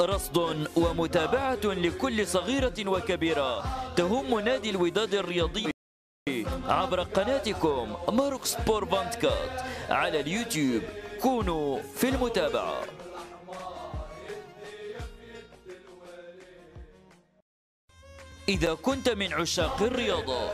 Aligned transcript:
رصد 0.00 0.68
ومتابعة 0.76 1.64
لكل 1.64 2.26
صغيرة 2.26 2.74
وكبيرة 2.86 3.64
تهم 3.96 4.40
نادي 4.40 4.70
الوداد 4.70 5.14
الرياضي 5.14 5.70
عبر 6.68 7.02
قناتكم 7.02 7.96
ماروك 8.12 8.44
سبور 8.44 8.84
بانتكات 8.84 9.60
على 9.90 10.20
اليوتيوب. 10.20 10.82
كونوا 11.22 11.82
في 11.82 12.08
المتابعة. 12.08 12.82
إذا 18.48 18.74
كنت 18.74 19.08
من 19.08 19.32
عشاق 19.32 19.82
الرياضة 19.82 20.50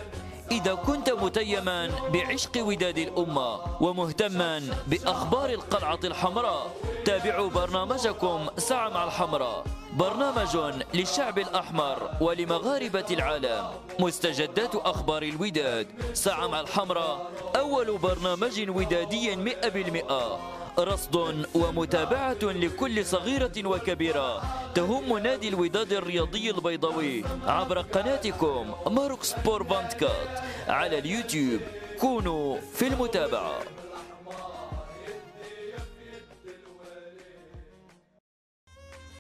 إذا 0.50 0.74
كنت 0.74 1.10
متيما 1.10 2.08
بعشق 2.08 2.64
وداد 2.64 2.98
الأمة 2.98 3.82
ومهتما 3.82 4.62
بأخبار 4.86 5.50
القلعة 5.50 6.00
الحمراء 6.04 6.76
تابعوا 7.04 7.50
برنامجكم 7.50 8.46
ساعة 8.58 8.88
مع 8.88 9.04
الحمراء. 9.04 9.64
برنامج 9.92 10.82
للشعب 10.94 11.38
الأحمر 11.38 12.10
ولمغاربة 12.20 13.06
العالم. 13.10 13.64
مستجدات 14.00 14.74
أخبار 14.74 15.22
الوداد. 15.22 15.86
ساعة 16.14 16.46
مع 16.46 16.60
الحمراء. 16.60 17.30
أول 17.56 17.98
برنامج 17.98 18.68
ودادي 18.68 19.36
مئة 19.36 19.68
بالمئة. 19.68 20.38
رصد 20.78 21.46
ومتابعة 21.54 22.42
لكل 22.42 23.06
صغيرة 23.06 23.52
وكبيرة. 23.64 24.42
تهم 24.74 25.18
نادي 25.18 25.48
الوداد 25.48 25.92
الرياضي 25.92 26.50
البيضاوي 26.50 27.24
عبر 27.46 27.80
قناتكم 27.80 28.74
ماروك 28.86 29.22
سبور 29.22 29.62
بانتكات 29.62 30.40
على 30.68 30.98
اليوتيوب. 30.98 31.60
كونوا 32.00 32.58
في 32.74 32.86
المتابعة. 32.86 33.81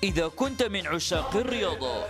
إذا 0.02 0.28
كنت 0.28 0.62
من 0.62 0.86
عشاق 0.86 1.36
الرياضة 1.36 2.04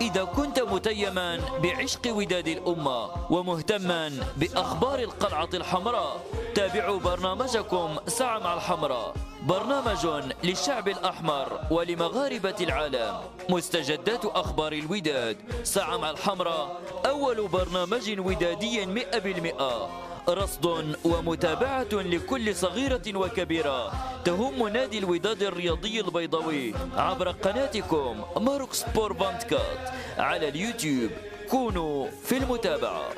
إذا 0.00 0.24
كنت 0.24 0.60
متيما 0.60 1.40
بعشق 1.62 2.00
وداد 2.06 2.48
الأمة 2.48 3.30
ومهتما 3.32 4.12
بأخبار 4.36 4.98
القلعة 4.98 5.48
الحمراء 5.54 6.20
تابعوا 6.54 7.00
برنامجكم 7.00 7.96
ساعة 8.06 8.38
مع 8.38 8.54
الحمراء. 8.54 9.14
برنامج 9.42 10.06
للشعب 10.44 10.88
الأحمر 10.88 11.60
ولمغاربة 11.70 12.56
العالم. 12.60 13.14
مستجدات 13.48 14.24
أخبار 14.24 14.72
الوداد. 14.72 15.36
ساعة 15.64 15.96
مع 15.96 16.10
الحمراء 16.10 16.80
أول 17.06 17.48
برنامج 17.48 18.18
ودادي 18.18 18.86
مئة 18.86 19.18
بالمئة. 19.18 19.88
رصد 20.28 20.96
ومتابعة 21.04 21.92
لكل 21.92 22.54
صغيرة 22.56 23.02
وكبيرة 23.14 23.92
تهم 24.24 24.68
نادي 24.68 24.98
الوداد 24.98 25.42
الرياضي 25.42 26.00
البيضاوي 26.00 26.74
عبر 26.96 27.30
قناتكم 27.30 28.24
ماروك 28.44 28.72
سبور 28.72 29.12
بانتكات 29.12 29.92
على 30.18 30.48
اليوتيوب. 30.48 31.10
كونوا 31.50 32.10
في 32.10 32.36
المتابعة. 32.36 33.08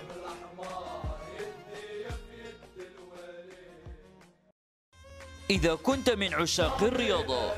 إذا 5.50 5.74
كنت 5.74 6.10
من 6.10 6.34
عشاق 6.34 6.82
الرياضة 6.82 7.52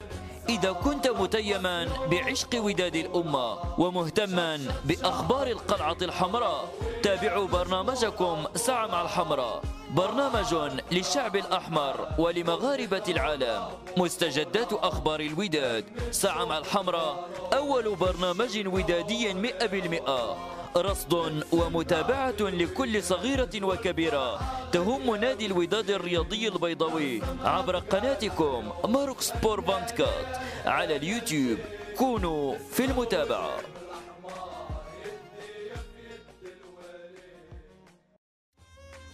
إذا 0.49 0.73
كنت 0.73 1.09
متيما 1.09 1.89
بعشق 2.11 2.49
وداد 2.55 2.97
الأمة 2.97 3.81
ومهتما 3.81 4.61
بأخبار 4.85 5.47
القلعة 5.47 5.97
الحمراء 6.03 6.73
تابعوا 7.03 7.47
برنامجكم 7.47 8.45
ساعة 8.55 8.87
مع 8.87 9.03
الحمراء. 9.03 9.63
برنامج 9.91 10.55
للشعب 10.93 11.37
الأحمر 11.37 12.09
ولمغاربة 12.19 13.03
العالم. 13.09 13.63
مستجدات 13.97 14.73
أخبار 14.73 15.21
الوداد. 15.21 15.85
ساعة 16.11 16.45
مع 16.45 16.59
الحمراء 16.59 17.29
أول 17.53 17.95
برنامج 17.97 18.67
ودادي 18.67 19.35
مئة 19.35 19.67
بالمئة. 19.67 20.37
رصد 20.79 21.45
ومتابعة 21.53 22.41
لكل 22.41 23.03
صغيرة 23.03 23.51
وكبيرة 23.63 24.41
تهم 24.73 25.17
نادي 25.17 25.47
الوداد 25.47 25.91
الرياضي 25.91 26.49
البيضاوي 26.49 27.23
عبر 27.45 27.79
قناتكم 27.79 28.73
Maroc 28.85 29.21
Sport 29.21 29.61
vingt-quatre 29.61 30.37
على 30.67 30.97
اليوتيوب. 30.97 31.59
كونوا 31.97 32.59
في 32.59 32.85
المتابعة. 32.85 33.59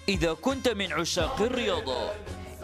إذا 0.09 0.33
كنت 0.33 0.69
من 0.69 0.93
عشاق 0.93 1.43
الرياضة 1.43 2.11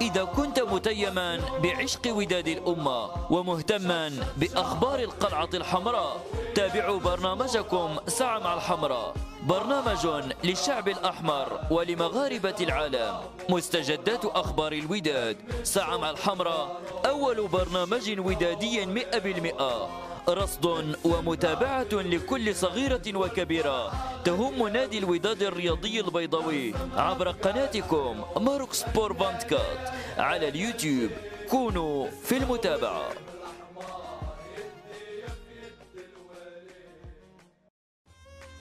إذا 0.00 0.24
كنت 0.24 0.60
متيما 0.60 1.40
بعشق 1.62 2.00
وداد 2.06 2.48
الأمة 2.48 3.32
ومهتما 3.32 4.12
بأخبار 4.36 4.98
القلعة 4.98 5.48
الحمراء 5.54 6.24
تابعوا 6.54 7.00
برنامجكم 7.00 7.96
ساعة 8.06 8.38
مع 8.38 8.54
الحمراء. 8.54 9.14
برنامج 9.42 10.06
للشعب 10.44 10.88
الأحمر 10.88 11.60
ولمغاربة 11.70 12.54
العالم. 12.60 13.14
مستجدات 13.48 14.24
أخبار 14.24 14.72
الوداد. 14.72 15.36
ساعة 15.62 15.96
مع 15.96 16.10
الحمراء 16.10 16.80
أول 17.06 17.48
برنامج 17.48 18.18
ودادي 18.18 18.86
مئة 18.86 19.18
بالمئة. 19.18 19.88
رصد 20.28 20.96
ومتابعة 21.04 21.92
لكل 21.92 22.54
صغيرة 22.54 23.02
وكبيرة 23.14 23.92
تهم 24.24 24.68
نادي 24.68 24.98
الوداد 24.98 25.42
الرياضي 25.42 26.00
البيضاوي 26.00 26.74
عبر 26.96 27.30
قناتكم 27.30 28.24
Maroc 28.36 28.72
Sport 28.72 29.12
vingt-quatre 29.12 29.88
على 30.18 30.48
اليوتيوب. 30.48 31.10
كونوا 31.50 32.10
في 32.10 32.36
المتابعة. 32.36 33.08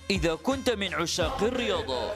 إذا 0.10 0.36
كنت 0.36 0.70
من 0.70 0.94
عشاق 0.94 1.44
الرياضة 1.44 2.12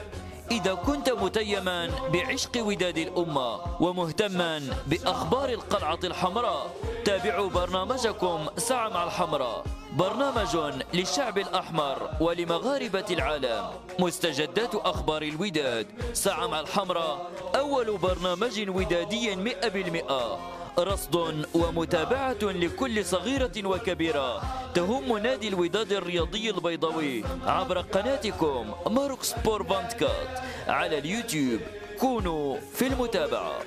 إذا 0.54 0.74
كنت 0.74 1.10
متيما 1.10 1.90
بعشق 2.12 2.54
وداد 2.56 2.98
الأمة 2.98 3.82
ومهتما 3.82 4.62
بأخبار 4.86 5.48
القلعة 5.48 5.98
الحمراء 6.04 6.70
تابعوا 7.04 7.50
برنامجكم 7.50 8.46
ساعة 8.56 8.88
مع 8.88 9.04
الحمراء. 9.04 9.64
برنامج 9.92 10.56
للشعب 10.94 11.38
الأحمر 11.38 12.10
ولمغاربة 12.20 13.04
العالم. 13.10 13.64
مستجدات 13.98 14.74
أخبار 14.74 15.22
الوداد. 15.22 15.86
ساعة 16.12 16.46
مع 16.46 16.60
الحمراء 16.60 17.30
أول 17.56 17.98
برنامج 17.98 18.68
ودادي 18.68 19.36
مئة 19.36 19.68
بالمئة. 19.68 20.38
رصد 20.78 21.46
ومتابعة 21.54 22.42
لكل 22.42 23.04
صغيرة 23.04 23.52
وكبيرة 23.64 24.42
تهم 24.74 25.18
نادي 25.18 25.48
الوداد 25.48 25.92
الرياضي 25.92 26.50
البيضاوي 26.50 27.24
عبر 27.46 27.80
قناتكم 27.80 28.74
Maroc 28.94 29.22
Sport 29.22 29.62
vingt-quatre 29.62 30.38
على 30.68 30.98
اليوتيوب. 30.98 31.60
كونوا 32.00 32.60
في 32.60 32.86
المتابعة. 32.86 33.60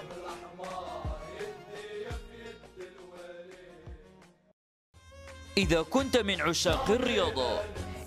إذا 5.57 5.81
كنت 5.81 6.17
من 6.17 6.41
عشاق 6.41 6.91
الرياضة 6.91 7.59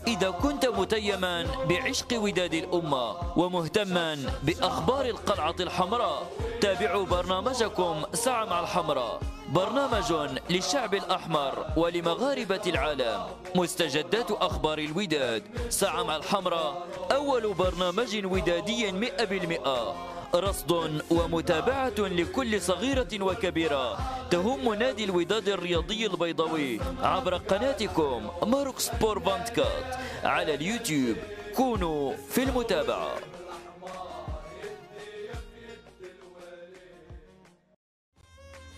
إذا 0.07 0.31
كنت 0.31 0.67
متيما 0.67 1.47
بعشق 1.69 2.07
وداد 2.13 2.55
الأمة 2.55 3.39
ومهتما 3.39 4.19
بأخبار 4.43 5.05
القلعة 5.05 5.55
الحمراء 5.61 6.27
تابعوا 6.61 7.07
برنامجكم 7.07 8.03
ساعة 8.13 8.45
مع 8.45 8.61
الحمراء. 8.61 9.21
برنامج 9.49 10.13
للشعب 10.51 10.95
الأحمر 10.95 11.67
ولمغاربة 11.77 12.63
العالم. 12.67 13.21
مستجدات 13.55 14.31
أخبار 14.31 14.79
الوداد. 14.79 15.43
ساعة 15.69 16.03
مع 16.03 16.17
الحمراء 16.17 16.87
أول 17.13 17.55
برنامج 17.55 18.25
ودادي 18.25 18.93
مئة 18.93 19.25
بالمئة. 19.25 19.95
رصد 20.35 21.03
ومتابعة 21.11 21.99
لكل 21.99 22.61
صغيرة 22.61 23.09
وكبيرة 23.21 23.99
تهم 24.31 24.75
نادي 24.75 25.05
الوداد 25.05 25.49
الرياضي 25.49 26.07
البيضاوي 26.07 26.81
عبر 27.03 27.37
قناتكم 27.37 28.31
Maroc 28.51 28.79
Sport 28.79 29.19
vingt-quatre 29.19 29.97
على 30.25 30.55
اليوتيوب. 30.55 31.17
كونوا 31.57 32.17
في 32.17 32.43
المتابعة. 32.43 33.15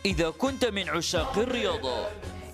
إذا 0.04 0.30
كنت 0.30 0.64
من 0.64 0.88
عشاق 0.88 1.38
الرياضة 1.38 2.06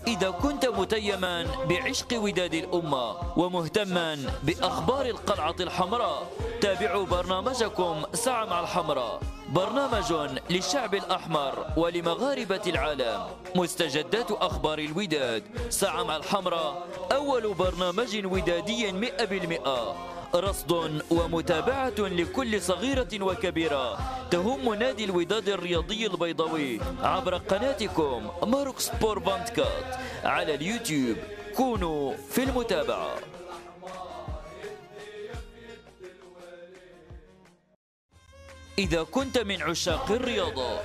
إذا 0.09 0.31
كنت 0.31 0.67
متيما 0.67 1.47
بعشق 1.69 2.11
وداد 2.13 2.55
الأمة 2.55 3.37
ومهتما 3.37 4.19
بأخبار 4.43 5.07
القلعة 5.07 5.57
الحمراء 5.61 6.33
تابعوا 6.61 7.07
برنامجكم 7.07 8.03
ساعة 8.15 8.45
مع 8.45 8.61
الحمراء. 8.61 9.21
برنامج 9.49 10.39
للشعب 10.51 10.95
الأحمر 10.95 11.67
ولمغاربة 11.77 12.63
العالم. 12.67 13.21
مستجدات 13.57 14.31
أخبار 14.33 14.79
الوداد. 14.79 15.43
ساعة 15.71 16.03
مع 16.03 16.17
الحمراء 16.17 16.89
أول 17.13 17.55
برنامج 17.55 18.25
ودادي 18.25 18.93
مئة 18.93 19.25
بالمئة. 19.25 19.95
رصد 20.35 21.03
ومتابعة 21.11 21.99
لكل 21.99 22.63
صغيرة 22.63 23.09
وكبيرة 23.21 23.99
تهم 24.31 24.75
نادي 24.75 25.05
الوداد 25.05 25.49
الرياضي 25.49 26.07
البيضاوي 26.07 26.81
عبر 27.03 27.37
قناتكم 27.37 28.31
Maroc 28.47 28.79
Sport 28.79 29.19
vingt-quatre 29.19 29.97
على 30.25 30.55
اليوتيوب. 30.55 31.17
كونوا 31.57 32.17
في 32.31 32.43
المتابعة. 32.43 33.15
إذا 38.79 39.03
كنت 39.03 39.39
من 39.39 39.63
عشاق 39.63 40.11
الرياضة 40.11 40.81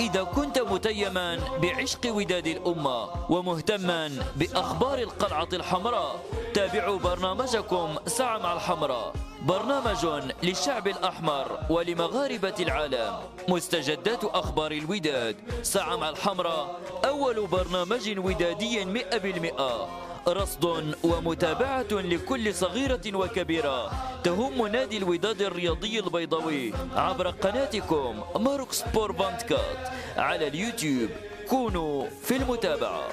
إذا 0.00 0.22
كنت 0.22 0.58
متيما 0.58 1.38
بعشق 1.62 2.00
وداد 2.06 2.46
الأمة 2.46 3.30
ومهتما 3.30 4.10
بأخبار 4.36 4.98
القلعة 4.98 5.48
الحمراء 5.52 6.24
تابعوا 6.54 6.98
برنامجكم 6.98 7.96
ساعة 8.06 8.38
مع 8.38 8.52
الحمراء. 8.52 9.12
برنامج 9.42 10.06
للشعب 10.42 10.88
الأحمر 10.88 11.58
ولمغاربة 11.70 12.54
العالم. 12.60 13.14
مستجدات 13.48 14.24
أخبار 14.24 14.72
الوداد. 14.72 15.36
ساعة 15.62 15.96
مع 15.96 16.08
الحمراء 16.08 16.80
أول 17.04 17.46
برنامج 17.46 18.18
ودادي 18.18 18.84
مئة 18.84 19.18
بالمئة. 19.18 19.88
رصد 20.28 20.94
ومتابعة 21.04 21.92
لكل 21.92 22.54
صغيرة 22.54 23.00
وكبيرة 23.14 23.90
تهم 24.22 24.66
نادي 24.66 24.96
الوداد 24.96 25.42
الرياضي 25.42 25.98
البيضاوي 25.98 26.72
عبر 26.96 27.30
قناتكم 27.30 28.24
Maroc 28.36 28.72
Sport 28.72 29.12
vingt-quatre 29.12 29.88
على 30.16 30.46
اليوتيوب. 30.46 31.10
كونوا 31.48 32.08
في 32.22 32.36
المتابعة. 32.36 33.08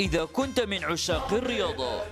إذا 0.00 0.24
كنت 0.24 0.60
من 0.60 0.84
عشاق 0.84 1.32
الرياضة 1.32 2.02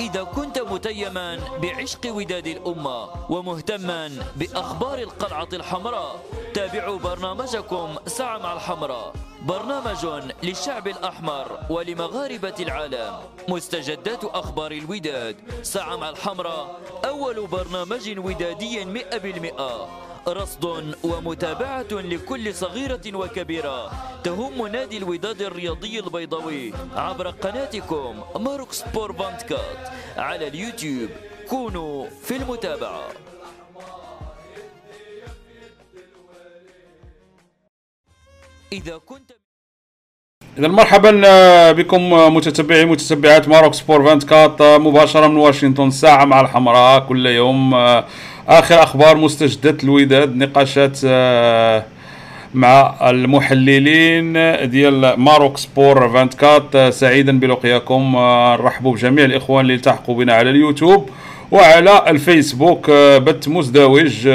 إذا 0.00 0.22
كنت 0.22 0.58
متيما 0.58 1.40
بعشق 1.62 2.00
وداد 2.06 2.46
الأمة 2.46 3.30
ومهتما 3.32 4.10
بأخبار 4.36 4.98
القلعة 4.98 5.48
الحمراء 5.52 6.24
تابعوا 6.54 6.98
برنامجكم 6.98 7.96
ساعة 8.06 8.38
مع 8.38 8.52
الحمراء. 8.52 9.12
برنامج 9.42 10.06
للشعب 10.42 10.88
الأحمر 10.88 11.58
ولمغاربة 11.70 12.54
العالم. 12.60 13.12
مستجدات 13.48 14.24
أخبار 14.24 14.72
الوداد. 14.72 15.36
ساعة 15.62 15.96
مع 15.96 16.08
الحمراء 16.08 16.80
أول 17.04 17.46
برنامج 17.46 18.18
ودادي 18.18 18.84
مئة 18.84 19.18
بالمئة. 19.18 20.05
رصد 20.28 20.94
ومتابعة 21.04 21.86
لكل 21.92 22.54
صغيرة 22.54 23.00
وكبيرة 23.14 23.90
تهم 24.24 24.66
نادي 24.66 24.96
الوداد 24.96 25.42
الرياضي 25.42 25.98
البيضاوي 25.98 26.72
عبر 26.96 27.30
قناتكم 27.30 28.22
Maroc 28.40 28.72
Sport 28.72 29.12
vingt-quatre 29.12 29.88
على 30.16 30.48
اليوتيوب. 30.48 31.10
كونوا 31.48 32.06
في 32.22 32.36
المتابعة. 32.36 33.08
إذا 38.72 38.96
كنت 39.06 39.32
إذا 40.58 40.68
مرحبا 40.68 41.22
آه، 41.24 41.72
بكم 41.72 42.14
آه، 42.14 42.28
متتبعي 42.28 42.84
متتبعات 42.84 43.48
Maroc 43.48 43.74
Sport 43.74 43.96
24 43.96 44.56
آه، 44.60 44.78
مباشره 44.78 45.26
من 45.26 45.36
واشنطن 45.36 45.90
ساعة 45.90 46.24
مع 46.24 46.40
الحمراء 46.40 47.00
كل 47.00 47.26
يوم 47.26 47.74
آخر 48.48 48.82
أخبار 48.82 49.16
مستجدات 49.16 49.84
الوداد 49.84 50.36
نقاشات 50.36 51.04
مع 52.54 52.94
المحللين 53.10 54.32
ديال 54.70 55.20
Maroc 55.20 55.56
Sport 55.56 55.98
24 55.98 56.90
سعيدا 56.90 57.38
بلقياكم. 57.38 58.12
نرحبوا 58.60 58.94
بجميع 58.94 59.24
الإخوان 59.24 59.64
اللي 59.64 59.74
التحقوا 59.74 60.14
بنا 60.14 60.34
على 60.34 60.50
اليوتيوب 60.50 61.10
وعلى 61.50 62.04
الفيسبوك. 62.08 62.90
بث 62.90 63.48
مزدوج 63.48 64.28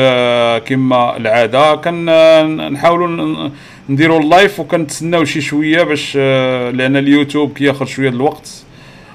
كما 0.65 1.17
العادة. 1.17 1.75
كنحاولوا 1.75 3.49
نديروا 3.89 4.19
ال 4.19 4.27
live 4.27 4.59
وكنتسناو 4.59 5.25
شي 5.25 5.41
شوية 5.41 5.83
باش 5.83 6.17
آه، 6.19 6.71
لأن 6.71 6.97
اليوتيوب 6.97 7.53
كياخذ 7.53 7.85
شوية 7.85 8.09
الوقت 8.09 8.63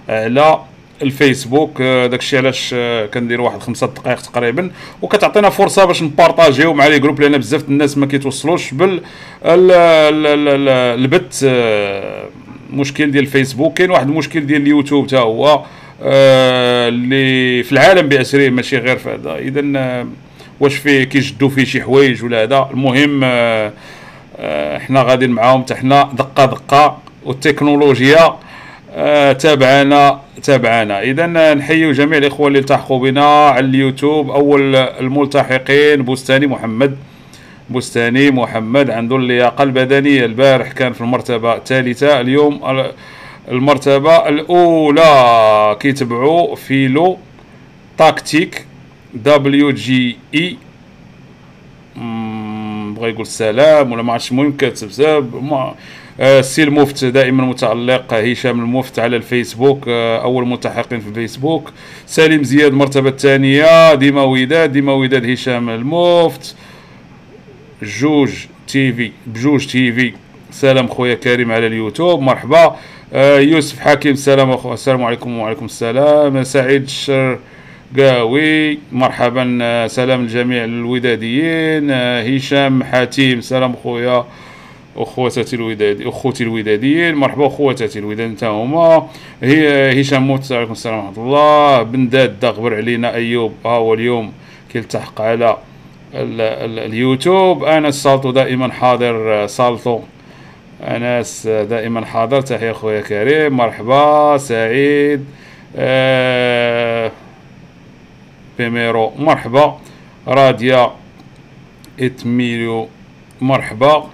على 0.08 0.58
الفيسبوك 1.02 1.80
آه، 1.80 2.06
داكشي 2.06 2.38
علاش 2.38 2.70
آه، 2.74 3.06
كندير 3.06 3.40
واحد 3.40 3.60
خمسة 3.60 3.86
دقائق 3.86 4.20
تقريبا. 4.20 4.70
وكتعطينا 5.02 5.50
فرصة 5.50 5.84
باش 5.84 6.02
نبارطاجيو 6.02 6.72
مع 6.72 6.86
les 6.86 6.98
groupes 6.98 7.20
لأن 7.20 7.38
بزاف 7.38 7.68
الناس 7.68 7.98
ما 7.98 8.06
كيتوصلوش 8.06 8.74
بال 8.74 9.00
البث 11.04 11.44
المشكل 12.70 13.10
ديال 13.10 13.24
الفيسبوك. 13.24 13.78
كاين 13.78 13.90
واحد 13.90 14.08
المشكل 14.08 14.46
ديال 14.46 14.62
اليوتيوب 14.62 15.06
حتى 15.06 15.16
هو 15.16 15.64
اللي 16.00 17.62
في 17.62 17.72
العالم 17.72 18.08
باسره 18.08 18.48
ماشي 18.48 18.78
غير 18.78 18.96
في 18.96 19.10
هذا. 19.10 19.36
اذا 19.36 20.06
واش 20.60 20.76
فيه 20.76 21.04
كيجدوا 21.04 21.48
فيه 21.48 21.64
شي 21.64 21.82
حوايج 21.82 22.24
ولا 22.24 22.42
هذا؟ 22.42 22.68
المهم 22.72 23.20
آه، 24.38 24.78
حنا 24.78 25.02
غاديين 25.02 25.30
معاهم 25.30 25.62
حتى 25.62 25.74
حنا 25.74 26.10
دقة 26.12 26.46
دقة 26.46 26.98
والتكنولوجيا 27.24 28.36
آه، 28.96 29.32
تابعنا 29.32 30.20
تابعنا. 30.42 31.02
اذا 31.02 31.54
نحيي 31.54 31.92
جميع 31.92 32.18
الإخوة 32.18 32.48
اللي 32.48 32.58
التحقوا 32.58 32.98
بنا 33.00 33.48
على 33.48 33.66
اليوتيوب. 33.66 34.30
أول 34.30 34.76
الملتحقين 34.76 36.04
بستاني 36.04 36.46
محمد. 36.46 36.96
بستاني 37.70 38.30
محمد 38.30 38.90
عنده 38.90 39.16
اللياقة 39.16 39.62
البدنية. 39.62 40.24
البارح 40.24 40.72
كان 40.72 40.92
في 40.92 41.00
المرتبة 41.00 41.54
الثالثة 41.54 42.20
اليوم 42.20 42.60
المرتبة 43.48 44.28
الأولى. 44.28 45.76
كيتبعوا 45.80 46.56
فيلو 46.56 47.18
تاكتيك 47.98 48.66
دبليو 49.14 49.70
جي 49.70 50.16
إي. 50.34 50.56
بغى 52.96 53.10
يقول 53.10 53.22
السلام 53.22 53.92
ولا 53.92 54.02
ما 54.02 54.12
عرفتش 54.12 54.30
المهم 54.30 54.56
كاتب 54.56 55.34
ما 55.42 55.74
آه 56.20 56.40
سي 56.40 56.62
المفت 56.62 57.04
دائما 57.04 57.44
متعلق 57.44 58.14
هشام 58.14 58.60
المفت 58.60 58.98
على 58.98 59.16
الفيسبوك 59.16 59.88
آه 59.88 60.22
أول 60.22 60.46
ملتحقين 60.46 61.00
في 61.00 61.08
الفيسبوك. 61.08 61.72
سليم 62.06 62.42
زياد 62.42 62.72
المرتبه 62.72 63.08
الثانية 63.08 63.94
ديما 63.94 64.22
وداد 64.22 64.72
ديما 64.72 64.92
وداد 64.92 65.30
هشام 65.30 65.70
المفت 65.70 66.56
جوج 67.82 68.30
تي 68.68 68.92
في 68.92 69.10
بجوج 69.26 69.66
تي 69.66 69.92
في. 69.92 70.12
سلام 70.50 70.88
خويا 70.88 71.14
كريم 71.14 71.52
على 71.52 71.66
اليوتيوب 71.66 72.20
مرحبا. 72.20 72.76
آه 73.12 73.38
يوسف 73.38 73.80
حكيم 73.80 74.14
سلام 74.14 74.50
أخو 74.50 74.72
السلام 74.72 75.04
عليكم 75.04 75.38
وعليكم 75.38 75.64
السلام. 75.64 76.42
سعيد 76.42 76.82
الشر 76.82 77.38
قاوي 77.98 78.78
مرحبا 78.92 79.86
سلام 79.86 80.20
الجميع 80.20 80.64
الوداديين. 80.64 81.90
هشام 81.90 82.84
حاتيم 82.84 83.40
سلام 83.40 83.74
خويا. 83.82 84.24
أخواتي 85.02 85.56
الودادي 85.56 86.08
أخوتي 86.08 86.44
الوداديين 86.44 87.14
مرحبا 87.14 87.46
أخواتي 87.46 87.98
الوداد 87.98 88.28
أنت 88.28 88.44
هما. 88.44 89.08
هي 89.42 90.00
هشام 90.00 90.26
موت 90.26 90.52
عليكم 90.52 90.72
السلام 90.72 90.98
ورحمة 90.98 91.24
الله. 91.24 91.82
بنداد 91.82 92.40
دغبر 92.40 92.76
علينا. 92.76 93.14
أيوب 93.14 93.52
ها 93.64 93.70
هو 93.70 93.94
اليوم 93.94 94.32
كيلتحق 94.72 95.20
على 95.20 95.56
ال 96.14 96.40
ال 96.40 96.78
اليوتيوب. 96.78 97.64
أنس 97.64 98.02
سالتو 98.02 98.30
دائما 98.30 98.72
حاضر 98.72 99.46
سالتو. 99.46 100.00
أنس 100.80 101.46
دائما 101.46 102.04
حاضر 102.04 102.40
تحية 102.40 102.72
خويا 102.72 103.00
كريم. 103.00 103.56
مرحبا 103.56 104.36
سعيد. 104.36 105.24
آه 105.76 107.12
بيميرو 108.58 109.12
مرحبا. 109.18 109.78
راديا 110.28 110.90
اتميلو 112.00 112.88
مرحبا. 113.40 114.06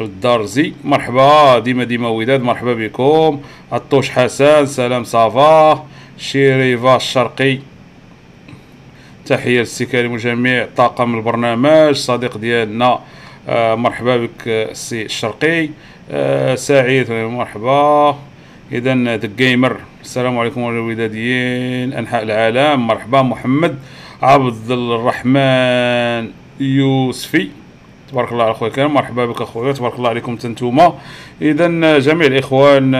الدارزي 0.00 0.72
مرحبا 0.84 1.58
ديما 1.58 1.84
ديما 1.84 2.08
وداد 2.08 2.42
مرحبا 2.42 2.74
بكم. 2.74 3.40
عطوش 3.72 4.10
حسن 4.10 4.66
سلام 4.66 5.04
ça 5.04 5.37
va. 5.37 5.86
شيريفا 6.18 6.96
الشرقي. 6.96 7.58
تحية 9.26 9.60
للسي 9.60 9.86
كريم 9.86 10.12
وجميع 10.12 10.68
طاقم 10.76 11.14
البرنامج 11.14 11.94
صديق 11.94 12.38
ديالنا. 12.38 12.98
آه 13.48 13.74
مرحبا 13.74 14.16
بك 14.16 14.42
السي 14.46 15.02
الشرقي. 15.02 15.68
آه 16.10 16.54
سعيد 16.54 17.10
مرحبا. 17.10 18.18
اذا 18.72 19.16
The 19.16 19.30
Gamer 19.36 19.76
السلام 20.02 20.38
عليكم 20.38 20.68
الوداديين 20.68 21.92
أنحاء 21.92 22.22
العالم. 22.22 22.86
مرحبا 22.86 23.22
محمد 23.22 23.78
عبد 24.22 24.70
الرحمن 24.70 26.30
يوسفي. 26.60 27.48
تبارك 28.14 28.32
الله 28.32 28.44
على 28.44 28.54
خويا 28.54 28.86
مرحبا 28.86 29.26
بك 29.26 29.40
اخويا 29.42 29.72
تبارك 29.72 29.94
الله 29.94 30.08
عليكم 30.08 30.36
تنتوما. 30.36 30.98
إذا 31.42 31.98
جميع 31.98 32.26
الإخوان 32.26 32.90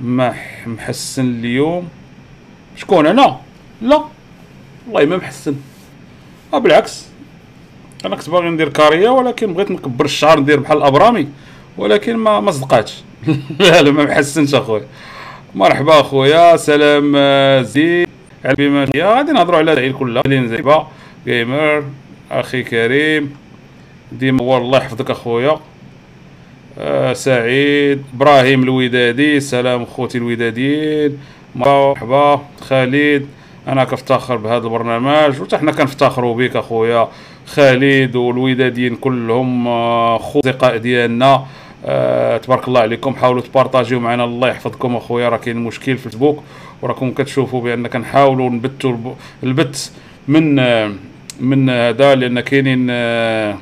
ما 0.00 0.34
محسن 0.66 1.26
اليوم. 1.26 1.88
شكون 2.76 3.06
أنا؟ 3.06 3.40
لا. 3.82 4.04
والله 4.90 5.10
ما 5.10 5.16
محسن. 5.16 5.54
آه 6.54 6.58
بالعكس. 6.58 7.06
أنا 8.04 8.16
كنت 8.16 8.30
باغي 8.30 8.48
ندير 8.48 8.68
كاريه 8.68 9.08
ولكن 9.08 9.54
بغيت 9.54 9.70
نكبر 9.70 10.04
الشعر 10.04 10.40
ندير 10.40 10.60
بحال 10.60 10.78
الابرامي 10.78 11.28
ولكن 11.78 12.16
ما 12.16 12.40
ما 12.40 12.50
صدقاتش. 12.50 13.02
لا 13.60 13.82
لا 13.82 13.90
ما 13.90 14.04
محسنش 14.04 14.54
أخويا. 14.54 14.86
مرحبا 15.54 16.00
اخويا 16.00 16.56
سلام 16.56 17.12
آه، 17.16 17.62
زين 17.62 18.06
بما 18.58 18.86
غادي 18.96 19.32
نهضروا 19.32 19.58
على 19.58 19.72
العيل 19.72 19.92
كلها 19.92 20.22
زيبا 20.28 20.88
جيمر. 21.26 21.84
أخي 22.30 22.62
كريم. 22.62 23.47
ديما 24.12 24.58
الله 24.58 24.78
يحفظك 24.78 25.10
أخويا. 25.10 25.56
آه 26.78 27.12
سعيد 27.12 28.02
إبراهيم 28.14 28.62
الودادي 28.62 29.40
سلام 29.40 29.84
خوتي 29.84 30.18
الوداديين 30.18 31.18
مرحبا 31.56 32.40
خالد. 32.60 33.26
أنا 33.68 33.84
كنفتخر 33.84 34.36
بهذا 34.36 34.64
البرنامج 34.64 35.40
وحتى 35.40 35.58
حنا 35.58 35.72
كنفتخروا 35.72 36.34
بك 36.36 36.56
أخويا. 36.56 37.08
خالد 37.46 38.16
والوداديين 38.16 38.96
كلهم 38.96 39.68
آه، 39.68 40.16
أصدقاء 40.16 40.76
ديالنا. 40.76 41.46
آه 41.86 42.36
تبارك 42.36 42.68
الله 42.68 42.80
عليكم. 42.80 43.14
حاولوا 43.14 43.42
تبارطاجيو 43.42 44.00
معنا 44.00 44.24
الله 44.24 44.48
يحفظكم 44.48 44.96
أخويا. 44.96 45.28
راه 45.28 45.36
كاين 45.36 45.56
مشكل 45.56 45.98
في 45.98 46.06
الفيسبوك 46.06 46.42
وراكم 46.82 47.10
كتشوفوا 47.12 47.62
بان 47.62 47.86
كنحاولوا 47.86 48.50
نبثوا 48.50 49.14
البث 49.44 49.90
من 50.28 50.58
آه 50.58 50.92
من 51.40 51.70
هذا 51.70 52.14
لأن 52.14 52.40
كاينين 52.40 52.86
آه 52.90 53.58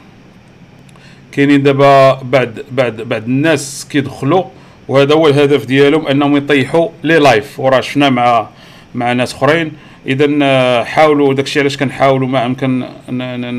كاينين 1.37 1.63
دابا 1.63 2.23
بعد 2.23 2.65
بعد 2.71 2.97
بعد 2.97 3.25
الناس 3.25 3.89
كيدخلوا 3.91 4.45
وهذا 4.89 5.15
هو 5.15 5.29
الهدف 5.29 5.65
ديالهم 5.65 6.07
أنهم 6.07 6.37
يطيحوا 6.37 6.89
لي 7.05 7.19
live 7.19 7.61
وراه 7.61 7.81
شفنا 7.81 8.11
مع 8.11 8.49
مع 8.95 9.13
ناس 9.13 9.35
أخرين. 9.35 9.73
اذا 10.07 10.29
آه، 10.43 10.85
حاولوا 10.85 11.35
داكشي 11.35 11.61
علاش 11.61 11.77
كنحاولوا 11.77 12.29
ما 12.29 12.47
أمكن 12.47 12.85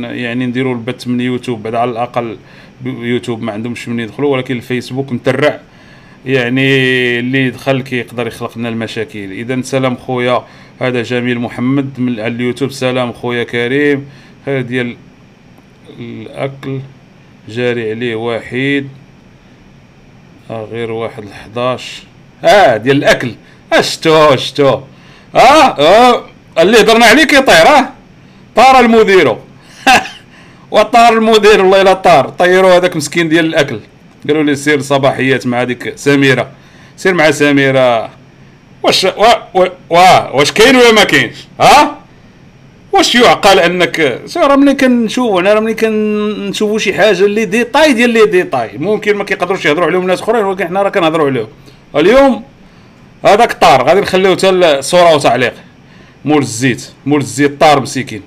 يعني 0.04 0.46
نديروا 0.46 0.74
البث 0.74 1.08
من 1.08 1.22
يوتيوب 1.22 1.64
بعد 1.64 1.76
على 1.76 1.92
الأقل 1.92 2.38
يوتيوب 2.86 3.42
ما 3.42 3.52
عندهمش 3.52 3.90
من 3.90 4.00
يدخلوا 4.00 4.34
ولكن 4.34 4.56
الفيسبوك 4.56 5.12
مترع 5.12 5.60
يعني 6.26 6.70
اللي 7.20 7.50
دخل 7.50 7.82
كيقدر 7.82 8.28
يخلق 8.28 8.58
لنا 8.58 8.70
المشاكل. 8.70 9.32
اذا 9.32 9.62
سلام 9.62 9.96
خويا 9.96 10.44
هذا 10.82 11.04
جميل 11.04 11.40
محمد 11.40 11.90
من 12.00 12.20
اليوتيوب 12.20 12.72
سلام 12.72 13.14
خويا 13.14 13.44
كريم. 13.44 14.06
هذا 14.48 14.62
ديال 14.62 14.96
الأكل. 16.00 16.80
جاري 17.48 17.92
عليه 17.92 18.16
واحد 18.16 18.88
آه 20.50 20.68
غير 20.72 20.92
واحد 20.92 21.24
الحداش. 21.24 22.04
آه 22.44 22.78
ديال 22.78 22.98
الأكل. 22.98 23.36
اشتو 23.74 24.36
شتو 24.36 24.82
آه 25.36 25.40
آه 25.40 26.24
اللي 26.60 26.82
هضرنا 26.82 27.06
عليه 27.06 27.24
كيطير 27.24 27.68
آه. 27.68 27.90
طار 28.56 28.80
المدير. 28.80 29.38
وطار 30.72 31.14
المدير 31.14 31.62
والله 31.62 31.82
إلا 31.82 31.94
طار. 31.94 32.30
طيروا 32.30 32.78
هذاك 32.78 32.96
مسكين 32.96 33.30
ديال 33.30 33.46
الأكل. 33.46 33.80
قالوا 34.28 34.44
لي 34.44 34.56
سير 34.56 34.82
صباحيات 34.82 35.48
مع 35.48 35.64
ديك 35.64 35.98
سميرة. 35.98 36.50
سير 36.98 37.14
مع 37.14 37.32
سميرة. 37.32 38.10
واش 38.84 39.04
وا 39.04 39.64
وا 39.90 40.30
واش 40.30 40.52
كاين 40.52 40.76
ولا 40.76 40.92
ما 40.92 41.04
كاينش؟ 41.04 41.36
ها 41.62 41.98
واش 42.92 43.16
يعقل 43.16 43.60
انك 43.60 44.22
راه 44.38 44.56
ملي 44.56 44.74
كنشوف 44.74 45.40
أنا 45.40 45.54
راه 45.54 45.60
ملي 45.60 45.74
كنشوفوا 45.74 46.80
شي 46.80 46.94
حاجة 46.94 47.26
اللي 47.26 47.46
ديطاي 47.46 47.94
ديال 47.94 48.10
لي 48.10 48.26
ديطاي 48.26 48.78
ممكن 48.78 49.16
ما 49.16 49.24
كيقدروش 49.24 49.66
يهضروا 49.66 49.88
عليهم 49.88 50.08
ناس 50.08 50.22
اخرين 50.22 50.46
ولكن 50.46 50.68
حنا 50.68 50.82
راه 50.82 50.90
كنهضروا 50.90 51.28
عليهم. 51.28 51.48
اليوم 51.96 52.44
هذاك 53.26 53.54
طار 53.54 53.84
غادي 53.84 54.02
نخليو 54.02 54.36
حتى 54.36 54.50
الصورة 54.50 55.16
وتعليق. 55.16 55.54
مول 56.26 56.42
الزيت 56.42 56.90
مول 57.06 57.20
الزيت 57.20 57.62
طار 57.62 57.80
مسكين. 57.82 58.22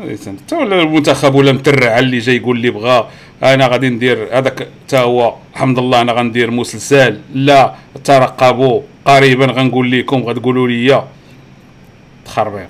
حتى 0.00 0.56
ولا 0.56 0.82
المنتخب 0.82 1.34
ولا 1.34 1.52
مترع 1.52 1.98
اللي 1.98 2.18
جاي 2.18 2.36
يقول 2.36 2.58
لي 2.58 2.70
بغا 2.70 3.10
أنا 3.42 3.66
غادي 3.66 3.88
ندير 3.88 4.28
هذاك 4.32 4.68
حتى 4.86 4.98
هو 4.98 5.34
الحمد 5.54 5.78
لله 5.78 6.00
أنا 6.00 6.12
غندير 6.12 6.50
مسلسل 6.50 7.20
لا 7.34 7.74
ترقبوا. 8.04 8.80
قريبا 9.04 9.46
غنقول 9.46 9.90
لكم 9.90 10.22
غتقولوا 10.22 10.68
لي 10.68 11.02
تخربيق. 12.28 12.68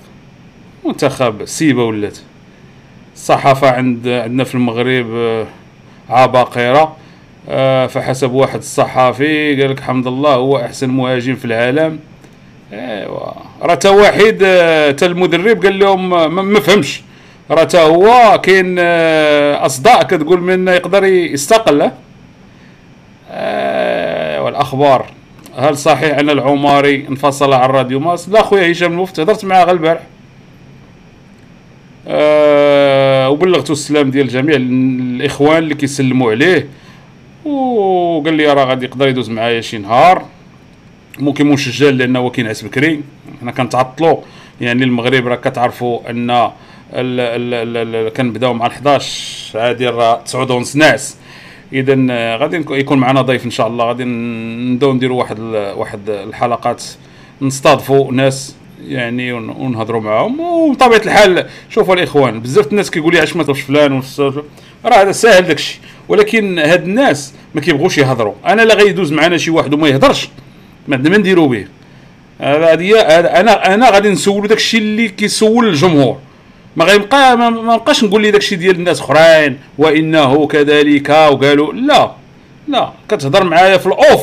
منتخب 0.85 1.45
سيبه 1.45 1.83
ولات. 1.83 2.17
الصحافه 3.15 3.71
عند 3.71 4.07
عندنا 4.07 4.43
في 4.43 4.55
المغرب 4.55 5.07
آه، 5.15 5.45
عباقره 6.09 6.95
آه، 7.49 7.87
فحسب 7.87 8.31
واحد 8.31 8.57
الصحافي 8.59 9.61
قال 9.61 9.71
لك 9.71 9.77
الحمد 9.77 10.07
لله 10.07 10.33
هو 10.33 10.57
أحسن 10.57 10.89
مهاجم 10.89 11.35
في 11.35 11.45
العالم. 11.45 11.99
أيوا. 12.73 13.31
راه 13.61 13.75
تا 13.75 13.89
واحد 13.89 14.37
تا 14.97 15.05
المدرب 15.05 15.63
قال 15.65 15.79
لهم 15.79 16.09
ما 16.53 16.59
فهمش. 16.59 17.01
راه 17.51 17.63
تا 17.63 17.81
هو 17.81 18.39
كاين 18.43 18.75
آه، 18.79 19.65
أصداء 19.65 20.03
كتقول 20.03 20.41
من 20.41 20.67
يقدر 20.67 21.03
يستقل. 21.03 21.91
آه 23.31 24.43
والأخبار 24.43 25.05
هل 25.59 25.77
صحيح 25.77 26.17
أن 26.17 26.29
العماري 26.29 27.07
انفصل 27.09 27.53
عن 27.53 27.69
راديو 27.69 27.99
ماس؟ 27.99 28.29
لا 28.29 28.41
خويا 28.41 28.71
هشام 28.71 28.91
المفت 28.91 29.19
هضرت 29.19 29.45
معاه 29.45 29.63
غير 29.63 29.73
البارح. 29.75 30.01
آه 32.07 33.29
وبلغت 33.29 33.69
السلام 33.69 34.11
ديال 34.11 34.27
جميع 34.27 34.55
الإخوان 34.55 35.57
اللي 35.57 35.75
كيسلموا 35.75 36.31
عليه. 36.31 36.67
وقال 37.45 38.33
لي 38.33 38.53
راه 38.53 38.65
غادي 38.65 38.85
يقدر 38.85 39.07
يدوز 39.07 39.29
معايا 39.29 39.61
شي 39.61 39.77
نهار. 39.77 40.25
ممكن 41.19 41.47
مشجل 41.47 41.97
لأنه 41.97 42.19
هو 42.19 42.31
كينعس 42.31 42.61
بكري. 42.61 43.01
حنا 43.41 43.51
كنتعطلوا 43.51 44.17
يعني 44.61 44.83
المغرب 44.83 45.27
راه 45.27 45.35
كتعرفوا 45.35 45.99
أن 46.09 46.51
كنبداو 48.17 48.53
مع 48.53 48.67
11 48.67 49.59
عادي 49.59 49.87
راه 49.87 50.21
9 50.25 50.55
ونص 50.55 50.75
ناعس 50.75 51.17
اذا 51.73 51.95
غادي 52.37 52.65
يكون 52.69 52.97
معنا 52.97 53.21
ضيف 53.21 53.45
إن 53.45 53.51
شاء 53.51 53.67
الله. 53.67 53.85
غادي 53.85 54.03
نبداو 54.03 54.93
نديروا 54.93 55.19
واحد 55.19 55.39
واحد 55.75 56.09
الحلقات 56.09 56.83
نستضفوا 57.41 58.11
ناس 58.11 58.55
يعني 58.87 59.33
ونهضروا 59.33 60.01
معاهم. 60.01 60.39
وبطبيعة 60.39 61.01
الحال 61.05 61.45
شوفوا 61.69 61.95
الإخوان 61.95 62.39
بزاف 62.39 62.67
الناس 62.67 62.91
كيقول 62.91 63.13
لي 63.13 63.19
علاش 63.19 63.35
ما 63.35 63.43
تهضرش 63.43 63.61
فلان 63.61 64.01
راه 64.85 65.01
هذا 65.01 65.11
ساهل 65.11 65.41
داكشي. 65.41 65.79
ولكن 66.07 66.59
هاد 66.59 66.83
الناس 66.83 67.33
ما 67.55 67.61
كيبغوش 67.61 67.97
يهضروا 67.97 68.33
أنا 68.45 68.61
لا 68.61 68.75
غيدوز 68.75 69.11
معنا 69.11 69.37
شي 69.37 69.51
واحد 69.51 69.73
وما 69.73 69.87
يهضرش. 69.87 70.29
ما 70.87 70.95
عندنا 70.95 71.09
ما 71.11 71.17
نديروا 71.17 71.47
به. 71.47 71.65
هذا 72.39 73.39
أنا 73.39 73.73
أنا 73.73 73.89
غادي 73.89 74.09
نسولو 74.09 74.47
داكشي 74.47 74.77
اللي 74.77 75.09
كيسول 75.09 75.67
الجمهور. 75.67 76.17
ما 76.75 76.85
غيبقى 76.85 77.37
ما 77.37 77.49
نبقاش 77.49 78.03
نقول 78.03 78.21
لي 78.21 78.31
داكشي 78.31 78.55
ديال 78.55 78.75
الناس 78.75 78.99
أخرين 79.01 79.57
وإنه 79.77 80.47
كذلك 80.47 81.09
وقالوا 81.09 81.73
لا 81.73 82.11
لا 82.67 82.89
كتهضر 83.09 83.43
معايا 83.43 83.77
في 83.77 83.85
الأوف. 83.87 84.21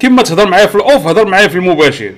كما 0.00 0.22
تهضر 0.22 0.48
معايا 0.48 0.66
في 0.66 0.74
الأوف 0.74 1.06
هضر 1.06 1.26
معايا 1.26 1.48
في 1.48 1.56
المباشر. 1.56 2.12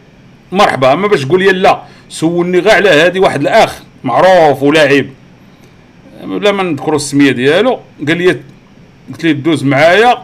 مرحبا 0.52 0.92
اما 0.92 1.06
باش 1.06 1.24
تقول 1.24 1.42
لي 1.42 1.52
لا. 1.52 1.82
سولني 2.08 2.58
غير 2.58 2.74
على 2.74 2.90
هذه 2.90 3.20
واحد 3.20 3.40
الأخ 3.40 3.82
معروف 4.04 4.62
ولاعب. 4.62 5.06
بلا 6.24 6.52
ما 6.52 6.62
نذكروا 6.62 6.96
السمية 6.96 7.30
ديالو. 7.30 7.78
قال 8.08 8.18
لي 8.18 8.40
قلت 9.08 9.24
لي 9.24 9.32
دوز 9.32 9.64
معايا 9.64 10.22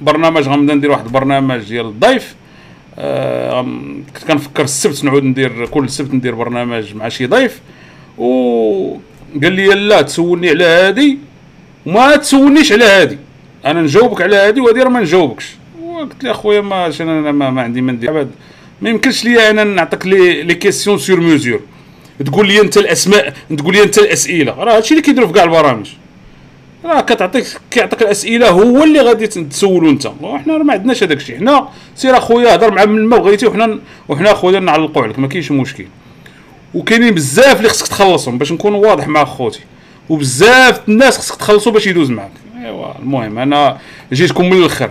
برنامج 0.00 0.48
غنبدا 0.48 0.74
ندير 0.74 0.90
واحد 0.90 1.04
البرنامج 1.04 1.68
ديال 1.68 1.86
الضيف. 1.86 2.34
آه 2.98 3.62
كنت 4.14 4.24
كنفكر 4.28 4.64
السبت 4.64 5.04
نعود 5.04 5.24
ندير 5.24 5.66
كل 5.66 5.88
سبت 5.88 6.14
ندير 6.14 6.34
برنامج 6.34 6.94
مع 6.94 7.08
شي 7.08 7.26
ضيف. 7.26 7.60
وقال 8.18 9.52
لي 9.52 9.66
لا 9.66 10.02
تسولني 10.02 10.48
على 10.48 10.64
هادي 10.64 11.18
وما 11.86 12.16
تسولنيش 12.16 12.72
على 12.72 12.84
هادي. 12.84 13.18
أنا 13.66 13.82
نجاوبك 13.82 14.22
على 14.22 14.36
هادي 14.36 14.60
وهادي 14.60 14.82
راه 14.82 14.88
ما 14.88 15.00
نجاوبكش. 15.00 15.56
قلت 15.98 16.24
له 16.24 16.30
أخويا 16.30 16.60
ما 16.60 16.92
أنا 17.00 17.32
ما, 17.32 17.50
ما 17.50 17.62
عندي 17.62 17.80
ما 17.80 17.92
ندير 17.92 18.26
ما 18.82 18.90
يمكنش 18.90 19.24
ليا 19.24 19.50
أنا 19.50 19.64
نعطيك 19.64 20.06
لي 20.06 20.42
les 20.42 20.54
questions 20.54 20.98
sur 20.98 21.20
mesure 21.20 21.60
تقول 22.26 22.48
لي 22.48 22.60
أنت 22.60 22.78
الاسماء 22.78 23.34
تقول 23.58 23.74
لي 23.74 23.82
أنت 23.82 23.98
الأسئلة. 23.98 24.52
راه 24.52 24.76
هادشي 24.76 24.90
اللي 24.90 25.02
كيديروا 25.02 25.28
في 25.28 25.34
كاع 25.34 25.44
البرامج. 25.44 25.90
راه 26.84 27.00
كتعطيك 27.00 27.44
كيعطيك 27.70 28.02
الأسئلة 28.02 28.48
هو 28.50 28.84
اللي 28.84 29.00
غادي 29.00 29.26
تسولو 29.26 29.90
أنت. 29.90 30.06
وحنا 30.20 30.58
ما 30.58 30.72
عندناش 30.72 31.02
هذاك 31.02 31.16
الشيء. 31.16 31.38
حنا 31.38 31.68
سير 31.94 32.16
أخويا 32.16 32.54
هضر 32.54 32.74
مع 32.74 32.84
من 32.84 33.06
ما 33.06 33.16
بغيتي 33.16 33.46
وحنا 33.46 33.78
وحنا 34.08 34.32
أخويا 34.32 34.60
نعلقوا 34.60 35.02
عليك. 35.02 35.18
ما 35.18 35.28
كاينش 35.28 35.50
مشكل. 35.52 35.84
وكاينين 36.74 37.14
بزاف 37.14 37.56
اللي 37.56 37.68
خصك 37.68 37.86
تخلصهم 37.88 38.38
باش 38.38 38.52
نكون 38.52 38.74
واضح 38.74 39.08
مع 39.08 39.24
خوتي. 39.24 39.60
وبزاف 40.08 40.88
الناس 40.88 41.18
خصك 41.18 41.36
تخلصوا 41.36 41.72
باش 41.72 41.86
يدوز 41.86 42.10
معاك. 42.10 42.30
ايوا 42.64 42.98
المهم 42.98 43.38
أنا 43.38 43.78
جيتكم 44.12 44.50
من 44.50 44.52
الآخر 44.52 44.90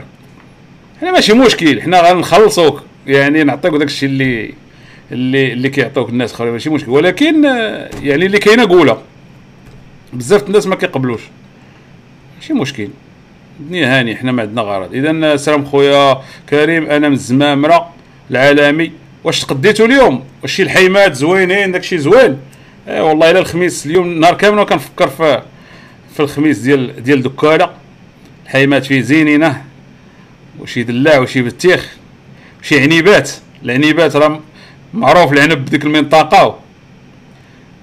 حنا 1.01 1.12
ماشي 1.12 1.34
مشكل 1.34 1.81
حنا 1.81 2.01
غنخلصوك. 2.01 2.84
يعني 3.07 3.43
نعطيك 3.43 3.72
داك 3.72 3.88
الشيء 3.88 4.10
اللي 4.10 4.53
اللي 5.12 5.53
اللي 5.53 5.69
كيعطوك 5.69 6.10
الناس 6.10 6.34
اخرين 6.34 6.51
ماشي 6.51 6.69
مشكل. 6.69 6.91
ولكن 6.91 7.43
يعني 8.03 8.25
اللي 8.25 8.38
كاينة 8.38 8.65
قولها 8.65 9.01
بزاف 10.13 10.48
الناس 10.48 10.67
ما 10.67 10.75
كيقبلوش. 10.75 11.22
ماشي 12.36 12.53
مشكل. 12.53 12.88
الدنيا 13.60 14.00
هاني 14.00 14.15
حنا 14.15 14.31
ما 14.31 14.41
عندنا 14.41 14.62
غرض. 14.62 14.93
اذا 14.93 15.38
سلام 15.38 15.65
خويا 15.65 16.22
كريم 16.50 16.89
أنا 16.89 17.10
من 17.10 17.15
الزمامرة 17.15 17.89
العالمي. 18.31 18.91
واش 19.27 19.39
تقديتوا 19.39 19.86
اليوم؟ 19.86 20.24
واش 20.41 20.55
شي 20.55 20.63
الحيمات 20.63 21.13
زوينين 21.13 21.72
داكشي 21.72 21.98
زوين. 21.98 22.38
اي 22.88 23.01
والله 23.01 23.31
إلا 23.31 23.39
الخميس 23.39 23.86
اليوم 23.86 24.07
نهار 24.19 24.34
كامل 24.34 24.63
كنفكر 24.63 25.07
في 25.07 25.41
في 26.13 26.19
الخميس 26.19 26.57
ديال 26.60 27.03
ديال 27.03 27.24
دكاله 27.24 27.69
الحيمات 28.46 28.86
فيه 28.86 29.01
زينينة 29.01 29.63
وشي 30.60 30.84
دلاع 30.84 31.19
وشي 31.19 31.41
بتيخ 31.41 31.98
وشي 32.62 32.79
عنيبات. 32.79 33.31
العنيبات 33.63 34.15
راه 34.15 34.39
معروف 34.93 35.34
العنب 35.34 35.65
بديك 35.65 35.86
المنطقة. 35.86 36.60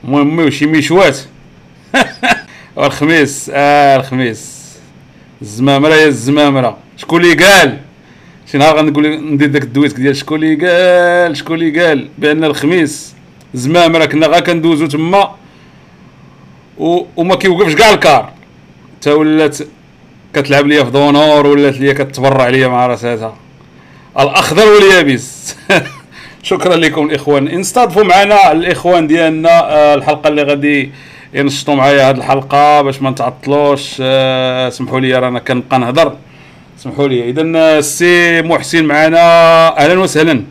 المهم 0.04 0.38
وشي 0.38 0.66
ميشوات. 0.66 1.18
والخميس 2.76 3.50
آه 3.54 3.96
الخميس. 3.96 4.64
الزمامرة 5.42 5.94
يا 5.94 6.06
الزمامرة. 6.06 6.78
شكون 6.96 7.24
اللي 7.24 7.44
قال؟ 7.44 7.80
شي 8.54 8.58
نهار 8.58 8.76
غنقول 8.76 9.32
ندير 9.32 9.49
داك 9.49 9.62
الدويت 9.62 9.96
ديال 9.96 10.16
شكون 10.16 10.42
اللي 10.42 10.54
قال 10.54 11.37
شكون 11.37 11.56
اللي 11.56 11.84
قال. 11.84 12.08
بأن 12.18 12.44
الخميس 12.44 13.14
زمامره 13.54 14.04
كنا 14.04 14.26
غا 14.26 14.40
كندوزو 14.40 14.87
تما. 14.87 15.30
وما 17.16 17.34
كيوقفش 17.34 17.75
كاع 17.75 17.90
الكار. 17.90 18.32
تا 19.00 19.12
ولات 19.12 19.58
كتلعب 20.34 20.66
ليا 20.66 20.84
في 20.84 20.90
دونور 20.90 21.46
ولات 21.46 21.76
ليا 21.76 21.92
كتبرع 21.92 22.49
ليا 22.49 22.68
مع 22.68 22.87
راساتها. 22.87 23.37
الأخضر 24.18 24.66
واليابس. 24.73 25.56
شكرا 26.42 26.76
لكم 26.76 27.06
الإخوان. 27.06 27.49
انستضفوا 27.49 28.04
معنا 28.04 28.52
الإخوان 28.52 29.06
ديالنا 29.06 29.73
آه، 29.73 29.94
الحلقة 29.94 30.28
اللي 30.28 30.42
غادي 30.42 30.92
ينشطوا 31.34 31.75
معايا 31.75 32.11
هذه 32.11 32.16
الحلقة 32.16 32.82
باش 32.82 33.02
ما 33.02 33.11
نتعطلوش. 33.11 33.96
آه، 34.00 34.68
سمحوا 34.68 35.00
لي 35.00 35.18
رانا 35.18 35.38
كنبقى 35.38 35.78
نهضر 35.78 36.16
سمحوا 36.84 37.08
لي. 37.08 37.30
اذا 37.30 37.42
السي 37.78 38.42
محسن 38.42 38.84
معنا. 38.84 39.18
أهلا 39.78 40.00
وسهلا. 40.00 40.44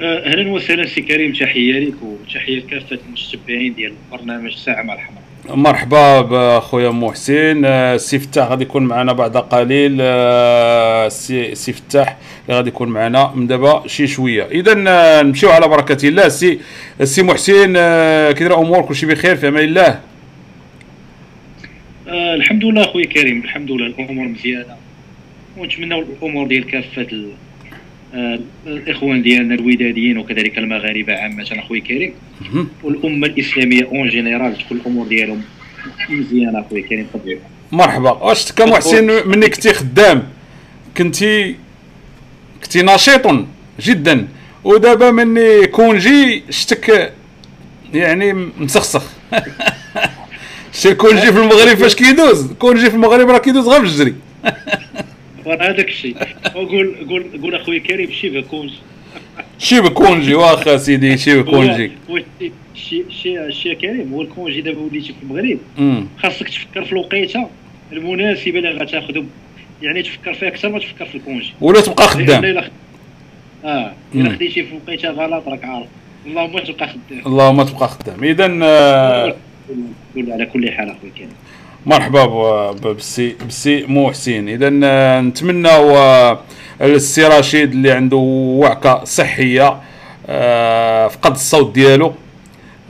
آه، 0.00 0.26
أهلا 0.26 0.52
وسهلا 0.52 0.86
سي 0.86 1.00
كريم. 1.00 1.32
تحية 1.32 1.72
لك 1.72 1.94
وتحية 2.02 2.58
لكافة 2.58 2.98
المتتبعين 3.06 3.74
ديال 3.74 3.92
برنامج 4.12 4.56
ساعة 4.56 4.82
مع 4.82 4.94
الحمراء 4.94 5.22
مرحبا 5.48 6.20
بخويا 6.20 6.90
محسن. 6.90 7.62
آه، 7.64 7.96
سي 7.96 8.18
فتاح 8.18 8.48
غادي 8.48 8.64
يكون 8.64 8.82
معنا 8.82 9.12
بعد 9.12 9.36
قليل. 9.36 9.98
آه، 10.00 11.08
سي 11.08 11.54
سي 11.54 11.72
فتاح 11.72 12.16
اللي 12.44 12.56
غادي 12.56 12.68
يكون 12.68 12.88
معنا 12.88 13.32
من 13.34 13.46
دابا 13.46 13.82
شي 13.86 14.06
شوية. 14.06 14.46
اذا 14.50 14.74
نمشيو 15.22 15.50
على 15.50 15.68
بركة 15.68 16.08
الله. 16.08 16.28
سي 16.28 16.60
السي 17.00 17.22
محسن 17.22 17.72
كي 18.32 18.44
داير 18.44 18.58
امور 18.58 18.82
كلشي 18.82 19.06
بخير 19.06 19.36
في 19.36 19.48
أمان 19.48 19.64
الله. 19.64 20.09
آه 22.10 22.34
الحمد 22.34 22.64
لله 22.64 22.84
اخويا 22.84 23.06
كريم 23.06 23.40
الحمد 23.44 23.70
لله 23.70 23.86
الأمور 23.86 24.28
مزيانة. 24.28 24.76
ونتمنى 25.56 25.94
الأمور 25.98 26.46
ديال 26.46 26.66
كافة 26.66 27.26
آه 28.14 28.38
الإخوان 28.66 29.22
ديالنا 29.22 29.54
الوداديين 29.54 30.18
وكذلك 30.18 30.58
المغاربة 30.58 31.12
عامة 31.14 31.46
اخويا 31.52 31.80
كريم. 31.80 32.12
والأمة 32.82 33.26
الإسلامية 33.26 33.84
en 33.84 34.08
général 34.08 34.58
تكون 34.58 34.76
الأمور 34.76 35.06
ديالهم 35.08 35.42
مزيانة 36.10 36.60
اخويا 36.60 36.82
كريم 36.82 37.06
طبيعي 37.14 37.38
مرحبا. 37.72 38.10
واش 38.10 38.44
تكا 38.44 38.64
محسن 38.64 39.28
مني 39.28 39.48
كنتي 39.48 39.72
خدام. 39.72 40.22
كنتي 40.96 41.56
كنتي 42.62 42.82
نشيط 42.82 43.26
جدا. 43.80 44.28
ودابا 44.64 45.10
مني 45.10 45.66
congé 45.66 46.42
شتك 46.50 47.12
يعني 47.94 48.32
مسخسخ 48.32 49.12
شتي 50.72 50.94
congé 50.94 51.20
في 51.32 51.38
المغرب 51.38 51.76
فاش 51.76 51.94
كيدوز. 51.94 52.52
congé 52.52 52.90
في 52.90 52.96
المغرب 52.96 53.30
راه 53.30 53.38
كيدوز 53.38 53.68
غير 53.68 53.80
بالجري 53.80 54.14
ورا 55.46 55.62
هذاك 55.70 55.88
الشيء. 55.88 56.16
وقول 56.54 56.94
قول 57.08 57.24
قول 57.42 57.54
اخويا 57.54 57.78
كريم 57.78 58.10
شي 58.10 58.42
كونجي 58.42 58.74
شي 59.58 59.80
بكونجي 59.80 60.34
واخا 60.34 60.76
سيدي 60.76 61.18
شي 61.18 61.38
بكونجي 61.42 61.90
هو- 62.10 62.16
هو 62.16 62.20
شي 62.74 63.04
شي 63.22 63.52
شي 63.52 63.74
كريم 63.74 64.12
هو 64.12 64.22
ال 64.22 64.28
congé 64.28 64.60
دابا 64.60 64.80
وليتي 64.80 65.06
في 65.12 65.22
المغرب. 65.22 65.58
خاصك 66.22 66.48
تفكر 66.48 66.84
في 66.84 66.92
الوقيته 66.92 67.46
المناسبة 67.92 68.58
اللي 68.58 68.70
غتاخذو 68.70 69.24
يعني 69.82 70.02
تفكر 70.02 70.34
فيها 70.34 70.48
أكثر 70.48 70.68
ما 70.68 70.78
تفكر 70.78 71.04
في 71.06 71.14
ال 71.14 71.20
congé 71.20 71.52
ولا 71.60 71.80
تبقى 71.80 72.08
خدام. 72.08 72.64
آه. 73.64 73.92
إلا 74.14 74.30
خديتي 74.30 74.62
في 74.62 74.74
وقيته 74.74 75.10
غلط 75.10 75.48
راك 75.48 75.64
عارف. 75.64 75.86
اللهم 76.26 76.58
تبقى 76.58 76.88
خدام. 76.88 77.22
اللهم 77.26 77.62
تبقى 77.62 77.88
خدام. 77.88 78.24
اذا 78.24 78.46
قول 80.16 80.32
على 80.32 80.46
كل 80.46 80.70
حال 80.72 80.90
اخويا 80.90 81.12
كريم. 81.16 81.28
مرحبا 81.86 82.24
ب- 82.26 82.76
ب- 82.76 82.80
بالسي 82.86 83.36
بالسي 83.44 83.84
محسن. 83.86 84.48
إذا 84.48 84.70
آه، 84.84 86.38
السي 86.80 87.24
رشيد 87.24 87.70
اللي 87.72 87.90
عنده 87.92 88.16
وعكة 88.16 89.04
صحية 89.04 89.80
آه، 90.28 91.08
فقد 91.08 91.30
الصوت 91.32 91.74
ديالو 91.74 92.12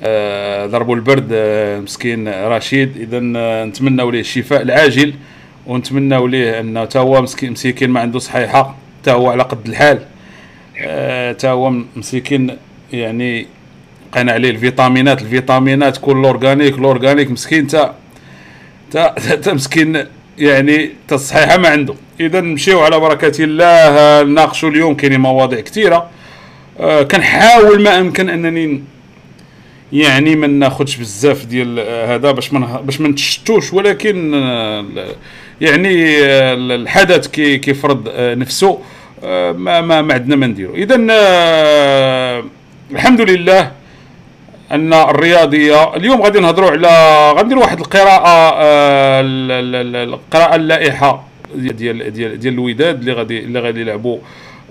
آه، 0.03 0.67
ضربوا 0.67 0.95
البرد 0.97 1.29
آه، 1.33 1.81
مسكين 1.81 2.29
رشيد. 2.29 2.97
إذا 2.97 3.21
نتمناو 3.67 4.11
ليه 4.11 4.21
الشفاء 4.21 4.63
العاجل 4.63 5.15
ونتمناو 5.67 6.27
ليه 6.27 6.61
انه 6.61 6.85
تا 6.85 6.99
هو 7.01 7.23
مسكين 7.23 7.91
ما 7.91 8.01
عنده 8.01 8.19
صحيحة 8.19 8.77
تا 9.05 9.13
هو 9.13 9.31
على 9.31 9.43
قد 9.43 9.67
الحال 9.69 9.99
تا 11.39 11.51
هو 11.51 11.71
مسكين 11.97 12.57
يعني 12.93 13.47
قنا 14.13 14.33
عليه 14.33 14.51
الفيتامينات. 14.51 15.23
الفيتامينات 15.23 15.99
كل 15.99 16.25
أورغانيك 16.25 16.79
الأورغانيك 16.79 17.31
مسكين 17.31 17.67
تا 17.67 17.95
تا 18.91 19.15
تا 19.35 19.55
مسكين 19.55 20.07
يعني 20.39 20.91
تا 21.09 21.15
الصحيحه 21.15 21.57
ما 21.57 21.69
عنده. 21.69 21.95
إذا 22.21 22.41
نمشيو 22.41 22.81
على 22.81 23.01
بركة 23.01 23.45
الله 23.45 24.23
نناقشوا 24.23 24.71
اليوم. 24.71 24.95
كاينين 24.95 25.21
مواضيع 25.21 25.61
كثيرة. 25.61 26.11
آه، 26.81 27.03
كنحاول 27.03 27.83
ما 27.83 27.99
أمكن 28.01 28.29
أنني 28.29 28.83
يعني 29.93 30.37
ما 30.37 30.47
ناخذش 30.47 30.97
بزاف 30.97 31.45
ديال 31.45 31.79
آه، 31.79 32.15
هذا 32.15 32.31
باش 32.31 32.53
ما 32.53 32.81
باش 32.81 33.01
ما 33.01 33.09
نتشتوش. 33.09 33.73
ولكن 33.73 34.35
آه، 34.35 34.85
يعني 35.61 36.17
آه، 36.25 36.55
الحدث 36.55 37.27
كي 37.27 37.59
كيفرض 37.59 38.09
نفسه 38.17 38.79
ما 39.53 39.81
ما 39.81 40.15
عندنا 40.15 40.37
ما 40.37 40.47
نديرو. 40.47 40.75
اذا 40.75 40.97
الحمد 42.93 43.21
لله 43.21 43.80
أن 44.73 44.93
الرياضية 44.93 45.97
اليوم 45.97 46.23
غادي 46.23 46.41
نهضروا 46.41 46.71
على 46.71 47.33
غندير 47.39 47.59
واحد 47.59 47.81
القراءة 47.81 48.53
آه، 48.57 49.21
ال- 49.21 49.51
ال- 49.51 49.97
ال- 49.97 50.15
القراءة 50.15 50.55
اللائحة 50.57 51.25
ديال 51.55 52.13
ديال 52.13 52.39
ديال 52.41 52.55
الوداد 52.55 52.99
اللي 52.99 53.13
غادي 53.13 53.39
اللي 53.39 53.61
غادي 53.61 53.81
يلعبوا 53.81 54.19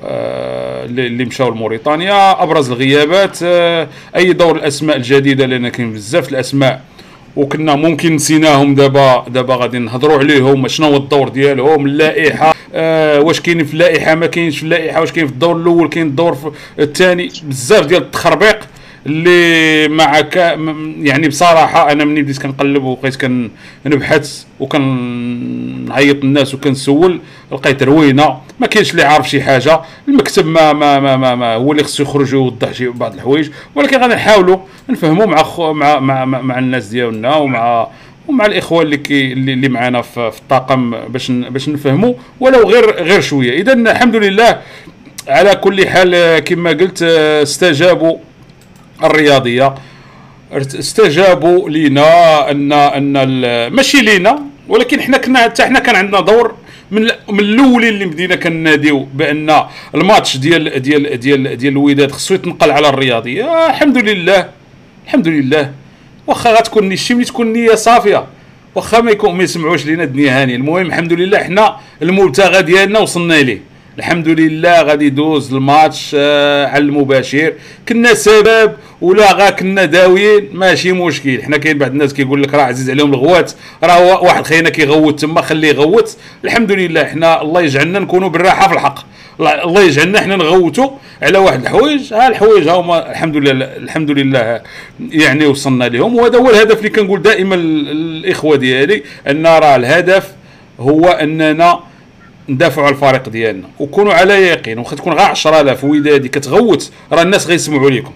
آه، 0.03 0.85
اللي 0.85 1.25
مشاو 1.25 1.49
لموريتانيا. 1.49 2.43
أبرز 2.43 2.71
الغيابات 2.71 3.37
آه، 3.43 3.87
أي 4.15 4.33
دور 4.33 4.55
الأسماء 4.55 4.95
الجديدة 4.97 5.45
لأن 5.45 5.67
كاين 5.69 5.93
بزاف 5.93 6.29
الأسماء 6.29 6.81
وكنا 7.35 7.75
ممكن 7.75 8.15
نسيناهم 8.15 8.75
دابا 8.75 9.25
دابا 9.27 9.55
غادي 9.55 9.79
نهضروا 9.79 10.17
عليهم. 10.19 10.67
شنو 10.67 10.87
هو 10.87 10.97
الدور 10.97 11.29
ديالهم؟ 11.29 11.85
اللائحة 11.85 12.53
آه 12.73 13.19
واش 13.19 13.39
كاين 13.41 13.63
في 13.65 13.73
اللائحة 13.73 14.15
ما 14.15 14.25
كاينش 14.25 14.57
في 14.57 14.63
اللائحة 14.63 15.01
واش 15.01 15.11
كاين 15.11 15.27
في 15.27 15.33
الدور 15.33 15.55
الأول 15.55 15.89
كاين 15.89 16.07
الدور 16.07 16.53
الثاني. 16.79 17.29
بزاف 17.43 17.85
ديال 17.85 18.01
التخربيق 18.01 18.59
اللي 19.05 19.87
مع 19.87 20.21
كا 20.21 20.53
يعني 21.01 21.27
بصراحة 21.27 21.91
أنا 21.91 22.05
مني 22.05 22.21
بديت 22.21 22.37
كنقلب 22.41 22.83
وبقيت 22.83 23.15
كنبحث 23.85 24.43
وكنعيط 24.59 26.23
الناس 26.23 26.53
وكنسول 26.53 27.21
لقيت 27.51 27.83
روينة. 27.83 28.37
ما 28.59 28.67
كاينش 28.67 28.91
اللي 28.91 29.03
عارف 29.03 29.29
شي 29.29 29.41
حاجة. 29.41 29.81
المكتب 30.07 30.45
ما 30.45 30.73
ما 30.73 30.99
ما, 30.99 31.17
ما, 31.17 31.35
ما 31.35 31.55
هو 31.55 31.71
اللي 31.71 31.83
خصو 31.83 32.03
يخرج 32.03 32.35
ويوضح 32.35 32.71
شي 32.71 32.87
بعض 32.87 33.13
الحوايج. 33.13 33.49
ولكن 33.75 33.97
غادي 33.97 34.13
نحاولوا 34.13 34.57
نفهموا 34.89 35.25
مع 35.25 35.43
خو 35.43 35.73
مع, 35.73 35.99
مع 35.99 36.25
مع 36.25 36.41
مع 36.41 36.59
الناس 36.59 36.87
ديالنا 36.87 37.35
ومع 37.35 37.87
ومع 38.27 38.45
الاخوان 38.45 38.85
اللي 38.85 38.97
كي 38.97 39.33
اللي, 39.33 39.69
معنا 39.69 40.01
في, 40.01 40.31
الطاقم 40.41 40.91
باش 40.91 41.31
باش 41.31 41.69
نفهموا 41.69 42.13
ولو 42.39 42.69
غير 42.69 43.03
غير 43.03 43.21
شوية. 43.21 43.61
اذا 43.61 43.73
الحمد 43.73 44.15
لله 44.15 44.61
على 45.27 45.55
كل 45.55 45.87
حال 45.87 46.39
كما 46.39 46.69
قلت 46.69 47.03
آه، 47.03 47.43
استجابوا. 47.43 48.17
الرياضية. 49.03 49.75
استجابوا 50.53 51.69
لينا 51.69 52.51
ان 52.51 52.73
أن 52.73 53.67
ماشي 53.67 54.01
لينا 54.01 54.39
ولكن 54.67 55.01
حنا 55.01 55.17
كنا 55.17 55.39
حتى 55.39 55.63
حنا 55.63 55.79
كان 55.79 55.95
عندنا 55.95 56.21
دور 56.21 56.55
من 56.91 57.07
من 57.29 57.39
الأولين 57.39 57.89
اللي 57.89 58.05
بدينا 58.05 58.35
كناديو 58.35 59.07
بأن 59.13 59.63
الماتش 59.95 60.37
ديال 60.37 60.81
ديال 60.81 61.19
ديال 61.19 61.57
ديال 61.57 61.73
الوداد 61.73 62.11
خصو 62.11 62.33
يتنقل 62.33 62.71
على 62.71 62.89
الرياضية. 62.89 63.67
الحمد 63.69 63.97
لله 63.97 64.49
الحمد 65.05 65.27
لله. 65.27 65.71
واخا 66.27 66.51
غتكون 66.51 66.95
شي 66.95 67.13
ملي 67.13 67.25
تكون 67.25 67.47
النيه 67.47 67.75
صافية. 67.75 68.25
واخا 68.75 69.01
ما 69.01 69.11
يكون 69.11 69.35
ما 69.35 69.43
يسمعوش 69.43 69.85
لينا 69.85 70.03
الدنيا 70.03 70.41
هانيه 70.41 70.55
المهم 70.55 70.85
الحمد 70.85 71.13
لله 71.13 71.37
حنا 71.37 71.75
المبتغى 72.01 72.61
ديالنا 72.61 72.99
وصلنا 72.99 73.33
ليه 73.33 73.61
الحمد 73.99 74.27
لله 74.27 74.81
غادي 74.81 75.05
يدوز 75.05 75.53
الماتش 75.53 76.11
آه 76.19 76.65
على 76.67 76.83
المباشر. 76.83 77.53
كنا 77.89 78.13
سبب 78.13 78.71
ولا 79.01 79.31
غا 79.33 79.49
كنا 79.49 79.85
داويين 79.85 80.49
ماشي 80.53 80.91
مشكل. 80.91 81.43
حنا 81.43 81.57
كاين 81.57 81.77
بعض 81.77 81.91
الناس 81.91 82.13
كيقول 82.13 82.43
لك 82.43 82.53
راه 82.53 82.61
عزيز 82.63 82.89
عليهم 82.89 83.09
الغوات. 83.13 83.51
راه 83.83 83.99
وا- 84.05 84.19
واحد 84.19 84.45
خينا 84.45 84.69
كيغوت 84.69 85.19
تما 85.19 85.41
خليه 85.41 85.67
يغوت. 85.67 86.17
الحمد 86.45 86.71
لله 86.71 87.03
حنا 87.05 87.41
الله 87.41 87.61
يجعلنا 87.61 87.99
نكونوا 87.99 88.29
بالراحة 88.29 88.67
في 88.67 88.73
الحق. 88.73 88.99
الله 89.39 89.81
يجعلنا 89.81 90.21
حنا 90.21 90.35
نغوتوا 90.35 90.89
على 91.21 91.37
واحد 91.37 91.61
الحوايج. 91.61 92.13
ها 92.13 92.27
الحوايج 92.27 92.67
ها 92.67 92.73
هما 92.73 93.11
الحمد 93.11 93.37
لله 93.37 93.65
الحمد 93.65 94.11
لله 94.11 94.61
يعني 95.11 95.45
وصلنا 95.45 95.83
لهم. 95.85 96.15
وهذا 96.15 96.37
هو 96.37 96.49
الهدف 96.49 96.77
اللي 96.77 96.89
كنقول 96.89 97.21
دائما 97.21 97.55
ال- 97.55 97.89
الإخوة 97.91 98.55
ديالي 98.55 99.03
أن 99.27 99.47
راه 99.47 99.75
الهدف 99.75 100.27
هو 100.79 101.05
أننا 101.09 101.79
ندافعوا 102.49 102.87
على 102.87 102.95
الفريق 102.95 103.29
ديالنا 103.29 103.67
وكونوا 103.79 104.13
على 104.13 104.33
يقين 104.33 104.79
واخا 104.79 104.95
تكون 104.95 105.13
غير 105.13 105.21
10000 105.21 105.83
ودادي 105.83 106.29
كتغوت 106.29 106.91
راه 107.11 107.21
الناس 107.21 107.47
غيسمعوا 107.47 107.89
لكم 107.89 108.11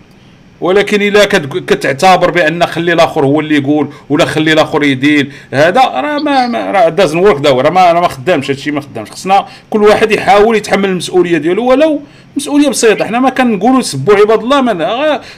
ولكن 0.62 1.02
إلا 1.02 1.26
كتعتبر 1.26 2.32
بأن 2.32 2.66
خلي 2.66 2.94
الآخر 2.94 3.26
هو 3.26 3.40
اللي 3.40 3.58
يقول 3.58 3.90
ولا 4.10 4.26
خلي 4.26 4.54
الآخر 4.54 4.84
يدير 4.84 5.32
هذا 5.54 5.82
راه 5.82 6.20
ما, 6.20 6.48
ما 6.48 6.72
راه 6.72 6.90
دازن 6.90 7.18
ورك 7.18 7.38
دا 7.38 7.52
راه 7.52 7.70
ما, 7.70 7.94
ما 7.94 8.08
خدامش 8.08 8.52
هادشي 8.52 8.72
ما 8.72 8.82
خدامش. 8.82 9.12
خصنا 9.12 9.46
كل 9.70 9.84
واحد 9.84 10.12
يحاول 10.12 10.56
يتحمل 10.56 10.90
المسؤولية 10.90 11.38
ديالو 11.38 11.66
ولو 11.66 12.02
مسؤولية 12.38 12.70
بسيطة. 12.70 13.06
حنا 13.06 13.20
ما 13.20 13.30
كنقولوا 13.30 13.82
سبوا 13.82 14.16
عباد 14.16 14.40
الله 14.40 14.62
من 14.62 14.82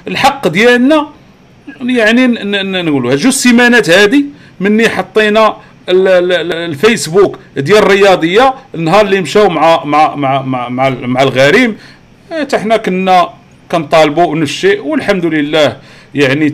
الحق 0.08 0.48
ديالنا 0.48 1.08
يعني 1.82 2.28
نقولوا 2.82 3.16
جوج 3.16 3.34
سيمانات 3.34 3.90
هذه 3.90 4.24
مني 4.60 4.90
حطينا 4.90 5.58
الفيسبوك 5.90 7.40
ديال 7.58 7.78
الرياضية 7.78 8.54
النهار 8.76 9.06
اللي 9.06 9.22
مشاو 9.22 9.50
مع 9.50 9.84
مع 9.84 10.16
مع 10.16 10.42
مع, 10.42 10.70
مع, 10.70 10.90
مع 10.90 11.24
الغريم 11.24 11.78
حتى 12.32 12.58
حنا 12.58 12.78
كنا 12.78 13.30
كنطالبوا 13.72 14.36
نفس 14.36 14.52
الشيء 14.52 14.86
والحمد 14.86 15.26
لله 15.26 15.78
يعني 16.16 16.50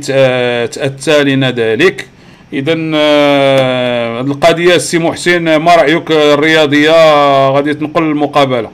تأتى 0.67 1.23
لنا 1.23 1.51
ذلك. 1.51 2.07
اذا 2.53 2.75
آه، 2.95 4.21
القضية 4.21 4.75
السي 4.75 4.99
محسن 4.99 5.55
ما 5.55 5.75
رأيك 5.75 6.11
الرياضية؟ 6.11 7.49
غادي 7.49 7.73
تنقل 7.73 8.03
المقابلة. 8.03 8.71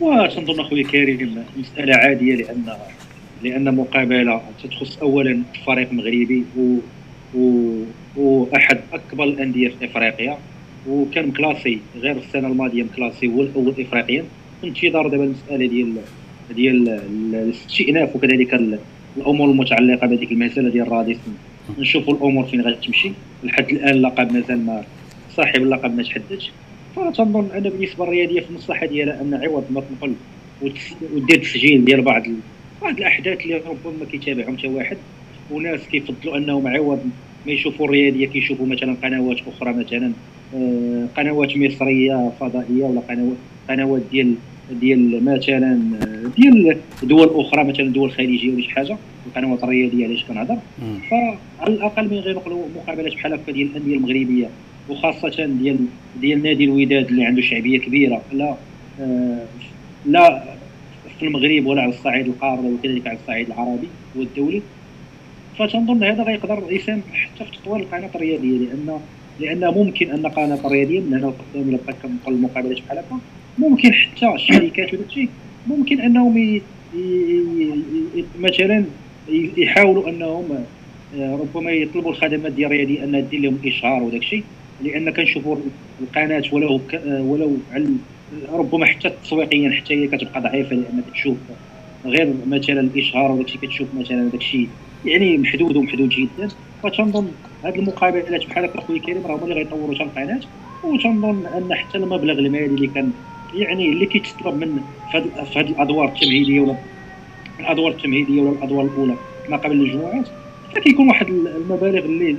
وتنظن 0.00 0.60
اخويا 0.60 0.82
كريم 0.82 1.44
مسألة 1.56 1.96
عادية 1.96 2.34
لأن 2.36 2.76
لأن 3.42 3.74
مقابلة 3.74 4.42
تتخص 4.62 4.98
اولا 4.98 5.42
فريق 5.66 5.92
مغربي 5.92 6.44
و, 6.58 6.76
و 7.34 7.72
وأحد 8.18 8.78
أكبر 8.92 9.24
الأندية 9.24 9.68
في 9.68 9.84
إفريقيا 9.84 10.38
وكان 10.88 11.26
مكلاسي 11.26 11.78
غير 12.00 12.16
السنة 12.16 12.48
الماضية 12.48 12.82
مكلاسي 12.82 13.26
هو 13.26 13.42
الأول 13.42 13.74
إفريقيا. 13.78 14.24
انتظار 14.64 15.08
دابا 15.08 15.24
المسألة 15.24 15.66
ديال 15.66 15.94
ديال 16.56 16.88
الاستئناف 17.34 18.16
وكذلك 18.16 18.60
الأمور 19.16 19.50
المتعلقة 19.50 20.06
بهذيك 20.06 20.32
المسألة 20.32 20.70
ديال 20.70 20.92
راديس 20.92 21.18
نشوفوا 21.78 22.14
الأمور 22.14 22.44
فين 22.44 22.60
غتمشي. 22.60 23.10
لحد 23.44 23.68
الآن 23.70 23.88
اللقب 23.88 24.32
مازال 24.32 24.66
ما 24.66 24.84
صاحب 25.36 25.62
اللقب 25.62 25.96
ما 25.96 26.02
تحددش 26.02 26.50
فتنظن 26.96 27.48
أنا 27.54 27.68
بالنسبة 27.68 28.06
للرياضيه 28.06 28.40
في 28.40 28.50
المصلحة 28.50 28.86
ديالها 28.86 29.20
أن 29.20 29.34
عوض 29.34 29.64
ما 29.70 29.80
تنقل 29.80 30.14
ودير 31.14 31.38
تسجيل 31.42 31.84
ديال 31.84 32.02
بعض 32.02 32.22
بعض 32.82 32.96
الأحداث 32.98 33.40
اللي 33.40 33.54
ربما 33.56 34.04
كيتابعهم 34.12 34.58
حتى 34.58 34.68
واحد. 34.68 34.96
وناس 35.50 35.80
كيفضلوا 35.80 36.36
أنهم 36.36 36.66
عوض 36.68 37.10
ما 37.46 37.52
يشوفوا 37.52 37.86
الرياضية 37.86 38.26
كيشوفوا 38.26 38.66
مثلا 38.66 38.96
قنوات 39.02 39.38
أخرى 39.48 39.72
مثلا 39.72 40.12
آه، 40.54 41.06
قنوات 41.16 41.56
مصرية 41.56 42.30
فضائية 42.40 42.84
ولا 42.84 43.00
قنوات 43.00 43.36
قنوات 43.68 44.02
ديال 44.12 44.34
ديال 44.80 45.24
مثلا 45.24 45.80
ديال 46.36 46.76
دول 47.02 47.30
أخرى 47.34 47.64
مثلا 47.64 47.88
دول 47.88 48.10
خليجية 48.12 48.52
ولا 48.52 48.62
شي 48.62 48.70
حاجة 48.70 48.96
القنوات 49.26 49.64
الرياضيه 49.64 50.06
علاش 50.06 50.24
كنهضر. 50.24 50.58
فعلى 51.10 51.74
الأقل 51.74 52.04
من 52.10 52.18
غير 52.18 52.34
نقولوا 52.34 52.62
مقابلات 52.76 53.14
بحال 53.14 53.32
هكا 53.32 53.52
ديال 53.52 53.68
الأندية 53.70 53.94
المغربية 53.96 54.48
وخاصة 54.88 55.46
ديال 55.46 55.78
ديال 56.20 56.42
نادي 56.42 56.64
الوداد 56.64 57.06
اللي 57.08 57.24
عنده 57.24 57.42
شعبية 57.42 57.78
كبيرة 57.78 58.22
لا 58.32 58.54
آه 59.00 59.44
لا 60.06 60.44
في 61.18 61.26
المغرب 61.26 61.66
ولا 61.66 61.82
على 61.82 61.90
الصعيد 61.90 62.26
القاري 62.26 62.68
وكذلك 62.68 63.06
على 63.06 63.18
الصعيد 63.22 63.46
العربي 63.46 63.88
والدولي. 64.16 64.62
فتنظن 65.58 66.04
هذا 66.04 66.22
غيقدر 66.22 66.62
يساهم 66.70 67.02
حتى 67.12 67.44
في 67.44 67.58
تطوير 67.58 67.80
القناة 67.80 68.10
الرياضية 68.14 68.58
لأن 68.58 69.00
لأن 69.40 69.74
ممكن 69.74 70.10
أن 70.10 70.26
قناة 70.26 70.58
الرياضية 70.66 71.00
من 71.00 71.14
هنا 71.14 71.26
وقدام 71.26 71.68
إلى 71.68 71.78
بقات 71.86 71.96
كنقل 72.02 72.32
المقابلات 72.32 72.78
بحال 72.82 72.98
هكا 72.98 73.18
ممكن 73.58 73.92
حتى 73.92 74.34
الشركات 74.34 74.94
وداك 74.94 75.28
ممكن 75.66 76.00
أنهم. 76.00 76.60
مثلا 78.40 78.84
يحاولوا 79.56 80.08
أنهم 80.08 80.64
آه، 81.16 81.36
ربما 81.36 81.70
يطلبوا 81.70 82.10
الخدمات 82.10 82.52
ديال 82.52 82.72
الرياضيه 82.72 83.04
انها 83.04 83.20
دير 83.20 83.40
لهم 83.40 83.58
إشهار 83.64 84.02
وداك 84.02 84.20
الشيء 84.20 84.44
لأن 84.82 85.10
كنشوفوا 85.10 85.56
القناة 86.00 86.42
ولو. 86.52 86.80
آه، 86.94 87.22
ولو 87.22 87.56
على 87.72 87.86
ربما 88.52 88.86
حتى 88.86 89.10
تسويقيا 89.24 89.70
حتى 89.70 89.94
هي 89.94 90.06
كتبقى 90.06 90.40
ضعيفة 90.40 90.76
لأن 90.76 91.02
كتشوف 91.10 91.36
غير 92.04 92.34
مثلا 92.46 92.80
الإشهار 92.80 93.32
وداك 93.32 93.46
الشيء 93.46 93.60
كتشوف 93.60 93.88
مثلا 93.94 94.28
داك 94.28 94.40
الشيء 94.40 94.68
يعني 95.04 95.38
محدود 95.38 95.76
ومحدود 95.76 96.08
جدا. 96.08 96.48
فتنظن 96.82 97.28
هذه 97.64 97.78
المقابلات 97.78 98.46
بحال 98.46 98.64
هكا 98.64 98.80
خويا 98.80 99.00
كريم 99.00 99.26
راه 99.26 99.34
هما 99.34 99.44
اللي 99.44 99.54
غيطوروا 99.54 99.94
حتى 99.94 100.04
القناة. 100.04 100.40
وتنظن 100.84 101.46
أن 101.46 101.74
حتى 101.74 101.98
المبلغ 101.98 102.38
المالي 102.38 102.64
اللي 102.64 102.86
كان 102.86 103.12
يعني 103.54 103.92
اللي 103.92 104.06
كيتطلب 104.06 104.54
من 104.54 104.80
في 105.12 105.58
هذه 105.58 105.68
الأدوار 105.68 106.08
التمهيدية 106.08 106.60
ولا 106.60 106.76
الأدوار 107.60 107.92
التمهيدية 107.92 108.40
ولا 108.40 108.50
الأدوار 108.50 108.84
الأولى 108.84 109.14
ما 109.48 109.56
قبل 109.56 109.72
المجموعات 109.72 110.28
فكيكون 110.74 111.08
واحد 111.08 111.28
المبالغ 111.28 112.04
اللي 112.04 112.36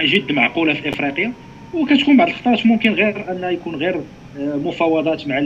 جد 0.00 0.32
معقولة 0.32 0.74
في 0.74 0.88
إفريقيا. 0.88 1.32
وكتكون 1.74 2.16
بعض 2.16 2.28
الخطرات 2.28 2.66
ممكن 2.66 2.92
غير 2.92 3.30
أن 3.30 3.52
يكون 3.52 3.74
غير 3.74 4.00
آه، 4.38 4.56
مفاوضات 4.56 5.28
مع 5.28 5.44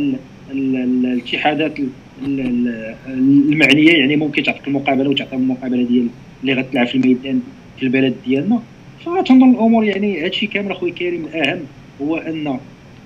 الاتحادات 0.50 1.78
المعنية 2.22 3.92
يعني 3.92 4.16
ممكن 4.16 4.42
تعطيك 4.42 4.68
المقابلة 4.68 5.11
وتعطي 5.11 5.37
المقابلة 5.37 5.83
ديال 5.83 6.09
اللي 6.42 6.52
غتلعب 6.54 6.87
في 6.87 6.94
الميدان 6.94 7.40
في 7.76 7.83
البلد 7.83 8.14
ديالنا. 8.26 8.62
فتنظن 9.00 9.50
الأمور 9.50 9.85
يعني 9.85 10.24
هادشي 10.24 10.46
كامل 10.46 10.70
اخويا 10.70 10.92
كريم. 10.92 11.24
الأهم 11.24 11.61
هو 12.02 12.16
ان 12.16 12.59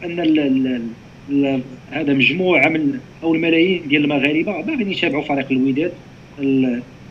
أن 0.04 0.82
هذا 1.90 2.12
مجموعة 2.12 2.68
من 2.68 2.98
أو 3.22 3.34
الملايين 3.34 3.82
ديال 3.88 4.04
المغاربة 4.04 4.60
باغيين 4.60 4.90
يتابعوا 4.90 5.22
فريق 5.22 5.46
الوداد. 5.50 5.92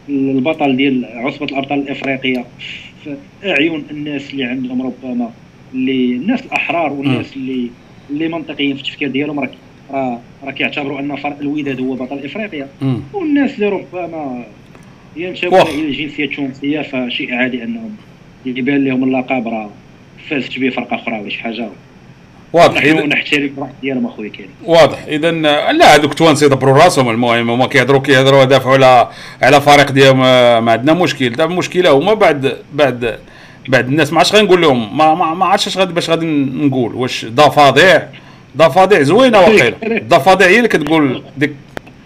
البطل 0.10 0.78
ديال 0.78 1.06
عصبة 1.06 1.46
الأبطال 1.46 1.80
الإفريقية. 1.80 2.46
في 3.04 3.16
اعين 3.46 3.84
الناس 3.92 4.32
اللي 4.34 4.44
عندهم 4.44 4.82
ربما 4.82 5.32
اللي 5.74 6.16
الناس 6.16 6.46
الأحرار 6.46 6.94
والناس 6.94 7.36
اللي 7.36 7.70
اللي 8.10 8.28
منطقيين 8.28 8.76
في 8.76 8.82
التفكير 8.82 9.10
ديالهم. 9.10 9.40
راه 9.40 9.50
راه 9.94 10.20
راه 10.44 10.52
كيعتبروا 10.52 11.00
أن 11.00 11.16
فرق 11.16 11.38
الوداد 11.42 11.80
هو 11.80 11.94
بطل 11.94 12.26
إفريقيا. 12.26 12.68
والناس 13.14 13.56
اللي 13.56 13.70
ربما 13.70 14.44
ينتموا 15.16 15.62
إلى 15.62 15.82
الجنسيه 15.82 16.26
التونسيه 16.26 16.82
فشيء 16.82 17.34
عادي 17.34 17.64
أنهم 17.64 17.96
يبان 18.46 18.86
لهم 18.86 19.04
اللقب 19.04 19.48
راه 19.48 19.70
فازت 20.30 20.60
به 20.60 20.70
فرقة 20.70 20.96
أخرى 20.96 21.20
ولا 21.20 21.30
شي 21.30 21.40
حاجة. 21.40 21.70
واضح. 22.54 22.84
نحن 22.84 23.08
نحترم 23.10 23.54
الراي 23.58 23.70
ديالهم 23.82 24.06
أخويا 24.06 24.30
كريم. 24.30 24.50
واضح. 24.66 25.04
اذا 25.08 25.32
لا 25.72 25.96
هذوك 25.96 26.12
التوانسه 26.12 26.46
يدبروا 26.46 26.84
راسهم. 26.84 27.10
المهم 27.10 27.50
هما 27.50 27.68
كيهضروا 27.68 28.02
كيهضروا 28.02 28.44
يدافعوا 28.44 28.74
على 28.74 29.10
على 29.42 29.62
فريق 29.62 29.92
ديالهم 29.92 30.20
ما 30.66 30.72
عندنا 30.72 30.94
مشكل. 30.94 31.30
دابا 31.30 31.52
المشكلة 31.52 31.92
هما 31.92 32.14
بعد 32.14 32.58
بعد 32.74 33.20
بعد 33.68 33.88
الناس. 33.88 34.14
ما 34.14 34.18
عادش 34.18 34.36
غنقول 34.36 34.62
لهم 34.62 34.98
ما 34.98 35.16
ما, 35.16 35.34
ما 35.34 35.46
عادش 35.46 35.78
غادي 35.78 35.94
باش 35.94 36.10
غادي 36.10 36.26
نقول 36.26 36.96
واش 36.96 37.26
ضفادع 37.26 38.04
ضفادع 38.58 39.02
زوينة 39.02 39.40
واقيلا 39.42 39.76
ضفادع 40.08 40.46
هي 40.46 40.58
اللي 40.58 40.68
كتقول 40.68 41.24
ديك 41.38 41.54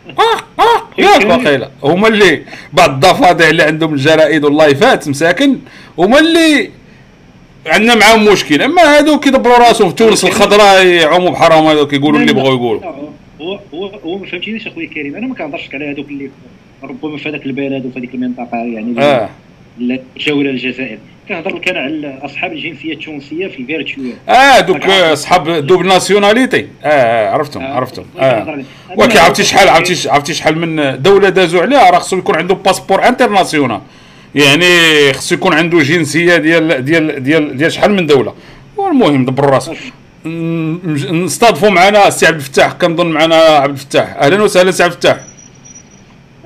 آه 0.10 0.62
آه 0.62 0.81
ياك 0.97 1.25
واقيلا 1.25 1.69
هما 1.84 2.08
اللي 2.08 2.41
بعض 2.73 2.89
الضفادع 2.89 3.49
اللي 3.49 3.63
عندهم 3.63 3.93
الجرائد 3.93 4.43
واللايفات 4.43 5.08
مساكن 5.08 5.58
هما 5.97 6.19
اللي 6.19 6.69
عندنا 7.67 7.95
معاهم 7.95 8.25
مشكل. 8.25 8.62
أما 8.62 8.81
هادو 8.97 9.19
كيدبروا 9.19 9.58
راسهم 9.58 9.89
في 9.89 9.95
تونس 9.95 10.25
الخضراء 10.25 10.86
يعوموا 10.86 11.29
بحرام 11.29 11.65
هذوك 11.65 11.93
يقولوا 11.93 12.19
اللي 12.19 12.34
بغاو 12.34 12.55
يقولوا. 12.55 12.81
هو 13.41 13.60
هو 13.73 13.86
هو 13.88 14.17
ما 14.17 14.25
فهمتينيش 14.25 14.67
أخويا 14.67 14.88
كريم؟ 14.89 15.15
أنا 15.15 15.27
ما 15.27 15.36
كنهضرش 15.36 15.69
على 15.73 15.91
هذوك 15.91 16.10
اللي 16.10 16.29
ربما 16.84 17.17
في 17.17 17.29
هذاك 17.29 17.45
البلد 17.45 17.86
وفي 17.86 17.99
هذيك 17.99 18.15
المنطقة 18.15 18.58
يعني 18.58 19.01
آه. 19.01 19.29
مجاوره 19.77 20.47
للجزائر 20.47 20.97
كنهضر 21.29 21.55
لك 21.55 21.69
أنا 21.69 21.79
على 21.79 22.19
أصحاب 22.21 22.51
الجنسية 22.53 22.93
التونسية 22.93 23.47
في 23.47 23.59
ال 23.60 23.66
virtuel 23.66 24.13
آه 24.29 24.59
دوك 24.59 24.85
أصحاب 24.89 25.49
double 25.67 25.86
nationalité. 25.86 26.67
آه, 26.83 26.88
آه 26.88 27.29
عرفتهم 27.29 27.63
آه 27.63 27.73
عرفتهم. 27.73 28.05
آه. 28.19 28.57
ولكن 28.97 29.17
عرفتي 29.17 29.43
شحال 29.43 29.69
عرفتي 29.69 30.09
عرفتي 30.09 30.33
شحال 30.33 30.57
من 30.57 31.01
دولة 31.01 31.29
دازوا 31.29 31.61
عليها؟ 31.61 31.89
راه 31.89 31.99
خصو 31.99 32.17
يكون 32.17 32.35
عنده 32.35 32.55
passeport 32.55 33.08
international. 33.08 33.81
يعني 34.35 35.13
خصو 35.13 35.35
يكون 35.35 35.53
عنده 35.53 35.79
جنسية 35.79 36.38
ديال 36.38 36.85
ديال 36.85 37.23
ديال 37.23 37.57
ديال 37.57 37.71
شحال 37.71 37.91
من 37.91 38.05
دولة. 38.05 38.33
والمهم 38.77 39.25
دبر 39.25 39.45
راسك 39.49 39.77
نستضفوا 41.11 41.69
معنا 41.69 42.07
السي 42.07 42.25
عبد 42.25 42.35
الفتاح. 42.35 42.71
كنظن 42.73 43.07
معنا 43.07 43.35
عبد 43.35 43.73
الفتاح. 43.73 44.15
أهلا 44.15 44.43
وسهلا 44.43 44.71
سي 44.71 44.83
عبد 44.83 44.93
الفتاح. 44.93 45.17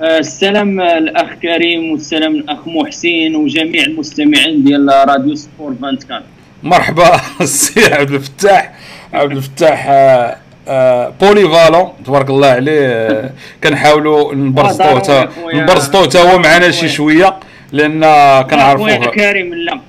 السلام 0.02 0.80
الأخ 0.80 1.34
كريم 1.42 1.90
والسلام 1.92 2.34
الأخ 2.34 2.68
محسن 2.68 3.34
وجميع 3.34 3.82
المستمعين 3.84 4.64
ديال 4.64 4.88
راديو 5.08 5.34
Sport 5.34 5.68
24 5.82 6.20
مرحبا 6.62 7.20
السي 7.40 7.94
عبد 7.94 8.10
الفتاح. 8.10 8.72
عبد 9.12 9.32
الفتاح 9.36 9.86
آه، 9.88 10.36
آه، 10.68 11.12
بولي 11.20 11.48
فالون 11.48 11.88
تبارك 12.06 12.30
الله 12.30 12.48
عليه 12.48 12.86
آه، 12.86 13.30
كنحاولوا 13.64 14.34
نبرزطوه 14.34 15.28
نبرزطوه 15.54 16.02
حتى 16.02 16.18
هو 16.18 16.38
معنا 16.38 16.70
شي 16.70 16.88
شوية 16.88 17.36
لأن 17.72 18.00
كنعرفوه. 18.42 18.96
كريم 19.06 19.54
لا. 19.54 19.80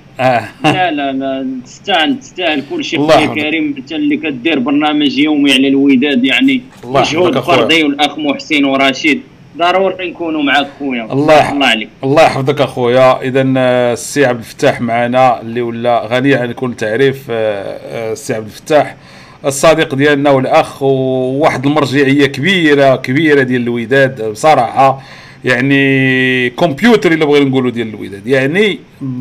لا 0.64 0.90
لا 0.90 1.12
لا 1.12 1.46
تستاهل 1.64 2.18
تستاهل. 2.20 2.62
كل 2.70 2.84
شيء 2.84 3.06
خويا. 3.06 3.26
كريم 3.26 3.74
انت 3.78 3.92
اللي 3.92 4.16
كدير 4.16 4.58
برنامج 4.58 5.18
يومي 5.18 5.52
على 5.52 5.68
الوداد 5.68 6.24
يعني 6.24 6.62
مجهود. 6.84 7.38
فردي 7.38 7.84
والأخ 7.84 8.18
محسن 8.18 8.64
ورشيد. 8.64 9.22
ضروري 9.58 10.10
نكونوا 10.10 10.42
معك 10.42 10.66
خويا. 10.78 11.04
الله 11.12 11.52
الله 11.52 11.66
عليك. 11.66 11.88
الله 12.04 12.22
يحفظك 12.22 12.60
أخويا. 12.60 13.22
اذا 13.22 13.52
آه، 13.56 13.92
السي 13.92 14.24
عبد 14.26 14.38
الفتاح 14.38 14.80
معنا 14.80 15.40
اللي 15.40 15.62
ولا 15.62 16.06
غني 16.06 16.34
عن 16.34 16.52
كل 16.52 16.74
تعريف 16.74 17.26
آه، 17.30 17.78
آه، 18.10 18.12
السي 18.12 18.34
عبد 18.34 18.46
الفتاح. 18.46 18.96
الصديق 19.44 19.94
ديالنا 19.94 20.30
والأخ 20.30 20.82
وواحد 20.82 21.66
المرجعية 21.66 22.26
كبيرة 22.26 22.96
كبيرة 22.96 23.42
ديال 23.42 23.62
الوداد 23.62 24.22
بصراحة 24.30 25.02
يعني 25.44 26.50
كمبيوتر 26.50 27.12
إلا 27.12 27.24
بغينا 27.24 27.48
نقولوا 27.50 27.70
ديال 27.70 27.88
الوداد. 27.88 28.26
يعني 28.26 28.78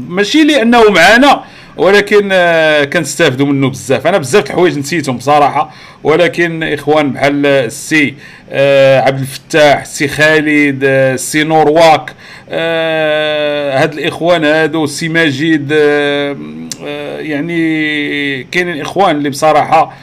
ماشي 0.10 0.44
لأنه 0.44 0.90
معنا 0.90 1.44
ولكن 1.78 2.30
آه، 2.32 2.84
كنستافدوا 2.84 3.46
منه 3.46 3.70
بزاف. 3.70 4.08
أنا 4.08 4.18
بزاف 4.18 4.46
الحوايج 4.46 4.78
نسيتهم 4.80 5.18
بصراحة. 5.18 5.72
ولكن 6.04 6.64
إخوان 6.64 7.12
بحال 7.14 7.46
السي 7.46 8.16
آه، 8.52 9.00
عبد 9.02 9.20
الفتاح 9.20 9.82
السي 9.82 10.08
خالد 10.08 10.84
آه، 10.84 11.14
السي 11.14 11.44
نورواك 11.44 12.14
آه، 12.50 13.82
هاد 13.84 13.94
الإخوان 13.94 14.44
هادو 14.46 14.84
السي 14.84 15.10
ماجد 15.10 15.70
آه، 15.74 16.38
آه، 16.86 17.20
يعني 17.20 18.44
كاينين 18.44 18.82
إخوان 18.82 19.16
اللي 19.16 19.30
بصراحة 19.30 19.94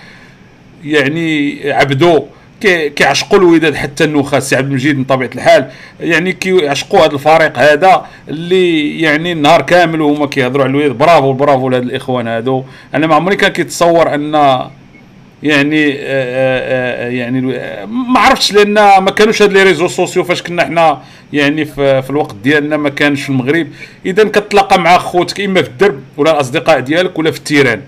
يعني 0.84 1.60
عبدو. 1.72 2.18
كي- 2.20 2.26
كيعشقوا 2.60 3.38
الوداد 3.38 3.74
حتى 3.74 4.04
النخاع 4.04 4.40
سي 4.40 4.56
عبد 4.56 4.66
المجيد 4.66 4.98
من 4.98 5.04
طبيعة 5.04 5.30
الحال. 5.34 5.70
يعني 6.00 6.32
كيعشقوا 6.32 7.00
هذا 7.00 7.14
الفريق 7.14 7.58
هذا 7.58 8.06
اللي 8.28 9.00
يعني 9.00 9.32
النهار 9.32 9.62
كامل 9.62 10.00
وهما 10.00 10.26
كيهضروا 10.26 10.64
على 10.64 10.70
الوداد 10.70 10.98
bravo 10.98 11.32
bravo 11.32 11.68
لهاد 11.68 11.82
الإخوان 11.82 12.26
هادو. 12.28 12.64
أنا 12.94 13.06
ما 13.06 13.14
عمري 13.14 13.36
كان 13.36 13.52
كيتصور 13.52 14.14
أن 14.14 14.34
يعني 15.42 15.92
آه 15.92 15.96
آه 16.00 17.06
آه 17.06 17.08
يعني 17.08 17.40
ما 17.86 18.20
عرفتش 18.20 18.52
لأن 18.52 18.74
ما 18.74 19.10
كانوش 19.10 19.42
هاد 19.42 19.52
les 19.52 19.62
réseaux 19.62 19.88
sociaux 19.88 20.24
فاش 20.24 20.42
كنا 20.42 20.64
حنا 20.64 21.02
يعني 21.32 21.64
في, 21.64 22.02
في 22.02 22.10
الوقت 22.10 22.34
ديالنا 22.44 22.76
ما 22.76 22.88
كانش 22.88 23.22
في 23.22 23.28
المغرب. 23.30 23.66
إذا 24.06 24.24
كتلاقى 24.24 24.80
مع 24.80 24.98
خوتك 24.98 25.40
إما 25.40 25.62
في 25.62 25.68
الدرب 25.68 26.00
ولا 26.16 26.30
الأصدقاء 26.30 26.80
ديالك 26.80 27.18
ولا 27.18 27.30
في 27.30 27.38
التيران. 27.38 27.80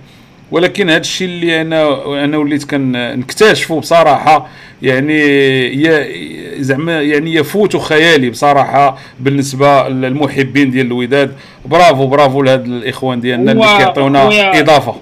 ولكن 0.50 0.90
هذا 0.90 1.00
الشيء 1.00 1.28
اللي 1.28 1.60
أنا 1.60 2.04
أنا 2.24 2.36
وليت 2.36 2.64
كنكتشفه 2.70 3.80
بصراحة 3.80 4.48
يعني 4.82 5.18
ي- 5.66 6.62
زعما 6.62 7.02
يعني 7.02 7.34
يفوت 7.34 7.76
خيالي 7.76 8.30
بصراحة 8.30 8.98
بالنسبة 9.20 9.88
للمحبين 9.88 10.70
ديال 10.70 10.86
الوداد. 10.86 11.34
برافو 11.66 12.06
برافو 12.06 12.42
لهاد 12.42 12.64
الإخوان 12.66 13.20
ديالنا 13.20 13.52
اللي 13.52 13.62
كيعطيونا 13.78 14.60
إضافة. 14.60 14.94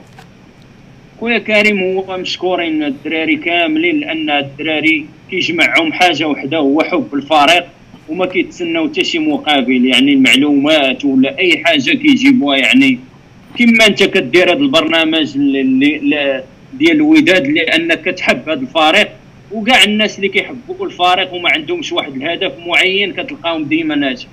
خويا 1.20 1.38
كريم 1.38 1.82
هو 1.82 2.18
مشكورين 2.18 2.82
الدراري 2.84 3.36
كاملين 3.36 4.00
لأن 4.00 4.30
الدراري 4.30 5.06
كيجمعهم 5.30 5.92
حاجة 5.92 6.24
وحدة 6.28 6.56
هو 6.58 6.82
حب 6.82 7.06
الفريق 7.14 7.64
وما 8.08 8.26
كيتسناو 8.26 8.88
حتى 8.88 9.04
شي 9.04 9.18
مقابل 9.18 9.86
يعني 9.86 10.12
المعلومات 10.12 11.04
ولا 11.04 11.38
أي 11.38 11.62
حاجة 11.64 11.90
كيجيبوها 11.96 12.56
يعني 12.56 12.98
كما 13.58 13.86
انت 13.86 14.02
كدير 14.02 14.52
هذا 14.52 14.58
البرنامج 14.58 15.36
اللي 15.36 16.44
ديال 16.72 16.96
الوداد 16.96 17.46
لأنك 17.46 18.02
كتحب 18.08 18.48
هذا 18.48 18.60
الفريق 18.60 19.08
وكاع 19.52 19.82
الناس 19.84 20.16
اللي 20.16 20.28
كيحبوا 20.28 20.86
الفريق 20.86 21.34
وما 21.34 21.50
عندهمش 21.50 21.92
واحد 21.92 22.14
الهدف 22.16 22.52
معين 22.66 23.12
كتلقاهم 23.12 23.64
ديما 23.64 23.94
ناجحين. 23.94 24.28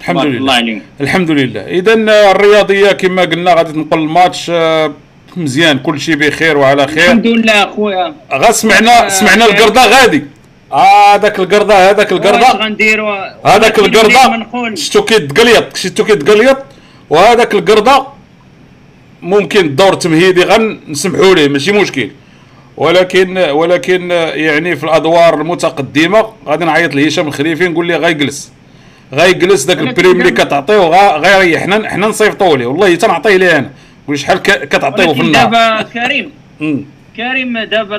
الحمد 0.00 0.24
لله. 0.24 0.38
الله 0.38 0.54
عليهم. 0.54 0.82
الحمد 1.00 1.30
لله. 1.30 1.60
اذا 1.60 1.94
الرياضية 2.30 2.92
كما 2.92 3.22
قلنا 3.22 3.54
غادي 3.54 3.72
تنقل 3.72 3.98
الماتش 3.98 4.50
آه، 4.50 4.92
مزيان. 5.36 5.78
كل 5.78 6.00
شيء 6.00 6.14
بخير 6.14 6.58
وعلى 6.58 6.86
خير. 6.86 7.04
الحمد 7.04 7.26
لله 7.26 7.64
أخويا. 7.64 8.14
غا 8.32 8.52
سمعنا 8.52 9.08
سمعنا 9.08 9.44
القرده 9.44 9.86
غادي. 9.86 10.24
هذاك 10.72 11.38
القرده 11.38 11.90
هذاك 11.90 12.12
واش 12.12 12.20
القرده 12.20 12.48
غنديروا 12.64 13.16
هذاك 13.46 13.78
القرده 13.78 14.30
منقول 14.30 14.78
شتو 14.78 15.04
كيتقليط 15.04 15.76
شتو 15.76 16.04
كيتقليط 16.04 16.58
وهذاك 17.10 17.54
القرده 17.54 18.15
ممكن 19.26 19.60
الدور 19.60 19.92
التمهيدي 19.92 20.42
غنسمحوا 20.44 21.34
ليه 21.34 21.48
ماشي 21.48 21.72
مشكل. 21.72 22.10
ولكن 22.76 23.38
ولكن 23.38 24.10
يعني 24.34 24.76
في 24.76 24.84
الأدوار 24.84 25.40
المتقدمة 25.40 26.26
غادي 26.46 26.64
نعيط 26.64 26.94
لهشام 26.94 27.28
الخليفي 27.28 27.68
نقول 27.68 27.86
ليه 27.86 27.96
غيجلس. 27.96 28.52
غيجلس 29.12 29.64
داك 29.64 29.78
البريم 29.78 30.20
اللي 30.20 30.30
كتعطيه 30.30 31.16
غيريح 31.16 31.62
حنا 31.62 31.88
حنا 31.88 32.06
نصيفطوا 32.06 32.56
ليه. 32.56 32.66
والله 32.66 32.94
حتى 32.94 33.06
نعطيه 33.06 33.36
ليه 33.36 33.58
أنا. 33.58 33.70
قول 34.08 34.18
شحال 34.18 34.42
كتعطيه 34.42 35.12
في 35.12 35.20
النهار 35.20 35.44
دابا 35.44 35.82
كريم. 35.82 36.30
كريم 37.16 37.58
دابا 37.58 37.96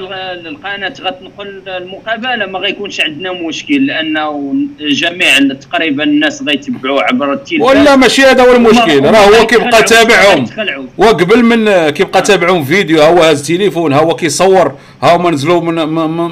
القناة 0.47 0.93
غتنقل 1.01 1.61
المقابلة 1.67 2.45
ما 2.45 2.59
غيكونش 2.59 3.01
عندنا 3.01 3.31
مشكل 3.31 3.85
لأنه 3.87 4.53
جميع 4.79 5.39
تقريبا 5.39 6.03
الناس 6.03 6.43
غيتبعوا 6.47 7.01
عبر 7.01 7.33
التلفاز 7.33 7.67
ولا 7.67 7.95
ماشي 7.95 8.21
هذا 8.21 8.43
هو 8.43 8.55
المشكل 8.55 9.03
راه 9.05 9.17
هو 9.41 9.47
كيبقى 9.47 9.83
تابعهم. 9.83 10.45
وقبل 10.97 11.43
من 11.45 11.89
كيبقى 11.89 12.21
تابعهم 12.21 12.63
فيديو 12.63 13.01
ها 13.01 13.07
هو 13.07 13.17
هاز 13.23 13.47
تليفون 13.47 13.93
ها 13.93 13.99
هو 13.99 14.15
كيصور 14.15 14.73
ها 15.03 15.15
هما 15.15 15.31
نزلوا 15.31 15.61
من 15.61 15.75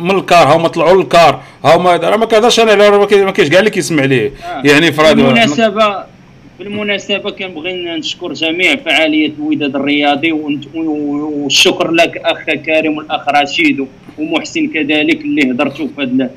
من 0.03 0.11
الكار 0.17 0.47
ها 0.47 0.55
هما 0.55 0.67
طلعوا 0.67 1.01
للكار 1.01 1.41
ها 1.65 1.75
هما 1.75 1.95
راه 1.95 2.17
ما 2.17 2.25
كهضرش 2.25 2.59
أنا 2.59 2.75
ما 2.89 3.05
كاين- 3.05 3.25
ما 3.25 3.31
كاينش 3.31 3.49
كاع 3.51 3.59
اللي 3.59 3.69
كيسمع 3.71 4.03
ليه 4.03 4.31
آه. 4.45 4.61
يعني 4.65 4.91
في 4.91 5.01
هذا 5.01 5.13
بالمناسبه 5.13 6.14
بالمناسبة 6.59 7.31
كنبغي 7.31 7.73
نشكر 7.73 8.33
جميع 8.33 8.75
فعالية 8.75 9.31
الوداد 9.39 9.75
الرياضي 9.75 10.31
والشكر 10.31 11.91
لك 11.91 12.17
أخ 12.17 12.43
كريم 12.65 12.97
والأخ 12.97 13.29
رشيد 13.29 13.87
ومحسن 14.17 14.67
كذلك 14.67 15.21
اللي 15.21 15.51
هضرتوا 15.51 15.87
في 15.95 16.01
هذا 16.01 16.29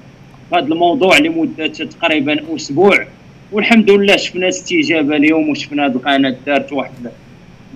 هذا 0.53 0.65
الموضوع 0.67 1.19
لمدة 1.19 1.67
تقريبا 1.67 2.57
أسبوع. 2.57 3.07
والحمد 3.53 3.91
لله 3.91 4.17
شفنا 4.17 4.49
استجابة 4.49 5.17
اليوم 5.17 5.49
وشفنا 5.49 5.87
هذه 5.87 5.93
القناة 5.93 6.37
دارت 6.47 6.73
واحد 6.73 6.93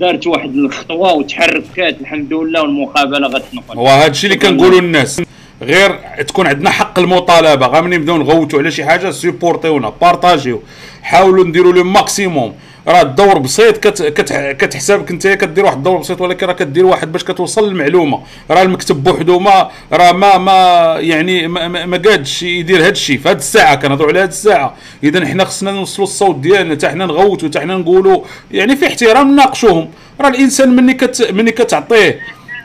دارت 0.00 0.26
واحد 0.26 0.56
الخطوة 0.56 1.12
وتحركات 1.12 2.00
الحمد 2.00 2.32
لله 2.32 2.62
والمقابلة 2.62 3.28
غتنقل. 3.28 3.78
وهذا 3.78 4.10
الشيء 4.10 4.30
اللي 4.30 4.42
كنقولوا 4.42 4.80
للناس 4.80 5.22
غير 5.62 5.98
تكون 6.28 6.46
عندنا 6.46 6.70
حق 6.70 6.98
المطالبة. 6.98 7.66
غير 7.66 7.82
ملي 7.82 7.96
نبداو 7.96 8.16
نغوتوا 8.16 8.58
على 8.58 8.70
شي 8.70 8.84
حاجة 8.84 9.10
سيبورتيونا 9.10 9.92
بارطاجيو. 10.00 10.62
حاولوا 11.02 11.44
نديروا 11.44 11.72
le 11.72 11.84
maximum. 11.84 12.54
راه 12.88 13.02
الدور 13.02 13.38
بسيط 13.38 13.76
كت 13.76 14.02
كت 14.02 14.32
كتحسابك 14.32 15.10
انت 15.10 15.28
كدير 15.28 15.64
واحد 15.64 15.76
الدور 15.76 15.98
بسيط 15.98 16.20
ولكن 16.20 16.46
راه 16.46 16.52
كدير 16.52 16.86
واحد 16.86 17.12
باش 17.12 17.24
كتوصل 17.24 17.68
للمعلومه 17.68 18.20
راه 18.50 18.62
المكتب 18.62 19.04
بوحدو 19.04 19.38
ما 19.38 19.70
راه 19.92 20.12
ما 20.12 20.38
ما 20.38 20.52
يعني 21.00 21.48
ما, 21.48 21.68
ما, 21.68 21.86
ما 21.86 21.96
قادش 21.96 22.42
يدير 22.42 22.78
هذا 22.78 22.88
الشيء. 22.88 23.18
في 23.18 23.28
هذه 23.28 23.36
الساعة 23.36 23.74
كنهضروا 23.74 24.08
على 24.08 24.20
هذه 24.20 24.28
الساعة. 24.28 24.74
إذا 25.04 25.26
حنا 25.26 25.44
خصنا 25.44 25.72
نوصلوا 25.72 26.06
الصوت 26.06 26.36
ديالنا 26.36 26.74
حتى 26.74 26.88
حنا 26.88 27.06
نغوتوا 27.06 27.48
حتى 27.48 27.60
حنا 27.60 27.76
نقولوا 27.76 28.22
يعني 28.50 28.76
في 28.76 28.86
احترام 28.86 29.32
نناقشوهم. 29.32 29.88
راه 30.20 30.28
الإنسان 30.28 30.76
مني 30.76 30.94
كت 30.94 31.32
مني 31.32 31.50
كتعطيه 31.50 32.20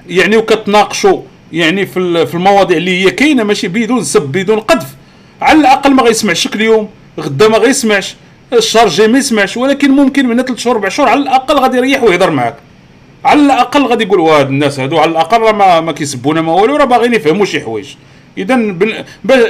يعني 0.07 0.37
وكتناقشوا 0.37 1.21
يعني 1.53 1.85
في 1.85 2.25
في 2.25 2.35
المواضيع 2.35 2.77
اللي 2.77 3.05
هي 3.05 3.11
كاينة 3.11 3.43
ماشي 3.43 3.67
بدون 3.67 4.03
سب 4.03 4.21
بدون 4.21 4.59
قذف. 4.59 4.87
على 5.41 5.59
الأقل 5.59 5.93
ما 5.93 6.03
غيسمعش 6.03 6.47
كل 6.47 6.61
يوم 6.61 6.89
غدا 7.19 7.47
ما 7.47 7.57
غيسمعش 7.57 8.15
الشهر 8.53 8.83
الجاي 8.87 9.07
ما 9.07 9.17
يسمعش 9.17 9.57
ولكن 9.57 9.91
ممكن 9.91 10.27
من 10.27 10.41
ثلاث 10.43 10.59
شهور 10.59 10.75
أربع 10.75 10.89
شهور 10.89 11.09
على 11.09 11.19
الأقل 11.19 11.55
غادي 11.59 11.77
يريح 11.77 12.03
ويهضر 12.03 12.29
معاك. 12.31 12.55
على 13.25 13.41
الأقل 13.41 13.85
غادي 13.85 14.03
يقول 14.03 14.19
واه 14.19 14.41
الناس 14.41 14.79
هادو 14.79 14.97
على 14.97 15.11
الأقل 15.11 15.53
ما, 15.53 15.81
ما 15.81 15.91
كيسبونا 15.91 16.41
ما 16.41 16.53
والو 16.53 16.75
راه 16.75 16.85
باغيين 16.85 17.13
يفهموا 17.13 17.45
شي 17.45 17.61
حوايج. 17.61 17.87
إذا 18.37 18.55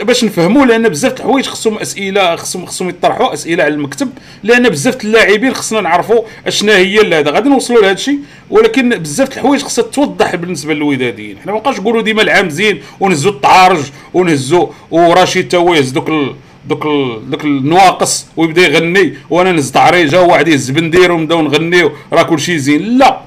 باش 0.04 0.24
نفهموا 0.24 0.66
لأن 0.66 0.90
بزاف 0.90 1.14
الحوايج 1.14 1.46
خصهم 1.46 1.78
أسئلة 1.78 2.36
خصهم 2.36 2.66
خصهم 2.66 2.90
يطرحوا 2.90 3.34
أسئلة 3.34 3.64
على 3.64 3.74
المكتب 3.74 4.10
لأن 4.44 4.70
بزاف 4.70 5.04
اللاعبين 5.04 5.54
خصنا 5.54 5.82
نعرفوا 5.82 6.22
أشنا 6.48 6.78
هي 6.78 7.20
هذا. 7.20 7.32
غادي 7.32 7.50
نوصلوا 7.50 7.82
لهذا 7.82 7.94
الشيء 7.94 8.20
ولكن 8.50 8.90
بزاف 8.90 9.38
الحوايج 9.38 9.62
خصها 9.62 9.84
توضح 9.84 10.36
بالنسبة 10.36 10.74
للوداديين 10.74 11.38
حنا 11.38 11.52
ما 11.52 11.60
بقاش 11.60 11.80
نقولوا 11.80 12.02
ديما 12.02 12.22
العام 12.22 12.50
زين 12.50 12.82
ونهزوا 13.00 13.32
التعارج 13.32 13.84
ونهزوا 14.14 14.68
ورشيد 14.92 15.48
تا 15.48 15.58
هو 15.58 15.74
يهز 15.74 15.92
دوك 15.92 16.10
ال... 16.10 16.36
دوك 16.68 16.86
ال... 16.86 17.30
دوك 17.30 17.44
النواقص 17.44 18.26
ويبدا 18.38 18.62
يغني 18.62 19.14
وأنا 19.30 19.52
نهز 19.52 19.72
تعريجه 19.72 20.22
وواحد 20.22 20.48
يهز 20.48 20.70
بندير 20.70 21.12
ونبدأو 21.12 21.42
نغنيو 21.42 21.92
راه 22.14 22.24
كلشي 22.24 22.60
زين. 22.60 22.98
لا 22.98 23.22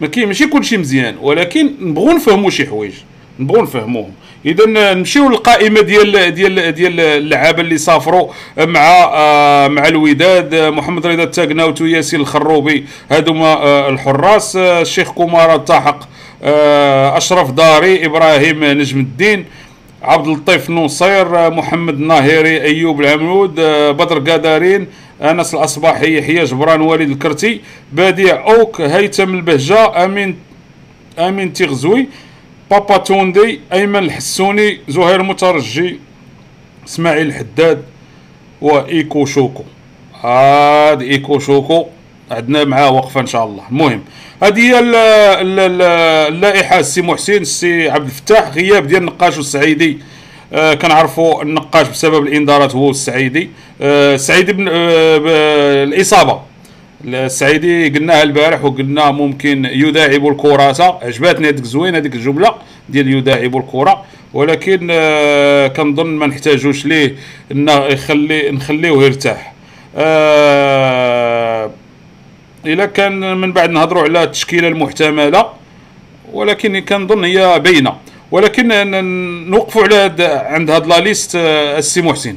ما 0.00 0.06
كاين 0.06 0.26
ماشي 0.26 0.46
كلشي 0.46 0.76
مزيان 0.76 1.16
ولكن 1.20 1.72
نبغوا 1.80 2.14
نفهموا 2.14 2.50
شي 2.50 2.66
حوايج. 2.66 2.92
نبغوا 3.40 3.62
نفهموهم. 3.62 4.12
إذا 4.46 4.66
نمشيو 4.66 5.28
للقائمة 5.28 5.80
ديال 5.80 6.34
ديال 6.34 6.72
ديال 6.72 7.00
اللعابة 7.00 7.60
اللي 7.60 7.78
سافروا 7.78 8.28
مع 8.58 8.80
آه 9.14 9.68
مع 9.68 9.88
الوداد 9.88 10.54
آه، 10.54 10.70
محمد 10.70 11.06
رضا 11.06 11.22
التاقناوت 11.22 11.80
وياسين 11.82 12.20
الخروبي. 12.20 12.84
هذوما 13.10 13.46
آه 13.46 13.88
الحراس. 13.88 14.56
الشيخ 14.56 15.10
كومارا 15.10 15.54
التحق 15.54 15.98
آه 16.42 17.16
أشرف 17.16 17.50
داري 17.50 18.06
إبراهيم 18.06 18.64
نجم 18.64 19.00
الدين 19.00 19.44
عبد 20.02 20.26
اللطيف 20.26 20.70
نصير 20.70 21.50
محمد 21.50 21.94
الناهيري 21.94 22.62
أيوب 22.62 23.00
العمود 23.00 23.54
بدر 23.96 24.30
قادرين 24.30 24.86
أنس 25.22 25.54
الأصباحي 25.54 26.18
يحيى 26.18 26.44
جبران 26.44 26.80
وليد 26.80 27.10
الكرتي 27.10 27.60
بديع 27.92 28.46
أووك 28.54 28.80
هيثم 28.80 29.34
البهجة 29.34 30.04
امين 30.04 30.36
آمين 31.18 31.52
تيغزوي 31.52 32.06
بابا 32.70 32.96
توندي 32.96 33.60
أيمن 33.72 33.96
الحسوني 33.96 34.80
زهير 34.88 35.20
المترجي 35.20 35.98
إسماعيل 36.86 37.26
الحداد 37.26 37.82
وإيكو 38.60 39.24
شوكو. 39.26 39.62
هاد 40.22 41.02
إيكو 41.02 41.38
شوكو 41.38 41.86
عندنا 42.30 42.64
معاه 42.64 42.90
وقفة 42.90 43.20
إن 43.20 43.26
شاء 43.26 43.44
الله. 43.44 43.62
المهم 43.70 44.02
هذه 44.42 44.60
هي 44.60 44.78
ال- 44.78 44.94
ال- 44.94 45.60
ال- 45.60 45.82
اللائحة 46.34 46.78
السي 46.78 47.02
محسن 47.02 47.32
السي 47.32 47.90
عبد 47.90 48.04
الفتاح 48.04 48.48
غياب 48.54 48.86
ديال 48.86 49.00
النقاش 49.00 49.36
والسعيدي 49.36 49.98
آه 50.52 50.74
كنعرفوا 50.74 51.42
النقاش 51.42 51.88
بسبب 51.88 52.26
الإنذارات 52.26 52.74
هو 52.74 52.90
السعيدي. 52.90 53.50
آه 53.80 54.14
السعيدي 54.14 54.52
بن 54.52 54.68
آه 54.68 55.84
الإصابة. 55.84 56.40
السعيدي 57.04 57.88
قلناها 57.88 58.22
البارح 58.22 58.64
وقلنا 58.64 59.10
ممكن 59.10 59.64
يداعب 59.64 60.26
الكرة 60.26 60.98
عجباتني 61.02 61.48
هذيك 61.48 61.64
زوينة 61.64 61.98
هذيك 61.98 62.14
الجملة 62.14 62.54
ديال 62.88 63.14
يداعب 63.14 63.56
الكرة. 63.56 64.04
ولكن 64.34 64.88
آه 64.90 65.66
كنظن 65.68 66.06
ما 66.06 66.26
نحتاجوش 66.26 66.86
ليه 66.86 67.14
إنه 67.52 67.72
يخلي 67.72 68.50
نخليوه 68.50 69.04
يرتاح. 69.04 69.52
آه 69.96 71.70
إلا 72.66 72.86
كان 72.86 73.36
من 73.36 73.52
بعد 73.52 73.70
نهضروا 73.70 74.02
على 74.02 74.22
التشكيلة 74.22 74.68
المحتملة 74.68 75.46
ولكن 76.32 76.78
كنظن 76.78 77.24
هي 77.24 77.60
باينة. 77.60 77.96
ولكن 78.30 78.68
نوقفوا 79.50 79.82
على 79.82 80.14
عند 80.48 80.70
هاد 80.70 80.86
لا 80.86 81.00
ليست 81.00 81.36
آه، 81.36 81.78
السي 81.78 82.02
محسن. 82.02 82.36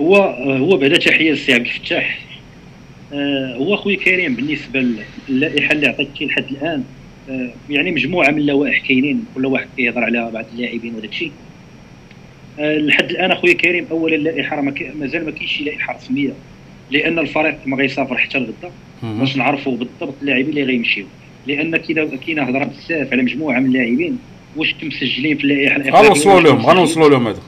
هو 0.00 0.16
هو 0.56 0.76
بعدا 0.76 0.96
تحية 0.96 1.30
للسي 1.30 1.54
عبد 1.54 1.66
الفتاح. 1.66 2.18
آه، 3.12 3.56
هو 3.56 3.76
خويا 3.76 3.96
كريم 3.96 4.34
بالنسبة 4.34 4.86
للائحة 5.28 5.72
اللي 5.72 5.86
عطيتي 5.86 6.26
لحد 6.26 6.44
الآن. 6.50 6.84
آه، 7.30 7.50
يعني 7.70 7.90
مجموعة 7.90 8.30
من 8.30 8.38
اللوائح 8.38 8.86
كاينين 8.86 9.24
كل 9.34 9.46
واحد 9.46 9.66
كيهضر 9.76 10.04
على 10.04 10.30
بعض 10.34 10.44
اللاعبين 10.54 10.94
وداك 10.94 11.10
الشيء. 11.10 11.32
آه، 12.58 12.78
لحد 12.78 13.10
الآن 13.10 13.30
أخويا 13.30 13.52
كريم 13.52 13.86
اولا 13.90 14.16
اللائحة 14.16 14.60
مازال 15.00 15.24
ما 15.24 15.30
كاينش 15.30 15.52
شي 15.52 15.64
لائحة 15.64 15.96
رسمية. 15.96 16.32
لأن 16.90 17.18
الفريق 17.18 17.58
ما 17.66 17.76
غيسافر 17.76 18.18
حتى 18.18 18.38
لغدا 18.38 18.72
باش 19.02 19.36
نعرفوا 19.36 19.76
بالضبط 19.76 20.14
اللاعبين 20.22 20.48
اللي 20.48 20.62
غيمشيو. 20.62 21.04
لأن 21.46 21.76
كاينة 21.76 22.42
هضره 22.42 22.64
بزاف 22.64 23.12
على 23.12 23.22
مجموعة 23.22 23.60
من 23.60 23.66
اللاعبين. 23.66 24.18
واش 24.56 24.74
مسجلين 24.82 25.36
في 25.36 25.44
اللائحة 25.44 25.76
الافريقيه 25.76 26.06
غنوصلوا 26.06 26.40
لهم. 26.40 26.66
غنوصلوا 26.66 27.08
لهم 27.08 27.26
هذا. 27.28 27.40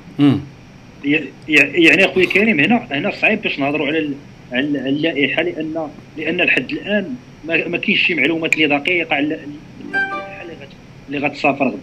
يعني 1.05 2.05
اخويا 2.05 2.27
كريم 2.27 2.61
هنا 2.61 2.87
هنا 2.91 3.11
صعيب 3.11 3.43
باش 3.43 3.59
نهضروا 3.59 3.87
على 3.87 4.09
على 4.53 4.61
ال- 4.61 4.77
اللائحة 4.77 5.43
لأن 5.43 5.89
لأن 6.19 6.41
لحد 6.41 6.71
الآن 6.73 7.15
ما, 7.45 7.77
كاينش 7.79 8.01
شي 8.07 8.15
معلومات 8.15 8.55
اللي 8.55 8.67
دقيقة 8.79 9.15
على 9.15 9.27
ال- 9.27 9.41
اللائحه 9.87 10.43
اللي 10.43 10.53
غت- 10.55 11.09
اللي 11.09 11.19
غتسافر 11.19 11.65
غدا. 11.69 11.79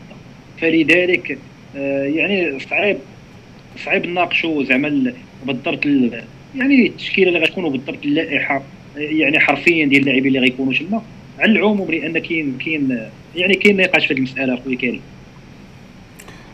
فلذلك 0.62 1.38
آه، 1.78 2.04
يعني 2.04 2.60
صعيب 2.60 2.98
صعيب 3.86 4.06
نناقشوا 4.06 4.64
زعما 4.64 4.88
ال- 4.88 5.14
بالضبط 5.46 5.86
ال- 5.86 6.24
يعني 6.56 6.88
التشكيلة 6.88 7.28
اللي 7.30 7.40
غتكون 7.40 7.70
بالضبط 7.70 8.06
اللائحة 8.06 8.64
يعني 8.98 9.40
حرفيا 9.40 9.86
ديال 9.86 10.02
اللاعبين 10.02 10.28
اللي 10.28 10.40
غيكونوا 10.40 10.74
تما. 10.74 11.02
على 11.40 11.52
العموم 11.52 11.92
لأن 11.92 12.20
كاين 12.20 12.58
كاين 12.66 13.00
يعني 13.36 13.54
كاين 13.54 13.78
نقاش 13.78 14.06
في 14.06 14.14
هذه 14.14 14.18
المسألة 14.18 14.54
اخويا 14.54 14.78
كريم. 14.78 15.02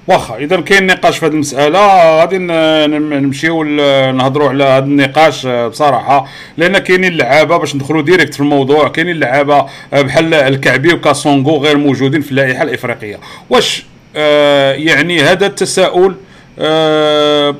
واخا 0.07 0.37
إذا 0.37 0.61
كاين 0.61 0.87
نقاش 0.87 1.17
في 1.17 1.25
هذه 1.25 1.31
المسألة 1.33 2.19
غادي 2.19 2.37
نمشيو 2.37 3.63
نهضروا 4.11 4.49
على 4.49 4.63
هذا 4.63 4.85
النقاش 4.85 5.45
آه، 5.45 5.67
بصراحة. 5.67 6.27
لأن 6.57 6.77
كاينين 6.77 7.17
لعابه 7.17 7.57
باش 7.57 7.75
ندخلوا 7.75 8.01
ديريكت 8.01 8.33
في 8.33 8.39
الموضوع 8.39 8.87
كاينين 8.87 9.19
لعابه 9.19 9.65
آه، 9.93 10.01
بحال 10.01 10.33
الكعبي 10.33 10.93
وكاسونغو 10.93 11.57
غير 11.57 11.77
موجودين 11.77 12.21
في 12.21 12.31
اللائحة 12.31 12.63
الإفريقية. 12.63 13.19
واش 13.49 13.85
آه 14.15 14.73
يعني 14.73 15.21
هذا 15.21 15.45
التساؤل 15.45 16.15
آه 16.59 17.55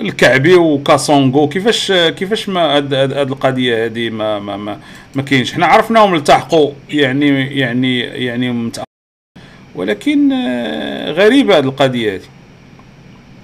الكعبي 0.00 0.54
وكاسونغو 0.54 1.48
كيفاش 1.48 1.92
كيفاش 1.92 2.48
ما 2.48 2.76
هاد 2.76 2.94
القضية 2.94 3.84
هذه 3.84 4.10
ما 4.10 4.38
ما 4.38 4.56
ما, 4.56 4.78
ما 5.14 5.22
كاينش؟ 5.22 5.52
حنا 5.52 5.66
عرفناهم 5.66 6.14
التحقوا 6.14 6.70
يعني 6.90 7.58
يعني 7.58 8.00
يعني. 8.00 8.70
ولكن 9.74 10.32
آه، 10.32 11.10
غريبه 11.12 11.58
هذه 11.58 11.64
القضية 11.64 12.14
هذه. 12.14 12.20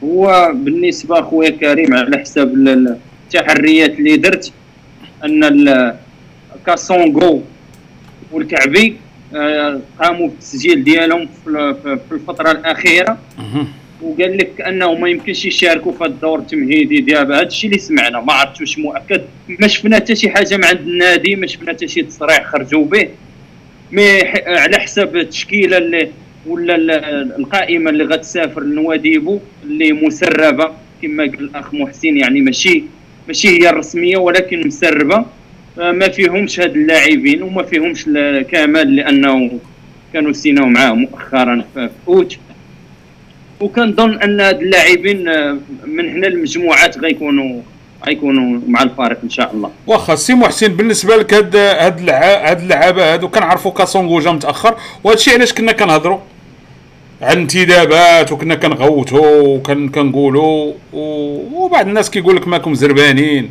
هو 0.04 0.50
بالنسبة 0.54 1.22
خويا 1.22 1.50
كريم 1.50 1.94
على 1.94 2.18
حساب 2.18 2.54
ال- 2.54 2.68
ال- 2.68 2.96
التحريات 3.26 3.98
اللي 3.98 4.16
درت 4.16 4.52
أن 5.24 5.94
كاسونغو 6.66 7.42
والكعبي 8.32 8.96
آه، 9.34 9.80
قاموا 10.02 10.28
بالتسجيل 10.28 10.84
ديالهم 10.84 11.26
في 11.44 11.50
ال- 11.50 11.74
في- 11.82 11.98
في 12.08 12.14
الفترة 12.14 12.50
الأخيرة. 12.50 13.18
وقال 14.02 14.36
لك 14.36 14.60
أنه 14.60 14.94
ما 14.94 15.08
يمكنش 15.08 15.44
يشاركوا 15.46 15.92
في 15.92 16.04
الدور 16.04 16.38
التمهيدي 16.38 17.00
ديال 17.00 17.18
هذا 17.32 17.42
الشيء 17.42 17.70
اللي 17.70 17.80
سمعنا 17.80 18.20
ما 18.20 18.32
عرفتش 18.32 18.60
واش 18.60 18.78
مؤكد. 18.78 19.22
ما 19.48 19.68
شفنا 19.68 19.96
حتى 19.96 20.14
شي 20.16 20.30
حاجة 20.30 20.56
من 20.56 20.64
عند 20.64 20.80
النادي 20.80 21.36
ما 21.36 21.46
شفنا 21.46 21.70
حتى 21.72 21.88
شي 21.88 22.02
تصريح 22.02 22.44
خرجوا 22.46 22.84
به. 22.84 23.08
مي 23.92 24.20
على 24.46 24.78
حساب 24.78 25.16
التشكيلة 25.16 25.78
اللي 25.78 26.10
ولا 26.46 26.74
ال- 26.76 26.90
القائمة 27.38 27.90
اللي 27.90 28.04
غتسافر 28.04 28.62
لنواديبو 28.62 29.38
اللي 29.64 29.92
مسربة. 29.92 30.70
كما 31.02 31.22
قال 31.24 31.40
الأخ 31.40 31.74
محسن 31.74 32.16
يعني 32.16 32.40
ماشي 32.40 32.82
ماشي 33.28 33.48
هي 33.48 33.70
الرسمية 33.70 34.16
ولكن 34.16 34.66
مسربة. 34.66 35.24
آه، 35.78 35.92
ما 35.92 36.08
فيهمش 36.08 36.60
هاد 36.60 36.76
اللاعبين 36.76 37.42
وما 37.42 37.62
فيهمش 37.62 38.04
ال- 38.08 38.42
كمال 38.46 38.96
لأنه 38.96 39.58
كانوا 40.12 40.32
سيناو 40.32 40.66
معاه 40.66 40.92
مؤخرا 40.92 41.64
في 41.74 41.88
في 41.88 42.08
اوت 42.08 42.36
وكنظن 43.60 44.14
أن 44.22 44.40
هاد 44.40 44.60
اللاعبين 44.62 45.28
آه، 45.28 45.58
من 45.86 46.08
هنا 46.08 46.26
المجموعات 46.26 46.98
غيكونوا 46.98 47.60
غيكونوا 48.06 48.60
مع 48.68 48.82
الفريق 48.82 49.18
إن 49.24 49.30
شاء 49.30 49.52
الله. 49.54 49.70
واخا 49.86 50.14
سي 50.14 50.34
محسن 50.34 50.68
بالنسبة 50.68 51.16
لك 51.16 51.34
هاد 51.34 51.56
هاد 51.56 52.08
هاد 52.10 52.60
اللعابة 52.60 53.12
هادو 53.12 53.28
كنعرفوا 53.28 53.70
كاسونغو 53.72 54.20
جا 54.20 54.30
متأخر 54.30 54.74
وهذا 55.04 55.18
الشيء 55.18 55.34
علاش 55.34 55.52
كنا 55.52 55.72
كنهضروا 55.72 56.18
عن 57.22 57.36
انتدابات 57.36 58.32
وكنا 58.32 58.54
كنغوتوا 58.54 59.40
وكن 59.40 59.88
كنقولوا 59.88 60.72
وبعض 60.92 61.86
الناس 61.86 62.10
كيقول 62.10 62.36
لك 62.36 62.48
ماكم 62.48 62.74
زربانين 62.74 63.50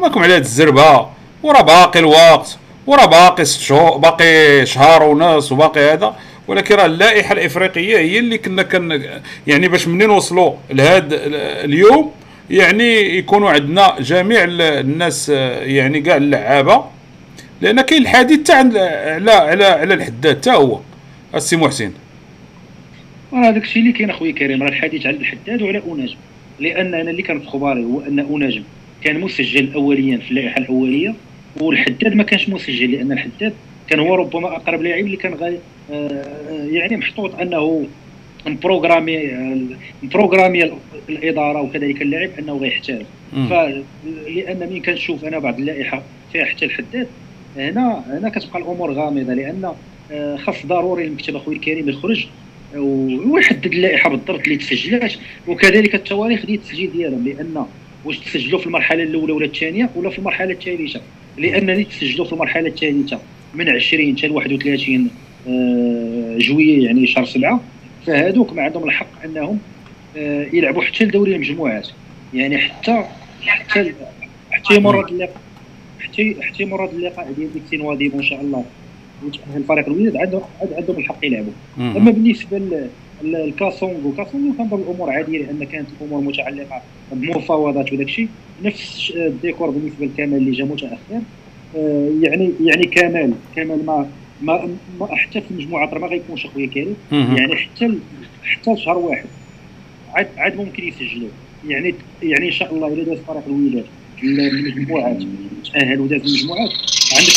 ماكم 0.00 0.22
على 0.22 0.34
هاد 0.34 0.40
الزربة 0.40 1.06
وراه 1.42 1.62
باقي 1.62 2.00
الوقت 2.00 2.58
وراه 2.86 3.06
باقي 3.06 3.44
ست 3.44 3.60
شهور 3.60 3.96
باقي 3.98 4.66
شهر 4.66 5.02
ونص 5.02 5.52
وباقي 5.52 5.92
هذا 5.92 6.14
ولكن 6.48 6.74
راه 6.74 6.86
اللائحة 6.86 7.32
الإفريقية 7.32 7.98
هي 7.98 8.18
اللي 8.18 8.38
كنا 8.38 8.62
كن 8.62 9.02
يعني 9.46 9.68
باش 9.68 9.88
منين 9.88 10.10
وصلوا 10.10 10.52
لهاد 10.70 11.12
ال- 11.12 11.34
اليوم؟ 11.64 12.10
يعني 12.50 13.16
يكونوا 13.18 13.50
عندنا 13.50 13.94
جميع 14.00 14.44
ال- 14.44 14.60
الناس 14.62 15.30
آه، 15.34 15.60
يعني 15.62 16.00
كاع 16.00 16.16
اللعابة. 16.16 16.84
لأن 17.60 17.80
كاين 17.80 18.02
الحديث 18.02 18.38
تاع 18.42 18.56
على 18.56 18.80
على 19.32 19.64
على 19.64 19.94
الحداد 19.94 20.36
حتى 20.36 20.50
هو. 20.50 20.80
السي 21.34 21.56
محسن. 21.56 21.92
راه 23.32 23.50
داك 23.50 23.62
الشيء 23.62 23.82
اللي 23.82 23.92
كاين 23.92 24.10
أخويا 24.10 24.32
كريم 24.32 24.62
راه 24.62 24.68
الحديث 24.68 25.06
على 25.06 25.16
الحداد 25.16 25.62
وعلى 25.62 25.82
أناجم. 25.92 26.16
لأن 26.60 26.94
أنا 26.94 27.10
اللي 27.10 27.22
كان 27.22 27.40
في 27.40 27.46
خباري 27.46 27.84
هو 27.84 28.00
أن 28.00 28.18
أناجم 28.20 28.62
كان 29.04 29.20
مسجل 29.20 29.72
اوليا 29.74 30.16
في 30.18 30.30
اللائحة 30.30 30.58
الأولية 30.58 31.14
والحداد 31.60 32.14
ما 32.14 32.22
كانش 32.22 32.48
مسجل 32.48 32.92
لأن 32.92 33.12
الحداد 33.12 33.52
كان 33.88 34.00
هو 34.00 34.14
ربما 34.14 34.56
أقرب 34.56 34.82
لاعب 34.82 35.04
اللي 35.04 35.16
كان 35.16 35.34
غاي 35.34 35.58
آه، 35.92 36.24
يعني 36.70 36.96
محطوط 36.96 37.34
أنه 37.40 37.86
مبروغرامي 38.46 39.18
مبروغرامي 40.02 40.72
الإدارة 41.08 41.60
وكذلك 41.60 42.02
اللاعب 42.02 42.30
أنه 42.38 42.56
غيحترف 42.56 43.06
مم. 43.32 43.48
فلان 43.48 44.68
مين 44.70 44.82
كنشوف 44.82 45.24
أنا 45.24 45.38
بعض 45.38 45.58
اللائحة 45.58 46.02
فيها 46.32 46.44
حتى 46.44 46.64
الحداد 46.64 47.06
هنا 47.56 48.04
هنا 48.08 48.28
كتبقى 48.28 48.58
الأمور 48.58 48.92
غامضة 48.92 49.34
لأن 49.34 49.72
آه، 50.12 50.36
خاص 50.36 50.66
ضروري 50.66 51.04
المكتب 51.04 51.36
اخويا 51.36 51.56
الكريم 51.56 51.88
يخرج 51.88 52.26
ويحدد 52.76 53.66
اللائحة 53.66 54.10
بالضبط 54.10 54.40
اللي 54.40 54.56
تسجلات 54.56 55.12
وكذلك 55.48 55.94
التواريخ 55.94 56.46
ديال 56.46 56.58
التسجيل 56.58 56.92
ديالهم 56.92 57.24
لأن 57.28 57.64
واش 58.04 58.18
تسجلوا 58.18 58.58
في 58.58 58.66
المرحلة 58.66 59.02
الأولى 59.02 59.32
ولا 59.32 59.46
الثانية 59.46 59.90
ولا 59.96 60.10
في 60.10 60.18
المرحلة 60.18 60.52
الثالثة؟ 60.52 61.00
لأن 61.38 61.70
اللي 61.70 61.84
تسجلوا 61.84 62.26
في 62.26 62.32
المرحلة 62.32 62.68
الثالثة 62.68 63.20
من 63.54 63.68
20 63.68 64.16
حتى 64.16 64.28
ل 64.28 64.30
31 64.30 65.10
آه، 65.48 66.38
جويي 66.38 66.82
يعني 66.82 67.06
شهر 67.06 67.24
سبعة. 67.24 67.60
فهذوك 68.06 68.52
ما 68.52 68.62
عندهم 68.62 68.84
الحق 68.84 69.24
انهم 69.24 69.58
آه، 70.16 70.46
يلعبوا 70.52 70.82
حتى 70.82 71.04
لدوري 71.04 71.34
المجموعات. 71.34 71.88
يعني 72.34 72.58
حتى 72.58 73.04
حتى 73.46 73.92
حتى 74.50 74.74
هذا 74.74 74.78
اللقاء 74.78 75.40
حتى 76.00 76.36
حتى 76.40 76.64
هذا 76.64 76.90
اللقاء 76.92 77.32
ديال 77.32 77.52
ديك 77.52 77.62
سين 77.70 77.80
واديب 77.80 78.14
ان 78.14 78.22
شاء 78.22 78.40
الله 78.40 78.64
ويتاهل 79.24 79.56
الفريق 79.56 79.88
الوداد 79.88 80.16
عندهم 80.16 80.42
عندهم 80.76 80.96
الحق 80.96 81.24
يلعبوا. 81.24 81.52
أما 81.78 82.10
بالنسبة 82.10 82.88
الكاسونغو 83.24 84.12
كاسونغو 84.12 84.52
كنظن 84.58 84.82
الأمور 84.82 85.10
عادية 85.10 85.38
لأن 85.38 85.64
كانت 85.64 85.88
الأمور 86.00 86.20
متعلقة 86.20 86.82
بمفاوضات 87.12 87.92
وداك 87.92 88.06
الشيء. 88.06 88.28
نفس 88.64 89.12
الديكور 89.16 89.70
بالنسبة 89.70 90.06
لكمال 90.06 90.38
اللي 90.38 90.50
جا 90.50 90.64
متأخر 90.64 91.20
آه، 91.76 92.10
يعني 92.22 92.50
يعني 92.64 92.86
كمال 92.86 93.32
كمال 93.56 93.86
ما 93.86 94.06
ما, 94.42 94.68
ما 95.00 95.16
حتى 95.16 95.40
في 95.40 95.50
المجموعات 95.50 95.94
ما 95.94 96.06
غيكونش 96.06 96.46
اخويا 96.46 96.66
كريم. 96.66 96.96
يعني 97.36 97.56
حتى 97.56 97.98
حتى 98.44 98.76
شهر 98.76 98.98
واحد. 98.98 99.26
عاد 100.14 100.28
عاد 100.36 100.56
ممكن 100.56 100.88
يسجلوا. 100.88 101.28
يعني 101.68 101.94
يعني 102.22 102.46
إن 102.46 102.52
شاء 102.52 102.74
الله 102.74 102.88
إلا 102.88 103.04
داز 103.04 103.18
فريق 103.18 103.42
الوداد 103.46 103.84
المجموعات. 104.22 105.22
تاهل 105.72 106.00
وداز 106.00 106.20
المجموعات. 106.20 106.70
عندك 107.16 107.34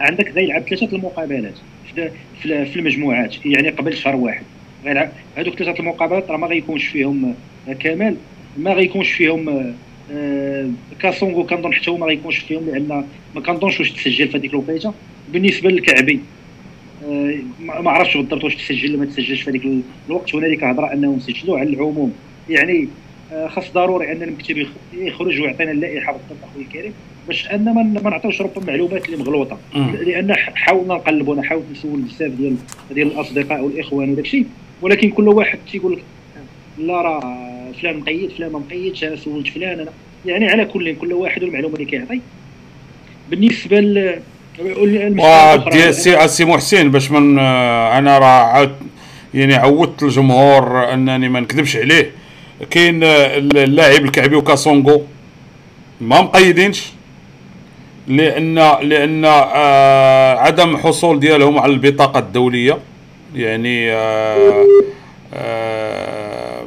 عندك 0.00 0.32
غيلعب 0.32 0.62
ثلاثة 0.62 0.96
المقابلات. 0.96 1.54
في, 1.94 2.10
في 2.42 2.76
المجموعات. 2.76 3.46
يعني 3.46 3.68
قبل 3.68 3.96
شهر 3.96 4.16
واحد. 4.16 4.42
غيلعب 4.84 5.12
هذوك 5.36 5.54
ثلاثة 5.54 5.80
المقابلات 5.80 6.30
راه 6.30 6.36
ما 6.36 6.46
غيكونش 6.46 6.84
فيهم 6.84 7.34
كمال. 7.80 8.16
ما 8.58 8.72
غيكونش 8.72 9.10
فيهم 9.10 9.74
آه 10.12 10.70
كاسونغو 11.00 11.46
كنظن 11.46 11.72
حتى 11.72 11.90
هو 11.90 11.96
ما 11.96 12.06
غيكونش 12.06 12.38
فيهم 12.38 12.66
لأن 12.66 13.04
ما 13.34 13.40
كنظنش 13.40 13.80
واش 13.80 13.92
تسجل 13.92 14.28
في 14.28 14.38
هذيك 14.38 14.50
الوقيته 14.50 14.94
بالنسبة 15.32 15.70
للكعبي 15.70 16.20
آه 17.04 17.34
ما 17.64 17.90
عرفتش 17.90 18.16
بالضبط 18.16 18.44
واش 18.44 18.56
تسجل 18.56 18.90
ولا 18.90 18.98
ما 18.98 19.04
تسجلش 19.06 19.42
في 19.42 19.50
هذيك 19.50 19.62
الوقت 20.08 20.34
هنالك 20.34 20.64
هضره 20.64 20.92
أنهم 20.92 21.20
سجلوا 21.20 21.58
على 21.58 21.68
العموم. 21.68 22.12
يعني 22.50 22.88
آه 23.32 23.48
خاص 23.48 23.72
ضروري 23.72 24.12
أن 24.12 24.22
المكتب 24.22 24.66
يخرج 24.94 25.40
ويعطينا 25.40 25.70
اللائحة 25.70 26.12
بالضبط 26.12 26.44
اخويا 26.50 26.64
الكريم 26.66 26.92
باش 27.26 27.46
أن 27.48 27.64
ما 28.04 28.10
نعطيوش 28.10 28.40
ربما 28.42 28.66
معلومات 28.66 29.06
اللي 29.06 29.16
مغلوطة. 29.16 29.58
لأن 29.74 30.34
حاولنا 30.34 30.94
نقلبوا 30.94 31.34
أنا 31.34 31.42
حاولت 31.42 31.64
نسول 31.72 32.00
بزاف 32.00 32.32
ديال 32.32 32.56
ديال 32.94 33.06
الأصدقاء 33.06 33.60
والإخوان 33.64 34.10
وداك 34.10 34.24
الشيء 34.24 34.46
ولكن 34.82 35.10
كل 35.10 35.28
واحد 35.28 35.58
تيقول 35.72 35.92
لك 35.92 36.02
لا 36.78 37.02
راه 37.02 37.72
فلان 37.80 37.96
مقيد 37.98 38.30
فلان 38.30 38.52
ما 38.52 38.58
مقيدش 38.58 39.04
أنا 39.04 39.16
سولت 39.16 39.48
فلان 39.48 39.80
أنا 39.80 39.90
يعني 40.26 40.48
على 40.48 40.64
كل 40.64 40.94
كل 40.96 41.12
واحد 41.12 41.42
والمعلومة 41.42 41.74
اللي 41.74 41.84
كيعطي. 41.84 42.20
بالنسبة 43.30 43.80
ديال 44.58 45.94
سي 45.94 46.28
سي 46.28 46.44
محسن 46.44 46.90
باش 46.90 47.10
من 47.10 47.38
أنا 47.38 48.18
راه 48.18 48.26
عاد 48.26 48.74
يعني 49.34 49.54
عودت 49.54 50.02
الجمهور 50.02 50.92
أنني 50.92 51.28
ما 51.28 51.40
نكذبش 51.40 51.76
عليه. 51.76 52.10
كاين 52.70 53.00
اللاعب 53.04 54.04
الكعبي 54.04 54.36
وكاسونغو. 54.36 55.02
ما 56.00 56.20
مقيدينش. 56.20 56.86
لأن 58.08 58.54
لأن 58.82 59.24
آه 59.24 60.38
عدم 60.38 60.76
حصول 60.76 61.20
ديالهم 61.20 61.58
على 61.58 61.72
البطاقة 61.72 62.18
الدولية. 62.18 62.78
يعني 63.34 63.92
آه 63.92 64.66
آه 65.34 66.62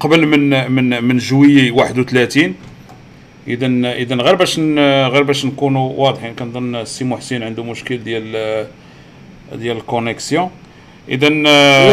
قبل 0.00 0.26
من 0.26 0.72
من 0.72 1.04
من 1.04 1.18
جويي 1.18 1.70
31 1.70 2.54
اذا 3.48 3.66
اذا 3.92 4.14
غير 4.14 4.34
باش 4.34 4.58
غير 5.08 5.22
باش 5.22 5.44
نكونوا 5.44 5.92
واضحين 5.96 6.34
كنظن 6.34 6.76
السي 6.76 7.04
محسن 7.04 7.42
عنده 7.42 7.62
مشكل 7.64 8.04
ديال 8.04 8.66
ديال 9.52 9.76
ال 9.76 9.83
connexion. 9.83 10.50
اذا 11.08 11.28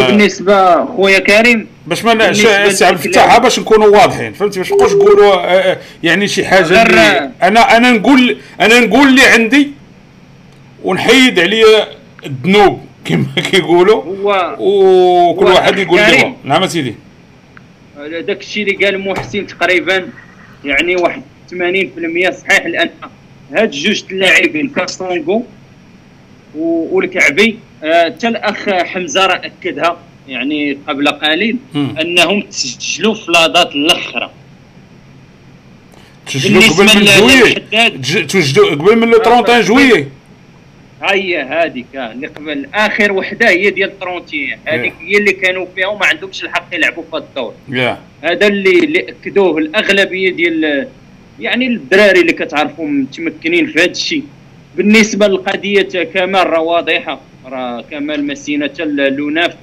بالنسبة 0.08 0.86
خويا 0.86 1.20
كريم 1.20 1.68
باش 1.88 2.06
ما 2.06 2.34
سي 2.34 2.86
عبد 2.86 2.98
الفتاح 2.98 3.38
باش 3.38 3.60
نكونوا 3.60 3.88
واضحين 3.88 4.34
فهمتي؟ 4.34 4.60
باش 4.60 4.72
نبقاوش 4.72 4.94
نقولوا 4.94 5.34
آه، 5.34 5.72
آه، 5.72 5.78
يعني 6.04 6.28
شي 6.28 6.46
حاجة 6.46 6.82
أنا 7.44 7.78
أنا 7.78 7.92
نقول 7.92 8.38
أنا 8.62 8.80
نقول 8.80 9.08
اللي 9.08 9.22
عندي 9.22 9.72
ونحيد 10.84 11.40
عليا 11.40 11.88
الذنوب 12.26 12.82
كما 13.06 13.26
كيقولوا. 13.52 14.04
وكل 14.60 15.46
واحد 15.46 15.78
يقول 15.78 16.00
لي 16.00 16.34
نعم 16.44 16.68
سيدي 16.68 16.96
داك 18.28 18.42
الشيء 18.42 18.64
اللي 18.64 18.86
قال 18.86 19.00
محسن 19.00 19.48
تقريبا 19.48 20.10
يعني 20.66 20.96
واحد 20.96 21.22
80% 21.54 22.32
صحيح 22.32 22.66
لأن 22.66 22.90
هاد 23.54 23.72
جوج 23.72 24.04
اللاعبين 24.12 24.70
كاستونغو 24.70 25.46
والكعبي 26.56 27.60
حتى 27.82 28.28
آه 28.28 28.30
الأخ 28.30 28.70
حمزة 28.70 29.26
راه 29.26 29.42
أكدها 29.46 29.98
يعني 30.28 30.78
قبل 30.88 31.08
قليل 31.08 31.58
أنهم 31.76 32.42
تسجلوا 32.42 33.14
في 33.14 33.32
لاضات 33.32 33.76
الأخرى. 33.76 34.32
تسجلوا 36.26 36.62
قبل 36.62 37.00
من 37.00 37.06
جويي 37.06 37.54
تسجلوا 38.26 38.70
قبل 38.72 38.96
من 38.98 39.08
لو 39.10 39.18
31 39.18 39.62
جويي 39.62 40.08
هي 41.04 41.42
هذيك 41.42 41.86
اللي 41.96 42.28
قبل 42.28 42.68
آخر 42.74 43.12
وحدة 43.12 43.50
هي 43.50 43.70
ديال 43.70 43.92
31 44.02 44.40
هذيك 44.66 44.94
هي 45.02 45.18
اللي 45.18 45.32
كانوا 45.32 45.66
فيها 45.76 45.88
وما 45.88 46.06
عندهمش 46.06 46.44
الحق 46.44 46.68
يلعبوا 46.74 47.04
في 47.12 47.18
الدور. 47.18 47.54
هذا 48.24 48.48
اللي 48.48 48.80
اللي 48.80 49.00
أكدوه 49.10 49.58
الأغلبية 49.58 50.32
ديال 50.32 50.88
يعني 51.40 51.68
الدراري 51.68 52.22
اللي 52.22 52.34
كتعرفوا 52.34 52.88
متمكنين 52.88 53.66
في 53.68 53.80
هذا 53.80 53.92
الشيء. 53.92 54.24
بالنسبة 54.78 55.28
لقضيه 55.28 56.04
كمال 56.04 56.48
راه 56.48 56.62
واضحة. 56.62 57.22
راه 57.46 57.82
كمال 57.92 58.28
مسينا 58.28 58.66
حتى 58.66 58.86
لوناف 58.86 59.56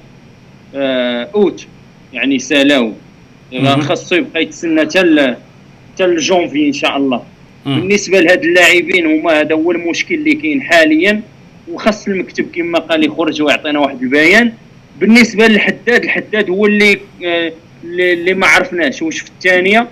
آه 0.75 1.29
أوت. 1.35 1.67
يعني 2.13 2.39
سالاو 2.39 2.93
خاصو 3.79 4.15
يبقى 4.15 4.41
يتسنى 4.41 4.81
حتى 4.81 5.35
حتى 5.93 6.07
لجونفي 6.07 6.67
إن 6.67 6.73
شاء 6.73 6.97
الله. 6.97 7.23
مم. 7.65 7.79
بالنسبة 7.81 8.19
لهاد 8.19 8.43
اللاعبين 8.43 9.05
هما 9.05 9.39
هذا 9.39 9.55
هو 9.55 9.71
المشكل 9.71 10.15
اللي 10.15 10.33
كاين 10.33 10.61
حاليا. 10.61 11.21
وخاص 11.71 12.07
المكتب 12.07 12.45
كما 12.55 12.79
قال 12.79 13.05
يخرج 13.05 13.41
ويعطينا 13.41 13.79
واحد 13.79 14.01
البيان. 14.01 14.53
بالنسبة 14.99 15.47
للحداد 15.47 16.03
الحداد 16.03 16.49
هو 16.49 16.65
اللي 16.65 16.99
آه 17.25 17.53
اللي 17.83 18.33
ما 18.33 18.47
عرفناش 18.47 19.01
واش 19.01 19.19
في 19.19 19.29
الثانية. 19.29 19.87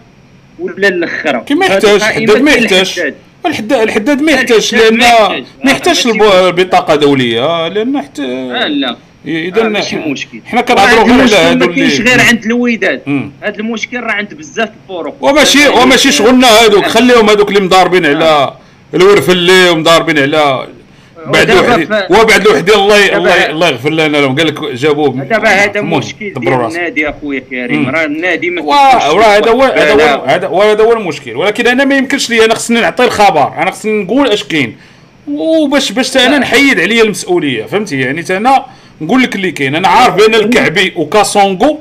ولا 0.60 0.88
الاخرى 0.88 1.43
كما 1.47 1.66
يحتاج 1.66 2.01
الحداد 2.01 2.41
ما 2.41 2.51
يحتاج. 2.51 2.99
الحداد. 3.45 3.82
الحداد 3.82 4.22
ما 4.22 4.32
يحتاج 4.32 4.76
لأن 4.76 4.97
ما 5.66 5.72
يحتاجش 5.72 6.05
البطاقة 6.05 6.95
دولية 6.95 7.68
لأن 7.68 8.01
حتى 8.01 8.22
لا 8.70 8.95
إذا 9.26 9.64
ماشي 9.64 9.95
مشكل. 9.95 10.41
حنا 10.45 10.62
كنهضروا 10.62 11.03
غير 11.03 11.22
على 11.22 11.36
هادو 11.36 11.66
ما 11.68 11.76
كاينش 11.76 12.01
غير 12.01 12.22
عند 12.22 12.45
الوداد 12.45 13.32
هذا 13.41 13.60
المشكل 13.60 13.99
راه 13.99 14.12
عند 14.12 14.34
بزاف 14.34 14.70
الفرق. 14.84 15.16
وماشي 15.22 15.68
وماشي 15.68 16.12
شغلنا 16.12 16.47
هذوك 16.47 16.86
خليهم 16.86 17.30
هذوك 17.30 17.49
اللي 17.49 17.60
مضاربين 17.60 18.05
على 18.05 18.53
الورفلي 18.93 19.70
ومضاربين 19.70 20.20
على 20.20 20.68
بعد 21.26 21.52
الوحدين 21.52 21.88
وبعد 22.10 22.48
الوحدين 22.48 22.76
الله 22.76 23.18
الله 23.18 23.50
الله 23.50 23.68
يغفر 23.68 23.90
لنا 23.90 24.18
لهم. 24.18 24.36
قال 24.36 24.48
لك 24.48 24.64
جابوه 24.64 25.10
دابا 25.10 25.50
هذا 25.50 25.82
مشكل 25.82 26.34
ديال 26.34 26.66
النادي 26.66 27.10
أخويا 27.10 27.40
كريم. 27.40 27.90
راه 27.90 28.06
النادي 28.06 28.50
ما 28.50 28.62
راه 28.62 29.38
هذا 29.38 29.52
هو 29.52 29.64
هذا 29.64 30.48
هو 30.48 30.62
هذا 30.62 30.84
هو 30.84 30.94
المشكل. 30.94 31.36
ولكن 31.36 31.68
أنا 31.68 31.86
ما 31.86 31.96
يمكنش 31.96 32.30
لي 32.30 32.46
أنا 32.46 32.56
خصني 32.56 32.82
نعطي 32.82 33.04
الخبر. 33.04 33.54
أنا 33.58 33.72
خصني 33.72 34.04
نقول 34.04 34.28
أش 34.28 34.44
كاين. 34.44 34.78
وباش 35.28 35.92
باش 35.92 36.18
أنا 36.18 36.38
نحيد 36.38 36.80
عليا 36.80 37.04
المسؤولية. 37.04 37.66
فهمتي؟ 37.66 38.00
يعني 38.00 38.24
أنا 38.30 38.66
نقول 39.02 39.24
لك 39.24 39.36
اللي 39.36 39.52
كاين. 39.52 39.76
أنا 39.76 39.88
عارف 39.88 40.16
بأن 40.16 40.36
الكعبي 40.36 40.94
وكاسونغو 40.96 41.80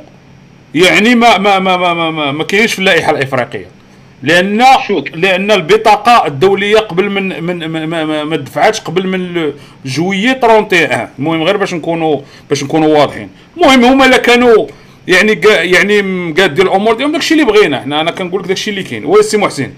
يعني 0.74 1.14
ما 1.14 1.38
ما 1.38 1.58
ما 1.58 1.76
ما 1.76 1.94
ما, 1.94 2.10
ما, 2.10 2.32
ما 2.32 2.44
كاينش 2.44 2.72
في 2.72 2.78
اللائحة 2.78 3.10
الإفريقية. 3.10 3.77
لأن 4.22 4.62
لأن 5.14 5.50
البطاقة 5.50 6.26
الدولية 6.26 6.78
قبل 6.78 7.10
من 7.10 7.42
من 7.42 7.66
ما, 7.66 7.86
ما, 7.86 8.24
ما 8.24 8.36
دفعاتش 8.36 8.80
قبل 8.80 9.06
من 9.06 9.52
جويي 9.84 10.30
31 10.30 11.08
المهم 11.18 11.42
غير 11.42 11.56
باش 11.56 11.74
نكونوا 11.74 12.20
باش 12.48 12.64
نكونوا 12.64 12.98
واضحين. 12.98 13.28
المهم 13.56 13.84
هما 13.84 14.04
لا 14.04 14.16
كانوا 14.16 14.66
يعني 15.08 15.40
يعني 15.46 16.00
قاد 16.32 16.60
الأمور 16.60 16.94
ديالهم 16.94 17.12
داكشي 17.12 17.34
اللي 17.34 17.44
بغينا 17.44 17.80
حنا 17.80 18.00
أنا 18.00 18.10
كنقول 18.10 18.40
لك 18.42 18.48
داكشي 18.48 18.70
اللي 18.70 18.82
كاين. 18.82 19.04
oui 19.04 19.22
سي 19.22 19.36
محسن. 19.36 19.70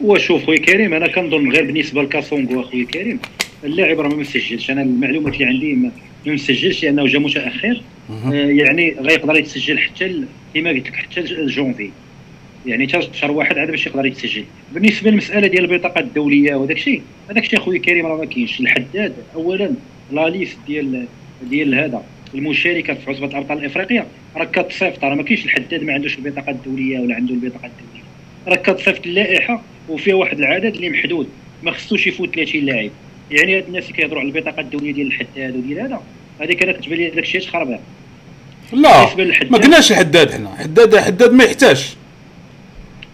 وشوف 0.00 0.44
خويا 0.46 0.58
كريم 0.58 0.94
أنا 0.94 1.06
كنظن 1.08 1.52
غير 1.52 1.64
بالنسبة 1.64 2.02
لكاسونغو 2.02 2.60
اخويا 2.60 2.84
كريم 2.84 3.20
اللاعب 3.64 4.00
راه 4.00 4.08
ما 4.08 4.16
مسجلش. 4.16 4.70
أنا 4.70 4.82
المعلومات 4.82 5.34
اللي 5.34 5.44
عندي 5.44 5.74
ما 5.74 5.90
مسجلش 6.26 6.82
لأنه 6.84 7.06
جا 7.06 7.18
متأخر. 7.18 7.82
آه 8.10 8.32
يعني 8.32 8.96
غيقدر 9.00 9.36
يتسجل 9.36 9.78
حتى 9.78 10.24
كما 10.54 10.70
قلت 10.70 10.86
لك 10.86 10.94
حتى 10.96 11.20
الجونفي 11.20 11.90
يعني 12.68 12.88
حتى 12.88 13.08
شهر 13.12 13.30
واحد 13.30 13.58
عاد 13.58 13.70
باش 13.70 13.86
يقدر 13.86 14.06
يتسجل. 14.06 14.44
بالنسبة 14.72 15.10
للمسألة 15.10 15.46
ديال 15.46 15.72
البطاقه 15.72 16.00
الدولية 16.00 16.54
وداك 16.54 16.76
الشيء 16.76 17.02
هذاك 17.30 17.44
الشيء 17.44 17.60
خويا 17.60 17.78
كريم 17.78 18.06
راه 18.06 18.16
ما 18.16 18.24
كاينش. 18.24 18.60
الحداد 18.60 19.14
اولا 19.34 19.70
لا 20.12 20.28
ليست 20.28 20.56
ديال 20.66 21.06
ديال 21.42 21.74
هذا. 21.74 22.02
المشاركة 22.34 22.94
في 22.94 23.10
عصبه 23.10 23.26
الأبطال 23.26 23.58
الإفريقية 23.58 24.06
راه 24.36 24.44
كتصيفط 24.44 25.04
راه 25.04 25.14
ما 25.14 25.22
كاينش 25.22 25.44
الحداد 25.44 25.82
ما 25.82 25.92
عندوش 25.92 26.18
البطاقه 26.18 26.50
الدولية 26.50 27.00
ولا 27.00 27.14
عنده 27.14 27.34
البطاقه 27.34 27.66
الدولية. 27.66 28.04
راه 28.48 28.56
كتصيفط 28.56 29.06
اللائحة 29.06 29.62
وفيها 29.88 30.14
واحد 30.14 30.38
العدد 30.38 30.74
اللي 30.74 30.90
محدود. 30.90 31.28
ما 31.62 31.70
خصوش 31.70 32.06
يفوت 32.06 32.34
30 32.34 32.60
لاعب. 32.60 32.90
يعني 33.30 33.56
هاد 33.56 33.64
الناس 33.68 33.84
اللي 33.84 33.96
كيهضروا 33.96 34.20
على 34.20 34.28
البطاقه 34.28 34.60
الدولية 34.60 34.92
ديال 34.92 35.06
الحداد 35.06 35.56
وديال 35.56 35.80
هذا 35.80 36.02
هذيك 36.40 36.62
أنا 36.62 36.72
كتبان 36.72 36.98
لي 36.98 37.10
داك 37.10 37.24
الشيء 37.24 37.40
تخربها 37.40 37.80
لا 38.72 39.16
ما 39.50 39.58
قلناش 39.58 39.92
حداد 39.92 40.32
حنا 40.32 40.48
حداد 40.56 40.96
حداد 40.96 41.32
ما 41.32 41.44
يحتاج 41.44 41.96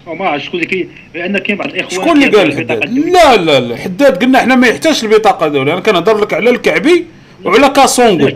ما 0.07 0.29
عرفت 0.29 0.45
شكون 0.45 0.61
اللي 0.61 0.89
لأن 1.15 1.39
كاين 1.39 1.59
بعض 1.59 1.69
الإخوان 1.69 1.91
شكون 1.91 2.23
اللي 2.23 2.37
قال 2.37 2.53
حداد؟ 2.57 2.99
لا 2.99 3.37
لا 3.37 3.61
لا. 3.61 3.77
حداد 3.77 4.25
قلنا 4.25 4.39
إحنا 4.39 4.55
ما 4.57 4.67
يحتاجش 4.67 5.05
البطاقة 5.05 5.47
الدولية. 5.47 5.73
أنا 5.73 5.81
كنهضر 5.81 6.19
لك 6.19 6.35
على 6.35 6.51
الكعبي 6.51 7.05
وعلى 7.45 7.69
كاسونغو 7.69 8.31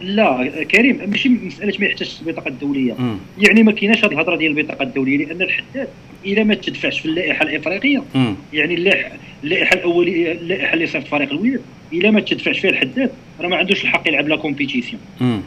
لا 0.00 0.50
كريم 0.70 1.00
ماشي 1.10 1.28
مسألة 1.28 1.72
ما 1.78 1.86
يحتاجش 1.86 2.16
البطاقة 2.26 2.48
الدولية. 2.48 2.94
مم. 2.98 3.18
يعني 3.38 3.62
ما 3.62 3.72
كايناش 3.72 4.04
هذه 4.04 4.12
الهضرة 4.12 4.36
ديال 4.36 4.58
البطاقة 4.58 4.82
الدولية 4.82 5.26
لأن 5.26 5.42
الحداد 5.42 5.88
اذا 6.26 6.44
ما 6.44 6.54
تدفعش 6.54 7.00
في 7.00 7.06
اللائحة 7.06 7.42
الإفريقية 7.42 8.02
مم. 8.14 8.34
يعني 8.52 8.74
اللائحه 8.74 9.10
اللائحة 9.44 9.74
الاوليه 9.74 10.32
اللائحة 10.32 10.74
اللي 10.74 10.86
صيفط 10.86 11.06
فريق 11.06 11.30
الوداد 11.32 11.60
إلا 11.92 12.10
ما 12.10 12.20
تدفعش 12.20 12.58
فيها 12.58 12.70
الحداد 12.70 13.10
راه 13.40 13.48
ما 13.48 13.56
عندوش 13.56 13.82
الحق 13.84 14.08
يلعب 14.08 14.28
لا 14.28 14.36
كومبيتيسيون. 14.36 15.00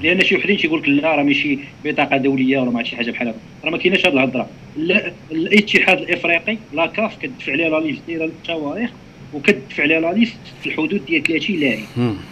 لأن 0.03 0.21
شي 0.21 0.35
وحدين 0.35 0.57
تيقول 0.57 0.81
لك 0.81 0.89
لا 0.89 1.15
راه 1.15 1.23
ماشي 1.23 1.59
بطاقة 1.85 2.17
دولية 2.17 2.57
ولا 2.59 2.71
ما 2.71 2.83
شي 2.83 2.95
حاجة 2.95 3.11
بحال 3.11 3.27
هكا. 3.27 3.37
راه 3.63 3.69
ما 3.71 3.77
كايناش 3.77 4.05
هذه 4.05 4.13
الهضرة. 4.13 4.49
لا- 4.77 5.11
الاتحاد 5.31 5.97
الإفريقي 6.01 6.57
la 6.73 6.85
CAF 6.85 7.17
كتدفع 7.17 7.51
عليها 7.51 7.69
la 7.69 7.85
liste 7.85 8.01
ديال 8.07 8.21
التواريخ 8.23 8.89
وكتدفع 9.33 9.83
عليها 9.83 9.99
la 9.99 10.13
liste 10.13 10.37
في 10.63 10.69
الحدود 10.69 11.05
ديال 11.05 11.23
30 11.23 11.59
لاعب. 11.59 11.79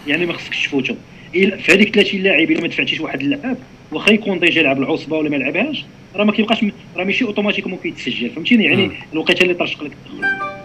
يعني 0.06 0.26
ما 0.26 0.32
خصكش 0.32 0.66
تفوتهم. 0.66 0.96
في 1.32 1.72
هذيك 1.72 1.94
30 1.94 2.22
لاعب 2.22 2.50
إلا 2.50 2.60
ما 2.60 2.68
دفعتيش 2.68 3.00
واحد 3.00 3.20
اللاعب 3.20 3.56
واخا 3.92 4.12
يكون 4.12 4.38
déjà 4.40 4.62
لعب 4.62 4.78
العصبة 4.82 5.16
ولا 5.16 5.30
ما 5.30 5.36
لعبهاش 5.36 5.84
راه 6.16 6.24
ما 6.24 6.32
كيبقاش 6.32 6.64
راه 6.96 7.04
ماشي 7.04 7.24
automatiquement 7.24 7.78
كيتسجل 7.82 8.30
فهمتيني؟ 8.30 8.64
يعني. 8.64 8.90
الوقيته 9.12 9.42
اللي 9.42 9.54
طرشق 9.54 9.84
لك 9.84 9.90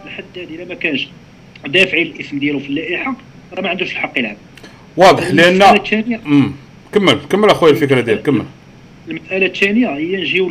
الحداد 0.06 0.52
إلا 0.52 0.66
ما 0.66 0.74
كانش 0.76 1.08
دافعي 1.68 2.02
الاسم 2.02 2.40
ديالو 2.40 2.60
في 2.60 2.70
اللائحة 2.70 3.16
راه 3.56 3.62
ما 3.62 3.70
عندوش 3.70 3.92
الحق 3.92 4.20
يلعب. 4.20 4.36
واضح 4.98 5.28
لأن. 5.32 5.60
كمل 6.94 7.20
كمل 7.30 7.50
اخويا 7.50 7.72
الفكرة 7.72 8.02
ديالك 8.02 8.22
كمل. 8.22 8.46
المسألة 9.10 9.46
الثانية 9.46 9.88
هي 9.90 10.18
نجيو 10.18 10.50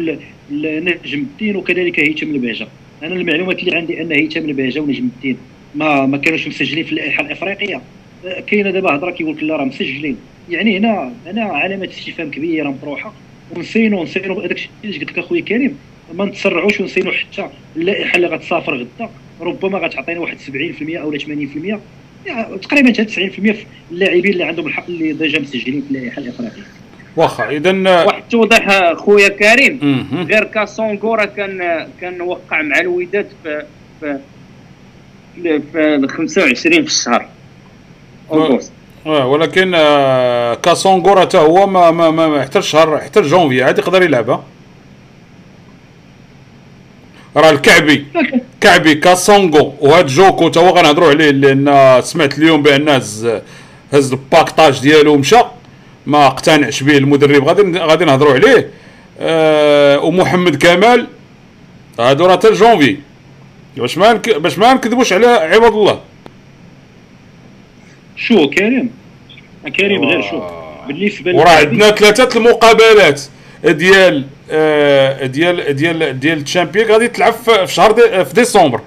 لنجم 0.50 1.18
الدين 1.18 1.56
وكذلك 1.56 2.00
هيثم 2.00 2.26
البهجه 2.34 2.68
أنا 3.02 3.14
المعلومات 3.14 3.58
اللي 3.58 3.76
عندي 3.76 4.02
أن 4.02 4.12
هيثم 4.12 4.40
البهجه 4.40 4.80
ونجم 4.80 5.04
الدين. 5.04 5.36
ما 5.74 6.06
ما 6.06 6.16
كانوش 6.16 6.48
مسجلين 6.48 6.84
في 6.84 6.92
اللائحه 6.92 7.22
الإفريقية. 7.22 7.80
آه، 8.26 8.40
كاينة 8.40 8.70
دابا 8.70 8.94
هضرة 8.94 9.10
كيقول 9.10 9.36
لك 9.36 9.42
لا 9.42 9.56
راه 9.56 9.64
مسجلين. 9.64 10.16
يعني 10.50 10.78
هنا 10.78 11.12
هنا 11.26 11.42
علامة 11.44 11.88
استفهام 11.88 12.30
كبيرة 12.30 12.68
مطروحه 12.68 13.12
ونسينو 13.56 14.02
نسينو 14.02 14.40
هذاك 14.40 14.52
الشيء 14.52 14.70
اللي 14.84 14.98
قلت 14.98 15.10
لك 15.10 15.18
اخويا 15.18 15.40
كريم 15.40 15.78
ما 16.14 16.24
نتسرعوش 16.24 16.80
ونسينو 16.80 17.12
حتى 17.12 17.48
اللائحه 17.76 18.16
اللي 18.16 18.26
غتسافر 18.26 18.76
غدا. 18.76 19.10
ربما 19.40 19.78
غتعطينا 19.78 20.20
واحد 20.20 20.36
70% 20.38 20.96
أو 20.96 21.18
80% 21.18 21.20
يعني 21.24 21.80
تقريبا 22.62 22.88
حتى 22.92 23.04
90% 23.04 23.08
في 23.30 23.66
اللاعبين 23.90 24.32
اللي 24.32 24.44
عندهم 24.44 24.66
الحق 24.66 24.84
اللي 24.88 25.12
déjà 25.12 25.38
مسجلين 25.38 25.82
في 25.82 25.96
اللائحه 25.96 26.18
الافريقيه 26.22 26.62
واخا 27.16 27.50
اذا 27.50 28.04
واحد 28.04 28.22
التوضيح 28.22 28.92
خويا 28.92 29.28
كريم. 29.28 29.78
غير 30.30 30.44
كاسونغو 30.44 31.14
راه 31.14 31.24
كان 31.24 31.86
كان 32.00 32.20
وقع 32.20 32.62
مع 32.62 32.80
الوداد 32.80 33.26
في 33.42 33.64
في 34.00 34.18
في 35.72 36.06
25 36.08 36.56
في 36.56 36.80
الشهر. 36.80 37.26
آه، 39.06 39.26
ولكن 39.26 39.72
آه، 39.74 40.54
كاسونغو 40.54 41.20
حتى 41.20 41.38
هو 41.38 41.66
ما 41.66 41.90
ما 41.90 42.10
ما 42.10 42.28
ما 42.28 42.42
حتى 42.42 42.58
الشهر 42.58 42.98
حتى 42.98 43.20
جونفي 43.20 43.62
عاد 43.62 43.78
يقدر 43.78 44.02
يلعبها. 44.02 44.44
راه 47.36 47.50
الكعبي 47.50 48.06
كعبي 48.60 48.94
كاسونغو. 48.94 49.74
وهاد 49.80 50.06
جوكو 50.06 50.48
تا 50.48 50.60
هو 50.60 50.68
غنهضروا 50.68 51.08
عليه 51.08 51.30
لأن 51.30 52.00
سمعت 52.02 52.38
اليوم 52.38 52.62
بأن 52.62 52.88
هز 52.88 53.30
هز 53.92 54.12
الباكطاج 54.12 54.80
ديالو 54.80 55.14
ومشى 55.14 55.40
ما 56.06 56.26
اقتنعش 56.26 56.82
به 56.82 56.96
المدرب. 56.96 57.48
غادي 57.48 57.78
غادي 57.78 58.04
نهضروا 58.04 58.34
عليه. 58.34 58.70
آه 59.20 60.00
ومحمد 60.00 60.56
كمال 60.56 61.06
هادو 62.00 62.26
راه 62.26 62.34
تا 62.34 62.52
جونفي. 62.52 62.96
باش 63.76 63.98
ما 63.98 64.12
باش 64.12 64.58
ما 64.58 64.74
نكذبوش 64.74 65.12
على 65.12 65.26
عباد 65.26 65.72
الله. 65.72 66.00
شو 68.16 68.50
كريم؟ 68.50 68.90
كريم 69.76 70.04
غير 70.04 70.22
شو. 70.22 70.36
آه. 70.36 70.86
بالنسبة 70.88 71.34
وراه 71.34 71.50
عندنا 71.50 71.90
ثلاثة 71.90 72.38
المقابلات 72.38 73.22
ديال 73.64 74.24
ديال 75.26 75.76
ديال 75.76 76.20
ديال 76.20 76.40
ال 76.40 76.45
champions 76.45 76.90
غادي 76.90 77.08
تلعب 77.08 77.32
في 77.32 77.66
شهر 77.66 77.92
دي 77.92 78.24
في 78.24 78.34
ديسمبر. 78.34 78.80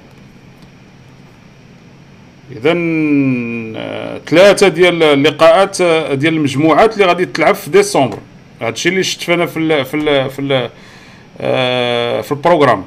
اذا 2.51 2.74
ثلاثة 4.26 4.68
ديال 4.68 5.03
اللقاءات 5.03 5.82
آه، 5.82 6.14
ديال 6.14 6.34
المجموعات 6.34 6.93
اللي 6.93 7.05
غادي 7.05 7.26
تلعب 7.26 7.55
في 7.55 7.70
ديسمبر. 7.70 8.18
هذا 8.62 8.70
الشيء 8.70 8.91
اللي 8.91 9.03
شفت 9.03 9.30
أنا 9.30 9.45
في 9.45 9.60
ال 9.60 9.86
في 9.86 9.97
ال 9.97 10.30
في 10.30 10.39
ال 10.39 10.70
آه، 11.41 12.22
في 12.22 12.32
ال 12.32 12.36
programme. 12.36 12.86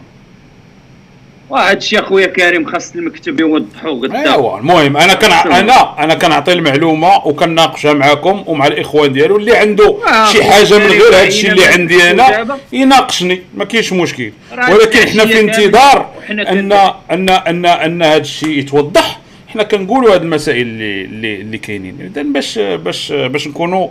وهذا 1.50 1.72
الشيء 1.76 2.00
اخويا 2.00 2.26
كريم 2.26 2.66
خاص 2.66 2.92
المكتب 2.94 3.40
يوضحوا 3.40 3.90
غدا 3.90 4.32
أيوا 4.32 4.58
المهم 4.58 4.96
أنا 4.96 5.14
كان 5.14 5.30
أنا 5.52 6.04
أنا 6.04 6.14
كنعطي 6.14 6.52
المعلومة 6.52 7.26
وكناقشها 7.26 7.92
معكم 7.92 8.44
ومع 8.46 8.66
الإخوان 8.66 9.12
ديالو 9.12 9.36
اللي 9.36 9.56
عنده 9.56 9.96
آه، 10.08 10.32
شي 10.32 10.44
حاجة 10.44 10.78
من 10.78 10.86
غير 10.86 11.08
هذا 11.08 11.22
الشيء 11.22 11.50
اللي 11.50 11.66
عندي 11.66 12.10
أنا. 12.10 12.58
يناقشني 12.72 13.42
ما 13.54 13.64
كاينش 13.64 13.92
مشكل. 13.92 14.32
ولكن 14.52 14.98
إحنا 14.98 15.26
في 15.26 15.40
انتظار 15.40 16.08
ان 16.30 16.40
ان 16.40 17.28
ان 17.30 17.66
أن 17.66 18.02
هذا 18.02 18.16
الشيء 18.16 18.58
يتوضح. 18.58 19.20
حنا 19.48 19.62
كنقولوا 19.62 20.14
هذه 20.14 20.22
المسائل 20.22 20.60
اللي 20.60 21.04
اللي, 21.04 21.40
اللي 21.40 21.58
كاينين. 21.58 22.10
اذا 22.12 22.22
باش 22.22 22.58
باش 22.58 23.12
باش 23.12 23.48
نكونوا 23.48 23.88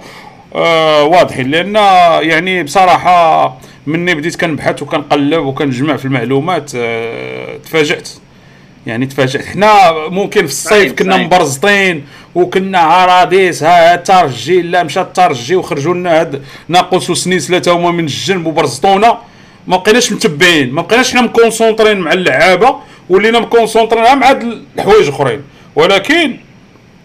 آه 0.56 1.04
واضحين. 1.04 1.52
لأن 1.52 1.76
يعني 2.30 2.64
بصراحة 2.64 3.58
مني 3.90 4.16
بديت 4.16 4.36
كنبحث 4.36 4.82
وكنقلب 4.82 5.46
وكنجمع 5.46 5.96
في 5.98 6.06
المعلومات 6.06 6.72
آه 6.76 7.58
تفاجأت. 7.58 8.10
يعني 8.88 9.06
تفاجأت. 9.06 9.46
حنا 9.46 9.92
ممكن 10.08 10.40
في 10.46 10.52
الصيف 10.52 10.94
كنا. 10.94 11.18
مبرزطين 11.18 12.06
وكنا 12.36 12.80
عراديس 12.80 13.64
ها 13.64 13.96
ترجي 13.96 14.62
لا 14.62 14.84
مشى 14.84 15.06
ترجي 15.14 15.56
وخرجوا 15.56 15.94
لنا 15.94 16.20
هاد 16.20 16.42
ناقص 16.68 17.10
وسنيس 17.10 17.48
ثلاثة 17.48 17.72
هما 17.72 17.92
من 17.92 18.04
الجنب 18.04 18.46
وبرزطونا 18.46 19.18
ما 19.68 19.78
بقيناش 19.78 20.12
متبعين 20.12 20.72
ما 20.72 20.82
بقيناش 20.82 21.12
حنا 21.12 21.22
مكونسونطرين 21.22 22.00
مع 22.00 22.14
اللعابة 22.14 22.76
ولينا 23.10 23.40
مكونسونطرين 23.40 24.04
مع 24.20 24.30
هاد 24.30 24.62
الحوايج 24.78 25.08
أخرين. 25.10 25.42
ولكن 25.76 26.38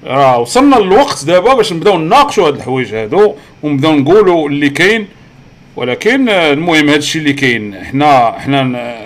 راه 0.05 0.39
وصلنا 0.39 0.77
للوقت 0.77 1.25
دابا 1.25 1.55
باش 1.55 1.73
نبداو 1.73 1.99
نناقشوا 1.99 2.49
هاد 2.49 2.55
الحوايج 2.57 2.95
هادو 2.95 3.35
ونبداو 3.63 3.93
نقولوا 3.97 4.49
اللي 4.49 4.69
كاين 4.69 5.09
ولكن 5.77 6.29
المهم 6.29 6.89
هذا 6.89 6.97
الشيء 6.99 7.23
اللي 7.23 7.33
كاين. 7.33 7.85
حنا 7.85 8.33
حنا 8.39 8.63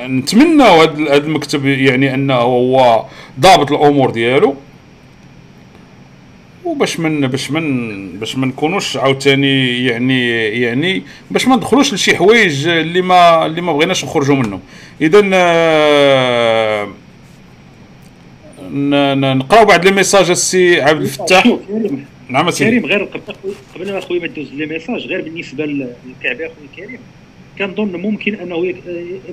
نتمناو 0.07 0.81
هذا 0.81 1.17
المكتب 1.17 1.67
يعني 1.67 2.15
أنه 2.15 2.35
هو 2.35 3.05
ضابط 3.41 3.73
الأمور 3.73 4.11
ديالو. 4.11 4.55
وباش 6.65 7.01
من 7.01 7.27
باش 7.27 7.51
من 7.51 8.19
باش 8.19 8.37
ما 8.37 8.47
نكونوش 8.47 8.97
عاوتاني 8.97 9.85
يعني 9.85 10.29
يعني 10.61 11.03
باش 11.31 11.49
ما 11.49 11.57
ندخلوش 11.57 11.95
لشي 11.95 12.17
حوايج 12.17 12.69
اللي 12.69 13.03
ما 13.03 13.47
اللي 13.47 13.61
ما 13.61 13.73
بغيناش 13.73 14.05
نخرجوا 14.05 14.37
منهم. 14.37 14.61
اذا 15.01 15.31
آه، 15.35 16.89
نقراو 19.35 19.65
بعض 19.65 19.85
les 19.85 19.91
messages 19.91 20.31
السي 20.31 20.81
عبد 20.81 21.01
الفتاح. 21.01 21.47
نعم 22.29 22.51
سيدي 22.51 22.71
كريم 22.71 22.87
غير 22.87 23.05
قبل 23.75 23.93
ما 23.93 23.99
اخويا 23.99 24.21
ما 24.21 24.27
ندوز 24.27 24.53
les 24.53 24.67
messages 24.67 25.07
غير 25.07 25.21
بالنسبة 25.21 25.67
للكعبي 25.67 26.47
اخويا 26.47 26.69
كريم. 26.77 26.99
كنظن 27.59 27.97
ممكن 27.97 28.35
أنه 28.35 28.75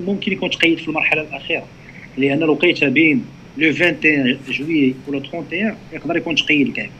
ممكن 0.06 0.32
يكون 0.32 0.50
تقيد 0.50 0.78
في 0.78 0.88
المرحلة 0.88 1.22
الأخيرة 1.22 1.64
لأن 2.18 2.42
الوقيتة 2.42 2.88
بين 2.88 3.24
le 3.58 3.68
21 3.68 4.38
juillet 4.50 4.94
ولا 5.08 5.16
31 5.16 5.74
يقدر 5.92 6.16
يكون 6.16 6.34
تقيد 6.34 6.66
الكعبي. 6.66 6.90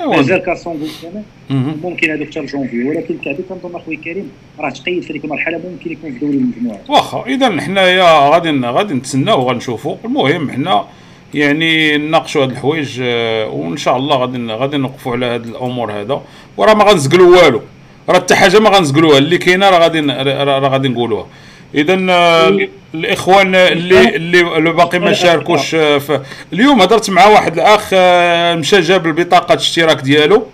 مازال 0.00 0.38
كاسونغو 0.38 0.86
كمان 1.02 1.24
مهم. 1.50 1.80
ممكن 1.82 2.10
هذوك 2.10 2.28
حتى 2.28 2.40
لجونفي 2.40 2.84
ولكن 2.84 3.14
الكعبي 3.14 3.38
كنظن 3.48 3.76
اخويا 3.76 3.98
كريم 4.04 4.30
راه 4.58 4.70
تقيد 4.70 5.02
في 5.02 5.12
ديك 5.12 5.24
المرحلة 5.24 5.58
ممكن 5.58 5.92
يكون 5.92 6.12
في 6.12 6.18
دوري 6.18 6.36
المجموعات 6.36 6.90
واخا 6.90 7.24
اذا 7.26 7.60
حنايا 7.60 8.30
غادي 8.30 8.50
غادي 8.50 8.94
نتسناو 8.94 9.40
وغنشوفوا 9.40 9.96
المهم 10.04 10.50
حنا 10.50 10.86
يعني 11.34 11.98
نناقشوا 11.98 12.42
هاد 12.42 12.50
الحوايج 12.50 13.00
آه، 13.02 13.46
وإن 13.48 13.76
شاء 13.76 13.96
الله 13.96 14.16
غادي 14.16 14.46
غادي 14.46 14.76
نوقفوا 14.76 15.12
على 15.12 15.26
هاد 15.26 15.46
الأمور 15.46 15.92
هذا. 15.92 16.22
وراه 16.56 16.74
ما 16.74 16.84
غنزقلوا 16.84 17.42
والو. 17.42 17.62
راه 18.08 18.14
حتى 18.14 18.34
حاجة 18.34 18.58
ما 18.58 18.70
غنزقلوها 18.70 19.18
اللي 19.18 19.38
كاينة 19.38 19.70
راه 19.70 19.78
غادي 19.78 20.00
راه 20.00 20.68
غادي 20.68 20.88
نقولوها. 20.88 21.26
اذا 21.74 22.06
آه، 22.10 22.58
الإخوان 22.94 23.54
اللي 23.54 24.16
اللي 24.16 24.72
باقي 24.72 24.98
ما 24.98 25.12
شاركوش 25.12 25.74
آه، 25.74 26.00
اليوم 26.52 26.82
هضرت 26.82 27.10
مع 27.10 27.26
واحد 27.26 27.52
الأخ 27.58 27.94
مشى 28.58 28.80
جاب 28.80 29.06
البطاقة 29.06 29.52
الاشتراك 29.52 30.00
ديالو. 30.00 30.46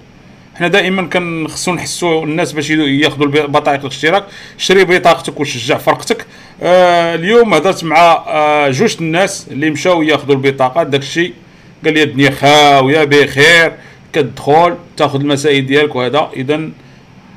حنا 0.54 0.68
دائما 0.68 1.02
كنخصو 1.02 1.72
نحسوا 1.72 2.24
الناس 2.24 2.52
باش 2.52 2.70
ياخذوا 2.70 3.46
بطايق 3.46 3.80
الاشتراك. 3.80 4.24
شري 4.58 4.84
بطاقتك 4.84 5.40
وشجع 5.40 5.78
فرقتك. 5.78 6.26
آه 6.62 7.14
اليوم 7.14 7.54
هضرت 7.54 7.84
مع 7.84 8.24
آه 8.26 8.68
جوج 8.70 8.96
الناس 9.00 9.46
اللي 9.50 9.70
مشاو 9.70 10.02
ياخذوا 10.02 10.34
البطاقة. 10.34 10.82
داك 10.82 11.00
الشيء 11.00 11.32
قال 11.84 11.94
لي 11.94 12.02
الدنيا 12.02 12.30
خاوية 12.30 13.04
بخير 13.04 13.72
كتدخل 14.12 14.74
تاخذ 14.96 15.20
المسائل 15.20 15.66
ديالك 15.66 15.94
وهذا. 15.96 16.30
إذا 16.36 16.70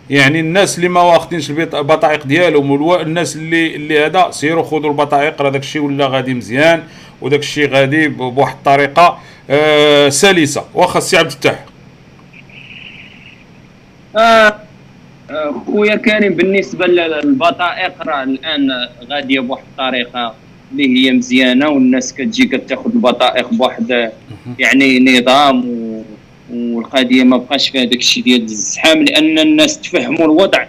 يعني 0.10 0.40
الناس 0.40 0.78
اللي 0.78 0.90
ما 0.90 1.02
واخدينش 1.02 1.50
البط- 1.50 1.76
البطايق 1.76 2.26
ديالهم 2.26 2.72
والوا- 2.72 3.02
الناس 3.02 3.36
اللي 3.36 3.76
اللي 3.76 4.06
هذا 4.06 4.28
سيروا 4.32 4.64
خذوا 4.64 4.90
البطايق 4.92 5.42
راه 5.42 5.50
داك 5.50 5.62
الشيء 5.62 5.82
ولا 5.82 6.08
غادي 6.08 6.34
مزيان 6.34 6.84
وداك 7.22 7.40
الشيء 7.40 7.70
غادي 7.70 8.08
بواحد 8.08 8.56
الطريقة 8.56 9.20
آه 9.50 10.10
سلسة. 10.10 10.66
واخا 10.74 10.98
السي 10.98 11.18
عبد 11.18 11.26
الفتاح. 11.32 11.66
آه 14.18 14.51
خويا 15.66 15.96
كريم 15.96 16.34
بالنسبة 16.34 16.88
للبطائق 16.88 18.02
راه 18.08 18.24
الآن 18.24 18.70
غادية 19.12 19.40
بواحد 19.40 19.64
الطريقة 19.72 20.36
اللي 20.72 21.08
هي 21.08 21.12
مزيانة 21.12 21.70
والناس 21.70 22.14
كتجي 22.14 22.46
كتاخذ 22.46 22.92
البطائق 22.94 23.54
بواحد 23.54 24.12
يعني 24.60 25.00
نظام 25.00 25.70
و... 25.70 26.04
والقضية 26.54 27.24
ما 27.24 27.38
بقاش 27.38 27.70
فيها 27.70 27.84
داك 27.84 28.00
الشيء 28.00 28.24
ديال 28.24 28.42
الزحام 28.44 29.04
لأن 29.04 29.40
الناس 29.40 29.82
تفهموا 29.82 30.26
الوضع. 30.26 30.66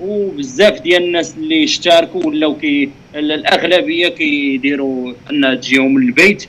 وبزاف 0.00 0.80
ديال 0.80 1.02
الناس 1.02 1.34
اللي 1.36 1.64
اشتركوا 1.64 2.26
ولاو 2.26 2.54
كي 2.54 2.90
الأغلبية 3.14 4.08
كيديروا 4.08 5.12
انها 5.30 5.54
تجيهم 5.54 5.94
من 5.94 6.02
البيت 6.02 6.46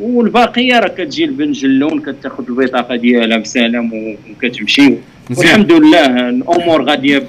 والباقية 0.00 0.78
راه 0.78 0.88
كتجي 0.88 1.24
البنجلون 1.24 2.00
كتاخذ 2.00 2.44
البطاقه 2.48 2.96
ديالها 2.96 3.38
بسلام 3.38 4.14
وكتمشي. 4.30 4.94
والحمد 5.36 5.72
لله 5.72 6.06
الأمور 6.28 6.82
غادية 6.84 7.22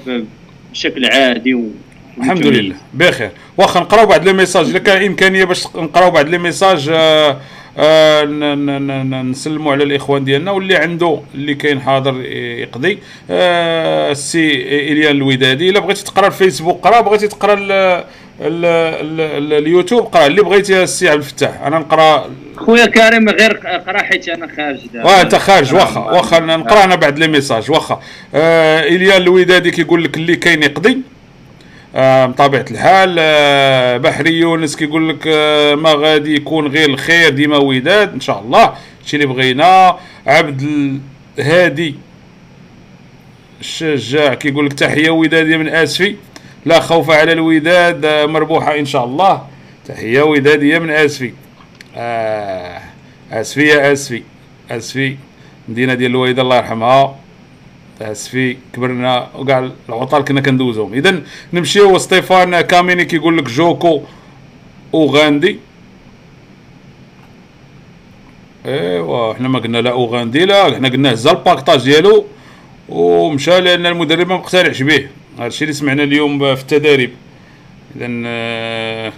بشكل 0.72 1.04
عادي 1.06 1.54
و 1.54 1.64
الحمد 2.18 2.46
لله. 2.46 2.74
بخير. 2.94 3.30
واخا 3.56 3.80
نقراو 3.80 4.06
بعض 4.06 4.24
les 4.24 4.32
messages. 4.32 4.68
إلا 4.70 4.78
كان 4.78 5.02
إمكانية 5.04 5.44
باش 5.44 5.66
نقراو 5.76 6.10
بعض 6.10 6.28
les 6.28 6.38
messages 6.38 6.90
آه 6.92 7.36
آه 7.78 8.24
نسلموا 9.22 9.72
على 9.72 9.84
الإخوان 9.84 10.24
ديالنا 10.24 10.50
واللي 10.50 10.76
عنده 10.76 11.20
اللي 11.34 11.54
كاين 11.54 11.80
حاضر 11.80 12.20
يقضي. 12.30 12.98
آه 13.30 14.10
السي 14.10 14.52
إليان 14.92 15.16
الودادي. 15.16 15.70
إلا 15.70 15.80
بغيتي 15.80 16.04
تقرا 16.04 16.26
الفيسبوك 16.26 16.80
قرا 16.86 17.00
بغيتي 17.00 17.28
تقرا 17.28 18.04
ال 18.46 18.64
ال 18.64 19.20
ال 19.20 19.52
اليوتيوب 19.52 20.06
قرا 20.06 20.26
اللي 20.26 20.42
بغيتي 20.42 20.82
السي 20.82 21.08
عبد 21.08 21.18
الفتاح 21.22 21.62
أنا 21.62 21.78
نقرأ. 21.78 22.30
خويا 22.56 22.86
كريم 22.86 23.28
غير 23.28 23.52
قرأ 23.86 24.02
حيت 24.02 24.28
أنا 24.28 24.48
خارج 24.56 24.78
واه 24.94 25.20
أنت 25.22 25.34
خارج 25.34 25.74
واخا 25.74 26.00
واخا 26.00 26.40
نقرأ 26.40 26.84
أنا 26.84 26.94
بعد 26.94 27.18
les 27.18 27.28
messages 27.28 27.70
واخا. 27.70 28.00
آه 28.34 28.80
اليان 28.80 29.22
الودادي 29.22 29.70
كيقول 29.70 30.04
لك 30.04 30.16
اللي 30.16 30.36
كاين 30.36 30.62
يقضي. 30.62 30.98
آه 31.96 32.26
بطبيعة 32.26 32.64
الحال 32.70 33.16
آه 33.18 33.96
بحري 33.96 34.32
يونس 34.32 34.76
كيقول 34.76 35.08
لك 35.08 35.24
آه 35.26 35.74
ما 35.74 35.92
غادي 35.92 36.34
يكون 36.34 36.66
غير 36.66 36.90
الخير 36.90 37.28
ديما 37.30 37.56
وداد 37.56 38.12
إن 38.12 38.20
شاء 38.20 38.40
الله. 38.40 38.72
هادشي 39.00 39.16
اللي 39.16 39.26
بغينا 39.26 39.96
عبد 40.26 41.00
الهادي 41.38 41.94
الشجاع 43.60 44.34
كيقول 44.34 44.66
لك 44.66 44.72
تحية 44.72 45.10
وداديه 45.10 45.56
من 45.56 45.68
آسفي. 45.68 46.16
لا 46.64 46.80
خوف 46.80 47.10
على 47.10 47.32
الوداد 47.32 48.04
آه 48.04 48.26
مربوحة 48.26 48.78
إن 48.78 48.84
شاء 48.84 49.04
الله. 49.04 49.46
تحيه 49.86 50.22
ودادية 50.22 50.78
من 50.78 50.90
آسفي. 50.90 51.32
آه 51.96 52.80
آسفي 53.32 53.66
يا 53.66 53.92
آسفي. 53.92 54.22
آسفي 54.70 55.16
مدينة 55.68 55.94
ديال 55.94 56.10
الويده 56.10 56.42
الله 56.42 56.56
يرحمها. 56.56 57.16
آسفي 58.02 58.56
كبرنا 58.72 59.28
وكاع 59.34 59.70
العطال 59.88 60.24
كنا 60.24 60.40
كندوزهم. 60.40 60.94
اذا 60.94 61.22
نمشيو 61.52 61.98
ستيفان 61.98 62.60
كاميني 62.60 63.04
كيقول 63.04 63.38
لك 63.38 63.44
جوكو 63.44 64.02
أوغاندي. 64.94 65.58
إيوا 68.66 69.34
حنا 69.34 69.48
ما 69.48 69.58
قلنا 69.58 69.78
لا 69.78 69.90
أوغاندي 69.90 70.44
لا 70.44 70.74
حنا 70.74 70.88
قلنا 70.88 71.12
هزا 71.12 71.30
الباكطاج 71.30 71.84
ديالو. 71.84 72.26
ومشى 72.88 73.60
لأن 73.60 73.86
المدرب 73.86 74.28
ما 74.28 74.34
مقتنعش 74.34 74.82
به. 74.82 75.08
هذا 75.42 75.48
الشيء 75.48 75.62
اللي 75.62 75.72
سمعنا 75.72 76.02
اليوم 76.02 76.54
في 76.54 76.62
التدريب 76.62 77.10
اذا 77.96 78.22
آه، 78.26 79.12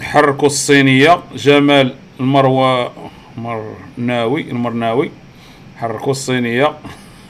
حركوا 0.00 0.46
الصينية 0.46 1.22
جمال 1.36 1.94
المروة 2.20 2.92
مرناوي 3.36 4.50
المرناوي. 4.50 5.10
حركوا 5.76 6.10
الصينية. 6.10 6.72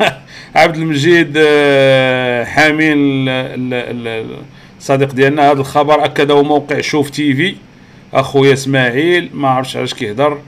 عبد 0.56 0.76
المجيد 0.76 1.34
آه، 1.36 2.44
حامين 2.44 2.98
الصديق 4.78 5.12
ديالنا. 5.12 5.50
هذا 5.50 5.60
الخبر 5.60 6.04
اكده 6.04 6.42
موقع 6.42 6.80
شوف 6.80 7.10
تي 7.10 7.34
في. 7.34 7.56
أخويا 8.14 8.52
إسماعيل 8.52 9.30
ما 9.34 9.48
عرفتش 9.48 9.76
علاش 9.76 9.94
كيهضر. 9.94 10.38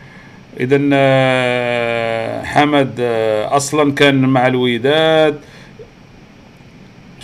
اذا 0.60 0.80
آه، 0.92 2.44
حمد 2.44 3.00
أصلا 3.50 3.92
كان 3.92 4.14
مع 4.14 4.46
الوداد. 4.46 5.40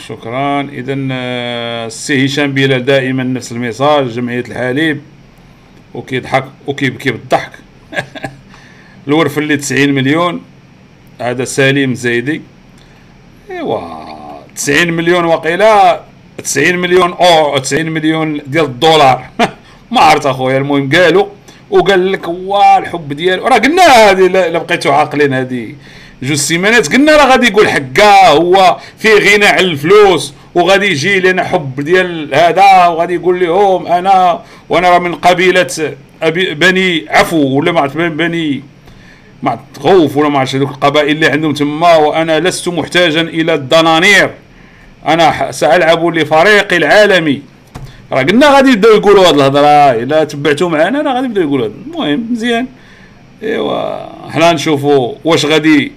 شكرا. 0.09 0.61
اذا 0.61 0.95
السي 0.97 2.27
هشام 2.27 2.53
بلال 2.53 2.85
دائما 2.85 3.23
نفس 3.23 3.53
ال 3.53 3.60
message 3.60 4.09
جمعية 4.09 4.41
الحليب. 4.41 5.01
وكيضحك 5.95 6.45
وكيبكي 6.67 7.11
بالضحك. 7.11 7.53
الورف 9.09 9.39
اللي 9.39 9.57
90 9.57 9.89
مليون. 9.89 10.43
هذا 11.21 11.45
سليم 11.45 11.95
زيدي. 11.95 12.43
إيوا 13.51 13.81
90 14.57 14.93
مليون 14.93 15.25
وقيلا 15.25 16.01
90 16.45 16.77
مليون 16.77 17.13
أو 17.13 17.59
90 17.59 17.87
مليون 17.87 18.41
ديال 18.47 18.65
الدولار. 18.65 19.27
ما 19.93 20.01
عرفت 20.01 20.27
أخويا 20.27 20.59
المهم 20.59 20.91
قالوا 20.93 21.27
وقال 21.71 22.13
لك 22.13 22.27
هو 22.27 22.63
الحب 22.79 23.13
ديالو 23.13 23.47
راه 23.47 23.59
قلنا 23.59 23.83
هذه 23.83 24.27
الا 24.27 24.59
بقيتوا 24.59 24.93
عاقلين 24.93 25.35
هذه. 25.35 25.75
جوج 26.23 26.37
سيمانات 26.37 26.93
قلنا 26.93 27.17
راه 27.17 27.27
غادي 27.31 27.47
يقول 27.47 27.69
حكا 27.69 28.29
هو 28.29 28.77
فيه 28.99 29.15
غنى 29.15 29.47
على 29.47 29.67
الفلوس 29.67 30.35
وغادي 30.55 30.87
يجي 30.87 31.21
لنا 31.21 31.45
حب 31.45 31.81
ديال 31.81 32.35
هذا 32.35 32.87
وغادي 32.87 33.15
يقول 33.15 33.41
لهم 33.41 33.87
أنا 33.87 34.43
وأنا 34.69 34.91
راه 34.91 34.99
من 34.99 35.15
قبيلة 35.15 35.95
أبي 36.23 36.55
بني 36.55 37.07
عفو 37.09 37.59
ولا 37.59 37.73
ما 37.73 37.81
عرفت 37.81 37.97
بني 37.97 38.63
مع 39.43 39.55
التغوف 39.55 40.17
ولا 40.17 40.29
ما 40.29 40.39
عرفتش 40.39 40.57
هذوك 40.57 40.71
القبائل 40.71 41.11
اللي 41.11 41.27
عندهم 41.27 41.55
تما 41.55 41.97
وأنا 41.97 42.41
لست 42.41 42.69
محتاجا 42.69 43.21
إلى 43.21 43.55
الدنانير 43.55 44.31
أنا 45.07 45.53
سألعب 45.53 46.07
لفريقي 46.07 46.77
العالمي. 46.77 47.43
راه 48.13 48.23
قلنا 48.23 48.51
غادي 48.51 48.71
يبداو 48.71 48.93
يقولوا 48.93 49.29
هاد 49.29 49.35
الهضرة 49.35 49.91
إلا 50.03 50.25
تبعتوا 50.25 50.69
معنا 50.69 51.03
راه 51.03 51.15
غادي 51.15 51.27
يبداو 51.27 51.45
يقولوا 51.45 51.67
المهم 51.67 52.27
مزيان. 52.33 52.67
إيوا 53.43 54.31
حنا 54.31 54.53
نشوفوا 54.53 55.15
واش 55.25 55.47
غادي 55.47 55.93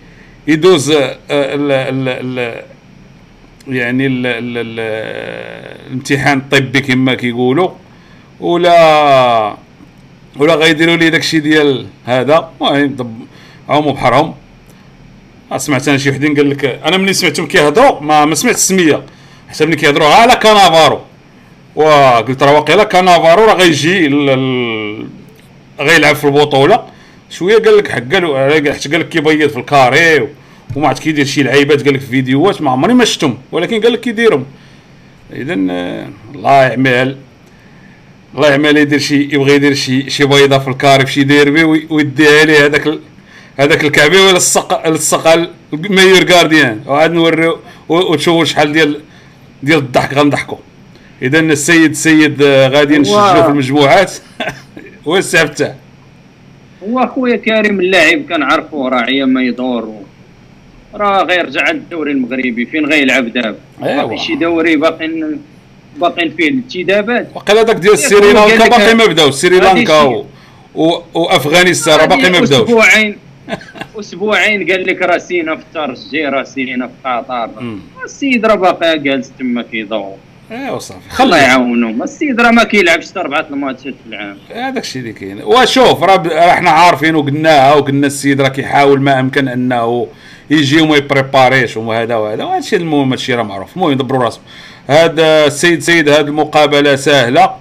يدوز 0.47 0.91
ال 0.91 1.11
ال 1.31 2.07
ال 2.07 2.63
يعني 3.67 4.05
ال 4.07 4.25
ال 4.27 4.57
ال 4.57 4.79
الامتحان 5.87 6.37
الطبي 6.37 6.81
كما 6.81 7.13
كيقولوا 7.15 7.69
ولا 8.39 9.57
ولا 10.37 10.55
غيديروا 10.55 10.95
لي 10.95 11.09
داكشي 11.09 11.39
ديال 11.39 11.87
هذا. 12.05 12.51
المهم 12.61 13.27
هما 13.69 13.91
بحرهم. 13.91 14.33
سمعت 15.57 15.87
أنا 15.87 15.97
شي 15.97 16.09
وحدين 16.09 16.35
قال 16.35 16.49
لك 16.49 16.65
أنا 16.65 16.97
ملي 16.97 17.13
سمعتهم 17.13 17.47
كيهضروا 17.47 18.01
ما, 18.01 18.25
ما 18.25 18.35
سمعت 18.35 18.55
السمية. 18.55 19.03
حتى 19.49 19.65
ملي 19.65 19.75
كيهضروا 19.75 20.07
على 20.07 20.35
كانافارو. 20.35 20.99
وقلت 21.75 22.43
راه 22.43 22.53
واقيلا 22.53 22.83
كانافارو 22.83 23.45
راه 23.45 23.53
غيجي 23.53 24.07
غيلعب 25.79 26.15
في 26.15 26.25
البطولة. 26.25 26.92
شوية 27.29 27.57
قال 27.57 27.77
لك 27.77 27.87
حق 27.87 28.13
قالوا 28.13 28.73
حتى 28.73 28.89
قال 28.89 28.99
لك 28.99 29.09
كيبيض 29.09 29.49
في 29.49 29.59
الكاري 29.59 30.27
وما 30.75 30.87
عرفت 30.87 31.03
كيدير 31.03 31.25
شي 31.25 31.43
لعيبات 31.43 31.85
قال 31.85 31.93
لك 31.93 31.99
في 31.99 32.07
فيديوهات 32.07 32.61
ما 32.61 32.71
عمري 32.71 32.93
ما 32.93 33.05
شفتهم 33.05 33.37
ولكن 33.51 33.81
قال 33.81 33.93
لك 33.93 33.99
كيديرهم 33.99 34.45
اذا 35.33 35.57
آه، 35.71 36.09
الله 36.35 36.51
يعمل 36.51 37.17
الله 38.35 38.49
يعمل 38.49 38.77
يدير 38.77 38.99
شي 38.99 39.21
يبغي 39.21 39.53
يدير 39.53 39.73
شي 39.73 40.09
شي 40.09 40.25
بيضة 40.25 40.57
في 40.57 40.67
الكاري 40.67 41.05
في 41.05 41.11
شي 41.11 41.23
ديربي 41.23 41.63
ويديها 41.63 42.45
ليه 42.45 42.65
هذاك 42.65 42.99
هذاك 43.57 43.83
الكعبي 43.85 44.19
ولا 44.19 44.37
السق 44.37 44.87
السق 44.87 45.27
ال 45.73 45.79
meilleur 45.79 46.23
gardien 46.23 46.81
وعاد 46.87 47.11
نوريو 47.11 47.59
وتشوفوا 47.89 48.45
شحال 48.45 48.73
ديال 48.73 49.01
ديال 49.63 49.79
الضحك 49.79 50.13
غنضحكوا 50.13 50.57
اذا 51.21 51.39
السيد 51.39 51.95
سيد 51.95 52.41
آه، 52.41 52.67
غادي 52.67 52.97
نشجعوا 52.97 53.43
في 53.43 53.49
المجموعات. 53.49 54.13
هو 55.07 55.17
السي 55.17 55.47
تاعه. 55.47 55.75
هو 56.89 57.07
خويا 57.07 57.35
كريم 57.35 57.79
اللاعب 57.79 58.21
كنعرفوه 58.29 58.89
راه 58.89 59.07
أيام 59.07 59.29
ما 59.29 59.43
يدور. 59.43 59.95
راه 60.95 61.23
غيرجع 61.23 61.61
عند 61.61 61.75
الدوري 61.81 62.11
المغربي 62.11 62.65
فين 62.65 62.85
غيلعب 62.85 63.33
دابا؟ 63.33 63.55
باقي 63.81 64.17
شي 64.17 64.35
دوري 64.35 64.75
باقي 64.75 65.37
باقيين 65.97 66.31
فيه 66.31 66.47
الإنتدابات. 66.49 67.27
وقيلا 67.35 67.63
داك 67.63 67.75
ديال 67.75 67.97
سريلانكا 67.97 68.67
باقي 68.69 68.95
ما 68.95 69.05
بداو 69.05 69.31
سريلانكا 69.31 70.01
و... 70.01 71.01
وأفغانستان 71.13 71.99
راه 71.99 72.05
باقي 72.05 72.29
ما 72.29 72.39
بداوش. 72.39 72.51
أسبوعين 72.69 73.17
أسبوعين 73.99 74.71
قال 74.71 74.87
لك 74.87 75.01
راسينا 75.01 75.55
في 75.55 75.61
الترجي 75.61 76.25
راسينا 76.25 76.87
في 76.87 76.93
قطر. 77.09 77.49
السيد 78.05 78.45
راه 78.45 78.55
باقي 78.55 78.99
جالس 78.99 79.31
تما 79.39 79.61
كيدور. 79.61 80.15
ايوا 80.53 80.79
صافي 80.79 81.23
الله 81.23 81.37
يعاونهم. 81.37 82.03
السيد 82.03 82.41
راه 82.41 82.51
ما 82.51 82.63
كيلعبش 82.63 83.09
حتى 83.09 83.19
اربعه 83.19 83.45
الماتشات 83.51 83.93
في 84.03 84.09
العام. 84.09 84.37
هذاك 84.55 84.83
الشيء 84.83 85.01
اللي 85.01 85.13
كاين. 85.13 85.43
وشوف 85.43 86.03
راه 86.03 86.49
إحنا 86.49 86.69
عارفين 86.69 87.15
وقلناها 87.15 87.73
وقلنا 87.73 88.07
السيد 88.07 88.41
راه 88.41 88.49
كيحاول 88.49 89.01
ما 89.01 89.19
أمكن 89.19 89.47
أنه 89.47 90.07
يجي 90.49 90.81
وما 90.81 90.97
يبريباريش 90.97 91.77
وهذا 91.77 92.15
وهذا. 92.15 92.43
وهذا 92.43 92.59
الشيء 92.59 92.79
المهم 92.79 93.07
هذا 93.07 93.15
الشيء 93.15 93.35
راه 93.35 93.43
معروف. 93.43 93.75
المهم 93.75 93.91
يدبروا 93.91 94.23
راسهم. 94.23 94.43
هذا 94.87 95.45
السيد 95.45 95.81
سيد 95.81 96.09
هذه 96.09 96.19
المقابلة 96.19 96.95
سهلة. 96.95 97.55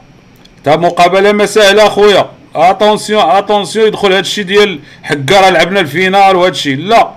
تا 0.64 0.76
مقابلة 0.76 1.32
ما 1.32 1.46
سهلة 1.46 1.86
أخويا. 1.86 2.30
attention 2.54 3.22
attention 3.22 3.86
يدخل 3.86 4.08
هذا 4.08 4.20
الشيء 4.20 4.44
ديال 4.44 4.80
حكا 5.02 5.40
راه 5.40 5.50
لعبنا 5.50 5.80
ال 5.80 5.88
finale 5.88 6.36
وهذا 6.36 6.50
الشيء. 6.50 6.76
لا. 6.76 7.10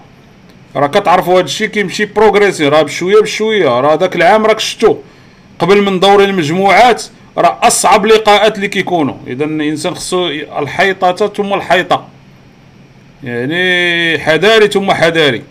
راه 0.76 0.88
كتعرفوا 0.88 1.34
هذا 1.34 1.46
الشيء 1.46 1.68
كيمشي 1.68 2.06
progressif 2.06 2.68
راه 2.68 2.82
بشوية 2.82 3.22
بشوية. 3.22 3.80
راه 3.80 3.96
ذاك 3.96 4.16
العام 4.16 4.46
راك 4.46 4.60
شفتو. 4.60 4.98
قبل 5.60 5.82
من 5.82 6.00
دوري 6.00 6.26
المجموعات 6.26 7.04
راه 7.38 7.60
أصعب 7.64 8.06
لقاءات 8.06 8.56
اللي 8.56 8.68
كيكونوا. 8.68 9.16
اذا 9.28 9.46
الإنسان 9.46 9.96
خصو 9.96 10.28
الحيطة 10.60 11.28
ثم 11.28 11.54
الحيطة. 11.54 12.08
يعني 13.24 14.20
حذاري 14.20 14.68
ثم 14.68 14.92
حذاري. 14.92 15.44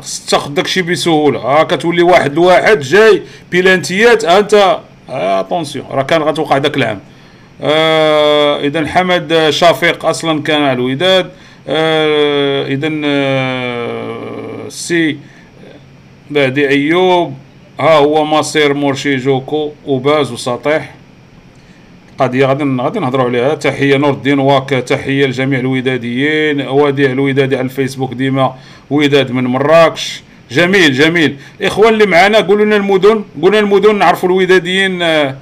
خص 0.00 0.26
تاخذ 0.26 0.54
داكشي 0.54 0.82
بسهولة. 0.82 1.40
ها 1.40 1.62
كتولي 1.62 2.02
واحد 2.02 2.34
لواحد 2.34 2.80
جاي 2.80 3.22
بيلانتيات 3.50 4.24
أنت 4.24 4.78
اتونسيون 5.08 5.86
راه 5.90 6.02
كان 6.02 6.22
غتوقع 6.22 6.58
داك 6.58 6.76
العام. 6.76 7.00
آه 7.62 8.60
اذا 8.60 8.86
حمد 8.86 9.46
شفيق 9.50 10.06
أصلا 10.06 10.42
كان 10.42 10.62
على 10.62 10.72
الوداد. 10.72 11.30
آه 11.68 12.66
اذا 12.66 12.90
آه 13.04 14.68
سي 14.68 15.18
بعدي 16.30 16.68
أيوب. 16.68 17.34
ها 17.80 17.96
هو 17.96 18.24
مصير 18.24 18.74
مرشي 18.74 19.16
جوكو 19.16 19.70
وباز 19.86 20.32
وسطيح. 20.32 20.94
قضيه 22.18 22.46
غادي 22.46 22.64
غادي 22.64 23.00
نهضروا 23.00 23.24
عليها. 23.24 23.54
تحية 23.54 23.96
نور 23.96 24.10
الدين 24.10 24.38
واك 24.38 24.70
تحية 24.70 25.26
لجميع 25.26 25.58
الوداديين. 25.58 26.68
وديع 26.68 27.10
الودادي 27.10 27.56
على 27.56 27.64
الفيسبوك 27.64 28.14
ديما 28.14 28.54
وداد 28.90 29.30
من 29.30 29.44
مراكش. 29.44 30.22
جميل 30.50 30.92
جميل. 30.92 31.36
الاخوان 31.60 31.94
اللي 31.94 32.06
معنا 32.06 32.40
قولوا 32.40 32.64
لنا 32.64 32.76
المدن. 32.76 33.24
قولوا 33.42 33.60
لنا 33.60 33.68
المدن 33.68 33.98
نعرفوا 33.98 34.28
الوداديين 34.28 35.02
آه، 35.02 35.36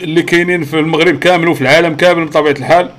اللي 0.00 0.22
كاينين 0.22 0.64
في 0.64 0.78
المغرب 0.78 1.18
كامل 1.18 1.48
وفي 1.48 1.62
العالم 1.62 1.94
كامل 1.94 2.24
بطبيعة 2.24 2.52
الحال. 2.52 2.90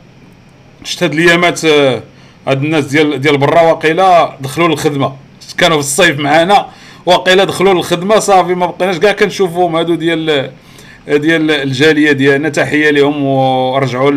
شفت 0.83 1.03
هاد 1.03 1.13
الأيامات 1.13 1.65
آه، 1.65 2.03
هاد 2.47 2.63
الناس 2.63 2.85
ديال 2.85 3.21
ديال 3.21 3.37
برا 3.37 3.61
واقيلا 3.61 4.37
دخلوا 4.41 4.67
للخدمة. 4.67 5.15
كانوا 5.57 5.77
في 5.77 5.83
الصيف 5.83 6.19
معانا. 6.19 6.67
واقيلا 7.05 7.43
دخلوا 7.43 7.73
للخدمة 7.73 8.19
صافي 8.19 8.55
ما 8.55 8.65
بقيناش 8.65 8.97
كاع 8.97 9.11
كنشوفوهم 9.11 9.75
هادو 9.75 9.95
ديال 9.95 10.51
ديال 11.07 11.51
الجالية 11.51 12.11
ديالنا 12.11 12.49
تحية 12.49 12.89
لهم 12.89 13.23
ورجعوا 13.23 14.11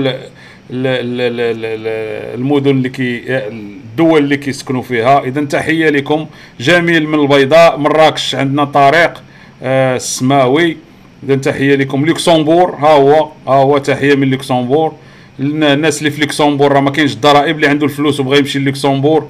المدن 2.35 2.71
اللي 2.71 2.89
كي 2.89 3.23
الدول 3.29 4.23
اللي 4.23 4.37
كيسكنوا 4.37 4.83
فيها. 4.83 5.25
اذا 5.25 5.45
تحية 5.45 5.91
لكم 5.91 6.27
جميل 6.61 7.09
من 7.09 7.21
البيضاء 7.21 7.77
مراكش 7.79 8.35
عندنا 8.35 8.65
طريق 8.65 9.23
آه، 9.63 9.97
السماوي. 9.97 10.77
اذا 11.25 11.35
تحية 11.37 11.75
لكم. 11.75 12.07
لوكسمبور 12.07 12.71
ها 12.71 12.89
هو 12.89 13.29
ها 13.49 13.55
هو 13.55 13.79
تحية 13.79 14.15
من 14.15 14.31
لوكسمبور 14.31 14.93
الناس 15.41 15.99
اللي 15.99 16.11
في 16.11 16.21
لوكسمبور 16.21 16.73
راه 16.73 16.81
ما 16.81 16.91
كاينش 16.91 17.13
الضرائب 17.13 17.57
اللي 17.57 17.67
عنده 17.67 17.85
الفلوس 17.87 18.21
وبغى 18.21 18.39
يمشي 18.39 18.59
لوكسمبور 18.59 19.27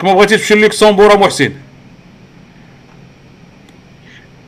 كما 0.00 0.14
بغيتي 0.14 0.36
تمشي 0.36 0.54
لوكسمبور 0.54 1.18
محسن. 1.18 1.52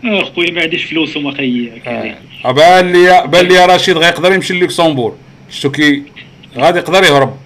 آه 0.05 0.25
خويا 0.25 0.51
ما 0.51 0.61
عنديش 0.63 0.85
فلوس 0.85 1.17
وما 1.17 1.33
خي 1.33 1.71
آه. 1.87 2.53
بان 2.53 2.93
لي 2.93 3.25
بان 3.27 3.47
لي 3.47 3.67
رشيد 3.67 3.97
غيقدر 3.97 4.33
يمشي 4.33 4.55
للوكسمبور 4.55 5.17
شتو 5.51 5.71
كي 5.71 6.03
غادي 6.59 6.79
يقدر 6.79 7.05
يهرب. 7.05 7.37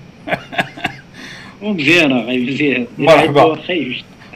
مزيانه 1.63 2.21
غير 2.21 2.41
مزيان. 2.41 2.87
مرحبا. 2.99 3.59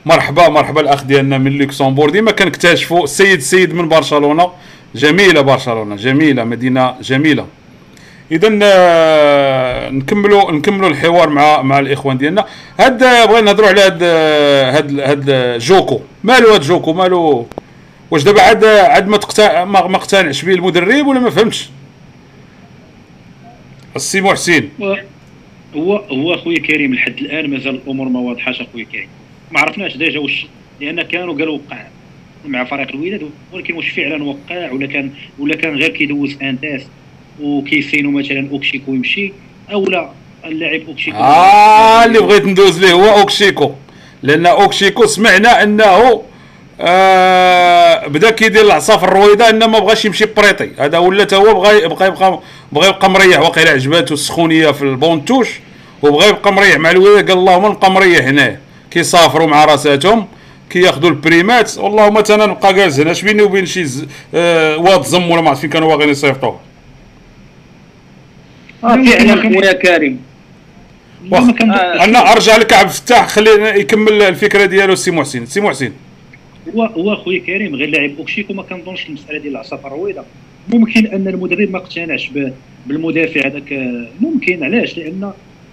مرحبا 0.06 0.48
مرحبا 0.48 0.80
الأخ 0.80 1.04
ديالنا 1.04 1.38
من 1.38 1.58
لوكسمبور 1.58 2.10
ديما 2.10 2.30
كنكتشفوا 2.30 3.04
السيد 3.04 3.36
السيد 3.38 3.74
من 3.74 3.88
برشلونة. 3.88 4.50
جميلة 4.94 5.40
برشلونة 5.40 5.96
جميلة 5.96 6.44
مدينة 6.44 6.94
جميلة. 7.02 7.46
اذا 8.32 8.58
آه، 8.62 9.90
نكملوا 9.90 10.52
نكملوا 10.52 10.88
الحوار 10.88 11.28
مع 11.28 11.62
مع 11.62 11.78
الإخوان 11.78 12.18
ديالنا. 12.18 12.46
هاد 12.80 12.98
بغينا 13.28 13.40
نهضروا 13.40 13.68
على 13.68 13.80
هاد 13.80 14.02
هاد 14.02 15.00
هاد 15.00 15.58
جوكو. 15.58 16.00
مالو 16.24 16.52
هاد 16.52 16.60
جوكو؟ 16.60 16.92
مالو 16.92 17.46
واش 18.10 18.22
دابا 18.22 18.42
عاد 18.42 18.64
عاد 18.64 19.08
ما 19.08 19.16
تقتنع 19.16 19.64
ما 19.64 19.96
اقتنعش 19.96 20.44
به 20.44 20.54
المدرب 20.54 21.06
ولا 21.06 21.20
ما 21.20 21.30
فهمتش؟ 21.30 21.68
السي 23.96 24.20
محسن. 24.20 24.68
هو 25.74 25.96
هو 25.96 26.34
أخويا 26.34 26.58
كريم 26.58 26.94
لحد 26.94 27.18
الآن 27.18 27.50
مازال 27.50 27.74
الأمور 27.74 28.08
ما 28.08 28.20
واضحاش 28.20 28.60
أخويا 28.60 28.84
كريم. 28.84 29.08
ما 29.50 29.60
عرفناش 29.60 29.96
déjà 29.96 30.20
واش 30.20 30.46
لأن 30.80 31.02
كانوا 31.02 31.34
قالوا 31.34 31.58
وقع 31.58 31.86
مع 32.46 32.64
فريق 32.64 32.88
الوداد 32.94 33.30
ولكن 33.52 33.74
واش 33.74 33.88
فعلا 33.88 34.24
وقع 34.24 34.72
ولا 34.72 34.86
كان 34.86 35.10
ولا 35.38 35.56
كان 35.56 35.76
غير 35.76 35.90
كيدوز 35.90 36.36
un 36.42 36.56
test 36.56 36.82
وكيسينو 37.42 38.10
مثلا 38.10 38.48
أوكشيكو 38.50 38.94
يمشي 38.94 39.32
أو 39.72 39.84
لا 39.84 40.10
اللاعب 40.44 40.80
أوكشيكو. 40.88 41.16
آه 41.16 42.04
اللي 42.04 42.18
بغيت 42.18 42.44
ندوز 42.44 42.80
ليه 42.84 42.92
هو 42.92 43.20
أوكشيكو. 43.20 43.72
لأن 44.22 44.46
أوكشيكو 44.46 45.06
سمعنا 45.06 45.62
أنه 45.62 46.22
آه 46.80 48.06
بدأ 48.06 48.30
كيدير 48.30 48.62
العصا 48.62 48.96
في 48.96 49.04
الرويضه 49.04 49.50
إنه 49.50 49.66
ما 49.66 49.78
بغاش 49.78 50.04
يمشي 50.04 50.26
prêté. 50.26 50.70
هذا 50.78 50.98
ولا 50.98 51.24
تا 51.24 51.36
هو 51.36 51.54
بغى 51.54 51.84
يبقى 51.84 52.06
يبقى 52.06 52.40
بغى 52.72 52.88
يبقى 52.88 53.10
مريح. 53.10 53.40
وقيلا 53.40 53.70
عجباتو 53.70 54.14
السخونية 54.14 54.70
في 54.70 54.82
ال 54.82 54.88
banc 54.88 55.08
de 55.08 55.18
touche 55.18 55.48
وبغى 56.02 56.28
يبقى 56.28 56.52
مريح. 56.52 56.76
مع 56.76 56.90
الولاية 56.90 57.26
قال 57.26 57.38
اللهم 57.38 57.66
نبقى 57.66 57.90
مريح 57.90 58.26
هنا. 58.26 58.58
كيسافروا 58.90 59.46
مع 59.46 59.64
راساتهم 59.64 60.26
كياخذوا 60.70 61.10
البريمات. 61.10 61.78
والله 61.78 62.24
أنا 62.30 62.46
نبقى 62.46 62.74
جالس 62.74 63.00
هنا. 63.00 63.10
اش 63.10 63.22
بيني 63.22 63.42
وبين 63.42 63.66
شي 63.66 63.86
آه 64.34 64.76
واد 64.76 65.02
زم 65.04 65.30
ولا 65.30 65.40
ما 65.40 65.48
عرفت 65.48 65.60
فين 65.60 65.70
كانوا 65.70 65.88
باغيين 65.88 66.10
يصيفطوه. 66.10 66.60
آه 68.84 68.88
فعلا. 68.88 69.42
خويا 69.42 69.72
كريم. 69.72 70.20
أنا 72.00 72.32
أرجع 72.32 72.56
لك 72.56 72.72
عبد 72.72 72.88
الفتاح 72.88 73.28
خلينا 73.28 73.74
يكمل 73.74 74.22
الفكرة 74.22 74.64
ديالو. 74.64 74.94
سي 74.94 75.10
محسن 75.10 75.46
سي 75.46 75.60
محسن. 75.60 75.92
هو 76.74 76.84
هو 76.84 77.16
خويا 77.16 77.38
كريم 77.38 77.74
غير 77.74 77.88
لاعب 77.88 78.10
اوكشيكو 78.18 78.52
ما 78.52 78.62
كنظنش 78.62 79.08
المسألة 79.08 79.38
ديال 79.38 79.52
العصا 79.52 79.80
الرويضه 79.84 80.22
ممكن 80.74 81.06
أن 81.06 81.28
المدرب 81.28 81.70
ما 81.70 81.78
اقتنعش 81.78 82.30
بالمدافع 82.86 83.46
هذاك 83.46 84.00
ممكن 84.20 84.64
علاش؟ 84.64 84.98
لأن 84.98 85.20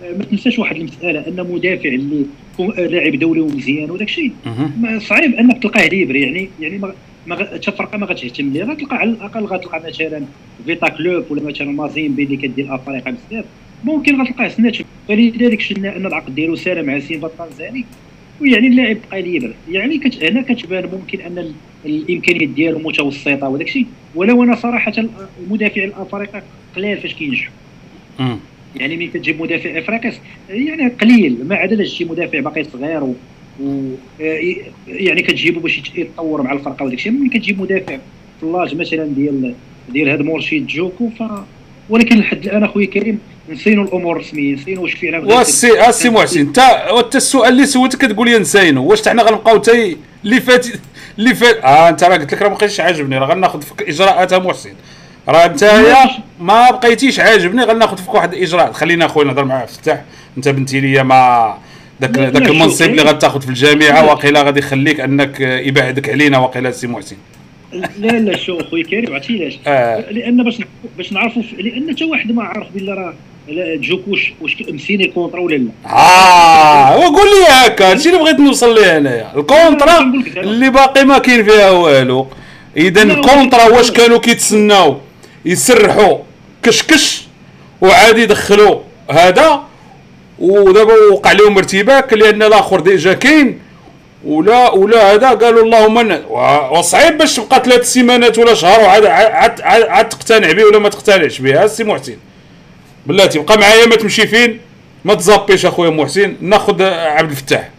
ما 0.01 0.23
تنساش 0.31 0.59
واحد 0.59 0.75
المسألة 0.75 1.27
أن 1.27 1.47
مدافع 1.51 1.89
اللي 1.89 2.25
لاعب 2.77 3.15
دولي 3.19 3.41
ومزيان 3.41 3.91
وداك 3.91 4.07
الشيء. 4.07 4.31
صعيب 4.99 5.33
أنك 5.35 5.63
تلقاه 5.63 5.87
libre 5.87 6.15
يعني 6.15 6.49
يعني 6.59 6.77
ما 6.77 6.93
ما 7.27 7.35
تفرقه 7.35 7.97
ما 7.97 8.05
غتهتم 8.05 8.53
ليه. 8.53 8.63
غتلقى 8.63 8.95
على 8.95 9.09
الأقل 9.09 9.45
غتلقى 9.45 9.81
مثلا 9.87 10.21
فيتا 10.65 10.89
كلوب 10.89 11.25
ولا 11.29 11.43
مثلا 11.43 11.71
مازيمبي 11.71 12.23
اللي 12.23 12.37
كدير 12.37 12.75
أفريقيا 12.75 13.15
بزاف 13.29 13.45
ممكن 13.83 14.21
غتلقاه 14.21 14.47
سناتش 14.47 14.83
فلذلك 15.07 15.61
شفنا 15.61 15.95
أن 15.97 16.05
العقد 16.05 16.35
ديالو 16.35 16.55
سال 16.55 16.85
مع 16.85 16.99
سيمبا 16.99 17.27
التنزاني 17.27 17.85
ويعني 18.41 18.67
اللاعب 18.67 18.97
بقى 19.11 19.21
libre 19.21 19.53
يعني 19.71 19.97
كت... 19.97 20.23
هنا 20.23 20.41
كتبان 20.41 20.89
ممكن 20.93 21.19
أن 21.21 21.53
الامكانيات 21.85 22.49
ديالو 22.49 22.79
متوسطة 22.79 23.49
وداك 23.49 23.67
الشيء 23.67 23.85
ولو 24.15 24.43
أنا 24.43 24.55
صراحة 24.55 24.93
المدافع 25.39 25.83
الأفريقي 25.83 26.43
قليل 26.75 26.97
فاش 26.97 27.13
كينجحوا. 27.13 27.53
يعني 28.75 28.95
ملي 28.97 29.07
كتجيب 29.07 29.41
مدافع 29.41 29.79
افريقي 29.79 30.13
يعني 30.49 30.87
قليل 30.87 31.37
ما 31.47 31.55
عدا 31.55 31.83
شي 31.83 32.05
مدافع 32.05 32.39
باقي 32.39 32.63
صغير 32.63 33.03
و... 33.03 33.15
و 33.61 33.91
يعني 34.87 35.21
كتجيبو 35.21 35.59
باش 35.59 35.81
يتطور 35.95 36.41
مع 36.41 36.53
الفرقة 36.53 36.83
وداك 36.85 36.97
الشيء 36.97 37.11
ملي 37.11 37.29
كتجيب 37.29 37.61
مدافع 37.61 37.97
في 38.39 38.43
l'âge 38.43 38.75
مثلا 38.75 39.05
ديال 39.05 39.53
ديال 39.89 40.09
هاد 40.09 40.21
مورشيد 40.21 40.67
جوكو 40.67 41.09
ف 41.09 41.23
ولكن 41.89 42.17
لحد 42.17 42.45
الآن 42.45 42.63
أخويا 42.63 42.85
كريم 42.85 43.19
نسينو 43.49 43.83
الأمور 43.83 44.15
الرسميه 44.15 44.53
نسينو 44.53 44.83
واش 44.83 44.93
فعلا 44.93 45.19
واسي 45.25 45.89
اسي 45.89 46.09
محسن 46.09 46.39
انت 46.39 46.59
انت 46.59 47.15
السؤال 47.15 47.51
اللي 47.53 47.65
سولتك 47.65 48.05
كتقول 48.05 48.29
لي 48.29 48.39
نسينو 48.39 48.85
واش 48.85 49.07
حنا 49.09 49.23
غنبقاو 49.23 49.57
تي 49.57 49.97
اللي 50.25 50.41
فات 50.41 50.67
اللي 51.19 51.35
فات 51.35 51.57
آه 51.63 51.89
أنت 51.89 52.03
راه 52.03 52.17
قلت 52.17 52.33
لك 52.33 52.41
راه 52.41 52.49
ما 52.49 52.55
بقيتش 52.55 52.79
عاجبني 52.79 53.17
راه 53.17 53.27
غناخذ 53.27 53.61
فيك 53.61 53.89
اجراءات 53.89 54.33
محسن. 54.33 54.73
راه 55.27 55.45
أنت 55.45 55.83
ما 56.39 56.71
بقيتيش 56.71 57.19
عاجبني 57.19 57.63
غناخذ 57.63 57.97
فيك 57.97 58.13
واحد 58.13 58.33
الاجراءات 58.33 58.73
خلينا 58.73 59.05
أخويا 59.05 59.25
نهضر 59.27 59.45
معاه 59.45 59.65
فتح 59.65 60.01
أنت 60.37 60.49
بنتي 60.49 60.79
لي 60.79 61.03
ما 61.03 61.57
داك 61.99 62.09
داك 62.11 62.49
المنصب 62.49 62.85
اللي 62.85 63.01
غتاخذ 63.01 63.41
في 63.41 63.49
الجامعة 63.49 64.05
واقيلا 64.05 64.41
غادي 64.41 64.59
يخليك 64.59 64.99
أنك 64.99 65.39
يبعدك 65.39 66.09
علينا 66.09 66.37
واقيلا 66.37 66.71
سي 66.71 66.87
محسن. 66.87 67.15
لا 67.73 68.07
لا 68.07 68.37
شو 68.37 68.59
خويا 68.63 68.83
كريم 68.83 69.13
عرفتي 69.13 69.41
علاش؟ 69.41 69.59
آه. 69.67 70.11
لأن 70.11 70.43
باش 70.43 70.57
باش 70.97 71.13
نعرفوا 71.13 71.43
لأن 71.57 71.95
حتى 71.95 72.03
واحد 72.03 72.31
ما 72.31 72.43
عرف 72.43 72.67
بلا 72.75 72.93
راه 72.93 73.13
جوك 73.49 74.01
واش 74.07 74.33
واش 74.41 74.57
مسيني 74.69 75.07
contrat 75.07 75.39
ولا 75.39 75.55
لا؟ 75.55 75.69
آه 75.91 76.97
وقول 76.97 77.27
لي 77.27 77.45
هكا 77.49 77.91
هادشي 77.91 78.09
اللي 78.09 78.19
بغيت 78.19 78.39
نوصل 78.39 78.75
ليه 78.75 78.97
انايا 78.97 79.31
ال 79.35 79.43
contrat 79.43 79.99
اللي 80.37 80.69
باقي 80.69 81.05
ما 81.05 81.17
كاين 81.17 81.43
فيها 81.43 81.69
والو. 81.69 82.27
إذا 82.77 83.03
ال 83.03 83.11
contrat 83.11 83.63
واش 83.63 83.91
كانوا 83.91 84.19
كيتسناو؟ 84.19 84.97
يسرحوا 85.45 86.17
كشكش 86.63 87.23
وعادي 87.81 88.21
يدخلوا. 88.21 88.79
هذا 89.11 89.63
ودابا 90.39 90.93
وقع 91.11 91.31
لهم 91.31 91.57
ارتباك 91.57 92.13
لأن 92.13 92.43
الآخر 92.43 92.79
ديجا 92.79 93.13
كاين. 93.13 93.59
ولا 94.25 94.71
ولا 94.71 95.13
هذا 95.13 95.29
قالوا 95.29 95.63
اللهم 95.63 96.21
وصعيب 96.71 97.17
باش 97.17 97.35
تبقى 97.35 97.63
ثلاث 97.65 97.93
سيمانات 97.93 98.37
ولا 98.37 98.53
شهر 98.53 98.79
وعاد 98.79 99.05
عاد 99.05 99.61
عاد 99.61 100.09
تقتنع 100.09 100.51
به 100.51 100.65
ولا 100.65 100.79
ما 100.79 100.89
تقتنعش 100.89 101.39
به 101.39 101.63
السي 101.63 101.83
محسن. 101.83 102.15
بلاتي 103.05 103.39
بقى 103.39 103.57
معايا 103.59 103.85
ما 103.85 103.95
تمشي 103.95 104.27
فين؟ 104.27 104.59
ما 105.05 105.13
تزابيش 105.13 105.65
أخويا 105.65 105.89
محسن 105.89 106.35
ناخذ 106.41 106.81
عبد 106.83 107.29
الفتاح. 107.29 107.69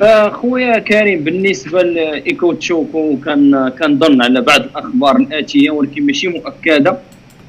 أخويا 0.00 0.78
كريم 0.78 1.24
بالنسبة 1.24 1.82
لإيكو 1.82 2.52
تشوكو 2.52 3.16
كان 3.24 3.72
كنظن 3.78 4.22
على 4.22 4.40
بعض 4.40 4.60
الأخبار 4.60 5.16
الآتية 5.16 5.70
ولكن 5.70 6.06
ماشي 6.06 6.28
مؤكدة 6.28 6.98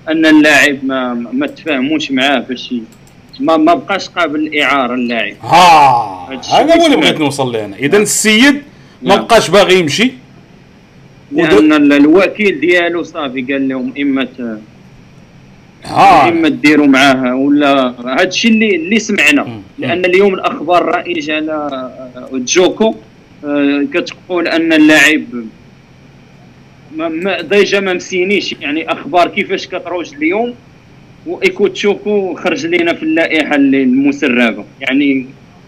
أن 0.10 0.26
اللاعب 0.26 0.86
ما 0.86 1.14
ما 1.14 1.48
تفاهموش 1.48 2.12
معاه 2.12 2.40
باش 2.40 2.74
ما 3.40 3.58
ما 3.58 3.74
بقاش 3.74 4.10
قابل 4.10 4.40
للاعاره 4.40 4.94
اللاعب. 4.94 5.34
ها 5.42 6.30
هذا 6.54 6.76
هو 6.82 6.86
اللي 6.86 6.98
بغيت 6.98 7.20
نوصل 7.20 7.52
له 7.52 7.66
أنا 7.66 7.76
اذا 7.78 7.98
السيد 7.98 8.54
ما 9.02 9.16
نعم. 9.16 9.26
بقاش 9.26 9.50
باغي 9.50 9.80
يمشي. 9.80 10.12
لأن 11.32 11.74
ال- 11.74 11.94
الوكيل 11.94 12.60
ديالو 12.60 13.04
صافي 13.04 13.42
قال 13.42 13.68
لهم 13.70 13.94
إما 14.02 14.28
ها. 15.86 16.30
اما 16.30 16.50
ديروا 16.50 16.88
معاه 16.88 17.36
ولا 17.36 17.94
هذا 18.06 18.24
الشيء 18.28 18.52
اللي 18.52 18.76
اللي 18.76 19.00
سمعنا. 19.00 19.62
لأن 19.80 20.06
اليوم 20.06 20.34
الأخبار 20.34 20.82
الرائجه 20.82 21.36
على 21.36 21.54
آه، 21.54 22.30
جوكو 22.34 22.96
آه، 23.46 23.86
كتقول 23.94 24.48
أن 24.48 24.74
اللاعب 24.74 25.24
ما 26.98 27.10
ما 27.10 27.42
déjà 27.42 27.80
ما 27.80 27.94
مسينيش. 27.94 28.56
يعني 28.62 28.92
أخبار 28.92 29.28
كيفاش 29.28 29.68
كتروج 29.68 30.14
اليوم 30.14 30.54
وإيكو 31.26 31.68
تشوكو 31.68 32.34
خرج 32.36 32.66
لنا 32.66 32.94
في 32.94 33.04
اللائحة 33.04 33.56
اللي- 33.56 33.84
المسربة. 33.84 34.66
يعني 34.82 35.26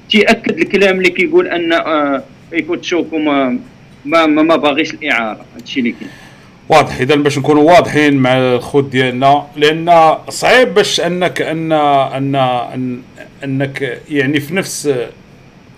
تيأكد 0.10 0.58
الكلام 0.60 0.98
اللي 0.98 1.10
كيقول 1.10 1.48
أن 1.48 1.74
آه، 1.74 2.24
إيكو 2.54 2.76
تشوكو 2.76 3.18
ما 3.18 3.58
ما 4.06 4.26
ما, 4.26 4.42
ما 4.44 4.56
باغيش 4.56 4.94
الإعارة. 4.94 5.46
هادشي 5.56 5.80
اللي 5.80 5.92
كاين. 5.92 6.10
واضح 6.70 7.00
إذا 7.00 7.16
باش 7.16 7.38
نكونوا 7.38 7.64
واضحين 7.64 8.18
مع 8.18 8.38
الخوت 8.38 8.90
ديالنا 8.90 9.48
لأن 9.56 10.16
صعيب 10.30 10.74
باش 10.74 11.00
انك 11.00 11.42
ان 11.42 11.72
ان 11.72 12.36
أن 12.36 13.02
أنك 13.44 14.02
يعني 14.10 14.40
في 14.40 14.56
نفس 14.56 14.90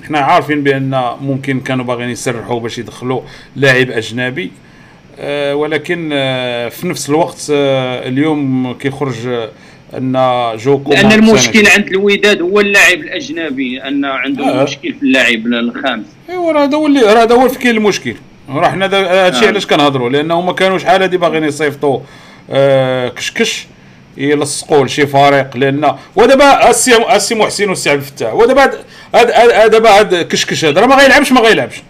إحنا 0.03 0.19
عارفين 0.19 0.63
بأن 0.63 1.01
ممكن 1.21 1.59
كانوا 1.59 1.85
باغيين 1.85 2.09
يسرحوا 2.09 2.59
باش 2.59 2.77
يدخلوا 2.77 3.21
لاعب 3.55 3.91
أجنبي 3.91 4.51
آه، 5.19 5.55
ولكن 5.55 6.09
آه، 6.13 6.69
في 6.69 6.87
نفس 6.87 7.09
الوقت 7.09 7.47
آه، 7.51 8.07
اليوم 8.07 8.73
كيخرج 8.73 9.49
أن 9.97 10.17
جوكو 10.55 10.91
لأن 10.91 11.11
المشكل. 11.11 11.67
عند 11.67 11.87
الوداد 11.87 12.41
هو 12.41 12.59
اللاعب 12.59 12.97
الأجنبي 12.97 13.83
أن 13.83 14.05
عندهم 14.05 14.49
آه. 14.49 14.63
مشكل 14.63 14.93
في 14.93 15.03
اللاعب 15.03 15.47
الخامس 15.47 16.05
إيوا 16.29 16.51
راه 16.51 16.63
هذا 16.63 16.77
هو 16.77 16.87
اللي 16.87 17.01
راه 17.01 17.23
هذا 17.23 17.35
هو 17.35 17.47
كاين 17.47 17.77
المشكل 17.77 18.15
راه 18.49 18.69
حنا 18.69 18.85
هادشي 19.25 19.45
آه. 19.45 19.47
علاش 19.47 19.65
كنهضروا؟ 19.65 20.09
لأنه 20.09 20.41
ما 20.41 20.53
كانوا 20.53 20.77
شحال 20.77 21.01
هادي 21.01 21.17
باغيين 21.17 21.43
يصيفطوا؟ 21.43 21.99
آه 22.51 23.09
كشكش 23.09 23.67
يلصقوا 24.17 24.85
لشي 24.85 25.07
فريق 25.07 25.57
لأن 25.57 25.95
ودابا 26.15 26.69
السي 26.69 27.15
السي 27.15 27.35
محسن 27.35 27.69
والسي 27.69 27.89
عبد 27.89 28.01
الفتاح 28.01 28.33
ودابا 28.33 28.63
هاد- 28.63 28.79
هاد 29.15 29.31
هاد- 29.31 29.51
هاد 29.51 29.71
دابا 29.71 29.99
هاد 29.99 30.15
كشكش 30.27 30.65
هذا 30.65 30.81
راه 30.81 30.87
ما 30.87 30.95
غيلعبش 30.95 31.31
ما 31.31 31.41
غيلعبش. 31.41 31.83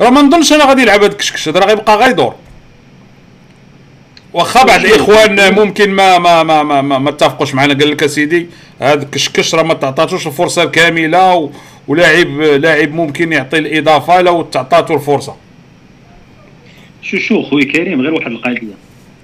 راه 0.00 0.10
ما 0.10 0.22
نظنش 0.22 0.52
أنا 0.52 0.64
غادي 0.64 0.82
يلعب 0.82 1.02
هاد 1.02 1.10
الكشكش 1.10 1.48
هذا 1.48 1.60
راه 1.60 1.66
غيبقى 1.66 1.96
غير 1.96 2.10
يدور 2.10 2.34
واخا 4.32 4.62
بعض 4.64 4.80
الإخوان 4.80 5.54
ممكن 5.54 5.90
ما 5.90 6.18
ما 6.18 6.42
ما 6.42 6.62
ما, 6.62 6.82
ما, 6.82 6.98
ما 6.98 7.10
اتفقوش 7.10 7.54
معنا. 7.54 7.74
قال 7.74 7.90
لك 7.90 8.02
أسيدي 8.02 8.46
هذا 8.80 9.02
الكشكش 9.02 9.54
راه 9.54 9.62
ما 9.62 9.74
تعطاتوش 9.74 10.26
الفرصة 10.26 10.62
الكاملة. 10.62 11.50
ولاعب 11.88 12.40
لاعب 12.40 12.92
ممكن 12.92 13.32
يعطي 13.32 13.58
الإضافة 13.58 14.20
لو 14.20 14.42
تعطاتو 14.42 14.94
الفرصة. 14.94 15.36
شو 17.04 17.16
شو 17.18 17.42
خويا 17.42 17.64
كريم 17.64 18.00
غير 18.00 18.14
واحد 18.14 18.30
القضية. 18.30 18.74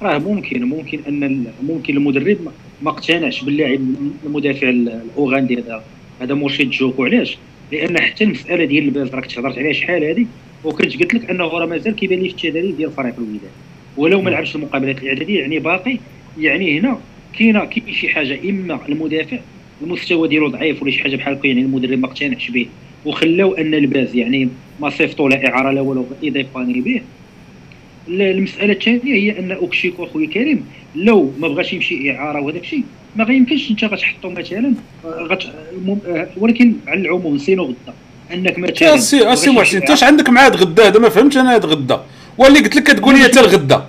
راه 0.03 0.19
ممكن 0.19 0.63
ممكن 0.65 1.01
أن 1.09 1.47
ممكن 1.63 1.97
المدرب 1.97 2.37
ما- 2.83 2.91
اقتنعش 2.91 3.43
باللاعب 3.45 3.81
المدافع 4.27 4.69
ال- 4.69 4.89
الأوغندي 5.13 5.59
هذا. 5.59 5.85
هذا 6.21 6.35
مرشد 6.35 6.71
جوكو. 6.71 7.05
علاش؟ 7.05 7.39
لأن 7.73 8.01
حتى 8.01 8.25
المسألة 8.25 8.65
ديال 8.65 8.85
الباز 8.85 9.15
راك 9.15 9.27
تهضرت 9.27 9.59
عليها 9.59 9.73
شحال 9.73 10.05
هذه؟ 10.05 10.27
وكنت 10.65 10.97
قلت 11.03 11.15
لك 11.15 11.31
أنه 11.31 11.45
راه 11.45 11.67
مازال 11.67 11.95
كيبان 11.95 12.19
لي 12.19 12.29
في 12.29 12.35
التدريب 12.47 12.77
ديال 12.77 12.91
فريق 12.91 13.15
الوداد. 13.19 13.51
ولو 13.97 14.23
ما 14.23 14.31
لعبش 14.31 14.57
المقابلات 14.57 15.03
الإعدادية 15.03 15.41
يعني 15.41 15.59
باقي. 15.59 15.99
يعني 16.41 16.79
هنا 16.81 16.99
كاينة 17.39 17.65
كاين 17.65 17.95
شي 17.95 18.09
حاجة 18.09 18.41
إما 18.51 18.81
المدافع 18.89 19.39
المستوى 19.83 20.29
ديالو 20.29 20.49
ضعيف 20.49 20.83
ولا 20.83 20.91
شي 20.91 21.03
حاجة 21.03 21.17
بحال 21.17 21.35
هكا 21.35 21.47
يعني 21.47 21.61
المدرب 21.61 21.99
ما 21.99 22.07
اقتنعش 22.07 22.51
به. 22.51 22.67
وخلاو 23.05 23.55
أن 23.55 23.75
الباز 23.75 24.17
يعني 24.17 24.49
ما 24.81 24.91
صيفطوا 24.91 25.29
لا 25.29 25.49
إعارة 25.49 25.71
لا 25.71 25.81
والو 25.81 26.07
اضافاني 26.25 26.81
به 26.81 27.01
المسألة 28.11 28.73
الثانية 28.73 29.15
هي 29.15 29.39
أن 29.39 29.53
اوكشيكو 29.53 30.05
أخويا 30.05 30.27
كريم 30.29 30.67
لو 30.95 31.33
ما 31.39 31.49
بغاش 31.49 31.73
يمشي 31.73 32.17
إعارة 32.17 32.41
وهذاك 32.41 32.63
الشيء 32.63 32.85
ما 33.17 33.25
غيمكنش 33.25 33.71
أنت 33.71 33.85
غتحطو 33.85 34.31
مثلا 34.31 34.75
غت... 35.05 35.43
ولكن 36.37 36.75
على 36.87 37.01
العموم 37.01 37.35
نسينو 37.35 37.65
غدا 37.65 37.95
أنك 38.35 38.59
مثلا 38.59 38.89
يا 38.89 38.97
سي 38.97 39.37
سي 39.37 39.51
محسن 39.51 39.77
انت 39.77 39.91
اش 39.91 40.03
عندك 40.05 40.29
مع 40.29 40.47
هاد 40.47 40.57
غدا؟ 40.57 40.89
هذا 40.89 41.01
ما 41.01 41.09
فهمتش 41.09 41.37
أنا 41.37 41.55
هاد 41.55 41.67
غدا. 41.67 42.01
واللي 42.39 42.59
قلت 42.59 42.77
لك 42.77 42.83
كتقول 42.83 43.19
لي 43.19 43.25
حتى 43.25 43.41
الغدا. 43.41 43.85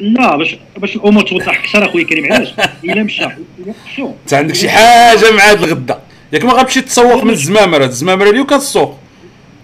لا 0.00 0.36
باش 0.36 0.56
باش 0.78 0.96
الأمور 0.96 1.22
توضح 1.22 1.58
أكثر 1.58 1.84
أخويا 1.84 2.04
كريم 2.04 2.32
علاش؟ 2.32 2.48
إلا 2.84 3.02
مشى. 3.02 3.24
شو؟ 3.96 4.10
أنت 4.24 4.34
عندك 4.34 4.54
شي 4.54 4.68
حاجة 4.68 5.30
مع 5.30 5.50
هاد 5.50 5.62
الغدا. 5.62 5.98
ياك 6.32 6.44
ما 6.44 6.52
غتمشي 6.52 6.80
تسوق 6.80 7.24
من 7.24 7.30
الزمامرة. 7.30 7.84
الزمامرة 7.84 8.30
اليوم 8.30 8.46
كتسوق 8.46 8.98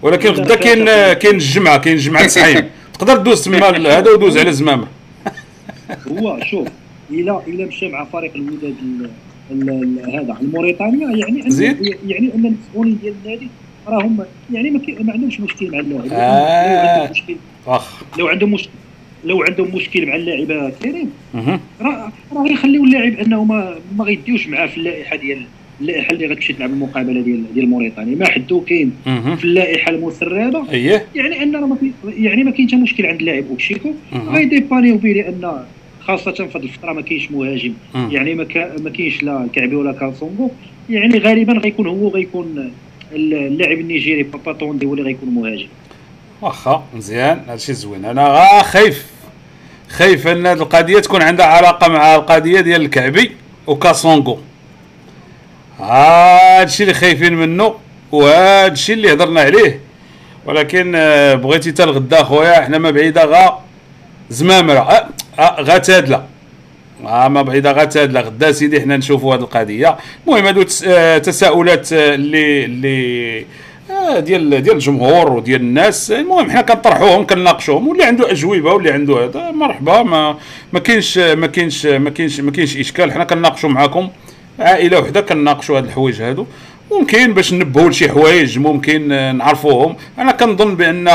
ولكن 0.02 0.28
غدا 0.28 0.54
كاين. 0.54 0.84
كاين 1.12 1.34
الجمعة 1.34 1.76
كاين 1.76 1.96
الجمعه 1.96 2.24
نسعيم 2.24 2.70
تقدر 2.98 3.16
دوز 3.16 3.44
تما 3.44 3.58
هذا 3.98 4.10
ودوز 4.10 4.38
على 4.38 4.48
الزمامره 4.48 4.88
هو 6.08 6.40
شوف 6.50 6.68
إلا 7.10 7.40
إلا 7.46 7.66
مشى 7.66 7.88
مع 7.88 8.04
فريق 8.04 8.32
الوداد 8.34 8.74
ال- 8.82 9.10
ال- 9.50 9.70
ال- 9.70 10.14
هذا 10.16 10.36
الموريتانيا 10.40 11.16
يعني 11.16 11.50
زيد. 11.50 11.96
يعني 12.06 12.34
أن 12.34 12.46
المسؤولين 12.46 12.98
ديال 13.02 13.14
النادي 13.24 13.48
راهم 13.88 14.24
يعني 14.52 14.70
ما, 14.70 14.80
عندهمش 15.12 15.40
مشكل 15.40 15.70
مع 15.70 15.78
اللاعب 15.78 16.12
آه. 16.12 17.10
لو 18.18 18.28
عندهم 18.28 18.52
مشكل 18.52 18.70
لو 19.24 19.42
عندهم 19.42 19.74
مشكل 19.76 20.06
مع 20.06 20.14
اللاعب 20.16 20.72
كريم. 20.82 21.10
راه 21.80 22.12
راه 22.32 22.46
يخليو 22.46 22.84
اللاعب 22.84 23.12
أنه 23.12 23.44
ما 23.44 23.74
ما 23.96 24.04
غيديوش 24.04 24.46
معاه 24.48 24.66
في 24.66 24.76
اللائحة 24.76 25.16
ديال 25.16 25.42
اللائحه 25.80 26.10
اللي 26.12 26.26
غتمشي 26.26 26.52
تلعب 26.52 26.70
المقابلة 26.70 27.20
ديال 27.20 27.54
ديال 27.54 27.68
موريتانيا 27.68 28.16
ما 28.16 28.26
حدو 28.26 28.60
كاين. 28.60 28.92
في 29.36 29.44
اللائحة 29.44 29.90
المسربة. 29.90 30.70
اييه 30.70 31.06
يعني 31.14 31.42
أن 31.42 31.60
ما 31.60 31.76
في 31.76 31.90
يعني 32.18 32.44
ما 32.44 32.50
كاين 32.50 32.68
حتى 32.68 32.76
مشكل 32.76 33.06
عند 33.06 33.20
اللاعب 33.20 33.44
اوكشيكو. 33.50 33.90
غيديبانيو 34.28 34.96
به 34.98 35.08
لأن 35.12 35.64
خاصة 36.00 36.32
في 36.32 36.58
هذه 36.58 36.62
الفترة 36.64 36.92
ما 36.92 37.02
كاينش 37.02 37.30
مهاجم. 37.30 37.72
مم. 37.94 38.08
يعني 38.12 38.34
ما 38.34 38.44
كا- 38.44 38.76
ما 38.80 38.90
كاينش 38.90 39.22
لا 39.22 39.44
الكعبي 39.44 39.76
ولا 39.76 39.92
كاسونغو 39.92 40.50
يعني 40.90 41.18
غالبا 41.18 41.52
غيكون 41.52 41.86
هو 41.86 42.08
غيكون 42.08 42.70
اللاعب 43.12 43.78
النيجيري 43.78 44.22
باباتوندي 44.22 44.86
هو 44.86 44.92
اللي 44.94 45.04
غيكون 45.04 45.28
مهاجم. 45.28 45.66
واخا 46.42 46.84
مزيان. 46.96 47.40
هادشي 47.48 47.72
زوين. 47.72 48.04
أنا 48.04 48.28
غا 48.28 48.62
خايف. 48.62 49.06
خايف 49.88 50.26
أن 50.26 50.46
هاد 50.46 50.60
القضية 50.60 50.98
تكون 50.98 51.22
عندها 51.22 51.46
علاقة 51.46 51.88
مع 51.92 52.14
القضية 52.14 52.60
ديال 52.60 52.80
الكعبي 52.82 53.30
وكاسونغو. 53.66 54.38
هادشي 55.80 56.82
اللي 56.82 56.94
خايفين 56.94 57.34
منه 57.34 57.74
وهادشي 58.12 58.92
اللي 58.92 59.12
هضرنا 59.12 59.40
عليه. 59.40 59.80
ولكن 60.46 60.92
آه، 60.96 61.34
بغيتي 61.34 61.70
حتى 61.70 61.84
الغدا 61.84 62.22
خويا 62.24 62.60
حنا 62.60 62.78
ما 62.78 62.90
بعيدة 62.90 63.24
غا 63.24 63.58
زمامره 64.30 64.78
آه 64.78 65.06
آه 65.38 65.62
غا 65.62 65.78
تادلة. 65.78 66.24
آه 67.06 67.28
ما 67.28 67.42
بعيدة 67.42 67.72
غا 67.72 67.84
تادلة. 67.84 68.20
غدا 68.20 68.52
سيدي 68.52 68.80
حنا 68.80 68.96
نشوفوا 68.96 69.34
هاد 69.34 69.40
القضية. 69.40 69.96
المهم 70.26 70.46
هادو 70.46 70.64
آه، 70.86 71.18
تساؤلات 71.18 71.92
آه، 71.92 72.14
اللي 72.14 72.64
اللي 72.64 73.46
ديال 74.20 74.62
ديال 74.62 74.74
الجمهور 74.74 75.32
وديال 75.32 75.60
الناس. 75.60 76.10
المهم 76.10 76.50
حنا 76.50 76.60
كنطرحوهم 76.60 77.26
كنناقشوهم. 77.26 77.88
واللي 77.88 78.04
عنده 78.04 78.30
أجوبة 78.30 78.72
واللي 78.72 78.90
عنده 78.90 79.24
هذا 79.24 79.50
مرحبا 79.50 80.02
ما 80.02 80.36
ما 80.72 80.78
كاينش 80.80 81.18
ما 81.18 81.46
كاينش 81.46 81.86
ما 81.86 82.10
كاينش 82.10 82.40
ما 82.40 82.50
كاينش 82.50 82.76
إشكال. 82.76 83.12
حنا 83.12 83.24
كنناقشوا 83.24 83.68
معاكم. 83.70 84.08
عائلة 84.58 85.00
وحدة 85.00 85.20
كنناقشوا 85.20 85.78
هاد 85.78 85.84
الحوايج 85.84 86.22
هادو. 86.22 86.46
ممكن 86.92 87.34
باش 87.34 87.52
ننبهوا 87.52 87.88
لشي 87.90 88.08
حوايج 88.08 88.58
ممكن 88.58 89.08
نعرفوهم. 89.36 89.96
أنا 90.18 90.32
كنظن 90.32 90.76
بأن 90.76 91.10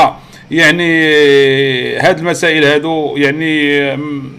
يعني 0.50 1.04
هاد 1.98 2.18
المسائل 2.18 2.64
هادو 2.64 3.16
يعني 3.16 3.80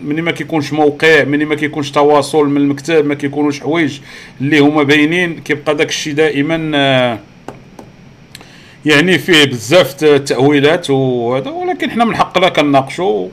ملي 0.05 0.21
ما 0.21 0.31
كيكونش 0.31 0.73
موقع 0.73 1.23
ملي 1.23 1.45
ما 1.45 1.55
كيكونش 1.55 1.91
تواصل 1.91 2.49
من 2.49 2.57
المكتب 2.57 3.05
ما 3.05 3.13
كيكونوش 3.15 3.59
حوايج 3.59 3.99
اللي 4.41 4.59
هما 4.59 4.83
باينين. 4.83 5.39
كيبقى 5.39 5.75
داك 5.75 5.89
الشيء 5.89 6.13
دائما 6.13 7.19
يعني 8.85 9.19
فيه 9.19 9.43
بزاف 9.45 9.93
ت- 9.93 10.05
تأويلات 10.05 10.89
وهذا. 10.89 11.49
ولكن 11.49 11.91
حنا 11.91 12.05
من 12.05 12.15
حقنا 12.15 12.49
كنناقشوا. 12.49 13.27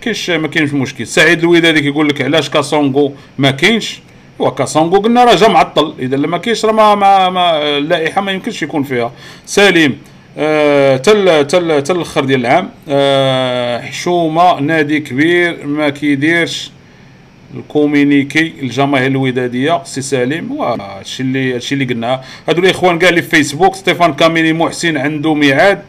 كاينش 0.00 0.30
ما 0.30 0.48
كاينش 0.48 0.72
مشكل. 0.72 1.06
سعيد 1.06 1.38
الودادي 1.38 1.80
كيقول 1.80 2.08
لك 2.08 2.22
علاش 2.22 2.50
كاسونغو 2.50 3.12
ما 3.38 3.50
كاينش. 3.50 4.00
هو 4.42 4.54
كاسونغو 4.54 4.98
قلنا 4.98 5.24
راه 5.24 5.34
جا 5.34 5.48
معطل. 5.48 5.94
إذا 5.98 6.16
لما 6.16 6.38
كاينش 6.38 6.64
راه 6.64 6.72
ما, 6.72 6.94
ما, 6.94 7.28
ما 7.28 7.78
اللائحة 7.78 8.20
ما 8.20 8.32
يمكنش 8.32 8.62
يكون 8.62 8.82
فيها. 8.82 9.12
سليم. 9.46 9.98
آه 10.38 10.96
تل 10.96 11.46
تل 11.46 11.82
تل 11.82 11.96
الآخر 11.96 12.24
ديال 12.24 12.40
العام. 12.40 12.70
آه 12.88 13.80
حشومة 13.80 14.60
نادي 14.60 15.00
كبير 15.00 15.66
ما 15.66 15.88
كيديرش 15.88 16.70
ال 17.54 17.63
communiqué 17.63 18.52
الجماهير 18.62 19.06
الودادية 19.06 19.82
سي 19.84 20.00
سليم. 20.02 20.52
وهادشي 20.52 21.22
اللي 21.22 21.54
هادشي 21.54 21.74
اللي 21.74 21.84
قلناه 21.84 22.20
هادو 22.48 22.62
الإخوان 22.62 22.98
كاع 22.98 23.08
اللي 23.08 23.22
في 23.22 23.28
فيسبوك 23.28 23.74
ستيفان 23.74 24.14
كاميني 24.14 24.52
محسن 24.52 24.96
عنده 24.96 25.34
ميعاد. 25.34 25.82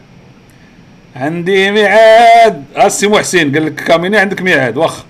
عندي 1.15 1.71
ميعاد. 1.71 2.63
السي 2.77 3.07
محسن 3.07 3.53
قال 3.53 3.65
لك 3.65 3.75
كاميني 3.75 4.17
عندك 4.17 4.41
ميعاد. 4.41 4.77
واخ 4.77 5.03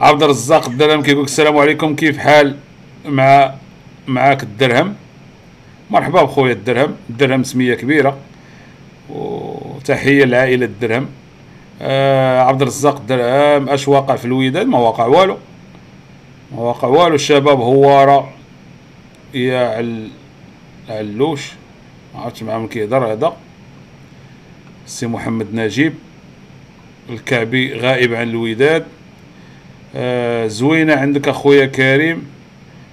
عبد 0.00 0.22
الرزاق 0.22 0.68
الدرهم 0.68 1.02
كيقول 1.02 1.24
السلام 1.24 1.58
عليكم 1.58 1.94
كيف 1.94 2.18
حال؟ 2.18 2.56
مع 3.04 3.54
معاك 4.06 4.42
الدرهم. 4.42 4.94
مرحبا 5.90 6.22
بخويا 6.22 6.52
الدرهم. 6.52 6.96
الدرهم 7.10 7.42
سمية 7.42 7.74
كبيرة. 7.74 8.18
وتحية 9.10 10.24
لعائلة 10.24 10.66
الدرهم. 10.66 11.08
آه 11.82 12.40
عبد 12.40 12.62
الرزاق 12.62 12.96
الدرهم 12.96 13.68
أش 13.68 13.88
واقع 13.88 14.16
في 14.16 14.24
الوداد 14.24 14.66
ما 14.66 14.78
واقع 14.78 15.06
والو. 15.06 15.36
ما 16.52 16.60
واقع 16.60 16.88
والو. 16.88 17.14
الشباب 17.14 17.60
هواره 17.60 18.32
يا 19.34 19.76
عل 19.76 20.10
علوش. 20.88 21.52
ما 22.14 22.20
عرفتش 22.20 22.42
معاه 22.42 22.58
من 22.58 22.68
كيهضر 22.68 23.12
هذا. 23.12 23.36
سي 24.86 25.06
محمد 25.06 25.54
نجيب. 25.54 25.94
الكعبي 27.10 27.74
غائب 27.74 28.14
عن 28.14 28.28
الوداد 28.28 28.84
آه 29.96 30.46
زوينة 30.46 30.94
عندك 30.94 31.28
أخويا 31.28 31.66
كريم. 31.66 32.39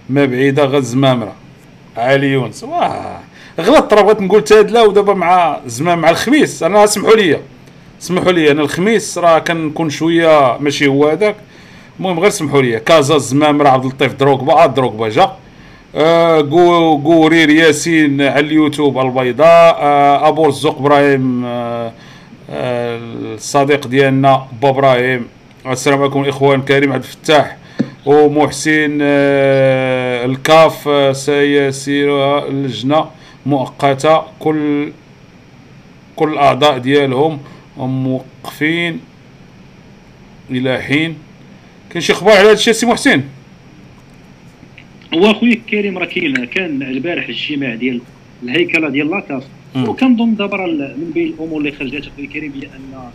ما 0.09 0.25
بعيدة 0.25 0.65
غير 0.65 0.77
الزمامره 0.77 1.33
علي 1.97 2.27
يونس. 2.27 2.63
واه. 2.63 3.19
غلطت 3.59 3.93
راه 3.93 4.01
بغيت 4.01 4.21
نقول 4.21 4.43
تادله 4.43 4.87
ودابا 4.87 5.13
مع 5.13 5.59
زمام 5.65 6.01
مع 6.01 6.09
الخميس. 6.09 6.63
أنا 6.63 6.83
اسمحوا 6.83 7.15
لي. 7.15 7.39
اسمحوا 8.01 8.31
لي. 8.31 8.51
أنا 8.51 8.61
الخميس 8.61 9.17
راه 9.17 9.39
كنكون 9.39 9.89
شوية 9.89 10.57
ماشي 10.57 10.87
هو 10.87 11.07
هذاك. 11.07 11.35
المهم 11.99 12.19
غير 12.19 12.29
سمحوا 12.29 12.61
لي. 12.61 12.79
كازا 12.79 13.15
الزمام 13.15 13.67
عبد 13.67 13.85
اللطيف 13.85 14.13
دروغبا. 14.13 14.53
عاد 14.53 14.73
دروغبا 14.73 15.09
جا. 15.09 15.31
آه 15.95 16.41
قورير 17.03 17.49
ياسين 17.49 18.21
على 18.21 18.39
اليوتيوب 18.39 18.99
البيضاء. 18.99 19.77
آه 19.81 20.27
أبو 20.27 20.45
رزق 20.45 20.77
إبراهيم. 20.77 21.45
آه 21.45 21.91
آه 22.49 22.99
الصديق 23.33 23.87
ديالنا 23.87 24.47
با 24.61 24.69
إبراهيم 24.69 25.27
السلام 25.65 26.01
عليكم 26.01 26.21
الاخوان 26.21 26.61
كريم 26.61 26.93
عبد 26.93 27.03
الفتاح. 27.03 27.57
ومحسن 28.07 28.97
آه 29.01 30.25
الكاف 30.25 30.87
آه 30.87 31.11
سيسير 31.11 32.47
اللجنة 32.47 33.05
مؤقتة. 33.45 34.21
كل 34.39 34.91
كل 36.15 36.33
الاعضاء 36.33 36.77
ديالهم 36.77 37.39
موقفين 37.77 38.99
إلى 40.51 40.81
حين. 40.81 41.15
كاين 41.89 42.01
شي 42.01 42.13
إخبار 42.13 42.31
على 42.37 42.41
هذا 42.47 42.51
الشيء 42.51 42.73
سي 42.73 42.85
محسن؟ 42.85 43.23
هو 45.13 45.31
أخويا 45.31 45.55
كريم 45.69 45.97
راه 45.97 46.05
كاين 46.05 46.45
كان 46.45 46.81
البارح 46.81 47.23
الاجتماع 47.25 47.75
ديال 47.75 48.01
الهيكلة 48.43 48.89
ديال 48.89 49.09
لاكاس 49.11 49.43
وكنظن 49.75 50.35
دابا 50.35 50.57
من 50.97 51.11
بين 51.13 51.27
الأمور 51.27 51.59
اللي 51.59 51.71
خرجت 51.71 52.07
أخويا 52.07 52.27
كريم 52.27 52.53
هي 52.55 52.67
أن 52.67 53.09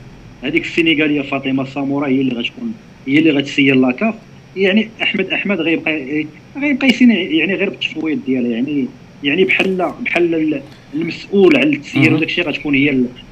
هذيك 0.44 0.64
السينيغاليه 0.64 1.22
فاطمة 1.22 1.64
سامورا 1.64 2.08
هي 2.08 2.20
اللي 2.20 2.34
غتكون 2.40 2.74
هي 3.06 3.18
اللي 3.18 3.30
غتسير 3.30 3.74
لاكاف 3.74 4.14
يعني 4.56 4.88
احمد 5.02 5.26
أحمد 5.26 5.60
غيبقى 5.60 6.26
غيبقى 6.56 6.88
يعني 7.10 7.54
غير 7.54 7.70
بالتفويض 7.70 8.18
ديالها 8.26 8.50
يعني 8.50 8.86
يعني 9.24 9.44
بحال 9.44 9.92
بحال 10.00 10.62
المسؤول 10.94 11.56
على 11.56 11.68
التسيير 11.68 12.14
وداك 12.14 12.28
الشيء 12.28 12.48
غتكون 12.48 12.74
هي 12.74 12.90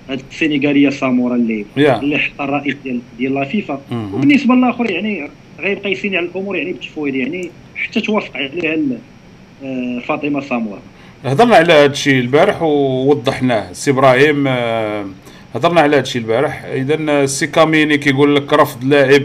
هذيك 0.09 0.25
السينيغالية 0.31 0.91
سامورا 0.91 1.37
اللي 1.37 1.65
yeah. 1.77 1.79
اللي 1.79 2.19
حط 2.19 2.41
الرئيس 2.41 2.75
ديال 2.85 3.01
ديال 3.19 3.35
لا 3.35 3.45
فيفا. 3.45 3.81
وبالنسبة 3.93 4.55
للآخر 4.55 4.91
يعني 4.91 5.29
غيبقى 5.61 5.93
يسيني 5.93 6.17
على 6.17 6.27
الأمور 6.27 6.57
يعني 6.57 6.73
بالتفويض 6.73 7.15
يعني 7.15 7.51
حتى 7.77 8.01
توافق 8.01 8.37
عليها 8.37 8.79
آه، 9.65 9.99
فاطمة 9.99 10.41
سامورا. 10.41 10.81
هضرنا 11.25 11.57
على 11.57 11.73
هذا 11.73 11.87
الشيء 11.87 12.21
البارح 12.21 12.63
ووضحناه. 12.63 13.73
سي 13.73 13.91
إبراهيم 13.91 14.47
آه، 14.49 15.07
هضرنا 15.55 15.81
على 15.81 15.97
هذا 15.97 16.03
الشيء 16.03 16.23
البارح. 16.23 16.65
اذا 16.65 17.27
سي 17.27 17.47
كاميني 17.47 17.99
كيقول 17.99 18.37
لك 18.37 18.53
رفض 18.53 18.85
لاعب 18.85 19.23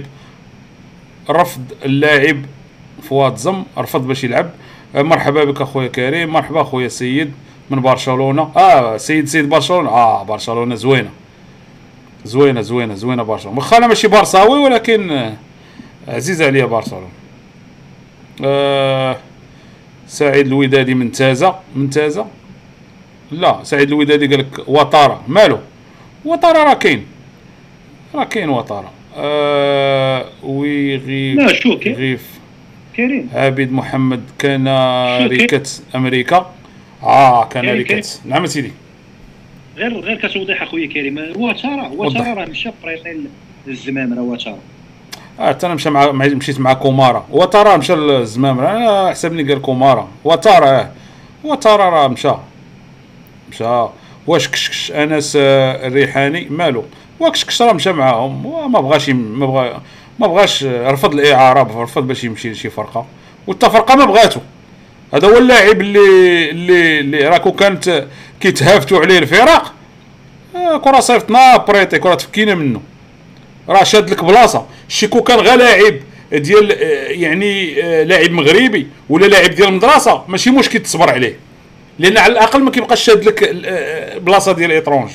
رفض 1.30 1.62
اللاعب 1.86 2.46
فؤاد 3.04 3.36
زم 3.36 3.64
رفض 3.78 4.08
باش 4.08 4.24
يلعب. 4.24 4.50
آه، 4.96 5.02
مرحبا 5.02 5.44
بك 5.44 5.62
اخويا 5.62 5.88
كريم 5.88 6.30
مرحبا 6.30 6.62
اخويا 6.62 6.88
سيد 6.88 7.32
من 7.70 7.82
برشلونة. 7.82 8.52
آه 8.58 8.98
سيد 8.98 9.28
سيد 9.28 9.50
برشلونة. 9.50 9.90
آه 9.90 10.24
برشلونة 10.24 10.76
زوينة. 10.76 11.10
زوينة 12.26 12.62
زوينة 12.62 12.96
زوينة 12.96 13.24
برشلونة. 13.24 13.58
واخا 13.58 13.78
أنا 13.78 13.88
ماشي 13.88 14.08
برصاوي 14.08 14.60
ولكن 14.60 15.12
آه، 15.12 15.34
عزيز 16.08 16.42
عليا 16.42 16.66
برشلونة. 16.66 17.08
آه 18.46 19.18
سعيد 20.08 20.48
الودادي 20.48 20.94
من 20.94 21.12
تازا 21.12 22.28
لا 23.32 23.60
سعيد 23.64 23.88
الودادي 23.88 24.28
قال 24.28 24.40
لك 24.40 24.68
وطارة. 24.68 25.22
مالو؟ 25.28 25.60
وطارة 26.26 26.64
راه 26.64 26.74
كاين. 26.74 27.06
راه 28.16 28.24
كاين 28.24 28.50
وطارة. 28.50 28.92
آه 29.18 30.26
ويغيف 30.44 31.38
لا 31.38 31.54
شو 31.54 31.74
غيف 31.74 32.40
كريم. 32.96 33.30
عابد 33.34 33.72
محمد 33.72 34.24
كان 34.40 34.68
ريكت 35.28 35.84
أمريكا. 35.96 36.52
آه 37.04 37.46
كان 37.46 37.70
ريكت. 37.70 38.22
نعم 38.26 38.46
سيدي. 38.46 38.72
غير 39.78 40.00
غير 40.00 40.18
كتوضيح 40.18 40.62
اخويا 40.62 40.88
كريم. 40.88 41.20
هو 41.20 41.52
ترى 41.52 41.88
هو 41.88 42.10
ترى 42.10 42.34
راه 42.34 42.46
مشى 42.46 42.70
فريقين 42.84 43.28
للزمام 43.68 44.14
راه 44.14 44.20
هو 44.20 44.36
ترى 44.36 44.58
آه 45.40 45.58
أنا 45.64 45.74
مشى 45.74 45.90
مع 45.90 46.12
مشيت 46.12 46.60
مع 46.60 46.74
كومارا. 46.74 47.28
وترى 47.32 47.78
مشى 47.78 47.96
للزمام. 47.96 48.60
أنا 48.60 49.12
حسبني 49.12 49.44
قال 49.44 49.62
كومارا. 49.62 50.08
وترى 50.24 50.66
آه. 50.66 50.92
وترى 51.44 51.84
راه 51.84 52.08
مشى. 52.08 52.32
مشى. 53.52 53.86
واش 54.28 54.50
كشكش 54.50 54.92
أنس 54.92 55.34
الريحاني؟ 55.36 56.48
مالو. 56.50 56.84
وكشكش 57.20 57.62
راه 57.62 57.74
مشى 57.74 57.92
معاهم 57.92 58.46
وما 58.46 58.82
بغاش 58.82 59.10
ما 59.10 59.46
بغا 59.46 59.82
ما 60.20 60.28
بغاش 60.28 60.64
رفض 60.64 61.14
الإعارة 61.14 61.84
رفض 61.84 62.08
باش 62.08 62.24
يمشي 62.24 62.52
لشي 62.52 62.70
فرقة. 62.70 63.06
والتفرقه 63.48 63.96
ما 63.96 64.06
بغاتو. 64.06 64.40
هذا 65.14 65.28
هو 65.28 65.38
اللاعب 65.38 65.82
اللي 65.82 66.50
اللي 66.50 67.00
اللي 67.00 67.28
راكو 67.28 67.52
كانت 67.52 68.06
كيتهافتوا 68.40 69.00
عليه 69.00 69.20
الفرق 69.20 69.74
آه 70.56 70.78
كون 70.78 70.91
راه 70.91 71.00
صيفطنا 71.00 71.58
prêté 71.58 72.00
كون 72.00 72.10
راه 72.10 72.16
تفكينا 72.16 72.56
منه 72.56 72.82
راه 73.70 73.84
شاد 73.84 74.10
لك 74.10 74.24
بلاصة. 74.24 74.66
شيكو 74.88 75.22
كان 75.22 75.40
غير 75.40 75.56
لاعب 75.58 75.96
ديال 76.34 76.72
آه، 76.72 77.08
يعني 77.10 77.84
آه، 77.84 78.04
لاعب 78.04 78.32
مغربي 78.32 78.88
ولا 79.10 79.26
لاعب 79.26 79.50
ديال 79.50 79.68
المدرسة 79.68 80.24
ماشي 80.28 80.52
مشكل 80.52 80.80
تصبر 80.80 81.10
عليه. 81.10 81.40
لأن 82.00 82.18
على 82.18 82.34
الأقل 82.34 82.64
ما 82.64 82.72
كيبقاش 82.72 83.04
شاد 83.04 83.24
لك 83.26 83.56
بلاصة 84.22 84.52
ديال 84.52 84.72
étranger 84.72 85.10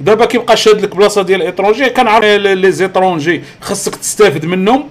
دابا 0.00 0.24
كيبقى 0.24 0.56
شاد 0.56 0.80
لك 0.80 0.96
بلاصة 0.96 1.22
ديال 1.22 1.40
ال 1.40 1.46
étranger 1.46 1.90
كنعرف 1.90 2.24
les 2.24 2.72
étrangers 2.72 3.42
خاصك 3.60 3.96
تستافد 3.96 4.46
منهم 4.46 4.84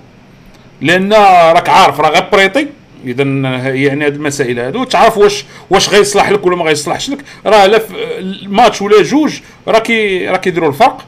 لأن 0.82 1.14
راك 1.54 1.70
عارف 1.70 2.00
راه 2.00 2.10
غير 2.10 2.30
prêté. 2.32 2.68
اذا 3.06 3.24
يعني 3.24 4.06
هاد 4.06 4.16
المسائل 4.16 4.60
هادو. 4.60 4.84
تعرف 4.84 5.18
واش 5.18 5.46
واش 5.70 5.90
غيصلح 5.90 6.30
لك 6.30 6.46
ولا 6.46 6.56
ما 6.56 6.64
غيصلحش 6.64 7.10
لك. 7.10 7.18
راه 7.46 7.66
لا 7.66 7.82
الماتش 8.20 8.82
ولا 8.82 9.02
جوج 9.02 9.40
راه 9.68 9.80
كي 9.80 10.28
راه 10.28 10.38
كيديروا 10.38 10.70
الفرق. 10.70 11.06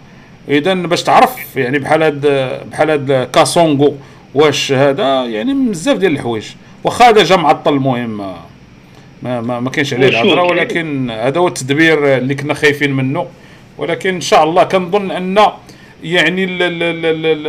اذا 0.49 0.73
باش 0.73 1.03
تعرف 1.03 1.55
يعني 1.55 1.79
بحال 1.79 2.03
هاد 2.03 2.27
بحال 2.71 2.89
هاد 2.89 3.29
كاسونغو 3.33 3.95
واش 4.33 4.71
هذا 4.71 5.25
يعني 5.25 5.53
بزاف 5.53 5.97
ديال 5.97 6.11
الحوايج. 6.11 6.45
واخا 6.83 7.09
هذا 7.09 7.23
جا 7.23 7.35
معطل 7.35 7.73
المهم 7.73 8.17
ما 9.23 9.41
ما, 9.41 9.59
ما 9.59 9.69
كاينش 9.69 9.93
عليه 9.93 10.07
الهضره 10.07 10.43
ولكن 10.43 11.11
هذا 11.11 11.39
هو 11.39 11.47
التدبير 11.47 12.17
اللي 12.17 12.35
كنا 12.35 12.53
خايفين 12.53 12.93
منه. 12.93 13.27
ولكن 13.77 14.15
إن 14.15 14.21
شاء 14.21 14.43
الله 14.43 14.63
كنظن 14.63 15.11
أن 15.11 15.47
يعني 16.03 16.45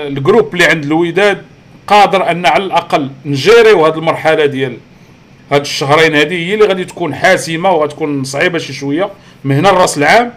ال 0.09 0.15
groupe 0.15 0.55
اللي 0.55 0.65
عند 0.65 0.85
الوداد 0.85 1.43
قادر 1.87 2.31
أن 2.31 2.47
على 2.47 2.65
الأقل 2.65 3.11
نجيريو 3.25 3.87
هذه 3.87 3.99
المرحلة 3.99 4.47
ديال 4.47 4.77
هاد 5.53 5.61
الشهرين 5.61 6.15
هذه 6.15 6.35
هي 6.35 6.55
اللي 6.55 6.67
غادي 6.67 6.85
تكون 6.85 7.15
حاسمة 7.15 7.71
وغتكون 7.71 8.25
صعيبة 8.25 8.59
شي 8.59 8.73
شوية 8.73 9.11
من 9.45 9.57
هنا 9.57 9.69
لرأس 9.69 9.99
العام. 9.99 10.33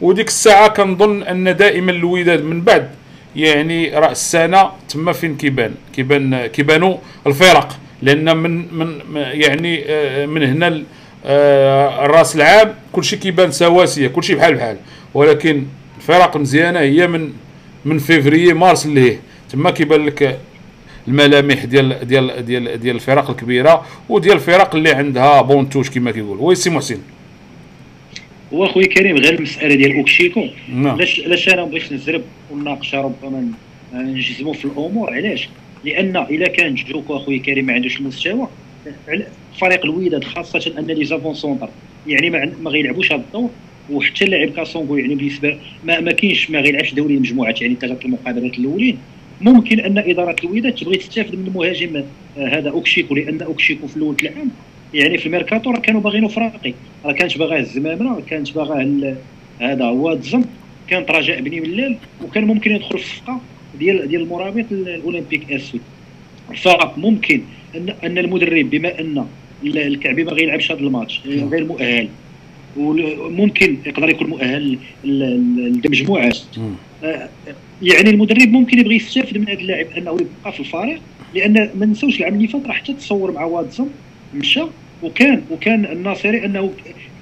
وديك 0.00 0.28
الساعة 0.28 0.68
كنظن 0.68 1.22
أن 1.22 1.56
دائما 1.56 1.92
الوداد 1.92 2.44
من 2.44 2.60
بعد 2.60 2.90
يعني 3.36 3.98
رأس 3.98 4.10
السنة 4.10 4.70
تما 4.88 5.12
فين 5.12 5.36
كيبان؟ 5.36 5.74
كيبان 5.96 6.46
كيبانوا 6.46 6.96
الفرق. 7.26 7.78
لأن 8.02 8.36
من 8.36 8.74
من 8.78 9.00
يعني 9.14 9.84
آه، 9.88 10.26
من 10.26 10.42
هنا 10.42 10.82
آه، 11.26 12.06
رأس 12.06 12.36
العام 12.36 12.74
كلشي 12.92 13.16
كيبان 13.16 13.50
سواسية 13.50 14.08
كلشي 14.08 14.34
بحال 14.34 14.54
بحال. 14.54 14.76
ولكن 15.14 15.64
الفرق 15.96 16.36
مزيانة. 16.36 16.80
هي 16.80 17.06
من 17.06 17.32
من 17.84 17.98
فيفري 17.98 18.52
مارس 18.52 18.86
اللي 18.86 19.18
تما 19.50 19.70
كيبان 19.70 20.06
لك 20.06 20.38
الملامح 21.08 21.64
ديال 21.64 22.06
ديال 22.08 22.46
ديال 22.46 22.80
ديال 22.80 22.96
الفرق 22.96 23.30
الكبيرة 23.30 23.86
وديال 24.08 24.34
الفرق 24.36 24.74
اللي 24.74 24.90
عندها 24.92 25.42
banc 25.42 25.61
touche 25.61 25.90
كما 25.90 26.10
كيقول 26.10 26.38
oui 26.40 26.54
سي 26.54 26.70
محسن. 26.70 26.98
هو 28.52 28.64
اخويا 28.64 28.86
كريم 28.86 29.16
غير 29.16 29.34
المسألة 29.34 29.74
ديال 29.74 29.96
اوكشيكو 29.96 30.46
علاش 30.74 31.20
علاش 31.20 31.48
أنا 31.48 31.64
بغيت 31.64 31.92
نزرب 31.92 32.22
ونناقشها 32.50 33.02
ربما 33.02 33.48
نجزموا 33.94 34.52
في 34.52 34.64
الأمور؟ 34.64 35.14
علاش؟ 35.14 35.48
لأن 35.84 36.16
اذا 36.16 36.46
كان 36.46 36.74
جوكو 36.74 37.16
اخويا 37.16 37.38
كريم 37.38 37.66
ما 37.66 37.72
عندوش 37.72 37.96
المستوى 37.96 38.48
فريق 39.60 39.84
الوداد 39.84 40.24
خاصة 40.24 40.74
أن 40.78 40.86
les 40.86 41.04
avant-centres 41.04 41.68
يعني 42.06 42.30
ما, 42.30 42.52
ما 42.62 42.70
غيلعبوش 42.70 43.12
هذا 43.12 43.20
الدور. 43.20 43.50
وحتى 43.90 44.24
اللاعب 44.24 44.50
كاسونغو 44.50 44.96
يعني 44.96 45.14
بالنسبة 45.14 45.58
ما, 45.84 46.00
ما 46.00 46.12
كاينش 46.12 46.50
ما 46.50 46.60
غيلعبش 46.60 46.94
دوري 46.94 47.14
المجموعات 47.14 47.62
يعني 47.62 47.76
ثلاثة 47.80 48.04
المقابلات 48.04 48.58
الأولين. 48.58 48.98
ممكن 49.40 49.80
أن 49.80 49.98
إدارة 49.98 50.36
الوداد 50.44 50.74
تبغي 50.74 50.96
تستافد 50.96 51.34
من 51.34 51.46
المهاجم 51.46 52.04
آه، 52.38 52.48
هذا 52.58 52.70
أوكشيكو 52.70 53.14
لأن 53.14 53.42
أوكشيكو 53.42 53.86
في 53.86 53.96
الأول 53.96 54.16
العام 54.22 54.50
يعني 54.94 55.18
في 55.18 55.26
الميركاتو 55.26 55.70
راه 55.70 55.80
كانوا 55.80 56.00
باغينو 56.00 56.28
فراقي 56.28 56.74
راه 57.04 57.12
كانت 57.12 57.38
باغاه 57.38 57.58
الزمامره 57.58 58.22
كانت 58.30 58.54
باغاه 58.54 59.16
هذا 59.60 59.84
وادزم 59.84 60.44
كانت 60.88 61.10
رجاء 61.10 61.40
بني 61.40 61.60
ملال 61.60 61.96
وكان 62.24 62.44
ممكن 62.44 62.70
يدخل 62.70 62.98
في 62.98 63.04
الصفقة 63.04 63.40
ديال 63.78 64.08
ديال 64.08 64.22
المرابط 64.22 64.64
الأولمبيك 64.72 65.52
أسود. 65.52 65.80
فممكن 66.56 67.42
ان 67.76 67.94
أن 68.04 68.18
المدرب 68.18 68.70
بما 68.70 69.00
أن 69.00 69.26
الكعبي 69.64 70.24
ما 70.24 70.32
غيلعبش 70.32 70.72
هذا 70.72 70.80
الماتش. 70.80 71.20
غير 71.26 71.64
مؤهل 71.64 72.08
وممكن 72.76 73.76
يقدر 73.86 74.08
يكون 74.08 74.26
مؤهل 74.30 74.78
للمجموعات 75.04 76.38
آه، 77.04 77.28
يعني 77.82 78.10
المدرب 78.10 78.48
ممكن 78.48 78.78
يبغي 78.78 78.96
يستافد 78.96 79.38
من 79.38 79.48
هذا 79.48 79.58
اللاعب 79.60 79.86
أنه 79.98 80.12
يبقى 80.12 80.52
في 80.52 80.60
الفريق 80.60 81.00
لأن 81.34 81.70
ما 81.74 81.86
نساوش 81.86 82.20
العام 82.20 82.34
اللي 82.34 82.48
فات 82.48 82.66
راه 82.66 82.72
حتى 82.72 82.92
تصور 82.92 83.32
مع 83.32 83.44
وادزم 83.44 83.90
مشى 84.34 84.62
وكان 85.02 85.42
وكان 85.50 85.84
الناصري 85.84 86.44
أنه 86.44 86.70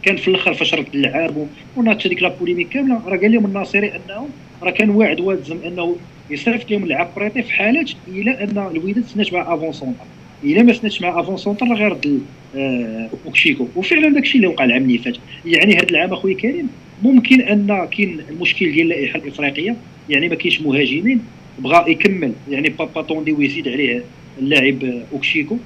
كان 0.03 0.17
في 0.17 0.29
الأخر 0.29 0.55
فاش 0.55 0.75
رد 0.75 0.87
اللعاب 0.95 1.47
وناضت 1.77 2.07
هذيك 2.07 2.23
la 2.23 2.31
polémique 2.31 2.69
كاملة 2.69 3.01
راه 3.07 3.17
قال 3.17 3.33
لهم 3.33 3.47
الناصري 3.47 3.89
أنه 3.89 4.29
راه 4.63 4.71
كان 4.71 4.91
واعد 4.91 5.21
وادزم 5.21 5.57
أنه 5.67 5.97
يصيفط 6.31 6.71
لهم 6.71 6.85
اللعاب 6.85 7.09
prêté 7.17 7.43
في 7.43 7.53
حالات 7.53 7.91
إلى 8.09 8.31
أن 8.31 8.71
الوداد 8.75 9.05
سنات 9.05 9.33
مع 9.33 9.55
avant-centre 9.55 10.05
إلا 10.45 10.63
ما 10.63 10.73
سناتش 10.73 11.03
مع 11.03 11.21
avant-centre 11.21 11.67
غيرد 11.67 12.23
آه، 12.57 13.11
اوكشيكو 13.27 13.67
وفعلا 13.77 14.09
داكشي 14.09 14.37
اللي 14.39 14.47
وقع 14.47 14.65
العام 14.65 14.83
اللي 14.83 14.99
فات. 14.99 15.17
يعني 15.47 15.77
هذا 15.77 15.91
العام 15.91 16.13
أخويا 16.13 16.35
كريم 16.35 16.69
ممكن 17.03 17.41
أن 17.41 17.89
كاين 17.97 18.21
المشكل 18.31 18.73
ديال 18.73 18.93
اللائحه 18.93 19.19
الإفريقية. 19.19 19.77
يعني 20.11 20.29
ما 20.29 20.35
كاينش 20.35 20.61
مهاجمين 20.61 21.21
بغى 21.59 21.93
يكمل. 21.93 22.33
يعني 22.51 22.69
بابا 22.69 23.03
طوندي 23.03 23.33
ويزيد 23.33 23.69
عليه 23.69 24.05
اللاعب 24.39 25.03
اوكشيكو 25.13 25.57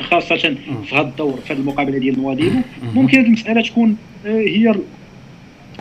خاصة 0.00 0.36
في 0.36 0.94
هذا 0.94 1.00
الدور 1.00 1.40
في 1.46 1.52
هذه 1.52 1.58
المقابلة 1.58 1.98
ديال 1.98 2.18
نواديبو 2.18 2.58
ممكن 2.94 3.18
هذه 3.18 3.26
المسألة 3.26 3.62
تكون 3.62 3.96
آه، 4.26 4.30
هي 4.30 4.74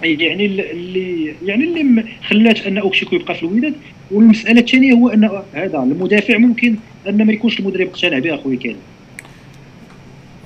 يعني 0.03 0.45
اللي 0.45 1.35
يعني 1.45 1.63
اللي 1.63 2.03
خلات 2.27 2.67
أن 2.67 2.77
اوكشيكو 2.77 3.15
يبقى 3.15 3.35
في 3.35 3.43
الوداد. 3.43 3.73
والمسألة 4.11 4.59
الثانية 4.61 4.93
هو 4.93 5.09
أن 5.09 5.41
هذا 5.53 5.77
المدافع 5.77 6.37
ممكن 6.37 6.75
أن 7.09 7.25
ما 7.25 7.33
يكونش 7.33 7.59
المدرب 7.59 7.87
اقتنع 7.87 8.19
به 8.19 8.35
أخويا 8.35 8.57
كريم 8.57 8.77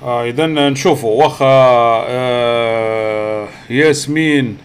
آه 0.02 0.24
إذا 0.24 0.46
نشوفوا. 0.46 1.22
واخا 1.22 1.46
آه 2.08 3.48
ياسمين 3.70 4.56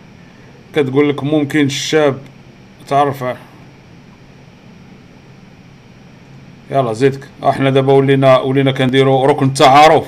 كتقول 0.76 1.10
لك 1.10 1.24
ممكن 1.24 1.66
الشاب 1.66 2.18
تعرف؟ 2.88 3.24
يلا 6.72 6.94
زيدك. 6.94 7.28
أحنا 7.44 7.70
دابا 7.70 7.94
ولينا 7.94 8.40
ولينا 8.40 8.72
كنديروا 8.72 9.28
ركن 9.28 9.46
التعارف. 9.46 10.06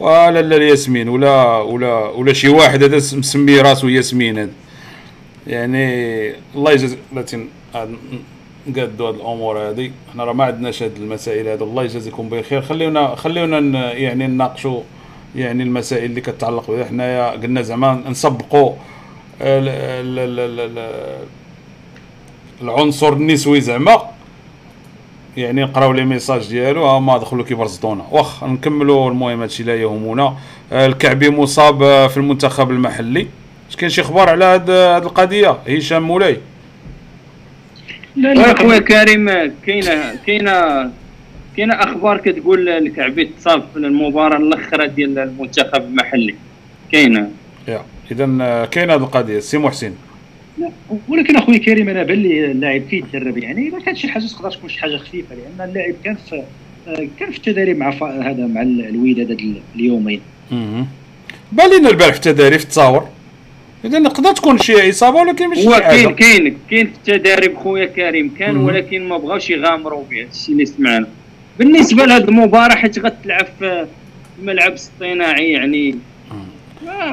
ولا 0.00 0.42
لا 0.42 0.56
الياسمين 0.56 1.08
ولا 1.08 1.56
ولا 1.56 2.08
ولا 2.08 2.32
شي 2.32 2.48
واحد 2.48 2.82
هذا 2.82 2.96
مسمي 2.96 3.60
راسو 3.60 3.88
ياسمين 3.88 4.50
يعني 5.46 5.84
الله 6.54 6.72
يجازي 6.72 6.96
لكن 7.12 7.46
نقادوا 8.66 9.10
هذه 9.10 9.14
الأمور 9.14 9.58
هذه 9.58 9.90
حنا 10.12 10.24
راه 10.24 10.32
ما 10.32 10.44
عندناش 10.44 10.82
هذه 10.82 10.96
المسائل 10.96 11.48
هذه 11.48 11.62
الله 11.62 11.84
يجازيكم 11.84 12.28
بخير. 12.28 12.62
خليونا 12.62 13.14
خليونا 13.14 13.92
يعني 13.92 14.26
نناقشوا 14.26 14.80
يعني 15.36 15.62
المسائل 15.62 16.04
اللي 16.04 16.20
كتعلق 16.20 16.70
بها. 16.70 16.84
حنايا 16.84 17.30
قلنا 17.30 17.62
زعما 17.62 18.02
نسبقوا 18.08 18.72
العنصر 22.62 23.12
النسوي 23.12 23.60
زعما. 23.60 24.02
يعني 25.36 25.62
نقراو 25.62 25.92
لي 25.92 26.04
ميساج 26.04 26.48
ديالو. 26.48 26.86
هما 26.86 27.18
دخلوا 27.18 27.44
كيبرزطونا 27.44 28.04
واخ 28.10 28.44
نكملوا 28.44 29.10
المهم 29.10 29.40
هادشي 29.40 29.62
لا 29.62 29.76
يهمنا 29.76 30.36
الكعبي 30.72 31.30
مصاب 31.30 31.78
في 32.06 32.16
المنتخب 32.16 32.70
المحلي. 32.70 33.26
اش 33.70 33.76
كاين 33.76 33.90
شي 33.90 34.00
أخبار 34.00 34.28
على 34.28 34.44
هاد 34.44 34.70
القضية؟ 34.70 35.58
هشام 35.68 36.02
مولاي. 36.02 36.32
لا 36.32 36.38
لا 36.38 36.53
اخويا 38.18 38.78
كريم 38.78 39.30
كاينة 39.66 40.14
كاينة 40.26 40.90
كاينة 41.56 41.74
أخبار 41.74 42.18
كتقول 42.18 42.68
الكعبي 42.68 43.24
تصاب 43.24 43.64
في 43.72 43.78
المباراة 43.78 44.36
الاخرى 44.36 44.88
ديال 44.88 45.18
المنتخب 45.18 45.82
المحلي. 45.82 46.34
كاينة. 46.92 47.30
اذا 48.10 48.64
كاينة 48.70 48.94
هذه 48.94 49.00
القضية 49.00 49.38
سي 49.38 49.58
محسن. 49.58 49.92
ولكن 51.08 51.36
اخويا 51.36 51.58
كريم 51.58 51.88
أنا 51.88 52.02
بان 52.02 52.18
لي 52.18 52.50
اللاعب 52.50 52.80
كيتدرب 52.80 53.38
يعني 53.38 53.70
ما 53.70 53.80
كانت 53.80 53.96
شي 53.96 54.08
حاجة 54.08 54.24
تقدر 54.24 54.50
تكون 54.50 54.68
شي 54.68 54.80
حاجة 54.80 54.96
خفيفة 54.96 55.34
لأن 55.34 55.68
اللاعب 55.68 55.94
كان 56.04 56.16
في 56.30 56.42
كان 57.18 57.30
في 57.30 57.36
التدريب 57.36 57.78
مع 57.78 57.90
هذا 58.02 58.46
مع 58.46 58.62
الوداد 58.62 59.30
هذا 59.32 59.38
اليومين. 59.76 60.20
بان 61.52 61.70
لينا 61.70 61.90
البارح 61.90 62.12
في 62.12 62.16
التدريب 62.16 62.58
في 62.58 62.64
التصاور 62.64 63.08
إذا 63.84 63.98
نقدر 63.98 64.32
تكون 64.32 64.58
شي 64.58 64.90
اصابه 64.90 65.20
ولكن 65.20 65.48
ماشي 65.48 65.66
هو 65.68 65.72
كاين 65.72 66.14
كاين 66.14 66.56
كاين 66.70 66.86
في 66.86 67.14
التدريب 67.14 67.56
خويا 67.56 67.86
كريم 67.86 68.34
كان 68.38 68.56
ولكن 68.56 69.08
ما 69.08 69.18
بغاوش 69.18 69.50
يغامروا 69.50 70.04
به 70.10 70.26
الشيء 70.32 70.52
اللي 70.52 70.66
سمعنا. 70.66 71.06
بالنسبة 71.58 72.04
لهذه 72.04 72.24
المباراة 72.24 72.74
حيت 72.74 72.98
غتلعب 72.98 73.46
في 73.58 73.86
الملعب 74.38 74.70
الاصطناعي 74.70 75.52
يعني 75.52 75.94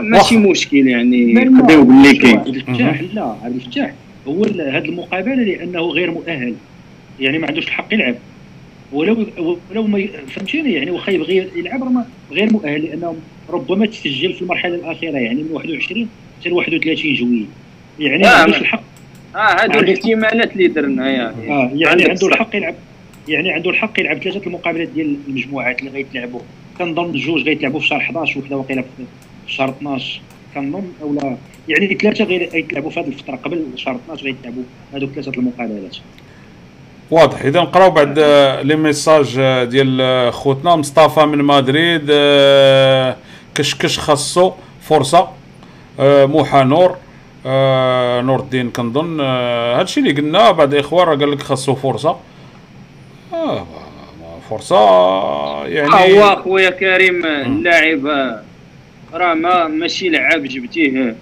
ماشي 0.02 0.38
مشكل 0.38 0.88
يعني 0.88 1.34
نقدر 1.34 1.78
نقول 1.78 2.04
لك 2.04 2.26
عبد 2.26 2.48
الفتاح 2.48 3.02
لا 3.14 3.36
عبد 3.44 3.56
الفتاح 3.56 3.94
هو 4.28 4.44
هذه 4.44 4.86
المقابلة 4.86 5.36
لأنه 5.36 5.82
غير 5.82 6.12
مؤهل. 6.12 6.56
يعني 7.20 7.40
ما 7.40 7.48
عندوش 7.48 7.68
الحق 7.68 7.94
يلعب. 7.94 8.16
ولو 8.94 9.26
ولو 9.72 9.88
ما 9.88 10.08
فهمتيني؟ 10.28 10.74
يعني 10.74 10.92
واخا 10.92 11.12
يبغي 11.12 11.48
يلعب 11.56 12.06
غير 12.32 12.52
مؤهل 12.54 12.82
لأنه 12.86 13.16
ربما 13.50 13.86
تسجل 13.86 14.34
في 14.34 14.42
المرحلة 14.42 14.76
الأخيرة 14.76 15.18
يعني 15.18 15.44
من 15.44 15.50
21 15.52 16.08
حتى 16.42 16.52
31 16.52 17.14
جويل 17.14 17.46
يعني 18.00 18.24
ما 18.24 18.30
آه 18.30 18.42
عندوش 18.42 18.58
الحق. 18.58 18.84
آه 19.36 19.38
هادو 19.40 19.80
الاحتمالات 19.80 20.52
اللي 20.54 20.68
درنا 20.68 21.10
يعني 21.10 21.52
آه 21.52 21.72
يعني 21.74 22.04
عنده 22.10 22.28
الحق 22.28 22.56
يلعب 22.56 22.76
يعني 23.28 23.52
عنده 23.52 23.70
الحق 23.70 24.00
يلعب 24.00 24.18
ثلاثة 24.24 24.48
المقابلات 24.48 24.88
ديال 24.88 25.18
المجموعات 25.28 25.80
اللي 25.80 25.92
غيتلعبوا 25.92 26.40
كنظن 26.78 27.12
جوج 27.12 27.44
غيتلعبوا 27.44 27.80
في 27.80 27.88
شهر 27.88 28.00
11 28.00 28.40
وكذا 28.40 28.56
وقيله 28.56 28.82
في 28.82 29.54
شهر 29.54 29.70
12 29.70 30.22
كنظن 30.56 30.84
اولا 31.02 31.38
يعني 31.70 31.96
ثلاثة 31.96 32.24
غيتلعبوا 32.26 32.90
في 32.90 33.00
هذه 33.00 33.08
الفترة 33.08 33.36
قبل 33.36 33.64
شهر 33.76 33.96
12 33.96 34.26
غيتلعبوا 34.26 34.64
هذوك 34.94 35.10
ثلاثة 35.12 35.32
المقابلات. 35.32 35.98
واضح. 37.12 37.42
إذا 37.42 37.62
نقراو 37.62 37.92
بعد 37.92 38.20
لي 38.64 38.76
ميساج 38.76 39.36
ديال 39.64 40.34
خوتنا 40.34 40.76
مصطفى 40.76 41.26
من 41.26 41.38
مدريد 41.38 42.06
كشكش 43.56 44.00
خاصو 44.00 44.52
فرصة. 44.82 45.30
موحى 46.00 46.64
نور. 46.64 46.98
نور 48.26 48.40
الدين 48.40 48.70
كنظن. 48.70 49.20
هادشي 49.20 50.00
اللي 50.00 50.12
قلنا 50.12 50.52
بعد 50.52 50.74
إخوان 50.74 51.08
راه 51.08 51.16
قال 51.16 51.32
لك 51.32 51.42
خاصو 51.42 51.76
فرصة. 51.76 52.18
فرصة 54.50 54.78
يعني 55.66 56.20
هو 56.20 56.34
أخويا 56.34 56.70
كريم 56.70 57.26
اللاعب 57.26 58.06
راه 59.14 59.34
ما 59.34 59.68
ماشي 59.68 60.10
لعاب 60.10 60.44
جبتيه. 60.44 61.16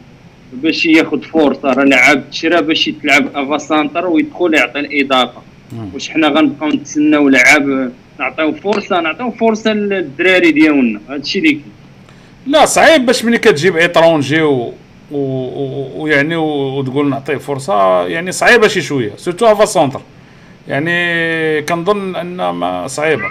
باش 0.53 0.85
ياخذ 0.85 1.21
فرصة 1.21 1.73
راه 1.73 1.83
لعاب 1.83 2.29
تشرى 2.29 2.61
باش 2.61 2.85
تلعب 2.85 3.35
أفا 3.35 3.57
سانتر 3.57 4.07
ويدخل 4.07 4.53
يعطي 4.53 4.79
الإضافة. 4.79 5.41
واش 5.93 6.09
حنا 6.09 6.27
غنبقاو 6.27 6.69
نتسناو 6.69 7.29
لعاب 7.29 7.91
نعطيو 8.19 8.51
فرصة 8.53 8.99
نعطيو 9.01 9.31
فرصة 9.31 9.73
للدراري 9.73 10.51
ديالنا. 10.51 10.99
هادشي 11.09 11.39
اللي 11.39 11.59
لا 12.49 12.65
صعيب 12.65 13.05
باش 13.05 13.25
ملي 13.25 13.37
كتجيب 13.37 13.77
étranger 13.77 14.41
و 14.41 14.73
ويعني 15.11 16.35
وتقول 16.35 17.09
نعطيه 17.09 17.37
فرصة 17.37 18.07
يعني 18.07 18.31
صعيبة 18.31 18.67
شي 18.67 18.81
شوية 18.81 19.11
surtout 19.17 19.45
avant-centre 19.45 20.01
يعني 20.67 21.61
كنظن 21.61 22.15
ان 22.15 22.49
ما 22.49 22.87
صعيبة. 22.87 23.23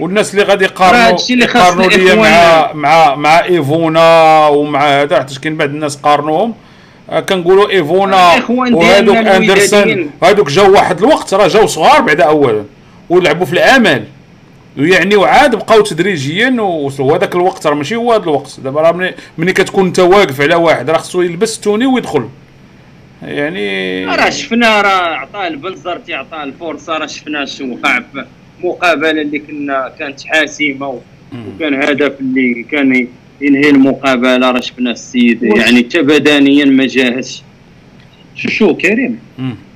والناس 0.00 0.34
اللي 0.34 0.44
غادي 0.44 0.64
يقارنوا 0.64 1.18
يقارنوا 1.30 1.86
ليا 1.90 2.14
مع 2.14 2.72
مع 2.72 3.14
مع 3.14 3.44
إيفونا 3.44 4.46
ومع 4.46 5.02
هذا 5.02 5.16
حيت 5.18 5.38
كاين 5.38 5.56
بعض 5.56 5.68
الناس 5.68 5.96
قارنوهم؟ 5.96 6.54
آه، 7.10 7.20
كنقولوا 7.20 7.70
إيفونا 7.70 8.32
وهذوك 8.48 9.16
أندرسون. 9.16 10.10
هذوك 10.22 10.50
جاو 10.50 10.72
واحد 10.72 10.98
الوقت 10.98 11.34
راه 11.34 11.48
جاو 11.48 11.66
صغار 11.66 12.00
بعدا 12.00 12.24
اولا 12.24 12.64
ولعبوا 13.10 13.46
في 13.46 13.52
الأمل. 13.52 14.04
ويعني 14.78 15.16
وعاد 15.16 15.54
بقاو 15.54 15.80
تدريجيا 15.80 16.60
وصلوا 16.60 17.16
هذاك 17.16 17.34
الوقت 17.34 17.66
راه 17.66 17.74
ماشي 17.74 17.96
هو 17.96 18.12
هذا 18.12 18.22
الوقت. 18.22 18.60
دابا 18.60 18.80
راه 18.80 19.14
ملي 19.38 19.52
كتكون 19.52 19.86
انت 19.86 19.98
واقف 19.98 20.40
على 20.40 20.54
واحد 20.54 20.90
راه 20.90 20.98
خصو 20.98 21.22
يلبس 21.22 21.60
توني 21.60 21.86
ويدخل. 21.86 22.28
يعني 23.22 24.04
راه 24.04 24.30
شفنا 24.30 24.80
راه 24.82 25.16
عطاه 25.16 25.46
البلزر 25.46 25.98
تيعطاه 25.98 26.44
الفرصة 26.44 26.98
راه 26.98 27.06
شفنا 27.06 27.44
شنو 27.44 27.74
وقع 27.74 28.02
مقابلة 28.64 29.22
اللي 29.22 29.38
كنا 29.38 29.92
كانت 29.98 30.22
حاسمة 30.26 31.00
وكان 31.54 31.82
هدف 31.82 32.20
اللي 32.20 32.62
كان 32.70 33.08
ينهي 33.40 33.70
المقابلة 33.70 34.50
راه 34.50 34.60
شفنا 34.60 34.90
السيد. 34.90 35.42
يعني 35.42 35.78
حتى 35.78 36.02
بدنيا 36.02 36.64
ما 36.64 36.86
جاهزش 36.86 37.42
شو 38.34 38.48
شو 38.48 38.74
كريم. 38.74 39.18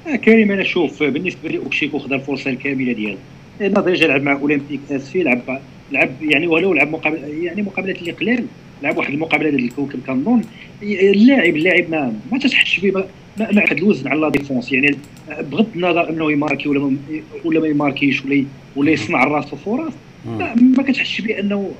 آه 0.06 0.16
كريم 0.16 0.52
أنا 0.52 0.62
شوف 0.62 1.02
بالنسبة 1.02 1.48
لي 1.48 1.59
اوكشيكو 1.59 1.98
خذ 1.98 2.12
الفرصة 2.12 2.51
الكاملة 2.51 2.93
ديالو. 2.93 3.18
déjà 3.61 4.07
لعب 4.07 4.23
مع 4.23 4.32
أولمبيك 4.32 4.81
اسفي 4.91 5.23
لعب 5.23 5.61
لعب 5.93 6.11
يعني 6.23 6.47
ولو 6.47 6.74
لعب 6.74 6.91
مقابل 6.93 7.19
يعني 7.43 7.62
مقابلات 7.62 7.99
اللي 7.99 8.11
قلال 8.12 8.45
لعب 8.82 8.97
واحد 8.99 9.12
المقابلة 9.12 9.51
ديال 9.51 9.65
الكوكب 9.65 10.01
كنظن 10.07 10.43
اللاعب 10.82 11.57
اللاعب 11.57 11.91
ما 11.91 12.15
ما 12.32 12.39
تتحسش 12.39 12.81
به 12.81 12.91
ما 12.91 13.05
ما 13.53 13.61
عاد 13.61 13.78
الوزن 13.78 14.09
على 14.09 14.20
la 14.20 14.28
défense. 14.28 14.73
يعني 14.73 14.97
بغض 15.41 15.66
النظر 15.77 16.11
أنه 16.11 16.32
يماركي 16.32 16.69
ولا 16.69 16.81
ما 16.81 16.97
ولا 17.45 17.61
ما 17.61 17.66
يماركيش 17.66 18.24
ولا 18.24 18.45
ولا 18.77 18.91
يصنع 18.91 19.24
راسو 19.24 19.57
فرص 19.57 19.93
ما, 20.27 20.55
ما 20.77 20.82
كتحسش 20.82 21.20
بانه 21.20 21.70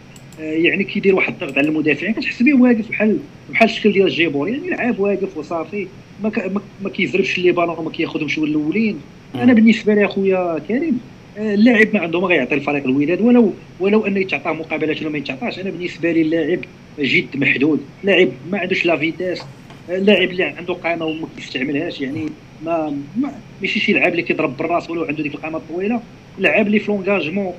آه، 0.41 0.43
يعني 0.43 0.85
كيدير 0.85 1.15
واحد 1.15 1.33
الضغط 1.33 1.59
على 1.59 1.69
المدافعين 1.69 2.13
كتحس 2.15 2.43
به 2.43 2.55
واقف 2.55 2.89
بحال 2.89 3.19
بحال 3.51 3.69
الشكل 3.69 3.93
ديال 3.93 4.07
الجيبور 4.07 4.49
يعني 4.49 4.71
لعاب 4.71 5.01
واقف 5.01 5.37
وصافي 5.37 5.87
ما 6.23 6.29
ك- 6.31 6.53
ما- 6.85 6.91
كيزربش 6.91 7.39
les 7.39 7.53
ballons 7.53 7.79
وما 7.79 7.91
كياخذهمش 7.91 8.39
الأولين. 8.39 8.97
أنا 9.35 9.53
بالنسبة 9.53 9.95
لي 9.95 10.05
أخويا 10.05 10.59
كريم. 10.69 11.01
اللاعب 11.41 11.89
ما 11.95 12.01
عنده 12.01 12.21
ما 12.21 12.27
غيعطي 12.27 12.55
الفريق 12.55 12.85
الوداد 12.85 13.21
ولو 13.21 13.53
ولو 13.81 14.07
أنه 14.07 14.21
يتعطاه 14.21 14.53
مقابلات 14.53 15.01
ولا 15.03 15.11
ما 15.11 15.19
يتعطاش. 15.19 15.59
أنا 15.59 15.71
بالنسبة 15.71 16.13
لي 16.13 16.23
اللاعب 16.23 16.59
جد 17.01 17.37
محدود. 17.37 17.81
لاعب 18.05 18.29
ما 18.51 18.59
عندوش 18.59 18.87
la 18.87 18.97
vitesse. 18.97 19.43
اللاعب 19.89 20.29
اللي 20.31 20.45
عنده 20.45 20.75
قامة 20.75 21.05
وما 21.05 21.27
كيستعملهاش 21.37 22.01
يعني 22.01 22.27
ما, 22.65 22.97
ما 23.17 23.33
ماشي 23.61 23.81
شي 23.81 23.93
لعاب 23.93 24.13
اللي 24.13 24.23
كيضرب 24.23 24.57
بالراس 24.57 24.91
ولو 24.91 25.05
عنده 25.05 25.23
ديك 25.23 25.35
القامة 25.35 25.59
الطويلة. 25.59 26.01
لعاب 26.39 26.67
اللي 26.67 26.79
في 26.79 26.93
l'engagement 26.93 27.53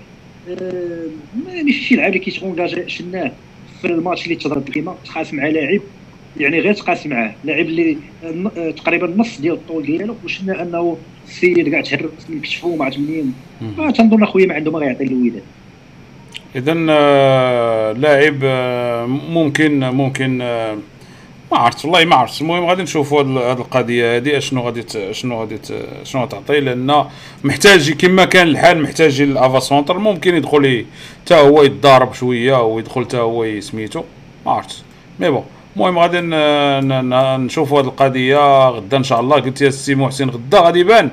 آه، 0.50 1.06
ما- 1.46 1.64
ماشي 1.64 1.82
شي 1.84 1.96
لعاب 1.96 2.08
اللي 2.14 2.20
كيتونجاجي 2.20 2.90
شناه 2.90 3.32
في 3.82 3.88
الماتش 3.88 4.24
اللي 4.26 4.36
تضرب 4.36 4.70
كيما 4.70 4.96
تقاس 5.06 5.34
مع 5.34 5.48
لاعب. 5.48 5.82
يعني 6.40 6.60
غير 6.60 6.74
تقاس 6.74 7.08
معاه. 7.08 7.36
لاعب 7.44 7.66
اللي 7.66 7.98
آه، 8.58 8.72
تقريبا 8.72 9.06
النص 9.06 9.40
ديال 9.42 9.54
الطول 9.54 9.84
ديالو 9.86 10.16
وشنا 10.26 10.62
أنه 10.62 10.98
السيد 11.28 11.70
كاع 11.70 11.82
تهرس 11.82 12.30
من 12.30 12.42
كتفو 12.42 12.76
ما 12.76 12.86
عرفت 12.86 13.00
منين. 13.00 13.34
ما 13.78 13.92
تنظن 13.92 14.24
اخويا 14.24 14.46
ما 14.48 14.54
عنده 14.54 14.72
ما 14.72 14.80
غيعطي 14.80 15.04
الوداد 15.04 15.44
اذا 16.56 16.76
آه، 16.90 17.92
لاعب 17.92 18.40
آه، 18.44 19.06
ممكن 19.06 19.80
ممكن 19.80 20.42
آه، 20.42 20.78
ما 21.52 21.58
عرفت 21.58 21.86
والله 21.86 22.06
ما 22.06 22.16
عرفت. 22.16 22.42
المهم 22.42 22.66
غادي 22.66 22.84
نشوفوا 22.84 23.22
هذه 23.22 23.52
القضية 23.52 24.18
هذه 24.18 24.38
أشنو 24.38 24.62
غادي 24.62 25.14
شنو 25.14 25.40
غادي 25.40 25.58
شنو 26.04 26.26
تعطي 26.26 26.60
لأن 26.60 27.06
محتاج 27.44 27.92
كما 27.92 28.26
كان 28.26 28.48
الحال 28.48 28.82
محتاج 28.82 29.22
ال 29.22 29.60
avant-centre. 29.60 30.00
ممكن 30.00 30.36
يدخل 30.36 30.86
حتى 31.26 31.36
هو 31.36 31.64
يتضارب 31.64 32.14
شوية 32.14 32.62
ويدخل 32.62 33.06
حتى 33.06 33.18
هو 33.18 33.60
سميتو 33.60 34.04
ما 34.46 34.52
عرفت. 34.52 34.84
mais 35.20 35.30
bon. 35.30 35.44
المهم 35.76 36.00
غادي 36.00 36.20
نشوفوا 37.44 37.82
هذه 37.82 37.86
القضية 37.86 38.70
غدا 38.70 38.98
إن 38.98 39.04
شاء 39.04 39.20
الله. 39.20 39.36
قلت 39.40 39.62
يا 39.62 39.70
سي 39.70 39.96
محسن 39.96 40.30
غدا 40.30 40.60
غادي 40.60 40.80
يبان. 40.80 41.10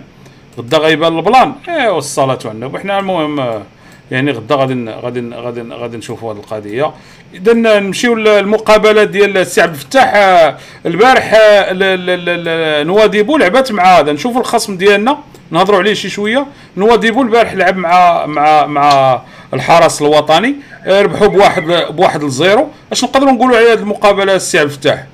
غدا 0.59 0.79
غيبان 0.79 1.17
ال 1.17 1.23
plan. 1.23 1.53
ايوا 1.69 1.99
الصلاه 1.99 2.39
النبي 2.45 2.77
وحنا 2.77 2.99
المهم 2.99 3.41
آه، 3.41 3.63
يعني 4.11 4.31
غدا 4.31 4.55
غادي 4.55 4.91
غادي 4.91 5.31
غادي 5.35 5.63
غادي 5.63 5.97
نشوفوا 5.97 6.33
هذه 6.33 6.37
القضية. 6.37 6.93
إذا 7.35 7.53
نمشيو 7.53 8.15
للمقابله 8.15 9.05
ديال 9.05 9.37
السي 9.37 9.61
عبد 9.61 9.75
الفتاح 9.75 10.15
آه، 10.15 10.57
البارح 10.87 11.33
آه، 11.35 12.83
نواديبو 12.83 13.37
لعبات 13.37 13.73
مع 13.73 13.99
هذا. 13.99 14.13
نشوفوا 14.13 14.41
الخصم 14.41 14.77
ديالنا. 14.77 15.19
نهضروا 15.51 15.79
عليه 15.79 15.95
شي 15.95 16.09
شوية. 16.09 16.47
نواديبو 16.77 17.23
البارح 17.23 17.55
لعب 17.55 17.77
مع 17.77 18.27
مع 18.27 18.67
مع 18.67 19.23
الحرس 19.55 20.03
الوطني 20.03 20.55
ربحوا 20.87 21.27
بواحد 21.27 21.63
بواحد 21.91 22.25
ل 22.25 22.32
zéro. 22.32 22.69
اش 22.93 23.05
نقدروا 23.05 23.33
نقولوا 23.33 23.57
على 23.57 23.73
هذه 23.73 23.79
المقابلة 23.79 24.37
السي 24.37 24.59
عبد 24.59 24.71
الفتاح؟ 24.71 25.07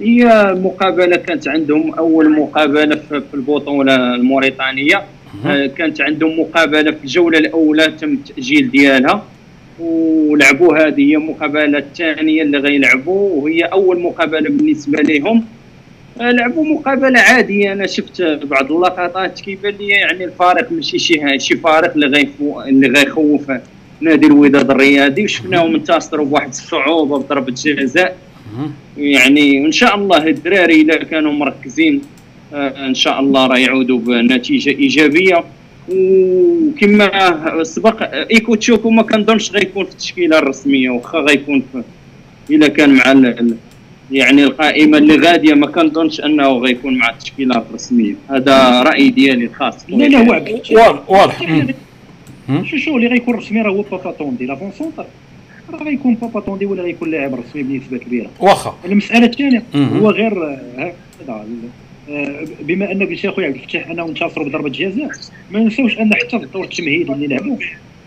هي 0.00 0.50
المقابله 0.50 1.16
كانت 1.16 1.48
عندهم 1.48 1.94
أول 1.94 2.30
مقابلة 2.30 2.96
في 3.08 3.34
البطولة 3.34 3.94
الموريتانية. 4.14 5.02
آه، 5.46 5.66
كانت 5.66 6.00
عندهم 6.00 6.40
مقابلة 6.40 6.90
في 6.90 7.04
الجولة 7.04 7.38
الأولى 7.38 7.86
تم 7.86 8.12
التأجيل 8.12 8.70
ديالها. 8.70 9.22
ولعبوا 9.80 10.78
هذه 10.78 11.00
هي 11.10 11.16
المقابلة 11.16 11.78
الثانية 11.78 12.42
اللي 12.42 12.58
غيلعبوا 12.58 13.42
وهي 13.42 13.62
أول 13.62 14.00
مقابلة 14.00 14.50
بالنسبة 14.50 15.02
لهم. 15.02 15.44
لعبوا 16.20 16.64
مقابلة 16.64 17.20
عادية. 17.20 17.72
أنا 17.72 17.86
شفت 17.86 18.22
بعض 18.22 18.72
اللقطات 18.72 19.40
كيبان 19.40 19.74
لي 19.74 19.88
يعني 19.88 20.24
الفارق 20.24 20.72
ماشي 20.72 20.98
شي 20.98 21.38
شي 21.38 21.56
فارق 21.56 21.92
اللي 21.94 22.06
غيفو 22.06 22.60
اللي 22.60 22.88
غيخوف 22.88 23.52
نادي 24.00 24.26
الوداد 24.26 24.70
الرياضي 24.70 25.24
وشفناهم 25.24 25.74
انتصروا 25.74 26.26
بواحد 26.26 26.48
الصعوبة 26.48 27.18
بضربة 27.18 27.54
جزاء. 27.64 28.16
يعني 28.96 29.66
إن 29.66 29.72
شاء 29.72 29.94
الله 29.94 30.26
الدراري 30.26 30.80
إذا 30.80 30.96
كانوا 30.96 31.32
مركزين 31.32 32.02
آه، 32.54 32.86
إن 32.86 32.94
شاء 32.94 33.20
الله 33.20 33.46
راه 33.46 33.58
يعودوا 33.58 33.98
بنتيجة 33.98 34.70
إيجابية. 34.70 35.44
وكما 35.88 37.10
سبق 37.62 38.02
آه، 38.02 38.26
إيكو 38.30 38.54
تشوكو 38.54 38.90
ما 38.90 39.02
كنظنش 39.02 39.52
غيكون 39.52 39.84
في 39.84 39.90
التشكيلة 39.90 40.38
الرسمية 40.38 40.90
واخا 40.90 41.18
غيكون 41.18 41.62
في 41.72 41.82
إذا 42.50 42.68
كان 42.68 42.94
مع 42.94 43.12
يعني 44.10 44.44
القائمة 44.44 44.98
اللي 44.98 45.16
غادية 45.16 45.54
ما 45.54 45.66
كنظنش 45.66 46.20
أنه 46.20 46.48
غيكون 46.48 46.98
مع 46.98 47.10
التشكيله 47.10 47.58
الرسميه 47.58 48.14
هذا 48.30 48.82
رأي 48.82 49.10
ديالي 49.10 49.44
الخاص. 49.44 49.90
لا 49.90 50.04
لا. 50.04 50.20
واضح. 50.76 51.08
واضح. 51.08 51.38
شو 52.64 52.76
شو 52.76 52.96
اللي 52.96 53.08
غيكون 53.08 53.34
رسمي 53.34 53.62
راه 53.62 53.70
هو 53.70 53.82
بابا 53.82 54.12
توندي. 54.12 54.46
l'avant-centre. 54.46 55.04
راه 55.72 55.82
غيكون 55.82 56.14
بابا 56.14 56.40
توندي 56.40 56.66
ولا 56.66 56.82
غيكون 56.82 57.10
لاعب 57.10 57.34
رسمي 57.34 57.62
بنسبة 57.62 57.98
كبيرة. 57.98 58.30
واخا. 58.40 58.76
المسألة 58.84 59.26
الثانية. 59.26 59.62
هو 59.74 60.10
غير 60.10 60.44
آه، 60.44 60.60
هكذا. 60.78 61.46
آه، 62.10 62.44
بما 62.60 62.92
انك 62.92 63.08
قلت 63.08 63.24
يا 63.24 63.30
خويا 63.30 63.46
عبد 63.46 63.56
الفتاح 63.56 63.90
انهم 63.90 64.08
انتصروا 64.08 64.46
بضربة 64.46 64.68
جزاء 64.68 65.10
ما 65.50 65.60
نساوش 65.60 65.98
أن 65.98 66.14
حتى 66.14 66.38
في 66.38 66.44
الدور 66.44 66.64
التمهيدي 66.64 67.12
اللي 67.12 67.26
لعبوا 67.26 67.56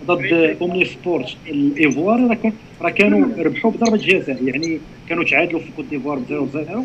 ضد 0.08 0.58
اومني 0.62 0.86
سبورت 0.86 1.36
الايفوار 1.50 2.28
راه 2.28 2.36
كان- 2.36 2.54
كانوا 2.92 3.28
ربحوا 3.38 3.72
بضربة 3.72 3.98
جزاء 3.98 4.44
يعني 4.44 4.80
كانوا 5.10 5.24
تعادلوا 5.24 5.60
في 5.60 5.66
كوت 5.76 5.86
ديفوار 5.90 6.20
ب 6.20 6.24
0 6.30 6.48
0 6.54 6.84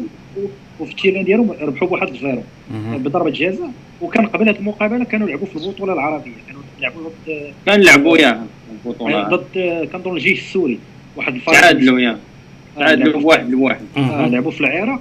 وفي 0.81 0.91
ال 0.93 0.97
terrain 0.97 1.25
ديالهم 1.25 1.51
ربحوا 1.61 1.89
بواحد 1.89 2.09
0 2.17 2.43
مم. 2.71 2.99
بضربة 2.99 3.31
جزاء. 3.31 3.71
وكان 4.03 4.27
قبل 4.27 4.49
هذه 4.49 4.57
المقابلة 4.59 5.05
كانوا 5.05 5.29
لعبوا 5.29 5.47
في 5.47 5.57
البطولة 5.57 5.93
العربية 5.93 6.31
كانوا 6.47 6.63
لعبوا 6.81 7.03
ضد 7.03 7.53
كنلعبوا 7.67 8.19
ياها 8.19 8.47
البطولة. 8.87 9.29
ضد 9.29 9.89
كنظن 9.93 10.17
الجيش 10.17 10.39
السوري 10.41 10.79
واحد 11.17 11.35
الفريق. 11.35 11.61
تعادلوا 11.61 12.01
ياها 12.01 12.19
آه، 12.77 12.81
تعادلوا 12.81 13.07
لعبوا- 13.13 13.21
بواحد 13.23 13.51
لواحد. 13.51 13.81
آه،. 13.97 14.27
لعبوا 14.29 14.51
في 14.51 14.61
العراق 14.61 15.01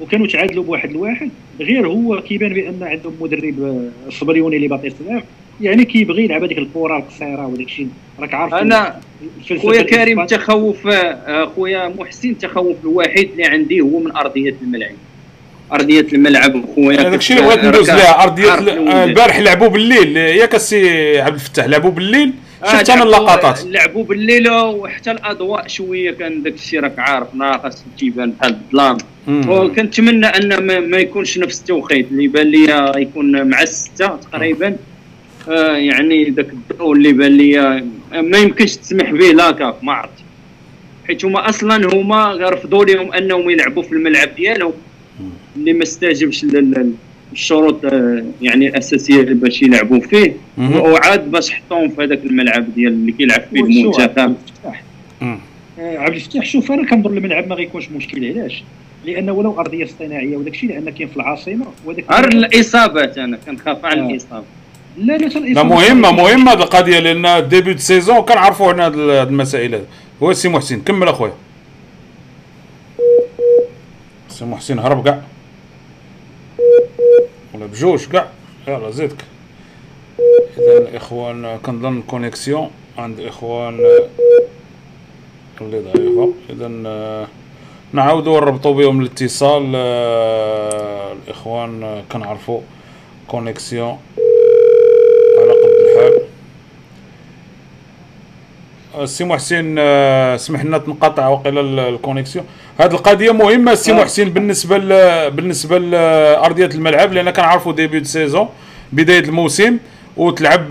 وكانوا 0.00 0.26
تعادلوا 0.26 0.64
بواحد 0.64 0.92
لواحد. 0.92 1.30
غير 1.60 1.86
هو 1.88 2.20
كيبان 2.20 2.52
بأن 2.54 2.82
عندهم 2.82 3.12
مدرب 3.20 3.62
آه، 3.62 4.08
الصبليوني 4.08 4.56
اللي 4.56 4.68
باطي 4.68 4.90
صغير 4.90 5.22
يعني 5.60 5.84
كيبغي 5.84 6.24
يلعب 6.24 6.44
هذيك 6.44 6.58
الكرة 6.58 6.96
القصيرة 6.96 7.46
وداك 7.46 7.66
الشيء. 7.66 7.88
راك 8.20 8.34
عارف 8.34 8.54
أنا 8.54 9.00
خويا 9.62 9.82
كريم 9.82 10.26
الإسبان- 10.26 10.30
تخوف 10.30 10.86
آه، 10.86 11.44
خويا 11.56 11.88
محسن 11.98 12.30
التخوف 12.30 12.76
الوحيد 12.84 13.30
اللي 13.30 13.44
عندي 13.44 13.80
هو 13.80 13.98
من 14.00 14.16
أرضية 14.16 14.54
الملعب. 14.62 14.94
أرضية 15.72 16.06
الملعب 16.12 16.64
خويا 16.74 17.00
هذاك 17.00 17.18
الشيء 17.18 17.36
اللي 17.38 17.48
بغيت 17.48 17.64
ندوز 17.64 17.90
لها 17.90 18.22
أرضية. 18.22 18.52
آه، 18.52 19.04
البارح 19.04 19.38
لعبوا 19.38 19.68
بالليل. 19.68 20.16
ياك 20.16 20.54
السي 20.54 21.20
عبد 21.20 21.34
الفتاح 21.34 21.66
لعبوا 21.66 21.90
بالليل؟ 21.90 22.32
آه، 22.64 22.66
شفت 22.72 22.90
أنا 22.90 23.02
اللقطات. 23.02 23.64
لعبوا 23.66 24.04
بالليل 24.04 24.50
وحتى 24.50 25.10
الأضواء 25.10 25.68
شوية 25.68 26.10
كان 26.10 26.42
داك 26.42 26.54
الشيء 26.54 26.80
راك 26.80 26.98
عارف 26.98 27.34
ناقص 27.34 27.84
تيبان 27.98 28.30
بحال 28.30 28.50
الظلام. 28.66 28.98
مم. 29.26 29.48
وكنتمنى 29.50 30.26
أن 30.26 30.66
ما, 30.66 30.80
ما 30.80 30.98
يكونش 30.98 31.38
نفس 31.38 31.60
التوقيت 31.60 32.06
اللي 32.10 32.28
بان 32.28 32.46
لي 32.46 32.92
يكون 32.96 33.42
مع 33.50 33.62
الستة 33.62 34.06
تقريبا. 34.16 34.76
آه 35.48 35.76
يعني 35.76 36.30
ذاك 36.30 36.46
الضوء 36.52 36.92
اللي 36.92 37.12
بان 37.12 37.32
لي 37.32 37.82
ما 38.12 38.38
يمكنش 38.38 38.76
تسمح 38.76 39.10
به 39.10 39.26
لا 39.32 39.50
كاف 39.50 39.74
ما 39.84 39.92
عرفت. 39.92 40.12
حيت 41.06 41.24
هما 41.24 41.48
أصلا 41.48 41.94
هما 41.94 42.32
رفضوا 42.50 42.84
لهم 42.84 43.12
أنهم 43.12 43.50
يلعبوا 43.50 43.82
في 43.82 43.92
الملعب 43.92 44.28
ديالهم 44.36 44.72
اللي 45.56 45.72
ما 45.72 45.82
استجبش 45.82 46.44
لل- 46.44 46.92
للشروط 47.32 47.84
آه، 47.84 48.24
يعني 48.42 48.68
الأساسية 48.68 49.22
باش 49.22 49.62
يلعبوا 49.62 50.00
فيه. 50.00 50.32
وعاد 50.58 51.30
باش 51.30 51.50
حطوهم 51.50 51.88
في 51.88 52.02
هذاك 52.04 52.24
الملعب 52.24 52.74
ديال 52.74 52.92
اللي 52.92 53.12
كيلعب 53.12 53.40
فيه 53.52 53.60
المنتخب. 53.60 54.18
عبد 54.18 54.36
الفتاح. 54.48 54.82
مم. 55.20 55.38
آه، 55.80 55.98
عبد 55.98 56.14
الفتاح 56.14 56.44
شوف 56.46 56.72
أنا 56.72 56.86
كنظن 56.86 57.16
الملعب 57.18 57.48
ما 57.48 57.54
غيكونش 57.54 57.88
مشكل 57.90 58.24
علاش؟ 58.38 58.62
لأن 59.06 59.30
ولو 59.30 59.60
أرضية 59.60 59.84
اصطناعيه 59.84 60.36
وداك 60.36 60.54
الشيء 60.54 60.68
لأن 60.70 60.90
كاين 60.90 61.08
في 61.08 61.16
العاصمة 61.16 61.66
وداك 61.86 62.04
الإصابات 62.34 63.18
أنا 63.18 63.38
كنخاف 63.46 63.84
على 63.84 64.00
آه. 64.00 64.10
الإصابة. 64.10 64.44
لا 64.98 65.16
لا 65.16 65.62
مهمة. 65.62 66.10
مهمة 66.12 66.52
القضية 66.52 66.98
لأن 66.98 67.48
début 67.48 67.72
de 67.72 67.80
saison 67.80 68.20
كنعرفوا 68.20 68.72
عن 68.72 68.80
هذه 68.80 69.22
المسائل. 69.22 69.74
هذه 69.74 69.86
هو 70.22 70.30
السي 70.30 70.48
محسن 70.48 70.80
كمل 70.80 71.08
أخويا. 71.08 71.32
السي 74.30 74.44
محسن 74.44 74.78
هرب 74.78 75.04
كاع 75.04 75.22
ولا 77.54 77.66
بجوج 77.66 78.04
كاع 78.04 78.28
يلا 78.68 78.90
زيدك. 78.90 79.24
إذا 80.58 80.78
الاخوان 80.78 81.58
كنظن 81.62 82.02
connexion 82.02 82.70
عند 82.98 83.18
الاخوان 83.18 83.80
اللي 85.60 85.80
ضعيفه 85.80 86.32
إذا 86.50 86.68
نعاودوا 87.92 88.40
نربطوا 88.40 88.74
بهم 88.74 89.00
الاتصال. 89.00 89.72
آه، 89.74 91.12
الإخوان 91.12 92.02
كنعرفوا 92.12 92.60
connexion 93.28 93.98
على 95.38 95.52
قد 95.52 95.70
الحال 95.80 96.20
السي 99.02 99.24
محسن 99.24 99.76
آه، 99.78 100.36
سمح 100.36 100.64
لنا 100.64 100.78
تنقطع 100.78 101.28
وقيلا 101.28 101.88
ال 101.88 101.93
connexion. 101.93 102.44
هذه 102.80 102.90
القضية 102.90 103.32
مهمة 103.32 103.72
السي 103.72 103.92
محسن 103.92 104.24
بالنسبة 104.30 104.78
ل 104.78 104.90
بالنسبة 105.30 105.78
لارضيه 105.78 106.66
الملعب 106.66 107.12
لأن 107.12 107.30
كنعرفوا 107.30 107.72
début 107.72 108.04
saison 108.04 108.48
بداية 108.92 109.24
الموسم 109.24 109.76
وتلعب 110.16 110.68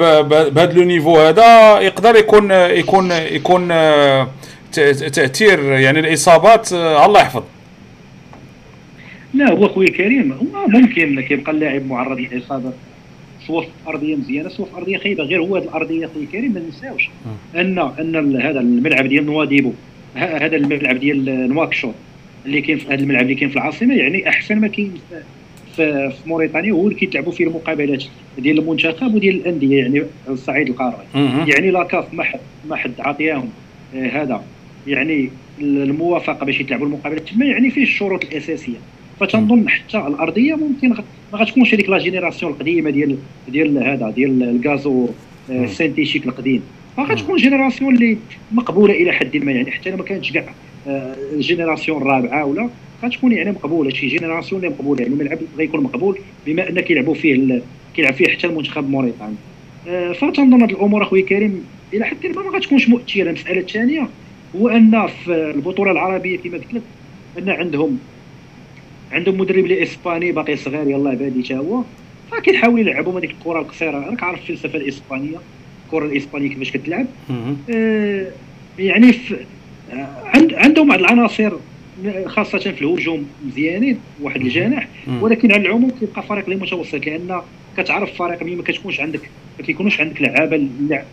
بهذا 0.54 0.74
le 0.74 0.84
niveau. 0.84 1.18
هذا 1.20 1.80
يقدر 1.80 2.16
يكون 2.16 2.52
يكون 2.52 3.12
يكون 3.12 3.68
تأثير 5.14 5.64
يعني 5.64 6.00
الإصابات 6.00 6.74
الله 6.74 7.20
يحفظ. 7.22 7.44
لا 9.34 9.52
هو 9.52 9.68
خويا 9.68 9.90
كريم 9.90 10.32
هو 10.32 10.68
ممكن 10.68 11.22
كيبقى 11.22 11.52
اللاعب 11.52 11.88
معرض 11.88 12.18
للإصابة. 12.20 12.72
سواء 13.48 13.64
في 13.64 13.70
أرضية 13.88 14.16
مزيانة 14.16 14.50
سواء 14.50 14.70
في 14.70 14.78
أرضية 14.78 14.98
خايبة. 14.98 15.24
غير 15.24 15.42
هو 15.42 15.56
هذه 15.56 15.64
الأرضية 15.64 16.08
خويا 16.08 16.26
كريم 16.32 16.54
ما 16.54 16.60
ننساوش 16.60 17.10
ان 17.56 17.80
أن 17.80 18.42
هذا 18.42 18.60
الملعب 18.60 19.08
ديال 19.08 19.26
نواديبو 19.26 19.72
هذا 20.16 20.56
الملعب 20.56 21.00
ديال 21.00 21.50
نواكشوط 21.50 21.94
اللي 22.46 22.62
كاين 22.62 22.78
في 22.78 22.88
هذا 22.88 23.02
الملعب 23.02 23.24
اللي 23.24 23.36
كاين 23.36 23.50
في 23.50 23.56
العاصمة 23.56 23.96
يعني 23.96 24.30
أحسن 24.30 24.56
ما 24.56 24.68
كاين 24.68 24.94
في, 25.76 26.12
في 26.12 26.30
موريتانيا 26.30 26.72
هو 26.72 26.88
اللي 26.88 27.00
كيتلعبوا 27.00 27.32
فيه 27.32 27.48
المقابلات 27.48 28.04
ديال 28.38 28.60
المنتخب 28.60 29.16
وديال 29.16 29.36
الأندية 29.36 29.78
يعني 29.78 30.00
على 30.00 30.08
الصعيد 30.34 30.70
القاري 30.70 30.98
يعني 31.48 31.72
la 31.72 31.88
CAF 31.88 32.14
ما 32.14 32.24
حد 32.24 32.40
ما 32.70 32.76
حد 32.76 32.92
عطياهم 33.00 33.50
آه 33.96 34.08
هذا. 34.08 34.44
يعني 34.88 35.30
الموافقة 35.62 36.46
باش 36.46 36.60
يتلعبوا 36.60 36.86
المقابلات 36.88 37.30
تما 37.30 37.46
يعني 37.46 37.70
فيه 37.72 37.84
الشروط 37.84 38.24
الأساسية. 38.26 38.78
فتنظن 39.20 39.70
حتى 39.70 39.98
الأرضية 39.98 40.56
ممكن 40.56 40.90
ما 41.34 41.40
غتكونش 41.40 41.74
هذيك 41.74 41.90
la 41.90 41.98
génération 41.98 42.52
القديمة 42.52 42.90
ديال 42.90 43.18
ديال 43.48 43.84
هذا 43.84 44.10
ديال 44.10 44.44
ال 44.44 44.55
gazon 44.55 45.10
السينتيتيك 45.50 46.26
آه، 46.26 46.30
القديم. 46.30 46.62
فغتكون 46.98 47.36
génération 47.36 47.96
اللي 47.96 48.18
مقبولة 48.52 48.94
إلى 48.94 49.12
حد 49.12 49.38
ما 49.38 49.52
يعني 49.52 49.72
حتى 49.72 49.92
ما 49.92 50.04
كانتش 50.04 50.32
كاع 50.32 50.54
آه، 50.88 51.16
ال 51.34 51.40
génération 51.40 52.02
الرابعه 52.02 52.46
ولا 52.46 52.70
غتكون 53.04 53.32
يعني 53.32 53.52
مقبولة 53.52 53.90
شي 53.90 54.08
génération 54.08 54.64
اللي 54.64 54.76
مقبولة. 54.76 55.02
يعني 55.02 55.14
الملعب 55.14 55.38
غيكون 55.58 55.84
مقبول 55.84 56.20
بما 56.46 56.70
أن 56.70 56.80
كيلعبوا 56.80 57.14
فيه 57.14 57.62
كيلعب 57.96 58.14
فيه 58.14 58.28
حتى 58.28 58.48
المنتخب 58.48 58.86
الموريتاني 58.86 59.36
آه، 59.88 60.12
فتنظن 60.12 60.62
هذه 60.62 60.72
الأمور 60.72 61.04
اخويا 61.04 61.26
كريم 61.26 61.66
إلى 61.94 62.06
حد 62.06 62.28
ما 62.36 62.42
ما 62.42 62.58
غتكونش 62.58 62.90
مؤثره 62.90 63.30
المسألة 63.30 63.60
الثانية 63.60 64.08
هو 64.56 64.70
أن 64.70 65.08
في 65.08 65.52
البطولة 65.56 65.92
العربية 65.92 66.38
كما 66.38 66.58
قلت 66.58 66.74
لك 66.74 66.82
أن 67.38 67.50
عندهم 67.50 68.00
عندهم 69.12 69.38
مدرب 69.38 69.64
اللي 69.64 69.84
اسباني 69.84 70.32
باقي 70.32 70.56
صغير 70.56 70.88
يلاه 70.88 71.14
بادي 71.14 71.44
حتى 71.44 71.56
هو 71.58 71.84
فكيحاول 72.32 72.80
يلعبوا 72.80 73.20
هذيك 73.20 73.32
الكره 73.32 73.60
القصيره 73.60 74.00
راك 74.10 74.24
عارف 74.24 74.40
الفلسفه 74.40 74.78
الإسبانية 74.78 75.38
الكرة 75.86 76.06
الإسبانية 76.06 76.50
كيفاش 76.50 76.72
كتلعب. 76.72 77.06
آه 77.70 78.28
يعني 78.80 79.14
في 79.14 79.36
آه 79.94 80.08
عند 80.24 80.54
عندهم 80.54 80.88
بعض 80.90 81.00
العناصر 81.00 81.52
خاصة 82.26 82.58
في 82.58 82.82
الهجوم 82.82 83.28
مزيانين 83.48 84.00
واحد 84.22 84.42
الجناح. 84.42 84.88
ولكن 85.22 85.52
على 85.52 85.62
العموم 85.62 85.90
كيبقى 86.00 86.24
فريق 86.24 86.44
اللي 86.44 86.56
متوسط 86.56 87.06
لأن 87.06 87.42
كتعرف 87.78 88.14
فريق 88.18 88.44
ملي 88.44 88.56
ما 88.56 88.64
كتكونش 88.64 89.00
عندك 89.00 89.22
ما 89.60 89.66
كيكونوش 89.66 90.02
عندك 90.02 90.22
لعابة 90.22 90.56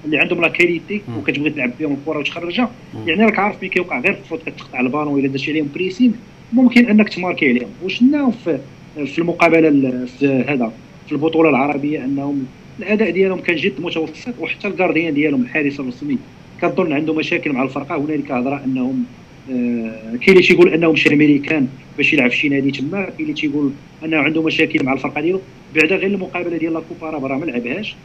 اللي 0.05 0.19
عندهم 0.19 0.41
la 0.41 0.49
qualité 0.49 1.03
وكتبغي 1.19 1.51
تلعب 1.51 1.71
بهم 1.81 1.93
الكره 1.93 2.19
وتخرجها 2.19 2.71
يعني 3.07 3.25
راك 3.25 3.39
عارف 3.39 3.57
ملي 3.63 3.69
كيوقع 3.69 4.01
غير 4.01 4.13
ال 4.13 4.18
faute 4.18 4.43
كتقطع 4.49 4.81
البالون 4.81 5.21
الا 5.21 5.29
درتي 5.29 5.51
عليهم 5.51 5.69
pressing 5.75 6.15
ممكن 6.53 6.87
إنك 6.87 7.09
تماركي 7.09 7.49
عليهم. 7.49 7.69
وشنا 7.85 8.31
في 8.31 8.59
في 9.07 9.19
المقابلة 9.19 9.71
في 10.19 10.45
هذا 10.49 10.73
في 11.07 11.13
البطولة 11.13 11.51
العربية 11.51 12.05
أنهم 12.05 12.47
الأداء 12.79 13.11
ديالهم 13.11 13.41
كان 13.41 13.57
جد 13.57 13.81
متوسط 13.81 14.35
وحتى 14.41 14.69
ال 14.69 14.74
gardien 14.74 15.15
ديالهم 15.15 15.43
الحارس 15.43 15.81
الرسمي 15.81 16.19
كنظن 16.61 16.93
عنده 16.93 17.15
مشاكل 17.15 17.53
مع 17.53 17.63
الفرقة. 17.63 17.97
هنالك 17.97 18.33
هضرة 18.33 18.65
أنهم 18.65 19.05
آه 19.51 20.17
كاين 20.21 20.37
اللي 20.37 20.43
تيقول 20.43 20.69
انه 20.75 20.93
مشى 20.93 21.09
الامريكان 21.09 21.69
باش 21.97 22.13
يلعب 22.13 22.31
في 22.31 22.37
شي 22.37 22.49
نادي 22.49 22.71
تما 22.71 23.03
كاين 23.03 23.15
اللي 23.21 23.33
تيقول 23.33 23.73
أنه 24.05 24.17
عنده 24.17 24.43
مشاكل 24.43 24.85
مع 24.85 24.93
الفرقة 24.93 25.21
ديالو. 25.21 25.41
بعدا 25.75 25.97
غير 25.97 26.11
المقابلة 26.11 26.57
ديال 26.57 26.73
la 26.73 26.84
coupe 26.84 27.11
راه 27.11 27.39
ما 27.39 27.45
لعبهاش. 27.45 27.97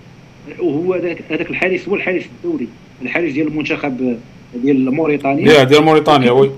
وهو 0.60 0.94
هذاك 0.94 1.50
الحارس 1.50 1.88
هو 1.90 1.96
الحارس 1.96 2.24
الدولي 2.26 2.68
الحارس 3.02 3.32
ديال 3.32 3.48
المنتخب 3.48 4.18
ديال 4.56 4.92
موريتانيا. 4.92 5.64
ديال 5.64 5.84
موريتانيا 5.84 6.32
oui. 6.32 6.52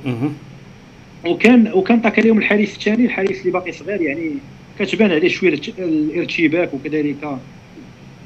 وكان 1.25 1.71
وكان 1.73 1.99
طاك 1.99 2.19
عليهم 2.19 2.37
الحارس 2.37 2.75
الثاني 2.75 3.05
الحارس 3.05 3.39
اللي 3.41 3.51
باقي 3.51 3.71
صغير 3.71 4.01
يعني 4.01 4.31
كتبان 4.79 5.11
عليه 5.11 5.27
شوية 5.27 5.59
الارتباك 5.79 6.73
وكذلك. 6.73 7.37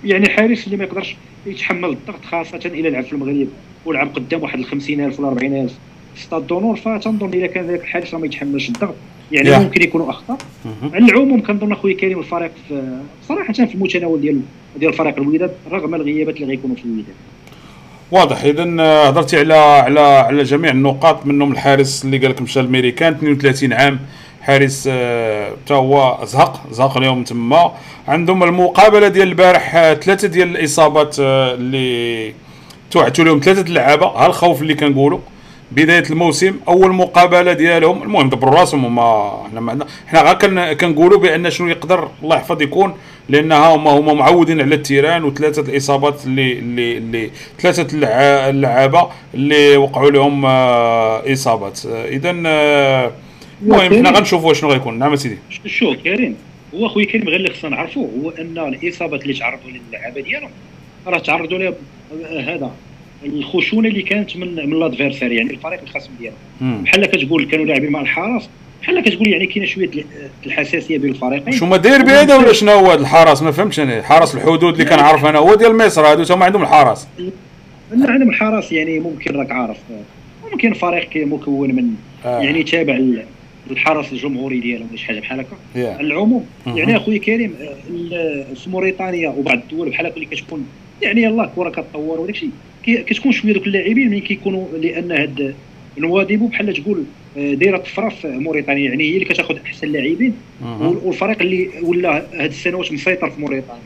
يعني 0.06 0.30
حارس 0.30 0.66
اللي 0.66 0.78
ما 0.78 0.84
يقدرش 0.84 1.16
يتحمل 1.46 1.90
الضغط 1.90 2.26
خاصة 2.26 2.62
إلى 2.66 2.90
لعب 2.90 3.04
في 3.04 3.14
المغرب 3.14 3.48
ولعب 3.86 4.16
قدام 4.16 4.44
واحد 4.44 4.60
ال 4.60 4.66
50000 4.66 5.20
ولا 5.20 5.30
40000 5.30 5.72
ستاد 6.16 6.48
دونور 6.48 6.76
فتنظن 6.76 7.34
اذا 7.34 7.48
كان 7.48 7.68
ذاك 7.68 7.82
الحارس 7.82 8.14
ما 8.14 8.26
يتحملش 8.26 8.70
الضغط. 8.70 8.96
يعني 9.32 9.56
yeah. 9.56 9.60
ممكن 9.60 9.82
يكونوا 9.82 10.10
اخطاء 10.10 10.38
على 10.94 11.06
العموم 11.06 11.42
كنظن 11.42 11.72
اخويا 11.72 11.96
كريم 11.96 12.20
الفريق 12.20 12.52
صراحة 13.28 13.54
في 13.54 13.76
المتناول 13.76 14.22
ديال 14.22 14.42
ديال 14.80 14.94
فريق 14.94 15.18
الوداد 15.18 15.52
رغم 15.72 15.96
الغيابات 15.96 16.36
اللي 16.36 16.48
غيكونوا 16.48 16.76
في 16.76 16.86
الوداد 16.86 17.16
واضح. 18.12 18.44
اذا 18.44 18.76
آه، 18.80 19.08
هضرتي 19.08 19.40
على 19.40 19.54
على 19.54 20.00
على 20.00 20.44
جميع 20.44 20.72
النقاط 20.72 21.26
منهم 21.26 21.52
الحارس 21.52 22.06
اللي 22.06 22.18
قال 22.18 22.30
لك 22.32 22.42
مشى 22.42 22.60
الامريكان 22.60 23.14
32 23.14 23.74
عام 23.74 24.00
حارس 24.42 24.80
حتى 24.82 24.94
آه 25.74 25.78
هو 25.78 26.20
زهق 26.26 26.68
زهق 26.72 26.98
اليوم 26.98 27.24
تما. 27.24 27.72
عندهم 28.08 28.44
المقابلة 28.44 29.08
ديال 29.08 29.28
البارح 29.28 29.76
آه 29.76 29.94
ثلاثة 29.94 30.28
ديال 30.28 30.56
الإصابات 30.56 31.16
اللي 31.20 32.34
توعدوا 32.92 33.26
لهم 33.26 33.40
ثلاثة 33.40 33.62
اللعابة. 33.62 34.06
ها 34.06 34.28
الخوف 34.28 34.62
اللي 34.62 34.74
كنقولوا؟ 34.74 35.20
بداية 35.72 36.04
الموسم 36.10 36.60
أول 36.68 36.92
مقابلة 36.94 37.54
ديالهم. 37.54 38.04
المهم 38.04 38.30
دبروا 38.30 38.60
راسهم 38.60 38.86
هما. 38.86 39.48
حنا 39.52 39.60
معنا 39.60 39.86
حنا 40.08 40.22
غير 40.22 40.74
كنقولوا 40.74 41.20
بأن 41.20 41.50
شنو 41.50 41.68
يقدر 41.68 42.10
الله 42.24 42.36
يحفظ 42.36 42.62
يكون 42.62 42.94
لأنها 43.30 43.76
هما 43.76 43.92
هما 43.92 44.14
معودين 44.14 44.62
على 44.62 44.76
التيران 44.76 45.24
وثلاثة 45.24 45.62
الإصابات 45.62 46.26
اللي 46.26 46.54
اللي 46.54 46.98
اللي 46.98 47.32
ثلاثة 47.60 47.88
اللعابة 48.50 49.10
اللي 49.34 49.78
وقعوا 49.78 50.12
لهم 50.12 50.46
آه 50.46 51.34
إصابات. 51.34 51.80
اذا 51.86 52.36
آه 52.46 53.12
المهم 53.62 53.94
حنا 53.94 54.12
غنشوفوا 54.12 54.54
شنو 54.54 54.70
غيكون. 54.70 55.00
نعم 55.00 55.16
سيدي. 55.16 55.38
شوف 55.66 55.96
كريم؟ 56.04 56.36
هو 56.76 56.88
خويا 56.88 57.06
كريم 57.06 57.30
غير 57.30 57.36
اللي 57.36 57.54
خصنا 57.54 57.70
نعرفوا 57.70 58.08
هو 58.24 58.30
أن 58.30 58.58
الإصابات 58.58 59.22
اللي 59.22 59.34
تعرضوا 59.34 59.70
للعابة 59.92 60.22
ديالهم 60.22 60.50
راه 61.08 61.20
تعرضوا 61.20 61.58
لها 61.58 61.74
هذا. 62.56 62.72
الخشونة 63.26 63.90
اللي 63.90 64.02
كانت 64.02 64.38
من 64.38 64.70
من 64.70 64.80
لادفيرسير 64.80 65.32
يعني 65.32 65.52
الفريق 65.52 65.82
الخصم 65.82 66.12
ديالهم 66.20 66.84
بحال 66.84 67.06
كتقول 67.06 67.46
كانوا 67.46 67.66
لاعبين 67.66 67.92
مع 67.92 68.02
الحرس 68.02 68.50
بحال 68.82 69.04
كتقول 69.04 69.28
يعني 69.28 69.46
كاينة 69.46 69.66
شوية 69.66 69.90
الحساسية 70.46 70.98
بين 70.98 71.12
الفريقين. 71.12 71.54
شو 71.54 71.66
ما 71.66 71.78
داير 71.78 72.04
بهذا 72.04 72.36
ولا 72.36 72.54
شنو 72.54 72.72
هو 72.72 72.94
الحرس؟ 72.94 73.42
ما 73.42 73.52
فهمتش 73.52 73.80
أنا. 73.80 74.04
حرس 74.04 74.36
الحدود 74.36 74.64
اللي 74.64 74.86
كنعرف 74.86 75.26
أنا. 75.26 75.40
هو 75.40 75.56
ديال 75.56 75.78
مصر 75.78 76.06
هادو 76.06 76.34
هما 76.34 76.46
عندهم 76.46 76.62
الحرس. 76.62 77.08
لا 77.92 78.12
عندهم 78.12 78.30
الحرس 78.30 78.72
يعني 78.72 79.00
ممكن 79.00 79.36
راك 79.36 79.52
عارف. 79.52 79.78
ممكن 80.52 80.74
فريق 80.74 81.10
مكون 81.16 81.76
من 81.76 81.90
آه. 82.26 82.40
يعني 82.40 82.64
تابع 82.64 83.00
الحرس 83.72 84.12
الجمهوري 84.12 84.60
ديالهم 84.60 84.88
ولا 84.90 84.98
شي 84.98 85.06
حاجة 85.06 85.20
بحال 85.20 85.40
هكا. 85.40 85.56
yeah. 85.76 86.00
العموم 86.00 86.46
يعني 86.68 86.98
اخويا 86.98 87.18
كريم 87.20 87.54
في 88.56 88.70
موريتانيا 88.70 89.30
وبعض 89.30 89.58
الدول 89.58 89.90
بحال 89.90 90.06
هكا 90.06 90.16
اللي 90.16 90.26
كتكون 90.26 90.68
يعني 91.02 91.24
يلاه 91.24 91.44
الكره 91.44 91.70
كتطور 91.70 92.20
وداك 92.20 92.36
الشيء 92.36 92.50
كتكون 92.86 93.32
شوية 93.32 93.54
دوك 93.54 93.68
اللاعبين 93.68 94.10
ملي 94.10 94.20
كيكونوا 94.20 94.66
لأن 94.78 95.12
هاد 95.12 95.56
نواديبو 95.98 96.48
بحال 96.48 96.74
تقول 96.74 97.04
آه، 97.38 97.54
دايرة 97.54 97.78
طفرة 97.78 98.10
في 98.10 98.28
موريتانيا 98.28 98.90
يعني 98.90 99.04
هي 99.04 99.14
اللي 99.14 99.26
كتاخذ 99.26 99.56
أحسن 99.66 99.88
لاعبين 99.88 100.34
والفريق 100.82 101.42
اللي 101.42 101.70
ولا 101.82 102.26
هاد 102.34 102.50
السنوات 102.50 102.92
مسيطر 102.92 103.30
في 103.30 103.42
موريتانيا. 103.42 103.82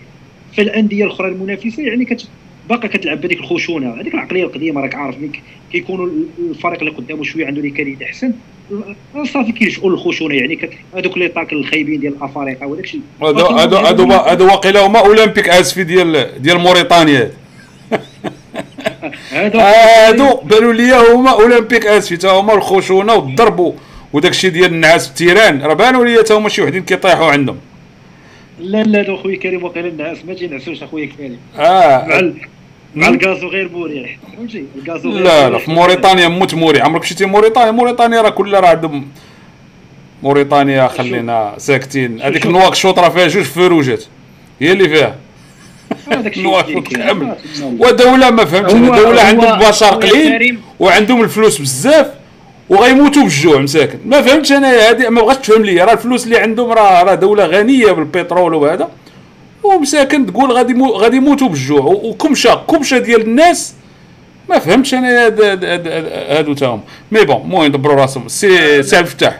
فالانديه 0.58 1.06
الأخرى 1.06 1.28
المنافسة 1.28 1.84
يعني 1.84 2.06
كت 2.06 2.28
باقا 2.70 2.88
كتلعب 2.88 3.22
بهذيك 3.22 3.40
الخشونة 3.40 4.02
هذيك 4.02 4.14
العقلية 4.14 4.44
القديمة 4.44 4.82
راك 4.82 4.96
عارف 4.96 5.18
ملي 5.18 5.32
كيكونوا 5.72 6.10
الفريق 6.50 6.80
اللي 6.80 6.92
قدامه 6.92 7.24
شوية 7.24 7.46
عنده 7.46 7.62
les 7.62 7.70
qualités 7.70 8.06
أحسن. 8.06 8.34
صافي 9.34 9.52
كيلجؤوا 9.52 9.90
للخشونه 9.90 10.36
يعني 10.36 10.60
هذوك 10.96 11.18
les 11.18 11.28
tacles 11.28 11.54
الخايبين 11.54 12.00
ديال 12.00 12.16
افارقه 12.22 12.68
وداك 12.68 12.84
الشيء 12.84 13.02
هادو 13.22 13.46
هادو 13.46 13.76
هادو 13.76 14.12
هادو 14.12 14.46
واقيلا 14.46 14.88
هما 14.88 15.00
أولمبيك 15.00 15.50
أسفي 15.50 15.84
ديال 15.84 16.42
ديال 16.42 16.60
موريتانيا. 16.60 17.32
هادو 19.34 20.36
بانوا 20.44 20.74
لي 20.74 20.94
هما 21.14 21.32
أولمبيك 21.32 21.86
اسفي 21.86 22.18
تا 22.18 22.30
هما 22.32 22.54
الخشونة 22.54 23.14
والضرب 23.14 23.76
وداك 24.14 24.32
الشيء 24.32 24.50
ديال 24.52 24.66
النعاس 24.74 25.04
في 25.06 25.10
التيران 25.12 25.62
راه 25.62 25.74
بانوا 25.74 26.06
لي 26.06 26.24
تا 26.24 26.36
هما 26.38 26.50
شي 26.50 26.62
وحدين 26.62 26.84
كيطيحوا 26.84 27.32
عندهم. 27.32 27.58
لا 28.60 28.84
لا 28.84 28.98
لا 29.02 29.18
خويا 29.18 29.38
كريم 29.38 29.64
وقيلا 29.64 29.88
النعاس 29.88 30.18
ما 30.28 30.34
تينعسوش 30.34 30.84
أخويا 30.84 31.10
كريم. 31.18 31.38
مع 31.58 31.64
آه 31.66 32.20
ال- 32.20 32.34
مع 32.96 33.08
الكازو 33.08 33.48
غير 33.48 33.70
مريح 33.74 34.18
فهمتي؟ 34.38 34.64
الكازو 34.80 35.10
لا 35.10 35.50
لا. 35.50 35.58
في 35.58 35.72
موريتانيا 35.72 36.28
موت 36.28 36.54
موري 36.56 36.82
عمرك 36.82 37.02
مشيتي 37.02 37.26
موريتانيا 37.26 37.72
موريتانيا 37.72 38.22
راه 38.22 38.30
كلها 38.30 38.60
راه 38.60 38.68
عندهم 38.70 39.08
موريتانيا 40.24 40.88
خلينا 40.88 41.54
ساكتين. 41.58 42.22
هذيك 42.22 42.44
شوف. 42.44 42.52
نواكشوط 42.52 43.00
راه 43.00 43.10
فيها 43.10 43.28
جوج 43.28 43.44
فروجات 43.44 44.04
هي 44.62 44.72
اللي 44.72 44.90
فيها. 44.90 45.16
ودولة 47.80 48.30
ما 48.30 48.46
فهمتش 48.46 48.74
هو- 48.74 49.20
عندهم 49.20 49.60
بشر 49.60 49.86
قليل. 49.86 50.60
وعندهم 50.80 51.22
الفلوس 51.22 51.62
بزاف 51.62 52.08
وغيموتوا 52.70 53.22
بالجوع 53.24 53.58
مساكن. 53.60 54.00
ما 54.06 54.22
فهمتش 54.22 54.52
أنا 54.52 54.90
هذه 54.90 55.10
ما 55.10 55.22
بغاتش 55.22 55.48
تفهم 55.48 55.64
لي 55.64 55.82
راه 55.84 55.94
الفلوس 55.94 56.26
اللي 56.26 56.38
عندهم 56.38 56.72
راه 56.72 57.04
راه 57.04 57.16
دولة 57.16 57.46
غنية 57.46 57.92
بالبترول 57.92 58.54
وهذا. 58.54 58.88
ومساكن 59.64 60.26
تقول 60.26 60.52
غادي 60.52 60.74
مو 60.74 60.88
غادي 60.92 61.18
يموتوا 61.18 61.48
بالجوع. 61.50 61.82
وكمشه 61.86 62.56
كمشه 62.70 62.98
ديال 62.98 63.22
الناس؟ 63.22 63.74
ما 64.50 64.60
فهمتش 64.60 64.94
أنا 64.94 65.26
هاد- 65.26 65.42
هاد- 65.42 65.66
هاد- 65.66 65.88
هاد- 65.88 66.12
هادو 66.38 66.54
تاهم. 66.54 66.82
mais 67.12 67.26
bon 67.26 67.36
المهم 67.46 67.64
يدبروا 67.66 67.96
راسهم. 67.96 68.28
سي 68.28 68.84
سي 68.84 68.90
عبد 68.90 69.00
الفتاح. 69.00 69.40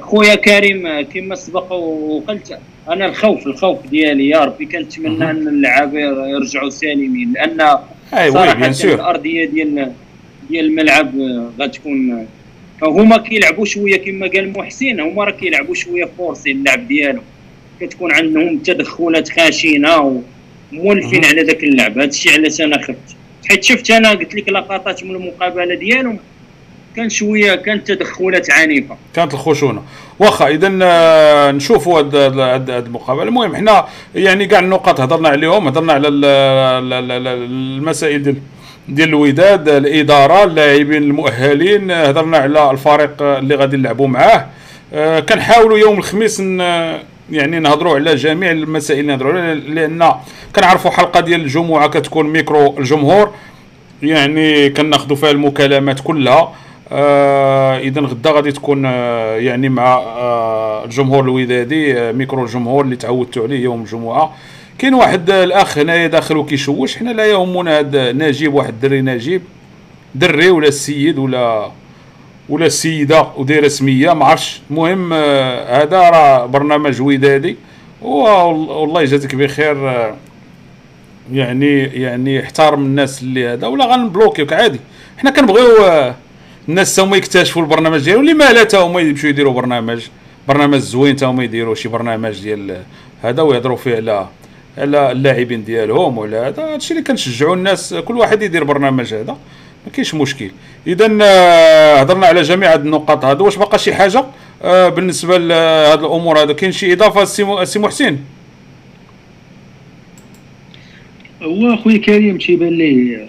خويا- 0.00 0.34
كريم 0.34 1.00
كما 1.00 1.34
سبق 1.34 1.72
وقلت 1.72 2.58
أنا 2.88 3.06
الخوف 3.06 3.46
الخوف 3.46 3.86
ديالي 3.86 4.28
يا 4.28 4.38
ربي 4.44 4.64
كنتمنى 4.66 5.30
أن 5.30 5.48
اللعابه 5.48 5.98
يرجعوا 6.28 6.70
سالمين 6.70 7.32
لأن 7.32 7.60
اي 7.60 8.26
وي 8.28 8.30
صراحة 8.32 8.54
bien 8.54 8.72
sûr 8.72 8.94
الأرضية 8.94 9.44
ديال 9.44 9.92
ديال 10.50 10.64
الملعب 10.64 11.12
غتكون 11.60 12.26
هما 12.82 13.16
كيلعبوا 13.18 13.64
شوية 13.64 13.96
كما 13.96 14.26
قال 14.26 14.52
محسن 14.58 15.00
هما 15.00 15.24
راه 15.24 15.30
كيلعبوا 15.30 15.74
شوية 15.74 16.04
forcer 16.18 16.50
اللعب 16.50 16.88
ديالهم 16.88 17.22
كتكون 17.80 18.12
عندهم 18.12 18.58
تدخلات 18.58 19.28
خشنه 19.28 20.22
ومولفين 20.72 21.24
على 21.24 21.42
ذاك 21.42 21.64
اللعب. 21.64 21.98
هذا 21.98 22.08
الشيء 22.08 22.32
علاش 22.32 22.60
أنا 22.60 22.82
خفت. 22.82 23.16
حيت 23.48 23.64
شفت 23.64 23.90
أنا 23.90 24.10
قلت 24.10 24.34
لك 24.34 24.48
لقطات 24.48 25.04
من 25.04 25.10
المقابلة 25.10 25.74
ديالهم. 25.74 26.18
كان 26.96 27.08
شوية 27.08 27.54
كانت 27.54 27.92
تدخلات 27.92 28.50
عنيفة. 28.50 28.96
كانت 29.14 29.34
الخشونة. 29.34 29.82
واخا 30.18 30.48
إذا 30.48 30.78
آه، 30.82 31.50
نشوفوا 31.50 32.00
هاد 32.00 32.70
المقابلة. 32.70 33.22
المهم 33.22 33.56
حنا 33.56 33.86
يعني 34.14 34.46
كاع 34.46 34.58
النقاط 34.58 35.00
هضرنا 35.00 35.28
عليهم 35.28 35.66
هضرنا 35.68 35.92
على 35.92 36.08
ال- 36.08 36.24
ال- 36.24 36.92
ال- 36.92 37.12
ال- 37.12 37.26
المسائل 37.78 38.22
ديال 38.22 38.36
ديال 38.88 39.08
الوداد 39.08 39.68
الإدارة 39.68 40.44
اللاعبين 40.44 41.02
المؤهلين 41.02 41.90
هضرنا 41.90 42.36
على 42.38 42.70
الفريق 42.70 43.22
اللي 43.22 43.54
غادي 43.54 43.76
نلعبوا 43.76 44.08
معاه. 44.08 44.46
آه، 44.94 45.20
كنحاولوا 45.20 45.78
يوم 45.78 45.98
الخميس 45.98 46.40
يعني 47.30 47.58
نهضروا 47.58 47.94
على 47.94 48.14
جميع 48.14 48.50
المسائل 48.50 49.00
اللي 49.00 49.12
نهضروا 49.12 49.32
عليها 49.32 49.54
لأن 49.54 50.12
كنعرفوا 50.56 50.90
حلقة 50.90 51.20
ديال 51.20 51.40
الجمعة 51.40 51.88
كتكون 51.88 52.26
ميكرو 52.26 52.78
الجمهور. 52.78 53.30
يعني 54.02 54.70
كناخذوا 54.70 55.16
فيها 55.16 55.30
المكالمات 55.30 56.00
كلها. 56.00 56.52
آه 56.92 57.78
اذا 57.78 58.00
غدا 58.00 58.30
غادي 58.30 58.52
تكون 58.52 58.82
آه 58.86 59.36
يعني 59.36 59.68
مع 59.68 59.94
آه 59.96 60.84
الجمهور 60.84 61.24
الودادي 61.24 61.98
آه 61.98 62.12
ميكرو 62.12 62.44
الجمهور 62.44 62.84
اللي 62.84 62.96
تعودتوا 62.96 63.42
عليه 63.42 63.62
يوم 63.64 63.80
الجمعة. 63.80 64.34
كاين 64.78 64.94
واحد 64.94 65.30
آه، 65.30 65.44
الأخ 65.44 65.78
هنايا 65.78 66.06
داخل 66.06 66.36
وكيشوش 66.36 66.96
حنا 66.96 67.10
لا 67.10 67.26
يهمنا 67.26 67.78
هذا 67.78 68.12
نجيب 68.12 68.54
واحد 68.54 68.68
الدري 68.68 69.00
نجيب. 69.02 69.42
دري 70.14 70.50
ولا 70.50 70.68
السيد 70.68 71.18
ولا 71.18 71.70
ولا 72.48 72.66
السيدة 72.66 73.26
ودايرة 73.36 73.68
سمية 73.68 74.12
ما 74.12 74.24
عرفتش. 74.24 74.60
المهم 74.70 75.12
آه، 75.12 75.82
هذا 75.82 76.00
راه 76.10 76.46
برنامج 76.46 77.02
ودادي 77.02 77.56
وال- 78.02 78.70
والله 78.70 79.02
يجازيك 79.02 79.34
بخير 79.34 79.88
آه، 79.90 80.14
يعني 81.32 81.78
يعني 81.82 82.42
احترم 82.44 82.82
الناس 82.82 83.22
اللي 83.22 83.48
هذا 83.48 83.66
ولا 83.66 83.84
غنبلوكيوك 83.86 84.52
عادي. 84.52 84.80
حنا 85.18 85.30
كنبغيو 85.30 85.84
آه، 85.84 86.14
الناس 86.68 86.96
تا 86.96 87.02
هما 87.02 87.16
يكتشفوا 87.16 87.62
البرنامج 87.62 88.00
ديالهم. 88.00 88.20
اللي 88.20 88.34
ما 88.34 88.52
لا 88.52 88.64
تا 88.64 88.78
هما 88.78 89.00
يمشيو 89.00 89.30
يديروا 89.30 89.52
برنامج. 89.52 90.02
برنامج 90.48 90.78
زوين 90.78 91.16
تا 91.16 91.26
هما 91.26 91.44
يديروا 91.44 91.74
شي 91.74 91.88
برنامج 91.88 92.40
ديال 92.42 92.82
هذا 93.22 93.42
ويهضروا 93.42 93.76
فيه 93.76 93.96
على 93.96 94.28
على 94.78 95.12
اللاعبين 95.12 95.64
ديالهم 95.64 96.18
ولا 96.18 96.48
هذا. 96.48 96.62
هادشي 96.62 96.94
اللي 96.94 97.04
كنشجعوا 97.04 97.56
الناس 97.56 97.94
كل 97.94 98.16
واحد 98.16 98.42
يدير 98.42 98.64
برنامج 98.64 99.14
هذا. 99.14 99.36
ما 99.86 99.92
كاينش 99.92 100.14
مشكل. 100.14 100.50
إذا 100.86 101.18
آه، 101.22 101.96
هضرنا 101.96 102.26
على 102.26 102.42
جميع 102.42 102.72
هاد 102.72 102.84
النقاط 102.84 103.24
هادو 103.24 103.44
واش 103.44 103.56
باقا 103.56 103.76
شي 103.76 103.94
حاجة؟ 103.94 104.24
آه، 104.62 104.88
بالنسبة 104.88 105.38
لهاد 105.38 105.98
الأمور 105.98 106.42
هذا. 106.42 106.52
كاين 106.52 106.72
شي 106.72 106.92
إضافة 106.92 107.24
سي 107.64 107.78
محسن 107.78 108.18
هو 111.42 111.76
خويا 111.76 111.98
كريم 111.98 112.38
تيبان 112.38 112.68
لي 112.68 113.28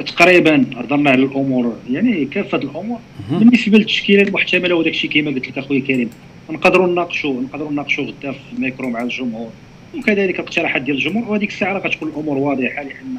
تقريبا 0.00 0.64
هضرنا 0.76 1.10
على 1.10 1.22
الأمور 1.24 1.76
يعني 1.90 2.24
كافه 2.24 2.58
الأمور؟ 2.58 2.98
بالنسبة 3.30 3.78
للتشكيله 3.78 4.22
المحتمله 4.22 4.74
وداك 4.74 4.92
الشيء 4.92 5.10
كما 5.10 5.30
قلت 5.30 5.48
لك 5.48 5.58
أخويا 5.58 5.80
كريم. 5.80 6.10
نقدروا 6.50 6.86
نناقشوا 6.86 7.42
نقدروا 7.42 7.72
نناقشوا 7.72 8.04
غدا 8.04 8.32
في 8.32 8.38
الميكرو 8.56 8.88
مع 8.90 9.02
الجمهور. 9.02 9.50
وكذلك 9.98 10.34
الاقتراحات 10.40 10.82
ديال 10.82 10.96
الجمهور. 10.96 11.30
وهذيك 11.30 11.50
الساعة 11.50 11.72
راه 11.72 11.80
غتكون 11.80 12.08
الأمور 12.08 12.38
واضحة 12.38 12.82
لأن 12.82 13.16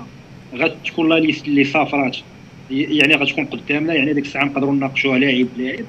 غتكون 0.56 1.10
لا 1.10 1.16
ليست 1.20 1.48
اللي 1.48 1.64
صافرات. 1.64 2.18
يعني 2.72 3.16
غتكون 3.16 3.46
قدامنا 3.46 3.94
يعني 3.94 4.14
ديك 4.14 4.26
الساعة 4.26 4.46
نقدروا 4.46 4.74
نناقشوها 4.74 5.18
لاعب 5.20 5.48
لاعب. 5.58 5.86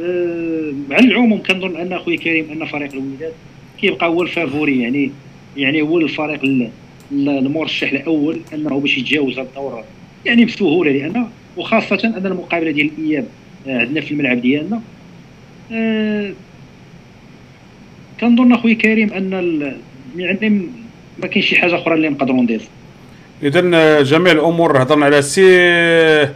أه 0.00 0.72
على 0.90 1.06
العموم 1.08 1.42
كنظن 1.42 1.76
أن 1.76 1.92
أخويا 1.92 2.16
كريم 2.16 2.46
أن 2.52 2.66
فريق 2.66 2.92
الوداد 2.92 3.32
كيبقى 3.80 4.08
هو 4.08 4.22
الفافوري. 4.22 4.80
يعني 4.82 5.10
يعني 5.56 5.82
هو 5.82 5.98
الفريق 5.98 6.44
ال- 6.44 6.70
ال- 7.12 7.28
المرشح 7.28 7.92
الأول 7.92 8.40
أنه 8.54 8.80
باش 8.80 8.98
يتجاوز 8.98 9.38
الدور 9.38 9.84
يعني 10.26 10.44
بسهولة 10.44 10.90
لأن 10.92 11.26
وخاصة 11.56 11.98
ان 12.04 12.26
المقابلة 12.26 12.70
ديال 12.70 12.90
الإياب 12.98 13.24
آه، 13.68 13.78
عندنا 13.78 14.00
في 14.00 14.10
الملعب 14.10 14.40
ديالنا. 14.40 14.80
آه، 15.72 16.32
كنظن 18.20 18.52
اخويا 18.52 18.74
كريم 18.74 19.12
أن 19.12 19.34
ال- 19.34 19.76
يعني 20.16 20.68
ما 21.18 21.26
كاينش 21.28 21.46
شي 21.46 21.56
حاجة 21.56 21.74
أخرى 21.74 21.94
اللي 21.94 22.08
نقدروا 22.08 22.42
ندير 22.42 22.60
اذا 23.42 24.02
جميع 24.02 24.32
الأمور 24.32 24.82
هضرنا 24.82 25.04
على 25.06 25.22
سي 25.22 25.42
آه، 25.60 26.32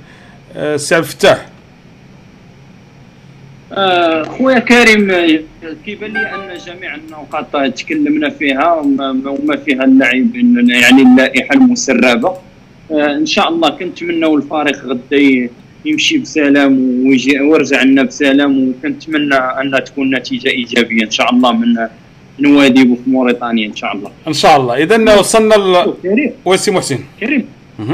سي 0.77 0.95
عبد 0.95 1.05
الفتاح. 1.05 1.47
آه، 3.73 4.23
خويا 4.23 4.59
كريم 4.59 5.11
آه، 5.11 5.41
كيبان 5.87 6.13
لي 6.13 6.19
أن 6.35 6.59
جميع 6.67 6.95
النقاط 6.95 7.57
تكلمنا 7.75 8.31
فيها 8.31 8.73
وما 8.75 9.31
وما 9.31 9.57
فيها 9.57 9.85
اللاعبين 9.85 10.71
يعني 10.71 11.03
اللائحة 11.03 11.55
المسربة. 11.55 12.29
آه، 12.29 12.41
إن 12.93 13.27
شاء 13.27 13.49
الله 13.49 13.69
كنتمنوا 13.69 14.37
الفريق 14.37 14.85
غدا 14.85 15.49
يمشي 15.85 16.19
بسلام 16.19 16.75
ويجي 17.07 17.41
ويرجع 17.41 17.83
لنا 17.83 18.03
بسلام 18.03 18.69
وكنتمنى 18.69 19.35
أن 19.35 19.85
تكون 19.85 20.15
نتيجة 20.15 20.49
إيجابية 20.49 21.05
إن 21.05 21.11
شاء 21.11 21.31
الله 21.35 21.53
من 21.53 21.75
من 22.39 22.57
وادي 22.57 22.83
في 22.83 23.11
موريتانيا 23.11 23.67
إن 23.67 23.77
شاء 23.77 23.93
الله. 23.95 24.11
إن 24.29 24.33
شاء 24.33 24.57
الله. 24.57 24.75
اذا 24.83 25.19
وصلنا 25.19 25.55
ل 25.55 25.85
شوف 25.85 25.97
كريم. 26.03 26.33
وسي 26.45 26.71
محسن. 26.71 26.99
كريم. 27.21 27.45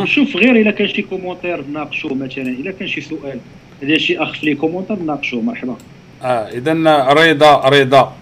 شوف 0.05 0.37
غير 0.37 0.57
إلا 0.57 0.71
كان 0.71 0.89
شي 0.89 1.03
commentaire 1.03 1.65
ناقشوه 1.73 2.15
مثلا 2.15 2.49
إلا 2.61 2.71
كان 2.71 2.89
شي 2.89 3.01
سؤال. 3.01 3.39
ديال 3.83 4.01
شي 4.01 4.19
أخ 4.19 4.33
في 4.33 4.47
les 4.47 4.55
commentaires 4.55 4.99
ناقشوه 4.99 5.41
مرحبا. 5.43 5.77
آه 6.23 6.49
اذا 6.49 6.73
رضا 7.13 7.69
رضا. 7.69 8.13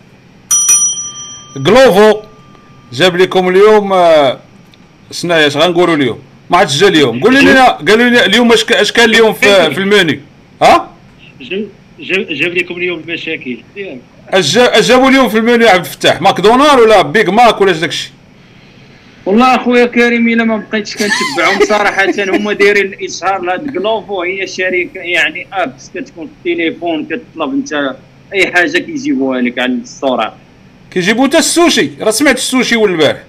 Glovo 1.56 2.20
جاب 2.92 3.16
لكم 3.16 3.48
اليوم 3.48 3.92
آه، 3.92 4.38
شنو 5.10 5.34
اش 5.34 5.56
غنقولوا 5.56 5.96
اليوم؟ 5.96 6.18
ما 6.50 6.56
عادش 6.56 6.76
جا 6.80 6.88
اليوم. 6.88 7.20
قولوا 7.20 7.40
لنا 7.40 7.68
قالوا 7.70 8.08
لنا 8.08 8.26
اليوم 8.26 8.52
اش 8.52 8.64
اش 8.72 8.92
كان 8.92 9.04
اليوم 9.10 9.32
في, 9.32 9.70
في 9.70 9.78
المنيو 9.78 10.18
ها؟ 10.62 10.90
جاب 11.40 12.26
جاب 12.30 12.54
لكم 12.54 12.74
اليوم 12.76 13.00
المشاكل. 13.08 13.56
ياك 13.76 13.98
أش 14.28 14.54
جا- 14.54 14.78
أش 14.78 14.88
جابوا 14.88 15.08
اليوم 15.10 15.28
في 15.28 15.38
المنيو 15.38 15.66
يا 15.66 15.70
عبد 15.72 15.84
الفتاح؟ 15.84 16.20
McDonald 16.20 16.80
ولا 16.80 17.02
Big 17.02 17.28
Mac 17.30 17.60
ولا 17.60 17.70
اش 17.70 17.76
داكشي 17.76 18.10
والله 19.26 19.54
أخويا 19.56 19.86
كريم 19.86 20.28
إلا 20.28 20.44
ما 20.44 20.56
بقيتش 20.56 20.94
كنتبعهم 20.96 21.60
صراحة 21.68 22.06
هما 22.36 22.52
دايرين 22.52 22.86
الاشهار 22.86 23.40
لهاد 23.42 23.72
Glovo 23.72 24.22
هي 24.22 24.46
شركه 24.46 24.98
يعني 25.00 25.46
apps. 25.52 25.90
كتكون 25.94 26.28
في 26.44 26.52
التليفون 26.52 27.04
كتطلب 27.04 27.52
أنت 27.54 27.96
أي 28.32 28.52
حاجة 28.52 28.78
كيجيبوها 28.78 29.40
لك 29.40 29.58
على 29.58 29.72
السرعه 29.72 30.36
كيجيبوا 30.90 31.26
حتى 31.26 31.38
السوشي. 31.38 31.90
راه 32.00 32.10
سمعت 32.10 32.36
السوشي 32.36 32.76
والبارح. 32.76 33.22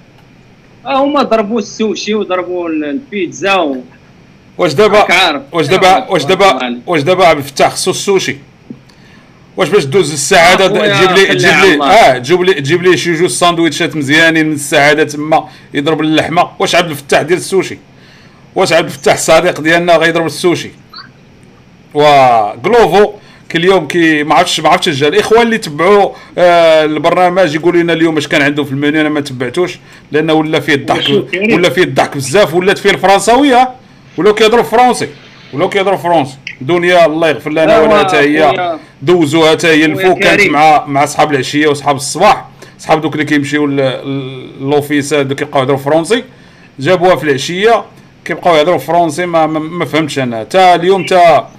هما 0.87 1.23
ضربوا 1.23 1.59
السوشي 1.59 2.13
وضربوا 2.15 2.69
ال- 2.69 2.85
البيتزا 2.85 3.55
و... 3.55 3.77
واش 4.57 4.73
دابا. 4.73 5.41
واش 5.51 5.67
دابا. 5.67 6.07
واش 6.09 6.23
دابا 6.23 6.79
واش 6.87 7.01
دابا 7.01 7.25
عبد 7.27 7.37
الفتاح 7.39 7.71
خصو 7.73 7.91
السوشي 7.91 8.37
واش 9.57 9.69
باش 9.69 9.83
دوز 9.85 10.13
السعادة 10.13 10.67
تجيب 10.67 11.11
لي 11.11 11.25
تجيب 11.25 11.49
لي. 11.53 11.83
آه 11.83 12.17
تجيب 12.17 12.41
لي 12.41 12.53
تجيب 12.53 12.83
لي 12.83 12.97
شي 12.97 13.13
جوج 13.13 13.29
ساندويتشات 13.29 13.95
مزيانين 13.95 14.45
من 14.45 14.53
السعادة 14.53 15.03
تما 15.03 15.47
يضرب 15.73 16.01
اللحمة 16.01 16.49
واش 16.59 16.75
عبد 16.75 16.89
الفتاح 16.89 17.21
ديال 17.21 17.37
السوشي 17.39 17.77
واش 18.55 18.73
عبد 18.73 18.85
الفتاح 18.85 19.13
الصديق 19.13 19.61
ديالنا 19.61 19.95
غيضرب 19.97 20.25
السوشي 20.25 20.69
و 21.93 22.12
Glovo 22.12 23.05
كل 23.05 23.13
يوم 23.63 23.87
كي 23.87 24.23
ما 24.23 24.35
عرفتش 24.35 24.59
ما 24.59 24.69
عرفتش 24.69 25.03
الاخوان 25.03 25.41
اللي 25.41 25.57
تبعوا 25.57 26.09
آه 26.37 26.85
البرنامج 26.85 27.55
يقولوا 27.55 27.81
لنا 27.81 27.93
اليوم 27.93 28.17
اش 28.17 28.27
كان 28.27 28.41
عنده 28.41 28.63
في 28.63 28.71
المنيو. 28.71 29.01
أنا 29.01 29.09
ما 29.09 29.21
تبعتوش 29.21 29.77
لأنه 30.11 30.33
ولا 30.33 30.59
فيه 30.59 30.73
الضحك؟ 30.75 31.09
ولا 31.53 31.69
فيه 31.69 31.83
الضحك 31.83 32.17
بزاف 32.17 32.53
ولات 32.53 32.77
فيه 32.77 32.89
الفرنساوية. 32.89 33.69
ولاو 34.17 34.33
كيهضروا 34.33 34.63
فرونسي 34.63 35.07
ولاو 35.53 35.69
كيهضروا 35.69 35.97
فرونسي 35.97 36.37
دنيا 36.61 37.05
الله 37.05 37.29
يغفر 37.29 37.51
لنا 37.51 37.65
لا، 37.65 37.79
ولا 37.81 37.99
حتى 37.99 38.17
هي. 38.17 38.77
دوزوها 39.01 39.51
حتى 39.51 39.67
هي 39.67 39.85
الفو. 39.85 40.01
خويا 40.01 40.13
كانت 40.13 40.41
كريم. 40.41 40.53
مع 40.53 40.85
مع 40.87 41.05
صحاب 41.05 41.31
العشية 41.31 41.67
وصحاب 41.67 41.95
الصباح. 41.95 42.45
صحاب 42.79 43.01
دوك 43.01 43.13
اللي 43.13 43.25
كيمشيو 43.25 43.65
ل- 43.65 43.75
ل- 43.77 44.69
لوفيسات 44.69 45.25
دوك 45.25 45.37
كيبقاو 45.39 45.61
يهضروا 45.61 45.77
فرونسي 45.77 46.23
جابوها 46.79 47.15
في 47.15 47.23
العشية 47.23 47.83
كيبقاو 48.25 48.55
يهضروا 48.55 48.77
فرونسي 48.77 49.25
ما 49.25 49.47
ما, 49.47 49.59
ما 49.59 49.85
فهمتش 49.85 50.19
أنا. 50.19 50.43
تا 50.43 50.75
اليوم 50.75 51.05
تا 51.05 51.49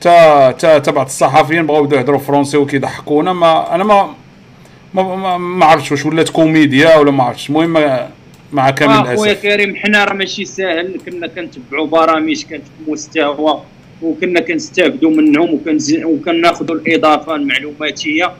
تا 0.00 0.78
تا 0.78 0.90
بعض 0.90 1.06
الصحفيين 1.06 1.66
بغاو 1.66 1.84
يبداو 1.84 1.98
يهضروا 1.98 2.18
فرونسي 2.18 2.56
وكيضحكونا. 2.56 3.32
ما 3.32 3.74
أنا 3.74 3.84
ما 3.84 4.14
ما 4.94 5.16
ما, 5.16 5.38
ما 5.38 5.66
عرفتش 5.66 5.92
واش 5.92 6.06
ولات 6.06 6.28
كوميديا 6.28 6.96
ولا 6.96 7.10
ما 7.10 7.24
عرفتش. 7.24 7.48
المهم 7.48 7.98
مع 8.52 8.70
كامل 8.70 8.92
آه، 8.92 9.12
الأسف. 9.12 9.42
كريم 9.42 9.76
حنا 9.76 10.04
راه 10.04 10.14
ماشي 10.14 10.44
ساهل. 10.44 11.00
كنا 11.06 11.26
كنتبعوا 11.26 11.86
برامج 11.86 12.42
كانت 12.42 12.62
في 12.64 12.90
مستوى 12.90 13.62
وكنا 14.02 14.40
كنستافدوا 14.40 15.10
منهم 15.10 15.60
وكناخذوا 16.04 16.76
الإضافة 16.76 17.34
المعلوماتيه. 17.34 18.32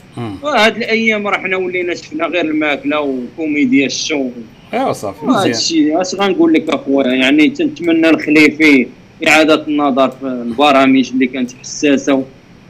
وهاد 0.42 0.76
الأيام 0.76 1.28
راه 1.28 1.38
حنا 1.38 1.56
ولينا 1.56 1.94
شفنا 1.94 2.26
غير 2.26 2.44
الماكلة 2.44 3.00
وكوميديا 3.00 3.86
show. 3.86 4.28
ايوا 4.74 4.92
صافي 4.92 5.26
هذا 5.26 5.32
مزيان. 5.32 5.50
الشيء 5.50 6.00
اش 6.00 6.14
غنقول 6.14 6.52
لك 6.52 6.68
أخويا؟ 6.68 7.06
يعني 7.06 7.48
تنتمنى 7.48 8.10
الخليفي 8.10 8.86
إعادة 9.26 9.66
النظر 9.68 10.10
في 10.10 10.26
البرامج 10.26 11.10
اللي 11.14 11.26
كانت 11.26 11.50
حساسة 11.60 12.24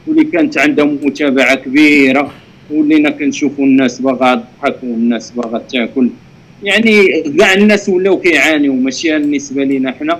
واللي 0.07 0.23
كانت 0.23 0.57
عندها 0.57 0.85
متابعة 0.85 1.55
كبيرة 1.55 2.31
ولينا 2.71 3.09
كنشوفوا 3.09 3.65
الناس 3.65 4.01
باغا 4.01 4.35
تضحك 4.35 4.75
والناس 4.83 5.31
باغا 5.31 5.61
تاكل. 5.71 6.09
يعني 6.63 7.23
كاع 7.39 7.53
الناس 7.53 7.89
ولاو 7.89 8.19
كيعانيوا 8.19 8.75
ماشي 8.75 9.19
بالنسبة 9.19 9.63
لينا 9.63 9.91
حنا. 9.91 10.19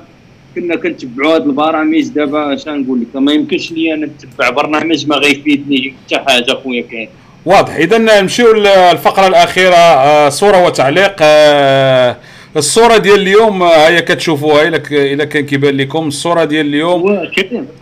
كنا 0.56 0.76
كنتبعوا 0.76 1.36
هاد 1.36 1.46
البرامج 1.46 2.08
دابا 2.08 2.54
اش 2.54 2.68
غنقول 2.68 3.02
لك؟ 3.02 3.16
ما 3.16 3.34
يمكنش 3.34 3.72
لي 3.72 3.94
أنا 3.94 4.06
نتبع 4.06 4.50
برنامج 4.50 5.08
ما 5.08 5.16
غيفيدني 5.16 5.94
حتى 6.06 6.20
حاجة 6.20 6.52
خويا 6.52 6.82
كاين. 6.82 7.10
واضح. 7.46 7.76
اذا 7.76 7.98
نمشيو 7.98 8.54
للفقره 8.54 9.28
الأخيرة 9.28 9.76
آه، 9.76 10.30
صورة 10.30 10.66
وتعليق 10.66 11.16
آه، 11.22 12.18
الصورة 12.58 12.98
ديال 12.98 13.20
اليوم 13.20 13.64
آه، 13.64 13.88
هي 13.90 14.02
كتشوفوها 14.02 14.68
إلا 14.68 14.82
إلا 15.14 15.26
كان 15.26 15.46
كيبان 15.46 15.78
لكم. 15.78 16.08
الصورة 16.08 16.44
ديال 16.44 16.66
اليوم 16.66 17.30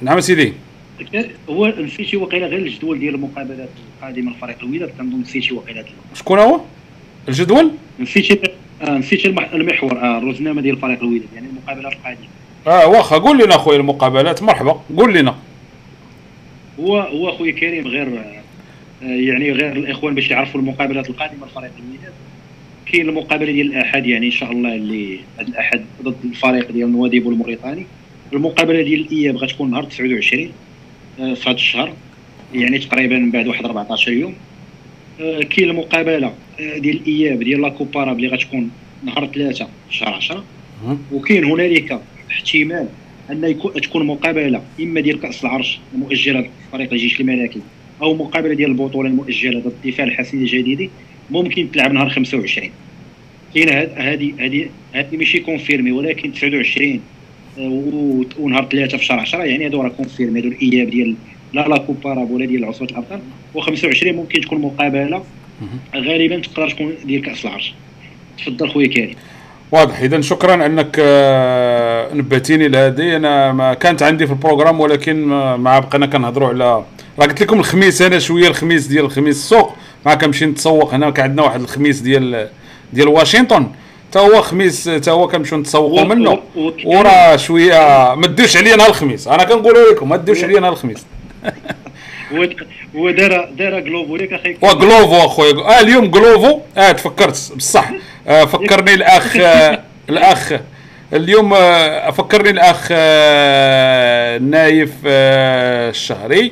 نعم 0.02 0.20
سيدي. 0.20 0.54
هو 1.50 1.68
نسيتي 1.68 2.18
وقيلة 2.18 2.48
غير 2.48 2.60
الجدول 2.60 3.00
ديال 3.00 3.16
المقابلات 3.16 3.70
القادمة 4.02 4.32
لفريق 4.32 4.56
الوداد 4.64 4.90
كنظن 4.98 5.22
نسيتي 5.22 5.54
وقيلة 5.54 5.86
شكون 6.14 6.40
هو؟ 6.40 6.60
الجدول؟ 7.30 7.72
نسيتي 8.00 8.40
آه 8.82 8.98
نسيتي 8.98 9.28
المح- 9.28 9.54
المحور 9.54 9.92
آه 9.98 10.18
الرزنامة 10.18 10.62
ديال 10.62 10.78
فريق 10.78 11.00
الوداد 11.04 11.28
يعني 11.36 11.48
المقابلات 11.48 11.94
القادمة. 11.94 12.28
آه 12.68 12.88
واخا 12.88 13.18
قول 13.18 13.38
لنا 13.44 13.58
خويا 13.58 13.78
المقابلات 13.78 14.44
مرحبا 14.44 14.82
قول 14.98 15.14
لنا. 15.14 15.36
هو 16.80 17.00
هو 17.00 17.32
خويا 17.32 17.52
كريم 17.52 17.88
غير 17.88 18.08
آه 18.08 19.06
يعني 19.06 19.52
غير 19.52 19.72
الإخوان 19.72 20.16
باش 20.16 20.30
يعرفوا 20.32 20.60
المقابلات 20.60 21.10
القادمة 21.10 21.46
لفريق 21.48 21.72
الوداد 21.80 22.14
كاين 22.92 23.10
المقابلة 23.10 23.52
ديال 23.52 23.68
الأحد 23.68 24.06
يعني 24.06 24.26
إن 24.26 24.32
شاء 24.32 24.52
الله 24.52 24.76
اللي 24.76 25.20
هذا 25.40 25.48
الأحد 25.48 25.86
ضد 26.04 26.16
الفريق 26.26 26.72
ديال 26.72 26.92
نواديبو 26.92 27.30
الموريتاني. 27.30 27.86
المقابلة 28.34 28.82
ديال 28.82 29.00
الإياب 29.00 29.38
غتكون 29.38 29.72
نهار 29.72 29.84
29 29.84 30.52
آه، 31.20 31.34
في 31.34 31.50
هذا 31.50 31.56
الشهر 31.56 31.94
يعني 32.54 32.80
تقريبا 32.80 33.18
من 33.18 33.32
بعد 33.32 33.48
واحد 33.48 33.66
14 33.66 34.12
يوم. 34.12 34.34
آه، 35.22 35.40
كاين 35.40 35.70
المقابلة 35.70 36.34
آه، 36.60 36.78
ديال 36.78 36.96
الإياب 36.96 37.44
ديال 37.44 37.62
لا 37.62 37.70
كوباراب 37.70 38.18
اللي 38.18 38.28
غتكون 38.28 38.72
نهار 39.04 39.28
3 39.28 39.68
في 39.90 39.98
شهر 39.98 40.14
10 40.14 40.44
مهم. 40.84 41.00
وكاين 41.12 41.44
هنالك 41.46 42.02
احتمال 42.32 42.88
أن 43.32 43.44
يكون 43.44 43.74
تكون 43.74 44.06
مقابلة 44.06 44.62
إما 44.80 45.02
ديال 45.02 45.20
كأس 45.20 45.44
العرش 45.44 45.80
المؤجلة 45.94 46.50
فريق 46.72 46.94
الجيش 46.94 47.22
الملكي 47.22 47.62
أو 48.02 48.14
مقابلة 48.16 48.54
ديال 48.54 48.70
البطولة 48.70 49.10
المؤجلة 49.10 49.60
ضد 49.60 49.74
الدفاع 49.86 50.08
الحسني 50.08 50.42
الجديدي. 50.42 50.90
ممكن 51.32 51.72
تلعب 51.72 51.92
نهار 51.92 52.10
25 52.10 52.70
كاين 53.54 53.70
هادي 53.98 54.34
هادي 54.40 54.70
هادي 54.96 55.18
ماشي 55.18 55.40
confirmé 55.40 55.92
ولكن 55.92 56.34
29 56.34 57.02
آه، 57.60 58.24
ونهار 58.40 58.68
3 58.72 58.98
في 58.98 59.06
شهر 59.06 59.20
10 59.20 59.44
يعني 59.44 59.66
هادو 59.66 59.82
راه 59.82 59.90
confirmés 59.90 60.40
هادو 60.40 60.48
الاياب 60.48 60.90
ديال 60.90 61.16
لا 61.54 61.68
لا 61.68 61.78
Coupe 61.78 62.05
Arabe 62.05 62.32
ولا 62.32 62.46
ديال 62.46 62.66
عصبه 62.66 62.86
الأبطال. 62.86 63.20
و25 63.56 64.08
ممكن 64.08 64.42
تكون 64.42 64.62
مقابلة. 64.62 65.24
غالبا 65.96 66.40
تقدر 66.40 66.70
تكون 66.70 66.94
ديال 67.06 67.22
كأس 67.22 67.46
العرش. 67.46 67.74
تفضل 68.38 68.70
خويا 68.70 68.88
كريم. 68.88 69.16
واضح. 69.72 70.00
اذا 70.00 70.22
شكرا 70.22 70.66
أنك 70.66 70.98
آه، 71.00 72.14
نبهتيني 72.14 72.68
لهذه. 72.68 73.16
أنا 73.16 73.52
ما 73.52 73.74
كانت 73.74 74.04
عندي 74.04 74.28
في 74.28 74.34
ال 74.34 74.38
programme 74.38 74.80
ولكن 74.80 75.26
ما 75.58 75.80
بقينا 75.80 76.06
كنهضروا 76.06 76.48
على 76.48 76.64
راه 76.64 76.86
قلت 77.18 77.42
لكم 77.42 77.60
الخميس 77.60 78.02
أنا 78.02 78.20
شوية 78.20 78.48
الخميس 78.48 78.88
ديال 78.88 79.06
الخميس 79.06 79.36
السوق. 79.36 79.76
ما 80.06 80.16
كنمشي 80.16 80.46
نتسوق 80.46 80.94
هنا 80.94 81.10
كان 81.10 81.24
عندنا 81.26 81.44
واحد 81.44 81.62
الخميس 81.62 82.00
ديال 82.00 82.50
ديال 82.94 83.08
واشنطن. 83.08 83.68
تا 84.12 84.20
هو 84.20 84.42
خميس 84.42 84.84
تا 84.84 85.12
هو 85.12 85.28
كنمشيو 85.28 85.58
نتسوقوا 85.58 86.04
منه. 86.04 86.40
وراه 86.86 87.36
شوية 87.36 88.16
ما 88.16 88.28
ديوش 88.28 88.58
عليا 88.58 88.76
نهار 88.76 88.90
الخميس. 88.90 89.28
أنا 89.28 89.44
كنقولها 89.44 89.92
لكم 89.92 90.10
ما 90.10 90.18
ديوش 90.18 90.44
عليا 90.44 90.60
نهار 90.60 90.72
الخميس. 90.72 91.06
هو 92.96 93.10
دار 93.12 93.50
دار 93.58 93.80
جلوبو 93.80 94.16
ليك 94.16 94.34
أخي. 94.34 94.58
وجلوفو 94.62 95.16
أخويا. 95.26 95.54
آه 95.54 95.80
اليوم 95.80 96.06
جلوفو 96.12 96.60
آه 96.78 96.92
تفكرت 96.92 97.52
بصح. 97.56 97.92
آه 98.28 98.46
فكرني 98.46 98.94
الأخ 98.94 99.36
آه 99.38 99.80
الأخ. 100.10 100.54
اليوم 101.14 101.54
آه 101.54 102.12
فكرني 102.12 102.50
الأخ 102.50 102.88
آه 102.92 104.38
نايف 104.38 104.92
آه 105.06 105.90
الشهري. 105.90 106.52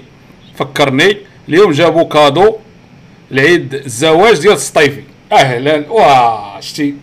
فكرني. 0.56 1.18
اليوم 1.50 1.72
جابوا 1.72 2.04
cadeau. 2.04 2.56
العيد 3.32 3.74
الزواج 3.74 4.40
ديال 4.40 4.54
السطيفي 4.54 5.02
أهلا. 5.32 5.84
واه 5.90 6.60
شتي. 6.60 6.94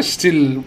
شتي 0.00 0.28
ال- 0.28 0.60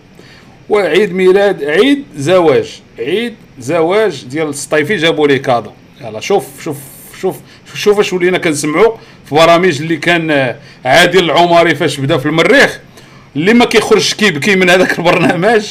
وعيد 0.69 1.13
ميلاد 1.13 1.63
عيد 1.63 2.03
زواج. 2.15 2.81
عيد 2.99 3.35
زواج 3.59 4.25
ديال 4.25 4.47
السطيفي 4.49 4.95
جابوا 4.95 5.27
لي 5.27 5.39
كادو 5.39 5.71
يلا 6.01 6.19
شوف 6.19 6.63
شوف 6.63 6.77
شوف 7.21 7.35
شوف 7.75 7.99
اش 7.99 8.13
ولينا 8.13 8.37
كنسمعوا 8.37 8.97
في 9.25 9.35
برامج 9.35 9.81
اللي 9.81 9.97
كان 9.97 10.31
آه، 10.31 10.55
عادل 10.85 11.23
العمري 11.23 11.75
فاش 11.75 11.97
بدا 11.99 12.17
في 12.17 12.25
المريخ. 12.25 12.79
اللي 13.35 13.53
ما 13.53 13.65
كيخرجش 13.65 14.13
كيبكي 14.13 14.55
من 14.55 14.69
هذاك 14.69 14.91
البرنامج. 14.99 15.65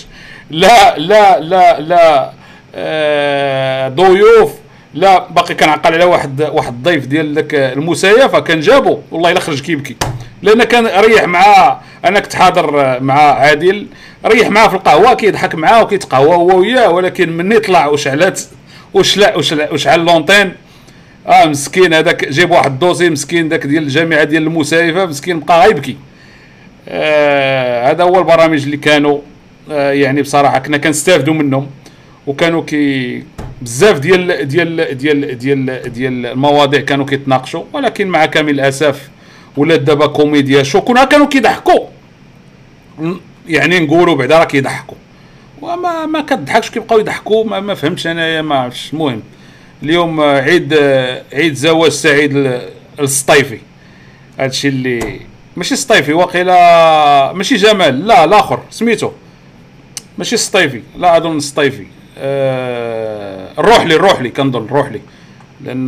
لا 0.51 0.99
لا 0.99 1.41
لا 1.41 1.81
لا 1.81 2.33
آه 2.75 3.89
ضيوف 3.89 4.53
لا 4.95 5.29
باقي 5.31 5.55
كنعقل 5.55 5.95
على 5.95 6.05
واحد 6.05 6.43
واحد 6.43 6.73
الضيف 6.73 7.07
ديال 7.07 7.35
داك 7.35 7.55
المسايفه 7.55 8.41
كان 8.41 8.61
جابو. 8.61 8.99
والله 9.11 9.31
إلا 9.31 9.41
خرج 9.41 9.61
كيبكي. 9.61 9.97
لأن 10.43 10.65
كان 10.65 10.87
ريح 10.87 11.25
مع 11.25 11.77
أنا 12.05 12.21
كنت 12.21 12.35
حاضر 12.35 13.01
مع 13.01 13.15
عادل 13.15 13.87
ريح 14.27 14.49
معاه 14.51 14.69
في 14.69 14.75
القهوة 14.75 15.15
كيضحك 15.15 15.55
معاه 15.55 15.83
وكيتقهوى 15.83 16.35
هو 16.35 16.59
وياه 16.59 16.91
ولكن 16.91 17.37
مني 17.37 17.59
طلع 17.59 17.87
وشعلات 17.87 18.41
وشلا 18.95 19.37
وشعل 19.73 20.05
لونتين 20.05 20.53
آه 21.27 21.45
مسكين 21.45 21.95
هذاك 21.95 22.29
جاب 22.29 22.51
واحد 22.51 22.71
الدوسي 22.73 23.11
مسكين 23.11 23.49
داك 23.49 23.67
ديال 23.67 23.83
الجامعة 23.83 24.25
ديال 24.25 24.43
المسايفة 24.43 25.07
مسكين 25.07 25.41
بقى 25.41 25.67
غيبكي. 25.67 25.97
آه 26.89 27.91
هذا 27.91 28.05
هو 28.05 28.19
البرامج 28.19 28.63
اللي 28.63 28.77
كانوا 28.77 29.19
آه 29.71 29.93
يعني 29.93 30.23
بصراحة 30.23 30.59
كنا 30.59 30.77
كنستافدوا 30.77 31.35
منهم. 31.35 31.67
وكانوا 32.27 32.63
كي 32.63 33.23
بزاف 33.63 33.99
ديال 33.99 34.49
ديال 34.49 34.99
ديال 34.99 35.39
ديال 35.39 35.93
ديال 35.93 36.27
المواضيع 36.27 36.81
كانوا 36.81 37.07
كيتناقشوا 37.07 37.65
ولكن 37.73 38.09
مع 38.09 38.27
كامل 38.27 38.51
الأسف 38.51 39.09
ولات 39.57 39.81
دابا 39.81 40.07
كوميديا 40.07 40.63
شو 40.63 40.81
كنا 40.81 41.05
كانوا 41.05 41.27
كيضحكوا. 41.27 41.87
يعني 43.49 43.81
نقولوا 43.81 44.17
بعدا 44.17 44.39
راه 44.39 44.45
كيضحكوا. 44.45 44.97
وما 45.63 46.07
ما 46.07 46.21
كتضحكش 46.21 46.71
كيبقاو 46.71 46.99
يضحكوا 46.99 47.45
ما, 47.45 47.61
ما 47.61 47.75
فهمتش 47.75 48.07
انايا 48.07 48.43
ما 48.43 48.55
عرفتش. 48.55 48.93
المهم 48.93 49.23
اليوم 49.83 50.21
عيد 50.21 50.75
عيد 51.33 51.55
زواج 51.55 51.91
سعيد 51.91 52.61
للسطيفي 52.99 53.59
هادشي 54.39 54.69
اللي 54.69 55.21
ماشي 55.57 55.77
سطيفي 55.77 56.13
واقيلا 56.13 57.33
ماشي 57.33 57.57
جمال 57.57 58.07
لا 58.07 58.25
الآخر 58.25 58.63
سميتو. 58.71 59.11
ماشي 60.19 60.37
سطيفي 60.37 60.83
لا 60.99 61.17
اظن 61.17 61.41
سطيفي 62.23 62.25
آه 62.25 63.49
الروحلي 63.59 63.95
الروحلي 63.95 64.29
كنظن 64.31 64.65
الروحلي. 64.65 65.01
لأن 65.65 65.87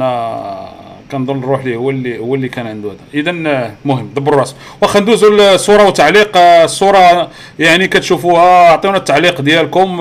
كنظن 1.12 1.38
الروحلي 1.38 1.76
هو 1.76 1.90
اللي 1.90 2.18
هو 2.18 2.34
اللي 2.34 2.48
كان 2.48 2.66
عنده 2.66 2.88
هذا. 2.88 2.98
اذا 3.14 3.48
آه، 3.48 3.72
مهم 3.84 4.10
دبروا 4.16 4.40
راسكم 4.40 4.58
واخا 4.80 5.00
ندوزوا 5.00 5.30
للصوره 5.30 5.86
وتعليق. 5.86 6.36
آه، 6.36 6.64
الصورة 6.64 7.30
يعني 7.58 7.88
كتشوفوها 7.88 8.70
أعطيونا 8.70 8.96
التعليق 8.96 9.40
ديالكم. 9.40 10.00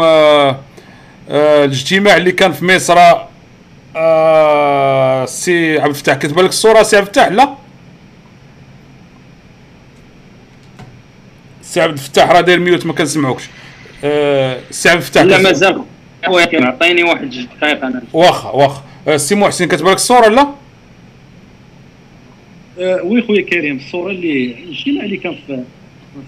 الاجتماع 1.30 2.18
اللي 2.18 2.32
كان 2.32 2.52
في 2.52 2.66
مصر 2.66 2.96
سي 5.26 5.80
عبد 5.80 5.90
الفتاح 5.90 6.18
كتب 6.18 6.40
لك 6.40 6.50
الصورة 6.50 6.84
سي 6.84 6.98
عبد 6.98 7.08
الفتاح؟ 7.08 7.28
لا. 7.28 7.54
سي 11.62 11.82
عبد 11.82 11.94
الفتاح 11.94 12.32
راه 12.32 12.42
داير 12.42 12.60
mute 12.60 12.86
ما 12.86 12.94
كنسمعوكش. 12.94 13.44
سي 14.72 14.90
عبد 14.90 15.02
الفتاح. 15.02 15.24
لا 15.24 15.38
مازال. 15.38 15.84
خويا 16.26 16.45
كريم 16.45 16.66
عطيني 16.68 17.04
واحد 17.04 17.30
جوج 17.30 17.45
دقائق 17.58 17.86
أنا. 17.86 18.02
واخا 18.14 18.50
واخا. 18.50 18.84
آه 19.08 19.18
سي 19.18 19.36
محسن 19.36 19.66
كتب 19.68 19.88
لك 19.88 19.95
الصورة 19.95 20.28
لا 20.28 20.48
آه، 22.80 23.02
oui 23.04 23.22
خويا 23.22 23.41
كريم 23.41 23.76
الصورة 23.78 24.12
اللي 24.12 24.56
جينا 24.72 25.04
اللي 25.04 25.18
كان 25.18 25.36
في 25.48 25.64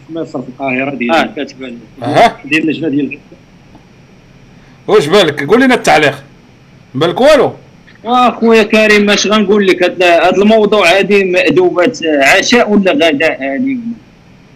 في 0.08 0.14
مصر 0.14 0.42
في 0.42 0.48
القاهرة 0.50 0.92
آه 0.92 0.96
ديال 0.96 1.34
لي 1.60 1.78
ها 2.02 2.38
ديال 2.46 2.62
اللجنه 2.64 2.90
ديال 2.90 3.20
واش 4.88 5.08
بالك؟ 5.08 5.44
قول 5.44 5.62
لنا 5.62 5.76
التعليق. 5.76 6.24
بالك 6.96 7.22
والو؟ 7.22 7.54
واخويا 8.04 8.64
كريم 8.64 9.10
اش 9.10 9.28
غنقول 9.28 9.68
لك 9.68 9.84
هاد 9.84 10.04
الموضوع 10.38 10.98
هادي 10.98 11.24
مأدوبة 11.24 11.92
عشاء 12.22 12.70
ولا 12.72 12.92
غداء 12.92 13.44
هادي؟ 13.44 13.78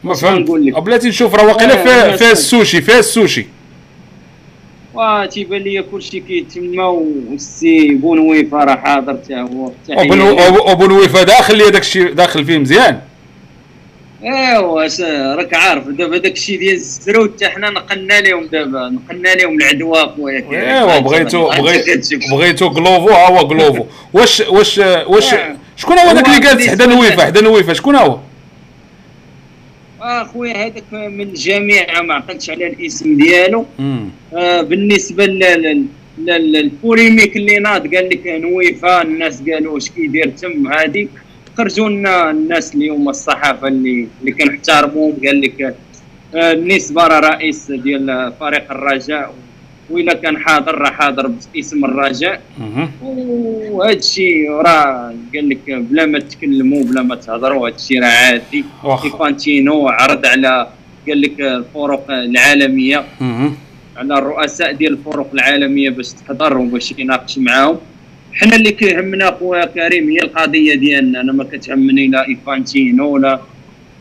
ما 0.04 0.14
فهمت. 0.14 0.38
غنقول 0.40 0.66
لك؟ 0.66 0.80
بلاتي 0.84 1.08
نشوف 1.08 1.36
راه 1.36 1.46
واقيلا 1.48 1.82
آه، 1.82 2.16
فيها. 2.16 2.32
السوشي 2.32 2.82
فيها 2.82 3.00
السوشي. 3.00 3.48
وا 4.94 5.26
تيبان 5.26 5.62
لي 5.62 5.84
كلشي 5.92 6.20
كيتما 6.20 6.86
والسي 6.86 7.90
بونويفا 7.90 8.58
راه 8.58 8.76
حاضر 8.76 9.14
حتى 9.14 9.36
هو 9.36 9.72
تحية 9.88 10.00
وبن 10.00 10.20
ليه. 10.20 10.50
وبن 10.72 10.92
ويفا 10.92 11.24
داخل 11.24 11.58
لي 11.58 11.70
داك 11.70 11.82
الشيء 11.82 12.12
داخل 12.12 12.46
فيه 12.46 12.58
مزيان 12.58 13.00
ايوا 14.24 15.36
راك 15.36 15.54
عارف 15.54 15.88
دابا 15.88 16.18
داك 16.18 16.32
الشيء 16.32 16.60
ديال 16.60 16.76
الزروت 16.76 17.44
حتى 17.44 17.50
حنا 17.50 17.70
نقلنا 17.70 18.22
لهم 18.22 18.46
دابا 18.46 18.90
نقلنا 18.90 19.30
لهم 19.30 19.58
العدوى 19.58 20.14
خويا. 20.16 20.44
ايوا 20.52 21.00
بغيتو 21.00 21.52
أنت 21.52 21.62
بغيت 21.62 21.90
كتشوف. 21.90 22.32
بغيتو 22.32 22.68
غلوفو 22.68 23.10
ها 23.10 23.30
هو 23.30 23.38
غلوفو 23.38 23.86
واش 24.14 24.40
واش 24.40 24.78
واش. 25.08 25.36
شكون 25.78 25.98
هو 26.00 26.14
داك 26.14 26.28
اللي 26.28 26.40
جالس 26.40 26.68
حدا 26.68 26.86
نويفا 26.86 27.26
حدا 27.26 27.42
نويفا 27.42 27.74
شكون 27.74 27.96
هو 27.96 28.20
اخويا 30.02 30.54
هذاك 30.66 30.84
من 30.94 31.22
الجامعة 31.22 32.02
ما 32.02 32.14
عقلتش 32.14 32.50
على 32.50 32.68
الاسم 32.68 33.18
ديالو. 33.18 33.66
آه، 34.34 34.62
بالنسبة 34.62 35.26
لل- 35.26 35.86
لل- 36.18 36.52
لل 36.52 36.68
polémique 36.68 37.38
اللي 37.38 37.60
ناض 37.60 37.96
قال 37.96 38.10
لك 38.10 38.28
نويفا 38.28 39.02
الناس 39.02 39.42
قالوا 39.50 39.78
اش 39.78 39.90
كيدير 39.90 40.30
تم 40.30 40.68
هادي 40.68 41.08
خرجوا 41.58 41.90
لنا 41.90 42.32
الناس 42.32 42.76
اليوم 42.76 43.10
الصحافة 43.10 43.68
اللي 43.68 44.08
اللي 44.22 44.32
كنحترمهم 44.32 45.14
قال 45.26 45.42
لك 45.42 45.62
آه، 46.36 46.52
النسبة 46.54 47.08
راه 47.08 47.20
رئيس 47.20 47.72
ديال 47.72 48.34
فريق 48.40 48.72
الرجاء 48.72 49.34
وإلا 49.90 50.14
كان 50.14 50.38
حاضر 50.38 50.76
راه 50.78 50.90
حاضر 50.90 51.32
باسم 51.54 51.86
الرجاء. 51.86 52.42
وهذا 53.72 53.98
الشيء 53.98 54.52
راه 54.52 55.14
قال 55.36 55.50
لك 55.50 55.72
بلا 55.72 56.06
ما 56.06 56.20
تكلموا 56.20 56.84
بلا 56.84 57.02
ما 57.02 57.16
تهضروا 57.16 57.70
هذا 57.70 57.76
الشيء 57.76 58.00
راه 58.02 58.08
عادي. 58.08 58.64
انفانتينو 59.06 59.90
عرض 59.90 60.26
على 60.26 60.68
قال 61.08 61.22
لك 61.22 61.42
الفرق 61.42 62.06
العالمية. 62.12 63.06
على 63.98 64.14
الرؤساء 64.18 64.72
ديال 64.72 64.94
الفرق 64.94 65.30
العالمية 65.34 65.90
باش 65.90 66.14
تحضر 66.14 66.58
وباش 66.58 66.94
يناقش 66.98 67.38
معاهم. 67.38 67.78
حنا 68.34 68.56
اللي 68.56 68.72
كيهمنا 68.72 69.32
خويا 69.32 69.66
كريم 69.66 70.10
هي 70.10 70.18
القضية 70.18 70.76
ديالنا. 70.76 71.22
أنا 71.22 71.32
ما 71.34 71.44
كتهمني 71.44 72.08
لا 72.08 72.28
انفانتينو 72.28 73.10
ولا 73.10 73.40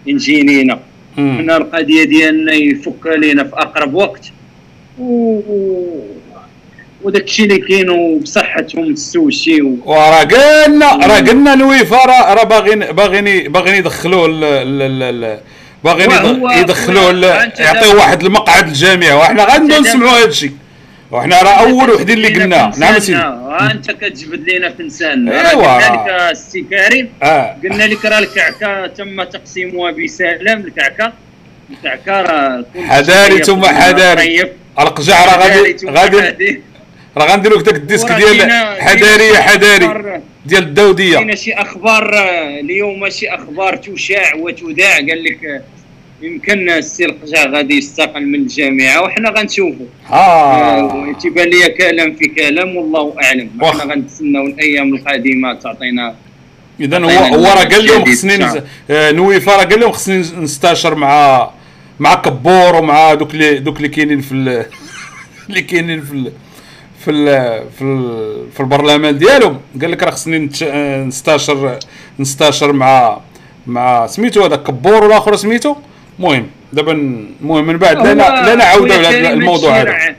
إنجينينا. 0.09 0.78
حنا 1.16 1.56
القضية 1.56 2.05
ديالنا 2.05 2.52
يفك 2.52 3.06
لينا 3.06 3.44
في 3.44 3.55
أقرب 3.56 3.94
وقت. 3.94 4.32
و... 5.01 5.41
وداك 7.03 7.23
الشيء 7.25 7.45
اللي 7.45 7.59
كاين 7.59 8.19
بصحتهم 8.19 8.85
السوشي 8.85 9.62
و... 9.62 9.77
وراه 9.85 10.23
قلنا 10.25 10.87
راه 10.97 11.19
قلنا 11.20 11.55
نويفا 11.55 11.97
راه 12.07 12.45
باغيين 12.45 12.79
باغيين 12.79 13.53
باغيين 13.53 13.75
يدخلوه 13.77 14.27
ال- 14.27 14.45
ال- 14.45 14.83
ال- 14.83 15.25
ال- 15.25 15.41
باغيين 15.85 16.11
يدخلوه 16.59 17.11
ال- 17.11 17.25
أنت 17.25 17.61
يعطيو 17.61 17.83
دابا- 17.91 17.95
واحد 17.97 18.23
المقعد 18.25 18.69
للجميع 18.69 19.15
وحنا 19.15 19.45
غادي 19.45 19.79
نسمعوا 19.81 20.11
هذا 20.19 20.25
الشيء. 20.27 20.53
وحنا 21.11 21.43
راه 21.43 21.51
أول 21.69 21.91
وحدين 21.91 22.16
اللي 22.16 22.29
قلنا. 22.29 22.73
نعم 22.79 22.99
سيدي. 22.99 23.19
ها 23.19 23.70
أنت 23.73 23.91
كتجبد 23.91 24.49
لينا 24.49 24.70
في 24.70 25.05
إيوا. 25.12 25.62
راه 25.66 25.79
قلنا 25.79 25.95
لك 25.97 26.31
السي 26.31 26.61
كريم. 26.70 27.09
آه. 27.23 27.57
قلنا 27.62 27.85
لك 27.85 28.05
راه 28.05 28.19
الكعكة 28.19 28.87
تم 28.87 29.23
تقسيمها 29.23 29.91
بسلام. 29.91 30.61
الكعكة 30.61 31.12
كل 31.69 31.77
شيء 32.74 32.86
حذاري 32.89 33.35
طيب 33.35 33.45
ثم 33.45 33.65
حذاري. 33.65 34.23
طيب. 34.23 34.49
القجع 34.81 35.24
راه 35.24 35.31
حذاري 35.31 35.61
غادي 35.61 35.86
غادي 35.86 36.23
حذاري. 36.23 36.61
راه 37.16 37.27
غنديروا 37.32 37.59
لك 37.59 37.65
داك 37.65 37.74
ال 37.74 37.80
disque 37.80 38.12
ديال 38.12 38.53
حذاري 38.81 39.32
أخبار- 39.35 40.20
ديال 40.47 40.62
الدوديه 40.62 41.15
كاينة 41.16 41.35
شي 41.35 41.53
أخبار 41.53 42.11
اليوم 42.61 43.09
شي 43.11 43.28
أخبار 43.28 43.77
تشاع 43.77 44.35
وتذاع 44.35 44.97
قال 44.97 45.24
لك 45.24 45.62
يمكن 46.23 46.70
السي 46.70 47.05
القجع 47.05 47.47
غادي 47.47 47.78
يستقل 47.78 48.27
من 48.27 48.35
الجامعة 48.35 49.03
وحنا 49.03 49.31
غنشوفوا 49.31 49.86
آه، 50.12 51.12
تيبان 51.23 51.49
لي 51.49 51.69
كلام 51.69 52.15
في 52.15 52.28
كلام 52.28 52.77
والله 52.77 53.15
أعلم 53.23 53.51
واخا. 53.61 53.81
حنا 53.82 53.95
غنتسناو 53.95 54.47
الأيام 54.47 54.95
القادمة 54.95 55.55
تعطينا 55.55 56.15
اذا 56.81 56.99
هو 56.99 57.09
هو 57.09 57.45
راه 57.45 57.65
قال 57.65 57.86
لهم 57.86 58.05
خصني 58.05 58.45
آه، 58.90 59.11
نويفا 59.11 59.57
راه 59.57 59.65
قال 59.65 59.81
لهم 59.81 59.93
خصني 59.93 60.19
نستاشر 60.19 60.95
مع 60.95 61.51
مع 62.01 62.15
كبور 62.15 62.75
ومع 62.77 63.15
دوك 63.15 63.35
اللي 63.35 63.59
دوك 63.59 63.77
اللي 63.77 63.89
كاينين 63.89 64.20
في 64.20 64.33
ال- 64.33 64.66
اللي 65.49 65.62
كاينين 65.62 66.01
في 66.01 66.12
ال- 66.12 66.33
في 67.05 67.11
ال 67.11 67.27
في, 67.79 67.83
ال 67.85 68.51
في 68.55 68.61
البرلمان 68.61 69.19
ديالهم. 69.19 69.61
قال 69.83 69.91
لك 69.91 70.03
راه 70.03 70.11
خصني 70.11 70.39
نستاشر 71.07 71.79
نستاشر 72.19 72.73
مع 72.73 73.20
مع 73.66 74.07
سميتو 74.07 74.45
هذا 74.45 74.57
كبور 74.57 75.05
والآخر 75.05 75.37
سميتو. 75.37 75.75
المهم 76.19 76.47
دابا 76.73 76.93
المهم 76.93 77.66
من 77.66 77.77
بعد 77.77 77.97
لا 78.07 78.15
لا 78.15 78.47
لا 78.47 78.55
نعاودوا 78.55 78.95
على 78.97 79.33
الموضوع 79.33 79.81
هذا. 79.81 80.16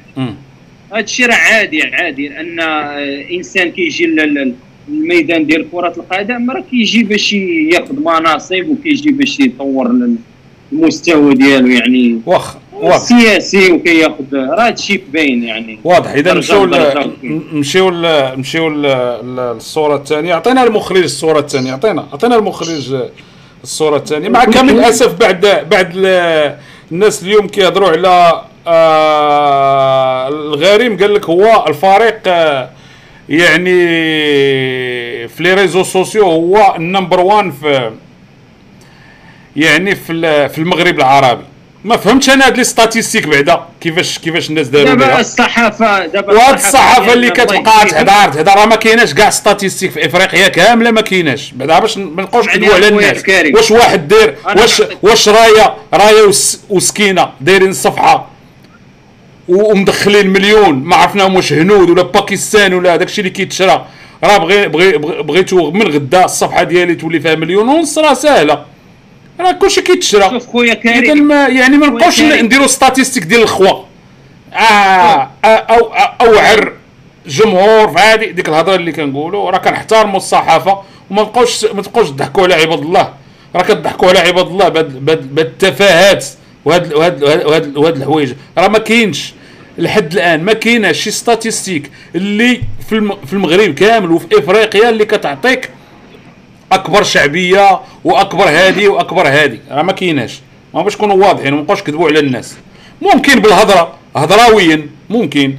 هذا 0.91 0.99
الشيء 0.99 1.25
راه 1.27 1.33
عادي 1.35 1.83
عادي. 1.83 2.39
ان 2.39 2.59
آه، 2.59 3.25
انسان 3.31 3.71
كيجي 3.71 4.05
لل- 4.05 4.33
لل- 4.33 4.55
الميدان 4.89 5.45
ديال 5.45 5.65
كرة 5.71 5.93
القدم 5.97 6.51
راه 6.51 6.63
كيجي 6.71 7.03
باش 7.03 7.33
ياخذ 7.33 7.95
مناصب 7.99 8.65
وكيجي 8.69 9.11
باش 9.11 9.39
يطور 9.39 9.87
المستوى 10.71 11.33
ديالو 11.33 11.67
يعني. 11.67 12.21
واخا 12.25 12.59
واضح. 12.73 12.97
سياسي 12.97 13.71
وكياخذ 13.71 14.23
راه 14.33 14.67
هادشي 14.67 15.01
باين 15.13 15.43
يعني. 15.43 15.79
واضح. 15.83 16.11
إذا 16.11 16.33
نمشيو. 16.33 16.65
نمشيو 17.53 17.89
نمشيو 17.91 18.69
للصورة 18.69 19.95
الثانية. 19.95 20.33
عطينا 20.33 20.63
المخرج 20.63 21.03
الصورة 21.03 21.39
الثانية. 21.39 21.73
عطينا 21.73 22.07
عطينا 22.13 22.35
المخرج 22.35 22.95
الصورة 23.63 23.97
الثانية. 23.97 24.29
مع 24.29 24.45
كامل 24.45 24.69
الاسف 24.79 25.13
بعد 25.19 25.65
بعد 25.71 25.91
ال- 25.95 26.57
الناس 26.91 27.23
اليوم 27.23 27.47
كيهضروا 27.47 27.89
على 27.89 28.41
آه، 28.67 30.27
الغريم. 30.27 30.97
قال 30.97 31.13
لك 31.13 31.25
هو 31.29 31.65
الفريق 31.67 32.19
آه، 32.27 32.69
يعني 33.29 33.75
في 35.27 35.43
les 35.43 35.53
réseaux 35.53 35.83
sociaux 35.83 36.23
هو 36.25 36.75
ال 36.77 36.83
number 36.83 37.19
one 37.19 37.51
في 37.51 37.91
يعني 39.55 39.95
في 39.95 40.49
في 40.49 40.57
المغرب 40.57 40.97
العربي. 40.97 41.43
ما 41.85 41.97
فهمتش 41.97 42.29
أنا 42.29 42.45
هاد 42.47 42.57
les 42.57 42.63
statistiques 42.63 43.27
بعدا 43.27 43.59
كيفاش 43.81 44.19
كيفاش 44.19 44.49
الناس 44.49 44.67
داروا 44.67 44.89
دابا 44.93 45.19
الصحافه 45.19 46.05
دابا 46.05 46.33
وهاد 46.33 46.53
الصحافة 46.53 47.13
اللي 47.13 47.29
كتبقى. 47.29 47.85
تهضر 47.85 48.29
تهضر 48.33 48.55
راه 48.59 48.65
ما 48.65 48.75
كايناش 48.75 49.13
كاع 49.13 49.29
statistiques 49.29 49.91
في 49.91 50.05
إفريقيا 50.05 50.47
كاملة 50.47 50.91
ما 50.91 51.01
كايناش. 51.01 51.51
بعدا 51.51 51.79
باش 51.79 51.97
ما 51.97 52.21
نبقاوش 52.21 52.47
اسمعني 52.47 52.65
نكذبوا 52.65 52.75
على 52.75 52.87
الناس. 52.87 53.23
واش 53.55 53.71
واحد 53.71 54.07
داير 54.07 54.35
واش 54.57 54.81
واش 55.03 55.29
رايه 55.29 55.73
راية 55.93 56.21
وس- 56.23 56.59
وسكينة 56.69 57.29
دايرين 57.41 57.73
صفحة 57.73 58.27
ومدخلين 59.47 60.27
مليون. 60.29 60.75
ما 60.83 60.95
عرفناهم 60.95 61.35
واش 61.35 61.53
هنود 61.53 61.89
ولا 61.89 62.01
باكستان 62.03 62.73
ولا 62.73 62.95
داكشي 62.95 63.21
اللي 63.21 63.29
كيتشرى. 63.29 63.85
راه 64.23 64.37
بغي 64.37 64.67
بغي 64.67 64.97
بغي- 64.97 65.23
بغيتو 65.23 65.71
من 65.71 65.87
غدا 65.87 66.25
الصفحة 66.25 66.63
ديالي 66.63 66.95
تولي 66.95 67.19
فيها 67.19 67.35
مليون. 67.35 67.69
ونص 67.69 67.97
راه 67.97 68.13
ساهلة. 68.13 68.65
راه 69.41 69.51
كلشي 69.51 69.81
كيتشرى 69.81 70.29
شوف 70.29 70.47
خويا 70.47 70.73
إذا 70.73 71.01
كريم 71.01 71.27
ما 71.27 71.47
يعني 71.47 71.77
ما 71.77 71.87
نبقاوش. 71.87 72.21
نديروا 72.21 72.67
statistiques 72.67 73.23
ديال 73.23 73.41
الخوا. 73.41 73.83
آه 74.53 74.57
آه، 75.45 75.47
أو 75.47 75.93
أو- 75.93 76.21
اوعر 76.21 76.73
جمهور 77.27 77.87
في 77.87 77.99
هذه 77.99 78.25
ديك 78.31 78.49
الهضرة 78.49 78.75
اللي 78.75 78.91
كنقولوا 78.91 79.51
راه 79.51 79.57
كنحترموا 79.57 80.17
الصحافة 80.17 80.79
وما 81.11 81.23
تبقاوش 81.23 81.65
ما 81.65 81.81
تبقاوش 81.81 82.09
تضحكوا 82.09 82.43
على 82.43 82.53
عباد 82.53 82.79
الله. 82.79 83.13
راه 83.55 83.61
كتضحكوا 83.61 84.09
على 84.09 84.19
عباد 84.19 84.47
الله 84.47 84.69
بهاد 84.69 85.39
التفاهات 85.39 86.25
وهاد 86.65 86.93
وهاد 86.93 87.23
وهاد 87.23 87.77
وهاد 87.77 87.95
الحوايج. 87.97 88.33
راه 88.57 88.67
ما 88.67 88.79
كاينش 88.79 89.33
لحد 89.77 90.13
الآن 90.13 90.43
ما 90.43 90.53
كايناش 90.53 90.99
شي 91.03 91.11
statistiques 91.11 91.91
اللي 92.15 92.61
في 92.89 93.33
المغرب 93.33 93.73
كامل 93.73 94.11
وفي 94.11 94.39
إفريقيا 94.39 94.89
اللي 94.89 95.05
كتعطيك 95.05 95.69
أكبر 96.71 97.03
شعبية 97.03 97.79
وأكبر 98.03 98.43
هادي 98.43 98.87
وأكبر 98.87 99.27
هادي. 99.27 99.59
راه 99.71 99.81
ما 99.81 99.91
كايناش. 99.91 100.41
ما 100.73 100.81
باش 100.81 100.95
نكونوا 100.95 101.27
واضحين 101.27 101.53
وما 101.53 101.61
نبقاوش 101.61 101.83
كذبوا 101.83 102.07
على 102.07 102.19
الناس. 102.19 102.57
ممكن 103.01 103.39
بالهضرة 103.39 103.93
هضراويا 104.15 104.87
ممكن. 105.09 105.55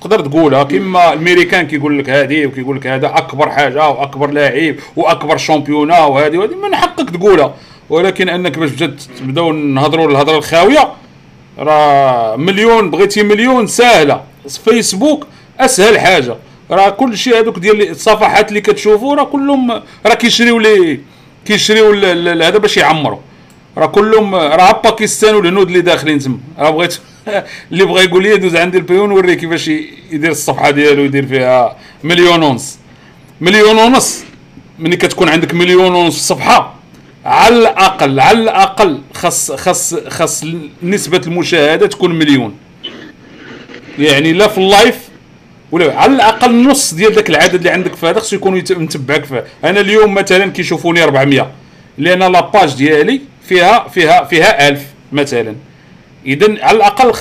تقدر 0.00 0.20
تقولها. 0.20 0.62
كما 0.62 1.12
الميريكان 1.12 1.66
كيقول 1.66 1.98
لك 1.98 2.10
هذه 2.10 2.46
وكيقول 2.46 2.76
لك 2.76 2.86
هذا 2.86 3.06
أكبر 3.06 3.50
حاجة 3.50 3.88
وأكبر 3.88 4.30
لاعب 4.30 4.74
وأكبر 4.96 5.36
championnat 5.36 6.04
وهذه 6.04 6.38
وهذه 6.38 6.54
من 6.54 6.76
حقك 6.76 7.10
تقولها. 7.10 7.54
ولكن 7.90 8.28
أنك 8.28 8.58
باش 8.58 8.70
تبداو 9.18 9.52
نهضروا 9.52 10.10
الهضره 10.10 10.38
الخاوية 10.38 10.92
راه 11.58 12.36
مليون 12.36 12.90
بغيتي 12.90 13.22
مليون 13.22 13.66
ساهلة. 13.66 14.22
فيسبوك 14.64 15.26
أسهل 15.60 15.98
حاجة. 16.00 16.36
راه 16.72 16.90
كل 16.90 17.18
شيء 17.18 17.38
هذوك 17.38 17.58
ديال 17.58 17.90
الصفحات 17.90 18.48
اللي 18.48 18.60
كتشوفوا 18.60 19.14
راه 19.14 19.24
كلهم 19.24 19.70
راه 20.06 20.14
كيشريو 20.14 20.58
لي 20.58 21.00
كيشريو 21.44 21.92
هذا 22.42 22.58
باش 22.58 22.76
يعمروا 22.76 23.18
راه 23.78 23.86
كلهم 23.86 24.34
راه 24.34 24.80
باكستان 24.84 25.34
والهنود 25.34 25.66
اللي 25.66 25.80
داخلين 25.80 26.18
تما. 26.18 26.38
راه 26.58 26.70
بغيت 26.70 26.98
اللي 27.72 27.84
بغى 27.84 28.04
يقول 28.04 28.22
لي 28.22 28.36
دوز 28.36 28.56
عند 28.56 28.74
البيون 28.74 29.10
وريه 29.12 29.34
كيفاش 29.34 29.68
يدير 30.10 30.30
الصفحة 30.30 30.70
ديالو 30.70 31.04
يدير 31.04 31.26
فيها 31.26 31.76
مليون 32.04 32.42
ونص. 32.42 32.78
مليون 33.40 33.78
ونص؟ 33.78 34.24
ملي 34.78 34.96
كتكون 34.96 35.28
عندك 35.28 35.54
مليون 35.54 35.94
ونص 35.94 36.28
صفحة. 36.28 36.74
على 37.24 37.58
الاقل 37.58 38.20
على 38.20 38.38
الأقل 38.38 39.00
خاص 39.14 39.52
خاص 39.52 39.94
خاص 40.08 40.44
نسبة 40.82 41.20
المشاهدة 41.26 41.86
تكون 41.86 42.14
مليون. 42.14 42.54
يعني 43.98 44.32
لا 44.32 44.48
في 44.48 44.58
ال 44.58 44.69
live 44.69 45.11
ولا 45.72 45.96
على 45.96 46.12
الأقل 46.12 46.68
نص 46.68 46.94
ديال 46.94 47.12
ذاك 47.12 47.30
العدد 47.30 47.54
اللي 47.54 47.70
عندك 47.70 47.94
في 47.94 48.06
هذا 48.06 48.20
خصو 48.20 48.36
يكون 48.36 48.54
متبعك 48.70 49.24
فيه 49.24 49.44
أنا 49.64 49.80
اليوم 49.80 50.14
مثلا 50.14 50.50
كيشوفوني 50.50 51.04
400 51.04 51.50
لأن 51.98 52.18
la 52.18 52.37
page 52.37 52.74
ديالي 52.74 53.20
فيها 53.42 53.88
فيها 53.88 54.24
فيها 54.24 54.68
1000 54.68 54.86
مثلا. 55.12 55.54
اذا 56.26 56.64
على 56.64 56.76
الأقل 56.76 57.14
50% 57.14 57.18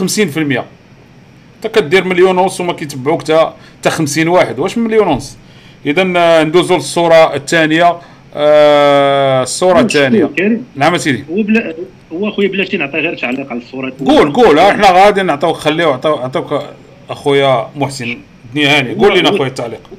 انت 1.55 1.75
كدير 1.75 2.03
مليون 2.03 2.37
ونص 2.37 2.61
وما 2.61 2.73
كيتبعوك 2.73 3.21
حتى 3.21 3.89
50 3.89 4.27
واحد. 4.27 4.59
واش 4.59 4.77
مليون 4.77 5.07
ونص؟ 5.07 5.37
اذا 5.85 6.03
ندوزو 6.43 6.75
للصورة 6.75 7.35
الثانية. 7.35 7.97
آه 8.35 9.43
الصورة 9.43 9.79
الثانية. 9.79 10.29
نعم 10.75 10.97
سيدي 10.97 11.23
هو 11.31 11.43
بلا 11.43 11.73
هو 12.13 12.31
خويا 12.31 12.47
بلاتي 12.47 12.77
نعطي 12.77 12.97
غير 12.97 13.17
تعليق 13.17 13.49
على 13.49 13.59
الصورة. 13.59 13.93
قول 14.05 14.33
قول. 14.33 14.59
إحنا 14.59 14.91
غادي 14.91 15.21
نعطيوك 15.21 15.55
خليو 15.55 15.91
عطيوك 16.03 16.63
أخويا 17.09 17.69
محسن. 17.75 18.17
هاني 18.55 18.93
قول 18.93 19.19
لنا 19.19 19.29
اخويا 19.29 19.47
التعليق. 19.47 19.89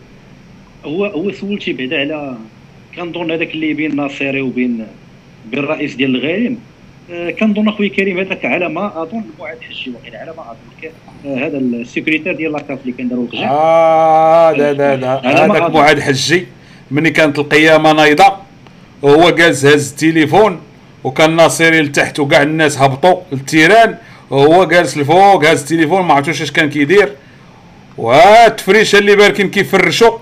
هو 0.85 1.07
هو 1.07 1.33
سولتي 1.33 1.73
بعدا 1.73 2.01
على 2.01 2.37
كنظن 2.97 3.31
هذاك 3.31 3.55
اللي 3.55 3.75
بين 3.75 3.97
ناصيري 3.97 4.41
وبين 4.41 4.87
بين 5.51 5.61
الرئيس 5.61 5.95
ديال 5.95 6.17
الغارم 6.17 6.59
آه، 7.11 7.31
كنظن 7.31 7.69
اخويا 7.69 7.89
كريم 7.89 8.19
هذاك 8.19 8.45
على 8.45 8.69
ما 8.69 9.03
أظن 9.03 9.23
المعاد 9.35 9.59
حجي 9.61 9.91
وقيل 9.91 10.17
على 10.17 10.35
ما 10.37 10.43
أظن 10.43 10.91
آه، 11.27 11.47
هذا 11.47 11.59
ال 11.59 11.67
sécurité 11.67 12.33
ديال 12.35 12.53
la 12.53 12.63
CAF 12.63 12.79
اللي 12.83 12.93
كان 12.93 13.09
داروا 13.09 13.25
القجع 13.25 13.51
آه 13.51 14.53
لا 14.53 14.73
لا 14.73 14.97
لا 14.97 15.45
هذاك 15.45 15.71
معاد 15.71 16.01
حجي 16.01 16.47
ملي 16.91 17.11
كانت 17.11 17.39
القيامة 17.39 17.93
نايضة 17.93 18.37
وهو 19.03 19.31
جالس 19.31 19.65
هز 19.65 19.91
التليفون 19.91 20.61
وكان 21.05 21.37
ناصري 21.37 21.81
لتحت 21.81 22.21
وكاع 22.21 22.43
الناس 22.43 22.79
هبطوا 22.79 23.21
للتيران 23.33 23.97
وهو 24.31 24.65
جالس 24.65 24.99
لفوق 24.99 25.45
هز 25.45 25.61
التليفون 25.61 26.03
ما 26.03 26.15
عرفتوش 26.15 26.43
اش 26.43 26.53
كان 26.53 26.71
كيدير. 26.71 27.13
والتفريشه 27.99 28.99
اللي 28.99 29.17
باركين 29.17 29.51
كيفرشوا 29.51 30.19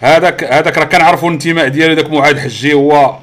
هذاك 0.00 0.44
هذاك 0.44 0.78
راه 0.78 0.84
كنعرفوا 0.84 1.28
الانتماء 1.28 1.68
ديالو 1.68 1.94
داك 1.94 2.10
معاد 2.10 2.38
حجي 2.38 2.72
هو 2.74 3.16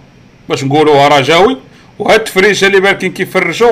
باش 0.49 0.63
نقولوا 0.63 1.07
رجاوي 1.07 1.57
وهاد 1.99 2.19
التفريشه 2.19 2.67
اللي 2.67 2.79
بالكين 2.79 3.13
كيفرشوا 3.13 3.71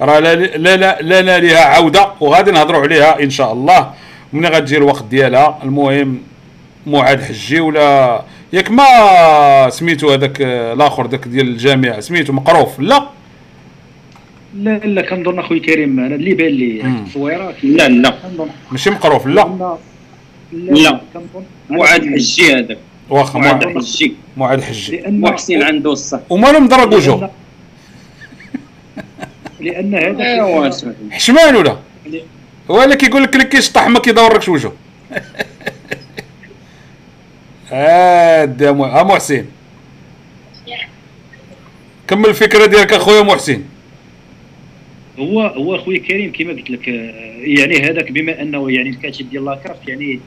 راه 0.00 0.18
لا 0.18 0.34
لا 0.34 0.76
لا, 0.76 1.22
لا 1.22 1.38
ليها 1.38 1.64
عودة 1.64 2.08
وغادي 2.20 2.50
نهضروا 2.50 2.82
عليها 2.82 3.22
إن 3.22 3.30
شاء 3.30 3.52
الله. 3.52 3.90
ملي 4.32 4.48
غتجي 4.48 4.76
الوقت 4.76 5.04
ديالها. 5.04 5.58
المهم 5.62 6.22
معاد 6.86 7.22
حجي 7.22 7.60
ولا 7.60 8.22
ياك 8.52 8.70
ما 8.70 9.70
سميتو 9.70 10.10
هذاك 10.10 10.36
الآخر 10.40 11.06
داك 11.06 11.28
ديال 11.28 11.48
الجامعة 11.48 12.00
سميتو 12.00 12.32
مقروف؟ 12.32 12.80
لا. 12.80 13.06
لا 14.54 14.78
لا 14.78 15.02
كنظن 15.02 15.38
اخويا 15.38 15.60
كريم 15.60 16.00
أنا 16.00 16.14
اللي 16.14 16.34
بان 16.34 16.52
لي 16.52 16.82
لا 17.62 17.88
لا. 17.88 18.14
ماشي 18.72 18.90
مقروف 18.90 19.26
لا. 19.26 19.76
لا. 20.52 21.00
معاد 21.70 22.06
حجي 22.06 22.54
هذاك 22.54 22.78
واخا 23.10 23.38
معاد 23.38 23.64
حجي. 23.78 24.14
معاد 24.36 24.60
حجي. 24.62 25.02
محسن 25.06 25.62
عنده 25.62 25.92
الصح. 25.92 26.20
ومالو 26.30 26.60
مضرب 26.60 26.94
وجهه 26.94 27.30
لأن 29.60 29.94
هذا 29.94 30.70
حشمان 31.10 31.56
ولا؟ 31.56 31.76
هو 32.70 32.82
اللي 32.82 32.96
كيقول 32.96 33.22
لك 33.22 33.34
اللي 33.34 33.44
كيشطح 33.46 33.88
ما 33.88 33.98
كيدوركش 33.98 34.48
وجهه 34.48 34.72
هادي 37.70 38.64
يا 38.64 38.72
محسن. 39.02 39.44
كمل 42.08 42.26
الفكرة 42.26 42.66
ديالك 42.66 42.92
أخويا 42.92 43.22
محسن. 43.22 43.62
هو 45.20 45.40
هو 45.40 45.78
خويا 45.78 45.98
كريم 45.98 46.32
كما 46.32 46.52
قلت 46.52 46.70
لك 46.70 46.88
يعني 47.38 47.78
هذاك 47.78 48.12
بما 48.12 48.42
أنه 48.42 48.70
يعني 48.70 48.90
الكاتب 48.90 49.30
ديال 49.30 49.44
لاكرافت 49.44 49.88
يعني 49.88 50.20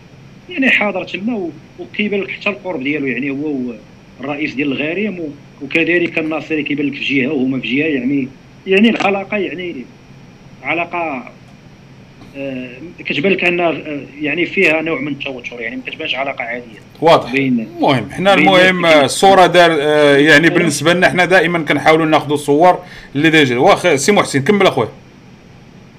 يعني 0.49 0.69
حاضر 0.69 1.03
تما 1.03 1.49
وكيبان 1.79 2.21
لك 2.21 2.31
حتى 2.31 2.49
القرب 2.49 2.83
ديالو 2.83 3.07
يعني 3.07 3.29
هو 3.29 3.73
الرئيس 4.19 4.53
ديال 4.53 4.71
الغارم 4.71 5.33
وكذلك 5.61 6.19
الناصري 6.19 6.63
كيبان 6.63 6.87
لك 6.87 6.95
في 6.95 7.03
جهة 7.03 7.33
وهما 7.33 7.59
في 7.59 7.75
جهة 7.75 7.85
يعني 7.85 8.27
يعني 8.67 8.89
العلاقة 8.89 9.37
يعني 9.37 9.75
علاقة 10.63 10.97
آه 10.97 11.31
كتبان 13.05 13.31
لك 13.31 13.43
انها 13.43 13.69
آه، 13.69 14.01
يعني 14.21 14.45
فيها 14.45 14.81
نوع 14.81 14.99
من 14.99 15.07
التوتر 15.07 15.61
يعني 15.61 15.75
ما 15.75 15.81
كتبانش 15.85 16.15
علاقة 16.15 16.43
عادية. 16.43 16.79
واضح. 17.01 17.33
المهم 17.33 18.11
حنا 18.11 18.33
المهم 18.33 18.85
الصورة 18.85 19.45
دار 19.45 19.77
آه 19.81 20.17
يعني 20.17 20.49
بالنسبة 20.49 20.93
لنا 20.93 21.09
حنا 21.09 21.25
دائما 21.25 21.59
كنحاولوا 21.59 22.05
ناخذوا 22.05 22.35
الصور 22.35 22.79
اللي 23.15 23.29
déjà 23.29 23.57
واخا 23.57 23.95
سي 23.95 24.11
محسن 24.11 24.41
كمل 24.41 24.67
أخويا. 24.67 24.89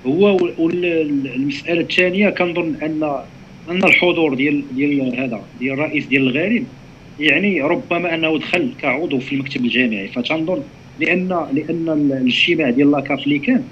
هو 0.07 0.37
والمساله 0.59 1.81
الثانية 1.81 2.31
كنظن 2.31 2.75
أن 2.83 3.17
أن 3.71 3.85
الحضور 3.85 4.35
ديال 4.35 4.65
ديال 4.75 5.21
هذا 5.21 5.41
ديال 5.61 5.75
الرئيس 5.75 6.07
ديال 6.07 6.23
الغارم 6.29 6.67
يعني 7.21 7.63
ربما 7.63 8.15
أنه 8.15 8.39
دخل 8.39 8.71
كعضو 8.83 9.19
في 9.19 9.33
المكتب 9.33 9.65
الجامعي. 9.65 10.09
فتنظن 10.09 10.63
لأن 11.01 11.47
لأن 11.53 12.11
الاجتماع 12.13 12.71
ديال 12.71 12.91
la 12.91 13.02
CAF 13.02 13.19
اللي 13.19 13.39
كان 13.39 13.63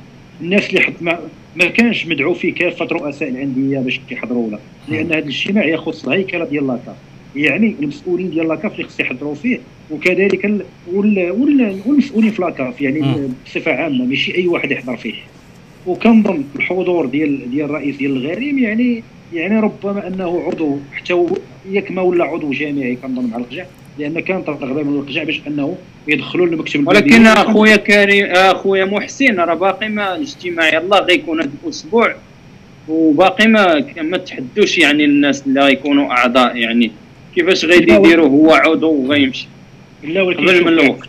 الناس 0.42 0.68
اللي 0.70 0.80
حط 0.80 0.92
ما, 1.00 1.18
ما 1.56 1.66
كانش 1.66 2.06
مدعو 2.06 2.34
فيه 2.34 2.54
كافه 2.54 2.84
رؤساء 2.84 3.28
الانديه 3.28 3.78
باش 3.78 4.00
يحضروا 4.10 4.50
له. 4.50 4.58
لأن 4.88 5.06
هذا 5.06 5.18
الاجتماع 5.18 5.64
يخص 5.64 6.06
الهيكله 6.08 6.44
ديال 6.44 6.66
لاكاف 6.66 6.96
يعني 7.36 7.74
المسؤولين 7.80 8.30
ديال 8.30 8.48
لاكاف 8.48 8.72
اللي 8.72 8.84
خص 8.84 9.00
يحضروا 9.00 9.34
فيه 9.34 9.60
وكذلك 9.90 10.64
والمسؤولين 10.92 12.30
في 12.30 12.42
لاكاف 12.42 12.80
يعني 12.80 13.28
بصفة 13.46 13.72
عامة 13.72 14.04
ماشي 14.04 14.34
أي 14.34 14.46
واحد 14.46 14.70
يحضر 14.70 14.96
فيه. 14.96 15.14
وكنظن 15.86 16.44
الحضور 16.56 17.06
ديال 17.06 17.50
ديال 17.50 17.64
الرئيس 17.64 17.96
ديال 17.96 18.16
الغريم 18.16 18.58
يعني 18.58 19.02
يعني 19.32 19.60
ربما 19.60 20.06
أنه 20.06 20.42
عضو 20.46 20.78
حتى 20.92 21.26
ياك 21.70 21.90
ما 21.90 22.02
ولا 22.02 22.24
عضو 22.24 22.50
جامعي 22.50 22.96
كنظن 22.96 23.30
مع 23.30 23.36
القجع 23.36 23.64
لأن 23.98 24.20
كان 24.20 24.44
ترغيب 24.44 24.86
من 24.86 24.98
القجع 24.98 25.22
باش 25.22 25.40
أنه 25.46 25.76
يدخلوا 26.08 26.46
للمكتب 26.46 26.88
ولكن 26.88 27.26
أخويا 27.26 27.76
كريم 27.76 28.26
أخويا 28.26 28.84
محسن 28.84 29.40
راه 29.40 29.54
باقي 29.54 29.88
ما 29.88 30.16
الاجتماع 30.16 30.68
يلاه 30.68 31.00
غيكون 31.00 31.40
هذا 31.40 31.50
الأسبوع. 31.64 32.14
وباقي 32.88 33.46
ما 33.46 33.84
ما 34.02 34.18
تحدوش 34.18 34.78
يعني 34.78 35.04
الناس 35.04 35.46
اللي 35.46 35.60
غيكونوا 35.60 36.10
أعضاء 36.10 36.56
يعني. 36.56 36.92
كيفاش 37.34 37.64
غادي 37.64 37.92
يديروا 37.92 38.28
هو 38.28 38.52
عضو 38.52 38.90
وغيمشي 38.90 39.46
لا 40.04 40.22
ولكن 40.22 40.48
قبل 40.48 40.64
من 40.64 40.68
الوقت. 40.68 41.08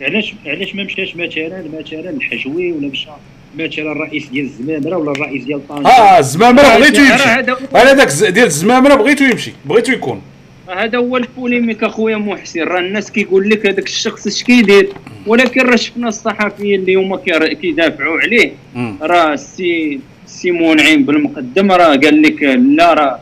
علاش 0.00 0.34
علاش 0.46 0.74
ما 0.74 0.84
مشاش 0.84 1.16
مثلا 1.16 1.64
مثلا 1.80 2.10
الحجوي 2.10 2.72
ولا 2.72 2.88
مشى 2.88 3.08
مثلا 3.58 3.92
الرئيس 3.92 4.26
ديال 4.26 4.44
الزمامرة 4.44 4.96
ولا 4.96 5.10
الرئيس 5.10 5.44
ديال 5.44 5.68
طنجة؟ 5.68 5.88
آه 5.88 6.18
الزمامرة 6.18 6.62
بغيتو 6.62 7.02
يمشي. 7.02 7.30
أنا 7.74 7.92
داك 7.92 8.08
ديال 8.32 8.46
الزمامرة 8.46 8.94
بغيتو 8.94 9.24
يمشي 9.24 9.52
بغيتو 9.64 9.92
يكون. 9.92 10.22
هذا 10.68 10.98
هو 10.98 11.16
البوليميك 11.16 11.84
أخويا 11.84 12.16
محسن. 12.16 12.60
راه 12.60 12.80
الناس 12.80 13.12
كيقول 13.12 13.50
لك 13.50 13.66
هذاك 13.66 13.86
الشخص 13.86 14.26
اش 14.26 14.44
كيدير؟ 14.44 14.88
ولكن 15.26 15.60
راه 15.60 15.76
شفنا 15.76 16.08
الصحفيين 16.08 16.80
اللي 16.80 16.94
هما 16.94 17.16
كيدافعوا 17.60 18.20
عليه. 18.20 18.52
راه 19.00 19.32
السي 19.32 20.00
سي 20.26 20.50
منعم 20.50 21.02
بالمقدم. 21.02 21.72
راه 21.72 21.96
قال 21.96 22.22
لك 22.22 22.42
لا 22.42 22.94
راه 22.94 23.18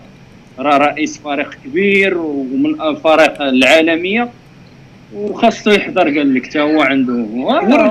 راه 0.58 0.78
رئيس 0.78 1.18
فريق 1.18 1.50
كبير 1.64 2.18
ومن 2.18 2.80
الفريق 2.80 3.42
العالمية. 3.42 4.30
وخاصو 5.14 5.70
يحضر 5.70 6.02
قال 6.02 6.34
لك 6.34 6.46
حتى 6.46 6.60
هو 6.60 6.82
عنده 6.82 7.14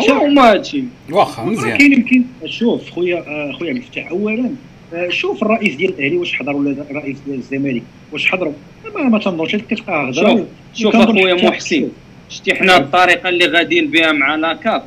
هما 0.09 0.51
هادشي 0.51 0.83
واخا 1.11 1.43
مزيان. 1.43 1.77
كاين 1.77 1.93
يمكن 1.93 2.23
شوف 2.45 2.89
خويا 2.89 3.17
آه، 3.27 3.51
خويا 3.51 3.71
الفتاح 3.71 4.09
اولا 4.11 4.49
آه، 4.93 5.09
شوف 5.09 5.43
الرئيس 5.43 5.75
ديال 5.75 5.93
الأهلي 5.93 6.17
واش 6.17 6.33
حضر 6.33 6.55
ولا 6.55 6.75
الرئيس 6.91 7.17
ديال 7.27 7.37
الزمالك 7.37 7.83
واش 8.11 8.31
حضروا 8.31 8.53
ما 8.95 9.03
ما 9.03 9.19
تنظنش 9.19 9.55
كتبقى 9.55 10.09
هضره 10.09 10.35
شوف 10.73 10.93
شوف 10.93 10.95
أخويا 10.95 11.33
محسن 11.33 11.89
شتي 12.29 12.55
حنا 12.55 12.77
الطريقة 12.77 13.29
اللي 13.29 13.45
غاديين 13.45 13.91
بها 13.91 14.11
مع 14.11 14.35
لاكاف 14.35 14.81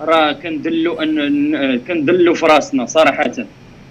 راه 0.00 0.32
كندلو 0.32 1.00
ان 1.00 1.78
كندلو 1.88 2.34
في 2.34 2.46
راسنا 2.46 2.86
صراحة. 2.86 3.32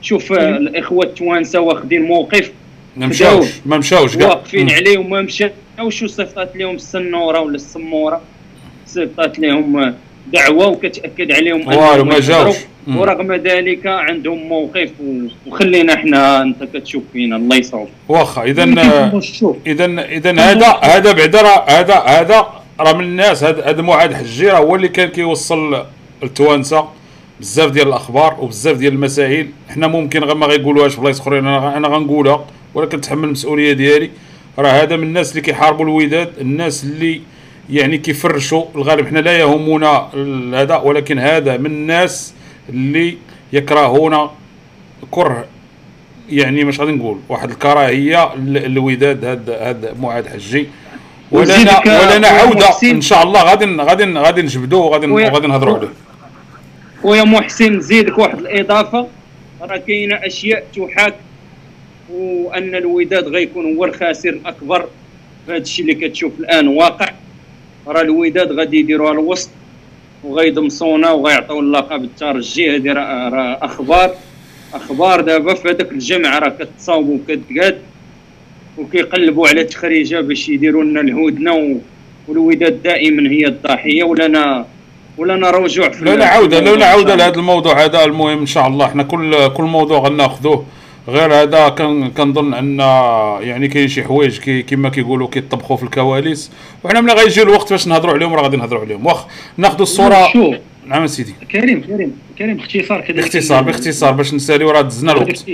شوف 0.01 0.31
الإخوة 0.31 1.05
التوانسة 1.05 1.59
واخدين 1.59 2.01
موقف. 2.01 2.51
ما 2.97 3.07
مشاوش 3.07 3.47
ما 3.65 3.77
مشاوش 3.77 4.17
كاع. 4.17 4.27
واقفين 4.27 4.69
عليه 4.71 4.97
وما 4.97 5.21
مشاوش 5.21 6.03
وصيفطات 6.03 6.55
لهم 6.55 6.75
السنورة 6.75 7.39
ولا 7.39 7.55
السمورة. 7.55 8.21
صيفطات 8.85 9.39
لهم 9.39 9.95
دعوة 10.33 10.67
وكتأكد 10.67 11.31
عليهم 11.31 11.67
والو 11.67 12.05
ما 12.05 12.19
جاوش. 12.19 12.55
ورغم 12.87 13.33
ذلك 13.33 13.87
عندهم 13.87 14.47
موقف 14.47 14.91
وخلينا 15.47 15.93
إحنا 15.93 16.41
انت 16.41 16.63
كتشوف 16.73 17.03
فينا 17.13 17.35
الله 17.35 17.55
يصوب 17.55 17.87
واخا 18.09 18.43
اذا 18.43 18.63
اذا 19.67 19.85
اذا 19.85 20.31
هذا 20.31 20.67
هذا 20.81 21.11
بعدا 21.11 21.41
هذا 21.67 21.95
هذا 21.95 22.47
راه 22.79 22.93
من 22.93 23.03
الناس. 23.03 23.43
هذا 23.43 23.81
معاد 23.81 24.13
حجي 24.13 24.49
راه 24.49 24.57
هو 24.57 24.75
اللي 24.75 24.87
كان 24.87 25.09
كيوصل 25.09 25.85
للتوانسه 26.23 26.87
بزاف 27.39 27.71
ديال 27.71 27.87
الأخبار 27.87 28.37
وبزاف 28.39 28.77
ديال 28.77 28.93
المسائل 28.93 29.47
حنا 29.69 29.87
ممكن 29.87 30.23
غير 30.23 30.35
ما 30.35 30.45
غيقولوهاش 30.45 30.93
في 30.93 31.01
بلايص 31.01 31.19
أخرين 31.19 31.47
أنا 31.47 31.77
أنا 31.77 31.87
غنقولها. 31.87 32.45
ولكن 32.73 32.97
نتحمل 32.97 33.23
المسؤولية 33.23 33.73
ديالي. 33.73 34.09
راه 34.59 34.69
هذا 34.69 34.95
من 34.95 35.03
الناس 35.03 35.31
اللي 35.31 35.41
كيحاربوا 35.41 35.85
الوداد 35.85 36.29
الناس 36.41 36.83
اللي 36.83 37.21
يعني 37.71 37.97
كيفرشوا 37.97 38.65
الغالب. 38.75 39.07
حنا 39.07 39.19
لا 39.19 39.37
يهمنا 39.37 40.09
هذا 40.53 40.77
ولكن 40.77 41.19
هذا 41.19 41.57
من 41.57 41.65
الناس 41.65 42.33
اللي 42.69 43.17
يكرهون 43.53 44.29
كره. 45.11 45.45
يعني 46.29 46.63
مش 46.63 46.79
غادي 46.79 46.91
نقول 46.91 47.17
واحد 47.29 47.49
الكراهية 47.49 48.35
للوداد 48.35 49.25
هذا 49.25 49.59
هذا 49.61 49.95
معاد 49.99 50.27
حجي. 50.27 50.67
ولنا 51.31 51.81
ولنا 51.85 52.27
عوده 52.27 52.67
إن 52.83 53.01
شاء 53.01 53.23
الله 53.23 53.43
غادي 53.43 53.65
غادي 53.65 54.13
غادي 54.13 54.41
نجبدوه 54.41 54.85
وغادي 54.85 55.07
وغادي 55.07 55.47
نهضروا 55.47 55.77
عليه. 55.77 55.89
ويا 57.03 57.23
محسن 57.23 57.77
نزيدك 57.77 58.17
واحد 58.17 58.39
الإضافة. 58.39 59.07
راه 59.61 59.77
كاينة 59.77 60.15
أشياء 60.15 60.63
تحاك 60.75 61.15
وأن 62.13 62.75
الوداد 62.75 63.27
غيكون 63.27 63.75
هو 63.75 63.85
الخاسر 63.85 64.29
الأكبر. 64.29 64.87
في 65.45 65.51
هذا 65.51 65.61
الشيء 65.61 65.85
اللي 65.85 66.07
كتشوف 66.07 66.39
الآن 66.39 66.67
واقع. 66.67 67.09
راه 67.87 68.01
الوداد 68.01 68.51
غادي 68.51 68.79
يديروها 68.79 69.11
الوسط 69.11 69.49
وغيدمصونا 70.23 71.11
وغيعطيو 71.11 71.59
اللقب 71.59 72.03
الترجي 72.03 72.75
هذه 72.75 72.93
راه 72.93 73.57
أخبار 73.61 74.11
أخبار 74.73 75.21
دابا 75.21 75.53
في 75.53 75.69
هذاك 75.69 75.91
الجمع 75.91 76.39
راه 76.39 76.49
كتصاوبوا 76.49 77.17
وكتقاد 77.17 77.77
وكيقلبوا 78.77 79.47
على 79.47 79.63
تخريجه 79.63 80.21
باش 80.21 80.49
يديروا 80.49 80.83
لنا 80.83 81.01
الهدنة 81.01 81.79
والوداد 82.27 82.83
دائما 82.83 83.31
هي 83.31 83.45
الضحية. 83.45 84.03
ولنا 84.03 84.65
ولنا 85.17 85.49
رجوع 85.49 85.89
في 85.89 86.05
لا 86.05 86.15
لا 86.15 86.25
عوده 86.25 86.59
لا 86.59 86.75
لا 86.75 86.85
عوده 86.85 87.15
لهذا 87.15 87.35
الموضوع. 87.35 87.83
هذا 87.85 88.03
المهم 88.03 88.39
إن 88.39 88.45
شاء 88.45 88.67
الله. 88.67 88.85
إحنا 88.85 89.03
كل 89.03 89.47
كل 89.47 89.63
موضوع 89.63 89.99
غناخذوه. 89.99 90.65
غير 91.07 91.33
هذا 91.33 91.69
كنظن 92.17 92.53
أن 92.53 92.79
يعني 93.47 93.67
كاين 93.67 93.87
شي 93.87 94.03
حوايج 94.03 94.39
كي 94.39 94.61
كما 94.61 94.89
كيقولوا 94.89 95.27
كيطبخوا 95.27 95.77
في 95.77 95.83
الكواليس 95.83 96.51
وحنا 96.83 97.01
ملي 97.01 97.13
غيجي 97.13 97.41
الوقت 97.41 97.71
باش 97.71 97.87
نهضروا 97.87 98.13
عليهم 98.13 98.33
راه 98.33 98.41
غادي 98.41 98.57
نهضروا 98.57 98.81
عليهم. 98.81 99.05
واخ 99.05 99.25
ناخذوا 99.57 99.83
الصورة. 99.83 100.33
شوف. 100.33 100.55
نعم 100.87 101.07
سيدي. 101.07 101.33
كريم 101.51 101.81
كريم 101.81 102.17
كريم 102.37 102.57
باختصار 102.57 103.01
كذا 103.01 103.15
باختصار 103.15 103.63
باختصار 103.63 104.11
باش 104.11 104.33
نساليو 104.33 104.71
راه 104.71 104.81
دزنا 104.81 105.11
الوقت. 105.11 105.45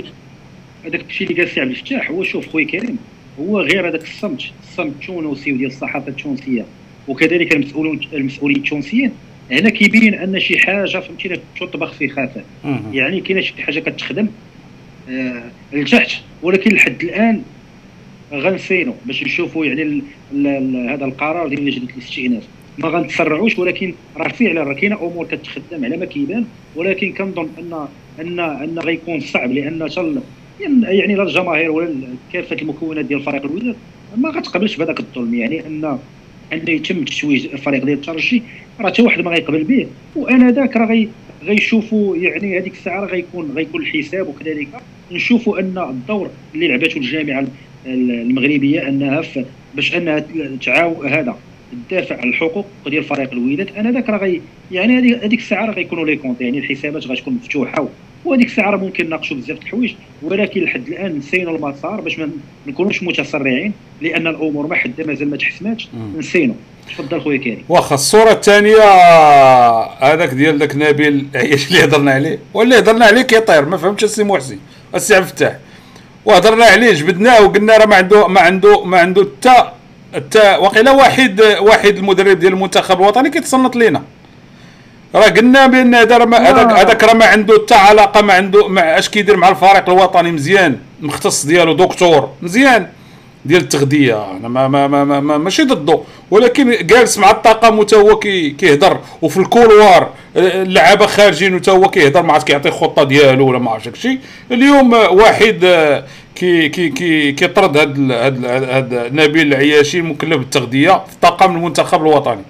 هذاك 0.84 1.04
الشيء 1.08 1.30
اللي 1.30 1.42
قال 1.42 1.50
سي 1.50 1.60
عبد 1.60 1.70
الفتاح 1.70 2.10
هو 2.10 2.22
شوف 2.22 2.48
خويا 2.48 2.66
كريم 2.66 2.98
هو 3.40 3.60
غير 3.60 3.88
هذاك 3.88 4.02
الصمت 4.02 4.42
الصمت 4.70 4.92
التونسي 4.92 5.52
وديال 5.52 5.70
الصحافة 5.70 6.08
التونسية. 6.08 6.64
وكذلك 7.08 7.54
المسؤولون 7.54 8.00
المسؤولين 8.12 8.56
التونسيين 8.56 9.12
هنا 9.50 9.70
كيبين 9.70 10.14
أن 10.14 10.40
شي 10.40 10.58
حاجة 10.58 11.00
فهمتينا 11.00 11.38
تطبخ 11.60 11.92
في 11.92 12.08
خفاء 12.08 12.44
يعني 12.92 13.20
كاينة 13.20 13.40
شي 13.40 13.62
حاجة 13.62 13.80
كتخدم 13.80 14.28
آه 15.10 15.42
لتحت 15.72 16.10
ولكن 16.42 16.74
لحد 16.74 17.02
الآن 17.02 17.42
غنسينو 18.32 18.94
باش 19.06 19.22
نشوفوا 19.22 19.66
يعني 19.66 20.02
هذا 20.88 21.04
القرار 21.04 21.48
ديال 21.48 21.64
لجنه 21.64 21.88
الاستئناف. 21.96 22.42
ما 22.78 22.88
غنتسرعوش 22.88 23.58
ولكن 23.58 23.94
راه 24.16 24.28
فعلا 24.28 24.62
راه 24.62 24.74
كاينة 24.74 24.96
أمور 24.96 25.26
كتخدم 25.26 25.84
على 25.84 25.96
ما 25.96 26.04
كيبان. 26.04 26.44
ولكن 26.76 27.12
كنظن 27.12 27.48
ان 27.58 27.86
ان 28.20 28.40
أن 28.40 28.78
غيكون 28.78 29.20
صعب 29.20 29.52
لأن 29.52 29.88
تل 29.88 30.20
يعني 30.60 31.14
لا 31.14 31.22
الجماهير 31.22 31.70
ولا 31.70 31.94
كافة 32.32 32.56
المكونات 32.62 33.04
ديال 33.04 33.22
فريق 33.22 33.44
الوداد 33.44 33.76
ما 34.16 34.28
غتقبلش 34.28 34.76
بهذاك 34.76 35.00
الظلم. 35.00 35.34
يعني 35.34 35.66
ان 35.66 35.98
أن 36.52 36.68
يتم 36.68 37.04
تشويج 37.04 37.46
الفريق 37.46 37.84
ديال 37.84 37.98
الترجي. 37.98 38.42
راه 38.80 38.90
حتى 38.90 39.02
واحد 39.02 39.20
ما 39.20 39.30
غيقبل 39.30 39.64
به. 39.64 39.86
وأنا 40.16 40.50
ذاك 40.50 40.76
راه 40.76 41.06
غيشوفوا 41.46 42.16
يعني 42.16 42.58
هذيك 42.58 42.72
الساعة 42.72 43.00
راه 43.00 43.06
غيكون 43.06 43.52
غيكون 43.56 43.82
الحساب 43.82 44.28
وكذلك. 44.28 44.68
نشوفوا 45.12 45.58
أن 45.58 45.78
الدور 45.78 46.30
اللي 46.54 46.68
لعبته 46.68 46.96
الجامعة 46.96 47.46
المغربية 47.86 48.88
أنها 48.88 49.22
باش 49.74 49.94
أنها 49.94 50.24
تعاون 50.64 51.08
هذا 51.08 51.36
تدافع 51.88 52.16
عن 52.20 52.28
الحقوق 52.28 52.66
ديال 52.86 53.04
فريق 53.04 53.32
الوداد 53.32 53.68
أنا 53.76 53.90
ذاك 53.92 54.08
راه 54.08 54.18
غي 54.18 54.40
يعني 54.72 55.14
هذيك 55.14 55.38
الساعة 55.40 55.66
راه 55.66 55.72
غيكونوا 55.72 56.06
لي 56.06 56.16
كونت 56.16 56.40
يعني 56.40 56.58
الحسابات 56.58 57.06
غتكون 57.06 57.34
مفتوحة 57.34 57.88
وهذيك 58.24 58.46
الساعة 58.46 58.70
راه 58.70 58.76
ممكن 58.76 59.06
نناقشوا 59.06 59.36
بزاف 59.36 59.62
الحوايج. 59.62 59.94
ولكن 60.22 60.60
لحد 60.60 60.88
الآن 60.88 61.16
نسينا 61.18 61.50
المسار 61.50 62.00
باش 62.00 62.18
ما 62.18 62.30
نكونوش 62.66 63.02
متسرعين 63.02 63.72
لأن 64.02 64.26
الأمور 64.26 64.66
ما 64.66 64.74
حدا 64.74 65.06
مازال 65.06 65.30
ما 65.30 65.36
تحسماتش. 65.36 65.88
نسينا. 66.18 66.54
تفضل 66.88 67.20
خويا 67.20 67.38
كريم. 67.38 67.64
واخا 67.68 67.94
الصورة 67.94 68.30
الثانية 68.30 68.82
هذاك 70.00 70.28
ديال 70.28 70.58
ذاك 70.58 70.76
نبيل 70.76 71.26
عياش 71.34 71.66
اللي 71.68 71.84
هضرنا 71.84 72.12
عليه. 72.12 72.38
واللي 72.54 72.78
هضرنا 72.78 73.06
عليه 73.06 73.22
كيطير 73.22 73.64
ما 73.64 73.76
فهمتش 73.76 74.04
السي 74.04 74.24
محسن 74.24 74.58
السي 74.94 75.14
عبد 75.14 75.24
الفتاح. 75.24 75.56
وهضرنا 76.24 76.64
عليه 76.64 76.92
جبدناه 76.92 77.42
وقلنا 77.42 77.76
راه 77.76 77.86
ما 77.86 77.96
عنده 77.96 78.28
ما 78.28 78.40
عنده 78.40 78.84
ما 78.84 78.98
عنده 78.98 79.28
حتى 79.40 79.70
حتى 80.14 80.56
وقيلا 80.60 80.90
واحد 80.90 81.40
واحد 81.60 81.96
المدرب 81.96 82.38
ديال 82.38 82.52
المنتخب 82.52 83.00
الوطني 83.00 83.30
كيتصنت 83.30 83.76
لينا. 83.76 84.02
راه 85.14 85.28
قلنا 85.28 85.66
بأن 85.66 85.94
هذا 85.94 86.16
هذاك 86.16 86.72
هذاك 86.72 87.04
راه 87.04 87.14
ما 87.14 87.24
عنده 87.24 87.54
حتى 87.64 87.74
علاقة 87.74 88.22
ما 88.22 88.32
عنده 88.32 88.68
مع 88.68 88.82
اش 88.82 89.08
كيدير 89.08 89.36
مع 89.36 89.48
الفريق 89.48 89.90
الوطني؟ 89.90 90.32
مزيان. 90.32 90.78
مختص 91.00 91.46
ديالو 91.46 91.72
دكتور. 91.72 92.30
مزيان. 92.42 92.86
ديال 93.46 93.60
التغذية. 93.62 94.30
أنا 94.30 94.48
ما 94.48 94.68
ما 94.68 94.86
ما, 94.86 95.04
ما, 95.04 95.20
ما 95.20 95.38
ماشي 95.38 95.62
ضده. 95.62 96.00
ولكن 96.30 96.86
جالس 96.86 97.18
مع 97.18 97.30
الطاقم 97.30 97.78
وتا 97.78 97.96
هو 97.96 98.18
كيهضر. 98.18 99.00
وفي 99.22 99.36
ال 99.36 99.45
couloir 99.45 100.10
اللعابة 100.36 101.06
خارجين 101.06 101.54
وتا 101.54 101.72
هو 101.72 101.90
كيهضر 101.90 102.22
ما 102.22 102.32
عرفت 102.32 102.46
كيعطي 102.46 102.68
الخطه 102.68 103.04
ديالو 103.04 103.48
ولا 103.48 103.58
ما 103.58 103.70
عرفتش 103.70 103.88
داكشي 103.88 104.18
اليوم 104.52 104.92
واحد 104.92 105.64
كي 106.34 106.68
كي 106.68 106.88
كي 106.88 107.32
كيطرد 107.32 107.76
هاد 107.76 108.10
هاد 108.10 108.44
هاد 108.44 109.14
نبيل 109.14 109.46
العياشي 109.46 109.98
المكلف 109.98 110.36
بالتغذية 110.36 110.90
في 110.90 111.16
طاقم 111.22 111.56
المنتخب 111.56 112.02
الوطني. 112.02 112.42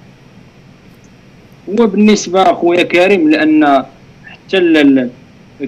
هو 1.68 1.86
بالنسبة 1.86 2.43
أخويا 2.43 2.82
كريم 2.82 3.31
لأن 3.31 3.85
حتى 4.27 5.09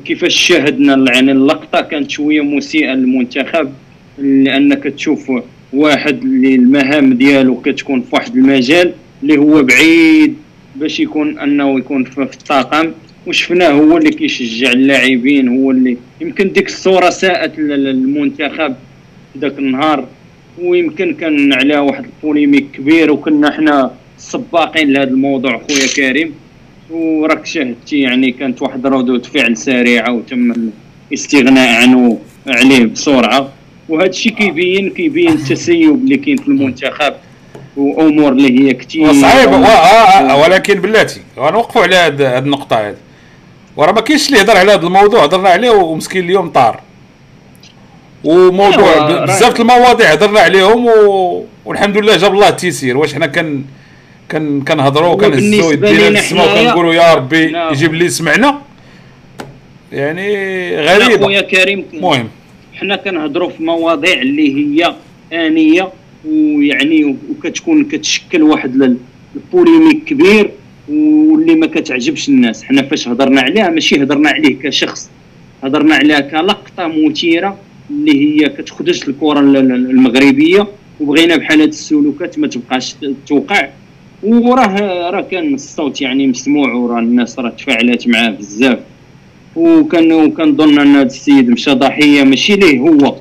كيفاش 0.04 0.36
شاهدنا 0.36 1.12
يعني 1.12 1.32
اللقطة 1.32 1.80
كانت 1.80 2.10
شوية 2.10 2.40
مسيئة 2.40 2.90
للمنتخب. 2.90 3.72
لأنك 4.18 4.82
تشوف 4.84 5.32
واحد 5.72 6.22
اللي 6.22 6.54
المهام 6.54 7.14
ديالو 7.14 7.60
كتكون 7.60 8.00
في 8.00 8.08
واحد 8.12 8.36
المجال 8.36 8.92
اللي 9.22 9.38
هو 9.38 9.62
بعيد 9.62 10.34
باش 10.76 11.00
يكون 11.00 11.38
أنه 11.38 11.78
يكون 11.78 12.04
في 12.04 12.22
الطاقم 12.22 12.92
وشفناه 13.26 13.70
هو 13.70 13.96
اللي 13.96 14.10
كيشجع 14.10 14.72
اللاعبين 14.72 15.48
هو 15.48 15.70
اللي 15.70 15.96
يمكن 16.20 16.52
ديك 16.52 16.66
الصورة 16.66 17.10
ساءت 17.10 17.58
للمنتخب 17.58 18.74
ذاك 19.38 19.58
النهار 19.58 20.08
ويمكن 20.62 21.14
كان 21.14 21.52
عليها 21.52 21.80
واحد 21.80 22.04
البوليميك 22.04 22.66
كبير 22.72 23.12
وكنا 23.12 23.50
حنا 23.50 23.90
سباقين 24.18 24.92
لهذا 24.92 25.10
الموضوع 25.10 25.62
خويا 25.68 25.86
كريم. 25.96 26.34
وراك 26.90 27.46
شاهدتي 27.46 28.00
يعني 28.00 28.30
كانت 28.30 28.62
واحد 28.62 28.86
ردود 28.86 29.26
فعل 29.26 29.56
سريعة 29.56 30.12
وتم 30.12 30.70
الاستغناء 31.12 31.82
عنه 31.82 32.18
عليه 32.46 32.84
بسرعة. 32.84 33.52
وهذا 33.88 34.06
الشيء 34.06 34.32
كيبين 34.32 34.90
كيبين 34.90 35.28
التسيب 35.32 35.94
اللي 35.94 36.16
كاين 36.16 36.36
في 36.36 36.48
المنتخب 36.48 37.14
وأمور 37.76 38.32
اللي 38.32 38.68
هي 38.68 38.74
كثير 38.74 39.12
صعيب 39.12 39.50
ولكن 40.42 40.80
بلاتي 40.80 41.20
غنوقفوا 41.38 41.82
على 41.82 41.96
هذه 41.96 42.38
النقطة 42.38 42.76
هذه 42.88 42.96
وراه 43.76 43.92
ما 43.92 44.00
كاينش 44.00 44.28
اللي 44.28 44.38
يهضر 44.38 44.56
على 44.56 44.72
هذا 44.72 44.86
الموضوع. 44.86 45.24
هضرنا 45.24 45.48
عليه 45.48 45.70
ومسكين 45.70 46.24
اليوم 46.24 46.48
طار. 46.48 46.80
وموضوع 48.24 49.24
بزاف 49.24 49.60
المواضيع 49.60 50.12
هضرنا 50.12 50.40
عليهم 50.40 50.86
و... 50.86 51.44
والحمد 51.64 51.96
لله 51.98 52.16
جاب 52.16 52.34
الله 52.34 52.48
التيسير. 52.48 52.96
واش 52.96 53.14
حنا 53.14 53.26
كن 53.26 53.62
كان 54.28 54.60
كنهضروا 54.60 55.08
وكنهزوا 55.08 55.72
يدينا 55.72 56.08
للسماء 56.08 56.52
وكنقولوا 56.52 56.94
يا 56.94 57.14
ربي 57.14 57.46
نعم. 57.46 57.72
يجيب 57.72 57.94
اللي 57.94 58.08
سمعنا 58.08 58.58
يعني 59.92 60.26
غريبه 60.76 61.24
خويا 61.24 61.40
كريم 61.40 61.84
المهم 61.94 62.28
حنا 62.80 62.96
كنهضروا 62.96 63.48
في 63.50 63.62
مواضيع 63.62 64.22
اللي 64.22 64.54
هي 64.56 64.94
آنية 65.32 65.88
ويعني 66.28 67.16
وكتكون 67.30 67.84
كتشكل 67.84 68.42
واحد 68.42 68.96
البوليميك 69.36 70.04
كبير 70.04 70.50
واللي 70.88 71.54
ما 71.54 71.66
كتعجبش 71.66 72.28
الناس. 72.28 72.64
حنا 72.64 72.82
فاش 72.82 73.08
هضرنا 73.08 73.40
عليها 73.40 73.70
ماشي 73.70 74.02
هضرنا 74.02 74.30
عليه 74.30 74.56
كشخص 74.58 75.10
هضرنا 75.62 75.94
عليها 75.94 76.20
كلقطة 76.20 76.86
مثيرة 76.86 77.58
اللي 77.90 78.12
هي 78.42 78.48
كتخدش 78.48 79.08
الكرة 79.08 79.40
المغربية 79.40 80.66
وبغينا 81.00 81.36
بحال 81.36 81.60
هاد 81.60 81.68
السلوكات 81.68 82.38
ما 82.38 82.46
تبقاش 82.46 82.94
توقع. 83.26 83.68
وراه 84.22 85.10
راه 85.10 85.20
كان 85.20 85.54
الصوت 85.54 86.00
يعني 86.00 86.26
مسموع 86.26 86.72
وراه 86.74 86.98
الناس 86.98 87.38
راه 87.38 87.50
تفاعلات 87.50 88.08
معاه 88.08 88.30
بزاف. 88.30 88.78
وكان 89.58 90.12
وكنظن 90.12 90.78
أن 90.78 90.96
هذا 90.96 91.02
السيد 91.02 91.50
مشى 91.50 91.70
ضحية 91.70 92.22
ماشي 92.22 92.56
ليه 92.56 92.78
هو؟ 92.80 93.14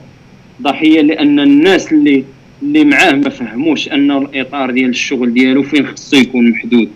ضحية 0.62 1.02
لأن 1.02 1.40
الناس 1.40 1.92
اللي 1.92 2.24
اللي 2.62 2.86
معاه 2.86 3.12
ما 3.12 3.30
فهموش 3.30 3.88
أن 3.88 4.12
الإطار 4.12 4.72
ديال 4.72 4.90
الشغل 4.90 5.34
ديالو 5.34 5.64
فين 5.64 5.88
خصو 5.88 6.18
يكون 6.18 6.52
محدود. 6.52 6.90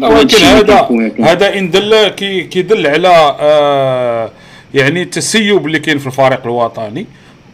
ولكن 0.00 0.44
هذا 0.44 0.88
هذا 1.20 1.58
إن 1.58 1.70
دل 1.70 2.08
كيدل 2.50 2.86
على 2.86 3.36
آه 3.40 4.30
يعني 4.74 5.02
التسيب 5.02 5.66
اللي 5.66 5.78
كاين 5.78 5.98
في 5.98 6.06
الفريق 6.06 6.40
الوطني 6.44 7.06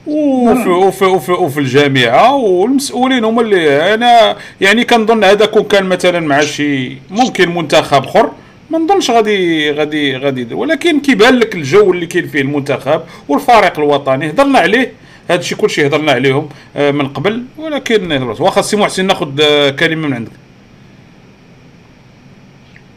وفي 0.06 0.68
وفي 0.68 1.04
وفي, 1.04 1.32
وفي 1.32 1.60
الجامعة 1.60 2.34
والمسؤولين 2.34 3.24
هما 3.24 3.42
اللي 3.42 3.94
أنا 3.94 4.36
يعني 4.60 4.84
كنظن 4.84 5.24
هذا 5.24 5.46
كون 5.46 5.62
كان 5.62 5.86
مثلا 5.86 6.20
مع 6.20 6.40
شي 6.40 6.96
ممكن 7.10 7.54
منتخب 7.54 8.04
أخر 8.04 8.30
ما 8.74 8.80
نظنش 8.80 9.10
غادي 9.10 9.70
غادي 9.70 10.16
غادي 10.16 10.54
ولكن 10.54 11.00
كيبان 11.00 11.34
لك 11.34 11.54
الجو 11.54 11.92
اللي 11.92 12.06
كاين 12.06 12.28
فيه 12.28 12.40
المنتخب 12.40 13.02
والفريق 13.28 13.78
الوطني. 13.78 14.30
هضرنا 14.30 14.58
عليه. 14.58 14.92
هذا 15.28 15.40
الشيء 15.40 15.58
كلشي 15.58 15.86
هضرنا 15.86 16.12
عليهم 16.12 16.48
آه، 16.76 16.90
من 16.90 17.08
قبل. 17.08 17.44
ولكن 17.58 18.12
واخا 18.12 18.62
سي 18.62 18.76
محسن 18.76 19.06
ناخذ 19.06 19.40
آه، 19.40 19.70
كلمة 19.70 20.08
من 20.08 20.14
عندك. 20.14 20.30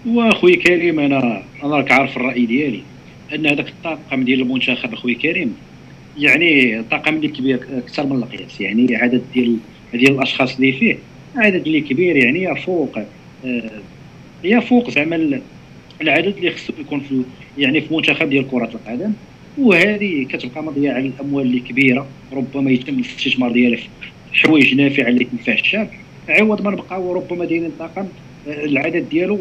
واخوي 0.05 0.55
كريم 0.55 0.99
أنا 0.99 1.43
أنا 1.63 1.75
راك 1.75 1.91
عارف 1.91 2.17
الرأي 2.17 2.45
ديالي 2.45 2.81
أن 3.35 3.47
هذاك 3.47 3.67
الطاقم 3.67 4.23
ديال 4.23 4.41
المنتخب 4.41 4.93
أخوي 4.93 5.15
كريم 5.15 5.55
يعني 6.17 6.83
طاقم 6.91 7.15
اللي 7.15 7.27
كبير 7.27 7.59
أكثر 7.77 8.05
من 8.05 8.15
القياس. 8.15 8.61
يعني 8.61 8.95
عدد 8.95 9.21
ديال 9.33 9.57
ديال 9.93 10.11
الأشخاص 10.11 10.55
اللي 10.55 10.71
فيه 10.71 10.97
عدد 11.35 11.67
اللي 11.67 11.81
كبير 11.81 12.15
يعني 12.15 12.43
يفوق 12.43 12.97
آه 13.45 13.71
يفوق 14.43 14.89
زعما 14.89 15.41
العدد 16.01 16.37
اللي 16.37 16.51
خصو 16.51 16.73
يكون 16.79 16.99
في 16.99 17.21
يعني 17.57 17.81
في 17.81 17.93
منتخب 17.95 18.29
ديال 18.29 18.47
كرة 18.51 18.69
القدم. 18.73 19.13
وهذه 19.57 20.25
كتبقى 20.25 20.63
مضيعة 20.63 20.99
الأموال 20.99 21.45
اللي 21.45 21.59
كبيره 21.59 22.07
ربما 22.33 22.71
يتم 22.71 22.93
الاستثمار 22.93 23.51
ديالها 23.51 23.79
في 23.79 23.87
حوايج 24.33 24.75
نافعة 24.75 25.07
اللي 25.07 25.23
تنفع 25.25 25.53
الشعب 25.53 25.87
عوض 26.29 26.61
ما 26.61 26.71
نبقاو 26.71 27.13
ربما 27.13 27.45
دايرين 27.45 27.65
الطاقم 27.65 28.07
آه، 28.47 28.65
العدد 28.65 29.09
ديالو 29.09 29.39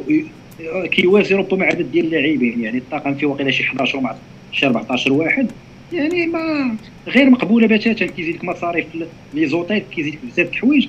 كيوازي 0.90 1.34
ربما 1.34 1.64
عدد 1.64 1.92
ديال 1.92 2.06
اللاعبين. 2.06 2.60
يعني 2.60 2.78
الطاقم 2.78 3.14
فيه 3.14 3.26
واقيلا 3.26 3.50
شي 3.50 3.62
11 3.62 4.00
مع 4.00 4.14
شي 4.52 4.66
14 4.66 5.12
واحد. 5.12 5.46
يعني 5.92 6.26
ما 6.26 6.76
غير 7.08 7.30
مقبولة 7.30 7.66
بتاتا 7.66 8.06
كيزيدك 8.06 8.44
مصاريف 8.44 8.86
لي 9.34 9.46
زوتيل 9.46 9.82
كيزيدك 9.96 10.18
بزاف 10.24 10.50
الحوايج. 10.50 10.88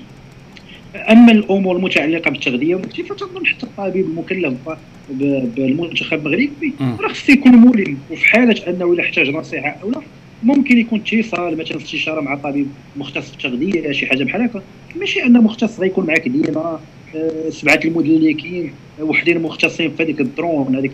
أما 0.96 1.32
الأمور 1.32 1.76
المتعلقة 1.76 2.32
بالتغذية 2.32 2.76
فتظن 2.76 3.46
حتى 3.46 3.64
الطبيب 3.66 4.06
المكلف 4.06 4.54
بالمنتخب 5.10 6.28
المغربي. 6.28 6.74
راه 6.80 7.08
خصو 7.08 7.32
يكون 7.32 7.52
ملم 7.52 7.98
وفي 8.12 8.26
حالة 8.26 8.68
أنه 8.68 8.94
إلا 8.94 9.04
احتاج 9.04 9.30
نصيحة 9.30 9.76
أو 9.84 9.92
لا 9.92 10.02
ممكن 10.44 10.78
يكون 10.78 11.02
اتصال 11.08 11.58
مثلا 11.58 11.78
استشارة 11.78 12.22
مع 12.22 12.36
طبيب 12.36 12.68
مختص 12.98 13.30
في 13.30 13.34
التغذيه 13.34 13.92
شي 13.92 14.06
حاجة 14.08 14.24
بحال 14.24 14.42
هكا. 14.42 14.62
ماشي 14.96 15.24
ان 15.24 15.34
مختص 15.34 15.80
غيكون 15.80 16.06
معك 16.06 16.28
ديما 16.28 16.80
آه، 17.16 17.50
سبعة 17.50 17.80
المدلكين 17.86 18.72
وحدين 19.00 19.42
مختصين 19.42 19.92
في 19.92 20.04
هذيك 20.04 20.22
الدرون 20.22 20.76
هذيك 20.76 20.92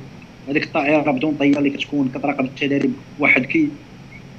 هذيك 0.49 0.63
الطائرة 0.63 1.11
بدون 1.11 1.35
طيار 1.39 1.57
اللي 1.57 1.69
كتكون 1.69 2.11
كتراقب 2.15 2.45
التدريب. 2.45 2.93
واحد 3.19 3.45
كي 3.45 3.67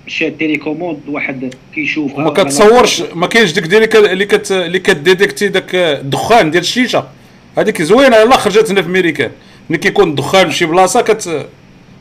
شاد 0.07 0.37
télécommande 0.39 0.99
واحد 1.09 1.55
كيشوف. 1.75 2.19
ما 2.19 2.31
كتصورش 2.31 3.03
ما 3.15 3.27
كاينش 3.27 3.53
ديك 3.53 3.65
ديالك 3.65 3.97
اللي 3.97 4.27
كت 4.27 4.53
اللي 4.53 4.79
ك 4.79 4.87
détecter 4.87 5.49
داك 5.49 5.75
الدخان 5.75 6.51
ديال 6.51 6.63
الشيشة. 6.63 7.05
هذيك 7.59 7.83
زوينة 7.83 8.17
يلاه 8.17 8.37
خرجت 8.37 8.71
هنا 8.71 8.83
في 8.83 8.89
امريكان 8.89 9.31
ملي 9.71 9.79
كيكون 9.79 10.11
الدخان 10.11 10.49
في 10.49 10.57
شي 10.57 10.67
بلاصة 10.67 11.01
كت 11.01 11.47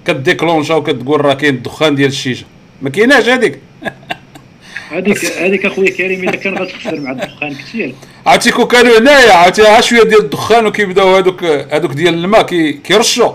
ك 0.07 0.14
déclencher 0.14 0.74
وكتقول 0.76 1.26
راه 1.26 1.34
كاين 1.34 1.56
الدخان 1.56 1.95
ديال 1.95 2.10
الشيشة. 2.10 2.45
ما 2.81 2.90
كايناش 2.90 3.30
هذيك 3.30 3.60
هذيك 4.91 5.26
هذيك 5.26 5.65
أخويا 5.65 5.91
كريم 5.91 6.23
إلا 6.23 6.35
كان 6.35 6.57
غتخسر 6.57 6.99
مع 6.99 7.11
الدخان 7.11 7.56
كثير 7.56 7.95
عرفتي 8.26 8.52
كون 8.52 8.65
كانوا 8.65 8.99
هنايا 8.99 9.34
عرفتي 9.34 9.81
شوية 9.81 10.03
ديال 10.03 10.19
الدخان 10.19 10.65
وكيبداو 10.65 11.15
هذوك 11.15 11.44
هذوك 11.44 11.91
ديال 11.91 12.14
الماء 12.14 12.41
كيرشوا. 12.84 13.31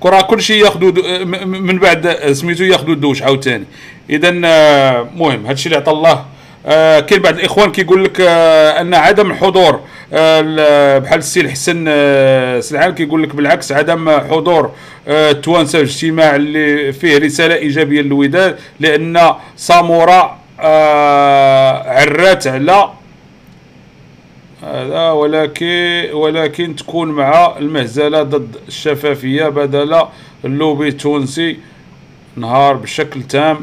كرة 0.00 0.20
كل 0.20 0.42
شيء 0.42 0.64
ياخذوا 0.64 1.24
من 1.44 1.78
بعد 1.78 2.32
سميتو 2.32 2.64
ياخذوا 2.64 2.94
الدوش 2.94 3.22
عاوتاني. 3.22 3.64
اذا 4.10 4.40
آه، 4.44 5.08
مهم 5.16 5.44
هذا 5.44 5.52
الشيء 5.52 5.72
اللي 5.72 5.76
عطى 5.82 5.90
الله. 5.90 6.24
آه 6.66 7.00
كاين 7.00 7.22
بعض 7.22 7.34
الإخوان 7.34 7.72
كيقول 7.72 8.04
لك 8.04 8.20
آه 8.20 8.80
أن 8.80 8.94
عدم 8.94 9.30
الحضور 9.30 9.80
آه 10.12 10.98
بحال 10.98 11.18
السي 11.18 11.40
الحسن 11.40 11.84
آه 11.88 12.60
سلعان 12.60 12.94
كيقول 12.94 13.22
لك 13.22 13.34
بالعكس 13.36 13.72
عدم 13.72 14.10
حضور 14.10 14.70
آه 15.08 15.30
التوانسة 15.30 15.78
في 15.78 15.84
الاجتماع 15.84 16.36
اللي 16.36 16.92
فيه 16.92 17.18
رسالة 17.18 17.54
إيجابية 17.54 18.00
للوداد 18.02 18.58
لأن 18.80 19.32
سامورا 19.56 20.38
آه 20.60 21.90
عرات 22.00 22.46
على 22.46 22.90
هذا 24.62 25.10
ولكن 25.10 26.08
ولكن 26.12 26.76
تكون 26.76 27.08
مع 27.08 27.56
المهزلة 27.58 28.22
ضد 28.22 28.56
الشفافية 28.68 29.48
بدل 29.48 30.02
اللوبي 30.44 30.88
التونسي 30.88 31.56
نهار 32.36 32.74
بشكل 32.76 33.22
تام 33.22 33.60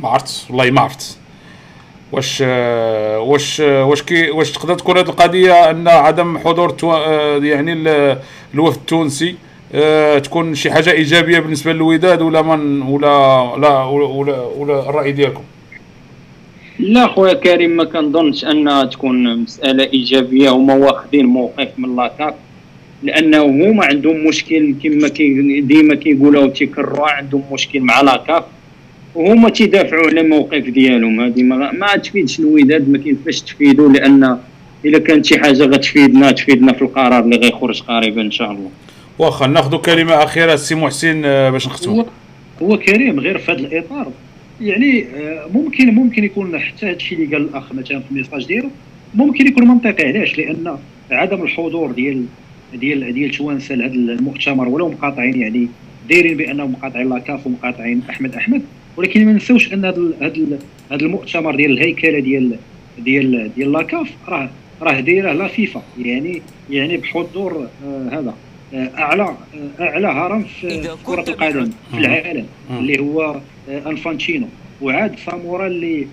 ما 0.00 0.08
عرفت 0.08 0.46
والله 0.50 0.70
ما 0.70 0.80
عرفت 0.80 1.18
واش 2.12 2.40
واش 3.20 3.60
واش 3.60 4.02
كي 4.02 4.30
واش 4.30 4.52
تقدر 4.52 4.74
تكون 4.74 4.98
هذه 4.98 5.08
القضية 5.08 5.70
أن 5.70 5.88
عدم 5.88 6.38
حضور 6.38 6.76
يعني 7.42 7.72
الوفد 8.54 8.78
التونسي 8.78 9.34
آه، 9.74 10.18
تكون 10.18 10.54
شي 10.54 10.70
حاجة 10.70 10.92
إيجابية 10.92 11.38
بالنسبة 11.38 11.72
للوداد 11.72 12.22
ولا 12.22 12.42
من 12.42 12.82
ولا 12.82 13.56
لا 13.58 13.84
ولا, 13.84 14.36
ولا 14.56 14.88
الرأي 14.88 15.12
ديالكم؟ 15.12 15.42
لا 16.78 17.06
خويا 17.06 17.34
كريم 17.34 17.70
ما 17.70 17.84
كنظنش 17.84 18.44
انها 18.44 18.84
تكون 18.84 19.38
مسألة 19.38 19.84
إيجابية 19.84 20.50
هما 20.50 20.74
واخدين 20.74 21.26
موقف 21.26 21.68
من 21.78 21.96
لاكاك 21.96 22.34
لأنه 23.02 23.42
هما 23.42 23.84
عندهم 23.84 24.26
مشكل 24.26 24.74
كما 24.82 25.08
كي 25.08 25.60
ديما 25.60 25.94
كيقولوا 25.94 26.44
وتيكرروا 26.44 27.08
عندهم 27.08 27.42
مشكل 27.52 27.80
مع 27.80 28.00
لاكاف 28.00 28.44
وهما 29.16 29.48
تيدافعوا 29.48 30.06
على 30.06 30.20
الموقف 30.20 30.68
ديالهم. 30.68 31.20
هذه 31.20 31.42
ما, 31.42 31.72
ما 31.72 31.96
تفيدش 31.96 32.40
الوداد 32.40 32.88
ما 32.90 32.98
كيفاش 32.98 33.40
تفيدوا 33.40 33.88
لأن 33.88 34.38
إلا 34.84 34.98
كانت 34.98 35.26
شي 35.26 35.38
حاجة 35.38 35.62
غتفيدنا 35.62 36.30
تفيدنا 36.30 36.72
في 36.72 36.82
القرار 36.82 37.24
اللي 37.24 37.36
غيخرج 37.36 37.82
قريبا 37.82 38.22
إن 38.22 38.30
شاء 38.30 38.50
الله. 38.50 38.70
واخا 39.18 39.46
ناخذ 39.46 39.76
كلمة 39.76 40.14
أخيرة 40.24 40.56
سي 40.56 40.74
محسن 40.74 41.22
آه، 41.24 41.50
باش 41.50 41.66
نختموا 41.66 42.02
هو, 42.02 42.06
هو 42.62 42.78
كريم 42.78 43.20
غير 43.20 43.38
في 43.38 43.52
هذا 43.52 43.60
الإطار. 43.60 44.12
يعني 44.60 45.04
آه، 45.04 45.46
ممكن 45.54 45.94
ممكن 45.94 46.24
يكون 46.24 46.58
حتى 46.58 46.86
هذا 46.86 46.96
الشيء 46.96 47.18
اللي 47.18 47.36
قال 47.36 47.48
الأخ 47.48 47.72
مثلا 47.72 48.00
في 48.00 48.10
ال 48.10 48.14
message 48.14 48.46
ديالو 48.46 48.68
ممكن 49.14 49.46
يكون 49.46 49.68
منطقي 49.68 50.08
علاش؟ 50.08 50.38
لأن 50.38 50.76
عدم 51.10 51.42
الحضور 51.42 51.92
ديال 51.92 52.24
ديال 52.74 53.14
ديال 53.14 53.30
توانسه 53.30 53.74
لهذا 53.74 53.92
المؤتمر 53.92 54.68
ولو 54.68 54.88
مقاطعين 54.88 55.40
يعني 55.40 55.68
دايرين 56.08 56.36
بأنهم 56.36 56.72
مقاطعين 56.72 57.08
la 57.08 57.23
CAF 57.23 57.46
ومقاطعين 57.46 58.02
أحمد 58.10 58.34
أحمد 58.34 58.62
ولكن 58.96 59.26
ما 59.26 59.32
نساوش 59.32 59.72
أن 59.72 59.84
هذا 59.84 60.36
هذا 60.90 61.02
المؤتمر 61.02 61.54
ديال 61.54 61.70
الهيكلة 61.70 62.18
ديال 62.18 62.56
ديال 62.98 63.50
ديال 63.56 63.72
la 63.72 63.87
CAF 63.87 64.10
راه 64.28 64.50
راه 64.82 65.00
دايره 65.00 65.32
la 65.32 65.48
FIFA. 65.48 65.82
يعني 65.98 66.42
يعني 66.70 66.96
بحضور 66.96 67.68
آه 67.86 68.08
هذا 68.12 68.34
آه 68.74 68.90
أعلى 68.98 69.22
آه 69.22 69.36
أعلى 69.80 70.06
هرم 70.06 70.44
في 70.60 70.96
كرة 71.04 71.24
القدم 71.28 71.70
في 71.90 71.98
العالم 71.98 72.46
اللي 72.70 72.98
هو 73.00 73.40
آه 73.70 73.90
انفانتينو 73.90 74.46
وعاد 74.82 75.18
سامورا 75.26 75.66
اللي 75.66 76.06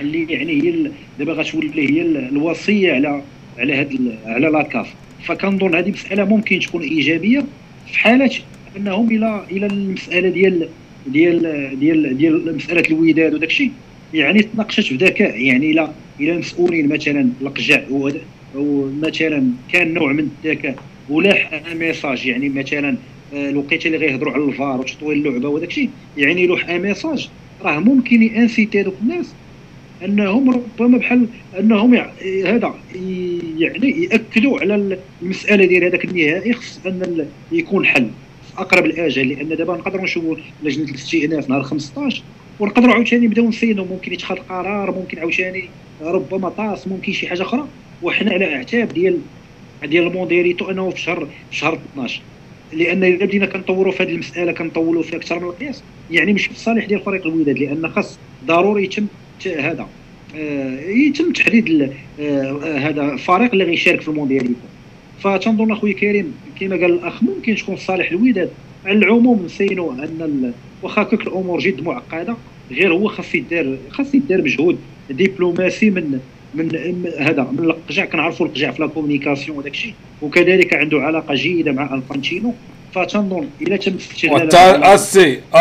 اللي 0.00 0.32
يعني 0.32 0.62
هي 0.62 0.90
دابا 1.18 1.32
غتولي 1.32 1.90
هي 1.90 2.02
الوصية 2.02 2.92
على 2.92 3.22
على 3.58 3.74
هاد 3.74 4.18
على 4.26 4.48
لاكاف 4.48 4.94
فكنظن 5.24 5.74
هذه 5.74 5.90
مسألة 5.90 6.24
ممكن 6.24 6.60
تكون 6.60 6.82
إيجابية 6.82 7.44
في 7.86 7.98
حالة 7.98 8.30
أنهم 8.76 9.10
إلى 9.10 9.44
إلى 9.50 9.66
المسألة 9.66 10.28
ديال 10.28 10.68
ديال 11.08 11.80
ديال 11.80 12.18
ديال 12.18 12.56
مسألة 12.56 12.82
الوداد 12.90 13.34
وداك 13.34 13.48
الشيء 13.48 13.72
يعني 14.14 14.42
تناقشت 14.42 14.92
بذكاء 14.92 15.40
يعني 15.40 15.70
إلى 15.70 15.92
إلى 16.20 16.32
المسؤولين 16.32 16.88
مثلا 16.88 17.28
القجع 17.42 17.82
ومثلا 18.54 19.50
كان 19.72 19.94
نوع 19.94 20.12
من 20.12 20.28
الذكاء 20.44 20.76
ولاح 21.08 21.62
message 21.74 22.26
يعني 22.26 22.48
مثلا 22.48 22.96
آه، 23.34 23.50
الوقيتة 23.50 23.86
اللي 23.86 23.98
غيهضروا 23.98 24.32
على 24.32 24.44
الفار 24.44 24.80
وتطوير 24.80 25.16
اللعبة 25.16 25.48
وداك 25.48 25.68
الشيء 25.68 25.90
يعني 26.16 26.46
لوح 26.46 26.70
message 26.70 27.28
راه 27.62 27.78
ممكن 27.78 28.22
inciter 28.22 28.80
هذوك 28.80 28.94
الناس 29.02 29.34
أنهم 30.04 30.50
ربما 30.50 30.98
بحال 30.98 31.26
أنهم 31.58 31.94
هذا 32.44 32.74
يعني 33.58 34.04
يأكدوا 34.04 34.60
على 34.60 34.98
المسألة 35.22 35.64
ديال 35.64 35.84
هذاك 35.84 36.04
النهائي 36.04 36.52
خص 36.52 36.80
أن 36.86 37.26
يكون 37.52 37.86
حل. 37.86 38.08
في 38.56 38.62
أقرب 38.62 38.86
الاجل 38.86 39.28
لأن 39.28 39.48
دابا 39.48 39.76
نقدروا 39.76 40.04
نشوفوا 40.04 40.36
لجنة 40.62 40.84
الاستئناف 40.84 41.48
نهار 41.48 41.62
15 41.62 42.22
ونقدروا 42.60 42.94
عاوتاني 42.94 43.26
نبداو 43.26 43.48
نسينوا 43.48 43.84
ممكن 43.84 44.12
يتخذ 44.12 44.36
قرار 44.36 44.90
ممكن 44.90 45.18
عاوتاني 45.18 45.68
ربما 46.02 46.48
طاس 46.48 46.88
ممكن 46.88 47.12
شي 47.12 47.28
حاجة 47.28 47.42
أخرى 47.42 47.66
وحنا 48.02 48.32
على 48.32 48.54
أعتاب 48.54 48.88
ديال 48.88 49.18
ديال 49.84 50.06
الموديريتو 50.06 50.70
انه 50.70 50.90
في 50.90 51.00
شهر 51.00 51.28
في 51.50 51.56
شهر 51.56 51.78
12 51.92 52.20
لأن 52.72 53.04
إذا 53.04 53.26
بدينا 53.26 53.46
كنطوروا 53.46 53.92
في 53.92 54.02
هذه 54.02 54.10
المسألة 54.10 54.52
كنطولوا 54.52 55.02
فيها 55.02 55.16
أكثر 55.18 55.38
من 55.38 55.44
القياس 55.44 55.82
يعني 56.10 56.32
مش 56.32 56.46
في 56.46 56.52
الصالح 56.52 56.84
ديال 56.84 57.00
فريق 57.00 57.26
الوداد 57.26 57.58
لأن 57.58 57.88
خاص 57.88 58.18
ضروري 58.46 58.84
يتم 58.84 59.06
هذا. 59.46 59.88
آه، 60.36 60.80
يتم 60.80 61.32
تحديد 61.32 61.92
آه، 62.20 62.78
هذا 62.78 63.02
الفريق 63.12 63.52
اللي 63.52 63.64
غيشارك 63.64 64.00
في 64.00 64.08
الموندياليتو 64.08 64.54
فتنظن 65.20 65.72
أخويا 65.72 65.92
كريم 65.92 66.34
كما 66.60 66.76
قال 66.76 66.84
الأخ 66.84 67.22
ممكن 67.22 67.54
تكون 67.56 67.76
صالح 67.76 68.10
الوداد 68.10 68.50
على 68.86 68.98
العموم 68.98 69.44
نسينوا 69.44 69.92
أن 69.92 70.52
واخا 70.82 71.02
كوك 71.02 71.22
الأمور 71.22 71.58
جد 71.60 71.82
معقدة 71.84 72.36
غير 72.70 72.92
هو 72.92 73.08
خاص 73.08 73.34
يدار 73.34 73.76
خاص 73.90 74.14
يدار 74.14 74.42
مجهود 74.42 74.78
دبلوماسي 75.10 75.90
من 75.90 76.18
من 76.54 76.76
هذا 77.18 77.48
من 77.52 77.64
القجع. 77.64 78.04
كنعرفوا 78.04 78.46
القجع 78.46 78.70
في 78.70 78.82
la 78.82 78.88
communication 78.88 79.58
وداك 79.58 79.72
الشيء. 79.72 79.94
وكذلك 80.22 80.74
عنده 80.74 81.02
علاقة 81.02 81.34
جيدة 81.34 81.72
مع 81.72 81.94
إنفانتينو. 81.94 82.54
فتنظن 82.94 83.48
إلى 83.62 83.78
تم 83.78 83.96
استغلال 83.96 84.84
أسي 84.84 85.40
آه 85.54 85.58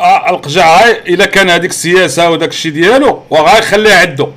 آه 0.00 0.30
القجع 0.30 0.88
الا 0.88 1.26
كان 1.26 1.50
هذيك 1.50 1.70
السياسة 1.70 2.30
وداك 2.30 2.48
الشيء 2.50 2.72
ديالو 2.72 3.22
وغيخليه 3.30 3.94
عنده 3.94 4.28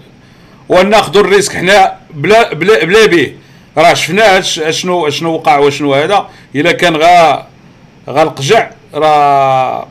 وناخذوا 0.69 1.21
ال 1.21 1.26
risque 1.26 1.53
حنا 1.53 1.97
بلا 2.13 2.53
بلا 2.53 2.85
بلا 2.85 3.05
به 3.05 3.33
راه 3.77 3.93
شفنا 3.93 4.41
شنو 4.41 5.09
شنو 5.09 5.33
وقع 5.33 5.57
وشنو 5.57 5.93
هذا. 5.93 6.27
إلا 6.55 6.71
كان 6.71 6.95
غا 6.95 7.47
غا 8.09 8.23
القجع 8.23 8.69
راه 8.93 9.87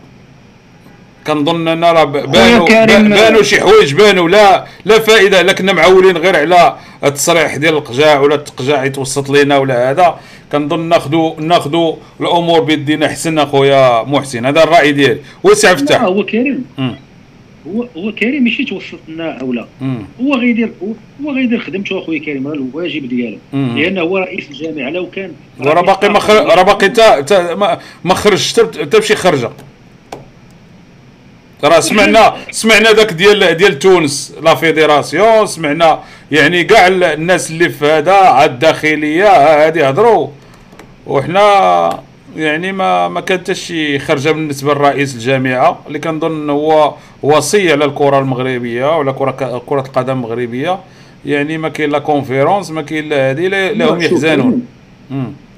كنظن 1.26 1.68
أن 1.68 1.84
راه 1.84 2.04
بانوا 2.04 2.68
بانوا 2.98 3.42
شي 3.42 3.60
حوايج 3.60 3.94
بانوا 3.94 4.28
لا 4.28 4.64
لا 4.84 4.98
فائدة 4.98 5.42
لا 5.42 5.52
كنا 5.52 5.72
معولين 5.72 6.16
غير 6.16 6.36
على 6.36 6.76
التصريح 7.04 7.56
ديال 7.56 7.74
القجاع 7.74 8.20
ولا 8.20 8.34
التقجاع 8.34 8.84
يتوسط 8.84 9.30
لينا 9.30 9.58
ولا 9.58 9.90
هذا. 9.90 10.18
كنظن 10.52 10.80
ناخذوا 10.80 11.40
ناخذوا 11.40 11.96
الأمور 12.20 12.60
بيدينا 12.60 13.08
حسن 13.08 13.38
أخويا 13.38 14.02
محسن. 14.02 14.46
هذا 14.46 14.62
الرأي 14.62 14.92
ديالي. 14.92 15.20
وسع 15.42 15.74
فتح 15.74 16.02
هو 16.02 16.24
كريم. 16.24 16.64
هو 17.74 17.86
هو 17.96 18.12
كريم 18.12 18.44
ماشي 18.44 18.64
توسط 18.64 18.98
لنا 19.08 19.40
أو 19.40 19.52
لا. 19.52 19.66
هو 20.20 20.34
غيدير 20.34 20.72
هو 21.24 21.32
غيدير 21.32 21.60
خدمته 21.60 21.98
أخويا 21.98 22.18
كريم 22.18 22.46
الواجب 22.46 23.08
ديالو. 23.08 23.38
لأنه 23.52 24.00
هو 24.00 24.18
رئيس 24.18 24.50
الجامعة 24.50 24.90
لو 24.90 25.10
كان 25.10 25.32
راه 25.60 25.80
باقي 25.80 26.08
ما 26.08 26.18
راه 26.28 26.62
باقي 26.62 26.88
ما 28.04 28.14
خرجش 28.14 28.52
حتى 28.52 28.98
بشي 28.98 29.16
خرجة. 29.16 29.50
راه 31.64 31.80
سمعنا 31.80 32.36
سمعنا 32.50 32.92
ذاك 32.92 33.12
ديال 33.12 33.56
ديال 33.56 33.78
تونس 33.78 34.34
لا 34.42 34.54
فيديراسيون 34.54 35.46
سمعنا 35.46 36.00
يعني 36.32 36.64
كاع 36.64 36.86
الناس 36.86 37.50
اللي 37.50 37.68
في 37.68 37.86
هذا 37.86 38.12
على 38.12 38.50
الداخلية 38.50 39.28
هذه 39.66 39.88
هضروا. 39.88 40.28
وحنا 41.06 42.02
يعني 42.36 42.72
ما 42.72 43.08
ما 43.08 43.20
كان 43.20 43.38
حتى 43.38 43.54
شي 43.54 43.98
خرجة 43.98 44.30
بالنسبة 44.30 44.74
لرئيس 44.74 45.14
الجامعة 45.14 45.80
اللي 45.86 45.98
كنظن 45.98 46.50
هو 46.50 46.94
وصي 47.22 47.72
على 47.72 47.84
الكرة 47.84 48.18
المغربية 48.18 48.98
ولا 48.98 49.12
كرة 49.12 49.62
كرة 49.66 49.80
القدم 49.80 50.12
المغربية. 50.12 50.78
يعني 51.26 51.58
ما 51.58 51.68
كاين 51.68 51.90
لا 51.90 51.98
كونفيرونس 51.98 52.70
ما 52.70 52.82
كاين 52.82 53.08
لا 53.08 53.30
هذه 53.30 53.48
لهم 53.72 54.00
يحزنون. 54.00 54.66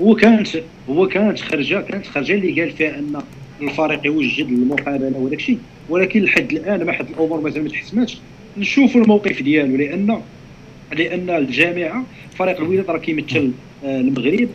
هو 0.01 0.15
كانت 0.15 0.49
هو 0.91 1.09
كانت 1.09 1.41
خرجة 1.41 1.81
كانت 1.81 2.07
خرجة 2.07 2.33
اللي 2.33 2.61
قال 2.61 2.71
فيها 2.71 2.99
أن 2.99 3.21
الفريق 3.63 4.07
يوجد 4.07 4.47
المقابلة 4.47 5.19
وداك 5.19 5.39
الشيء 5.39 5.59
ولكن 5.89 6.23
لحد 6.23 6.53
الآن 6.53 6.87
ما 6.87 6.93
حد 6.93 7.07
الأمور 7.09 7.41
مازال 7.41 7.63
ما 7.63 7.69
تحسماتش 7.69 8.19
نشوفوا 8.57 9.01
الموقف 9.01 9.43
ديالو 9.43 9.77
لأن 9.77 10.21
لأن 10.93 11.31
الجامعة 11.31 12.05
فريق 12.39 12.61
الوداد 12.61 12.91
راه 12.91 12.99
كيمثل 12.99 13.51
المغرب 13.85 14.49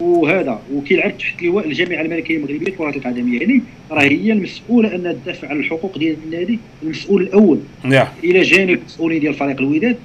وهذا. 0.00 0.60
وكيلعب 0.74 1.18
تحت 1.18 1.42
لواء 1.42 1.66
الجامعة 1.66 2.00
الملكية 2.00 2.36
المغربية 2.36 2.66
لكره 2.66 2.90
القدم 2.90 3.34
يعني 3.34 3.62
راه 3.90 4.02
هي 4.02 4.32
المسؤولة 4.32 4.94
انها 4.94 5.12
تدافع 5.12 5.48
على 5.48 5.58
الحقوق 5.58 5.98
ديال 5.98 6.16
النادي 6.24 6.58
المسؤول 6.82 7.22
الأول. 7.22 7.58
yeah. 7.84 8.06
إلى 8.24 8.42
جانب 8.42 8.78
المسؤولين 8.78 9.20
ديال 9.20 9.34
فريق 9.34 9.60
الوداد. 9.60 9.96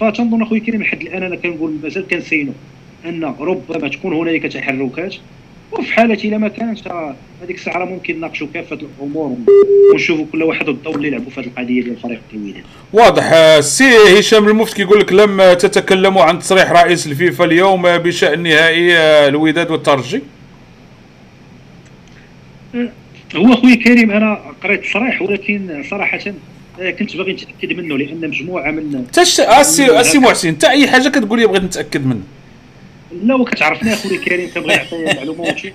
فتنظن 0.00 0.42
اخويا 0.42 0.60
كريم 0.60 0.82
لحد 0.82 1.00
الآن 1.00 1.22
أنا 1.22 1.36
كنقول 1.36 1.72
مازال 1.82 2.08
كنسينو 2.08 2.52
أن 3.06 3.24
ربما 3.40 3.88
تكون 3.88 4.12
هنالك 4.12 4.42
تحركات. 4.42 5.14
وفي 5.72 5.92
حاله 5.92 6.14
إلا 6.14 6.38
ما 6.38 6.48
كانش 6.48 6.80
هذيك 7.42 7.56
الساعة 7.56 7.84
ممكن 7.84 8.16
نناقشوا 8.16 8.46
كافة 8.54 8.78
الأمور 9.00 9.36
ونشوفوا 9.92 10.24
كل 10.32 10.42
واحد 10.42 10.68
الدور 10.68 10.94
اللي 10.94 11.08
يلعبوا 11.08 11.30
في 11.30 11.40
هذه 11.40 11.46
القضية 11.46 11.82
ديال 11.82 11.96
فريق 11.96 12.20
الوداد 12.34 12.64
واضح. 12.92 13.32
السي 13.32 14.18
هشام 14.18 14.48
المفتي 14.48 14.74
كيقول 14.76 15.00
لك 15.00 15.12
لم 15.12 15.52
تتكلموا 15.52 16.22
عن 16.22 16.38
تصريح 16.38 16.72
رئيس 16.72 17.06
الفيفا 17.06 17.44
اليوم 17.44 17.82
بشأن 17.82 18.42
نهائي 18.42 18.96
الوداد 19.28 19.70
والترجي؟ 19.70 20.22
هو 23.36 23.52
أخوي 23.52 23.76
كريم 23.76 24.10
أنا 24.10 24.40
قريت 24.62 24.84
تصريح 24.84 25.22
ولكن 25.22 25.84
صراحة 25.90 26.18
كنت 26.98 27.16
باغي 27.16 27.32
نتأكد 27.32 27.72
منه 27.72 27.98
لأن 27.98 28.28
مجموعة 28.28 28.70
من 28.70 29.06
تش 29.12 29.40
اسي 29.40 30.00
اسي 30.00 30.18
محسن 30.18 30.48
انت 30.48 30.64
أي 30.64 30.88
حاجة 30.88 31.08
كتقول 31.08 31.40
لي 31.40 31.46
بغيت 31.46 31.62
نتأكد 31.62 32.06
منه. 32.06 32.22
لا 33.22 33.34
وكتعرفني 33.34 33.92
أخويا 33.94 34.18
كريم 34.24 34.50
كنبغي 34.54 34.76
نعطي 34.76 35.16
معلومه 35.16 35.40
وشي 35.40 35.72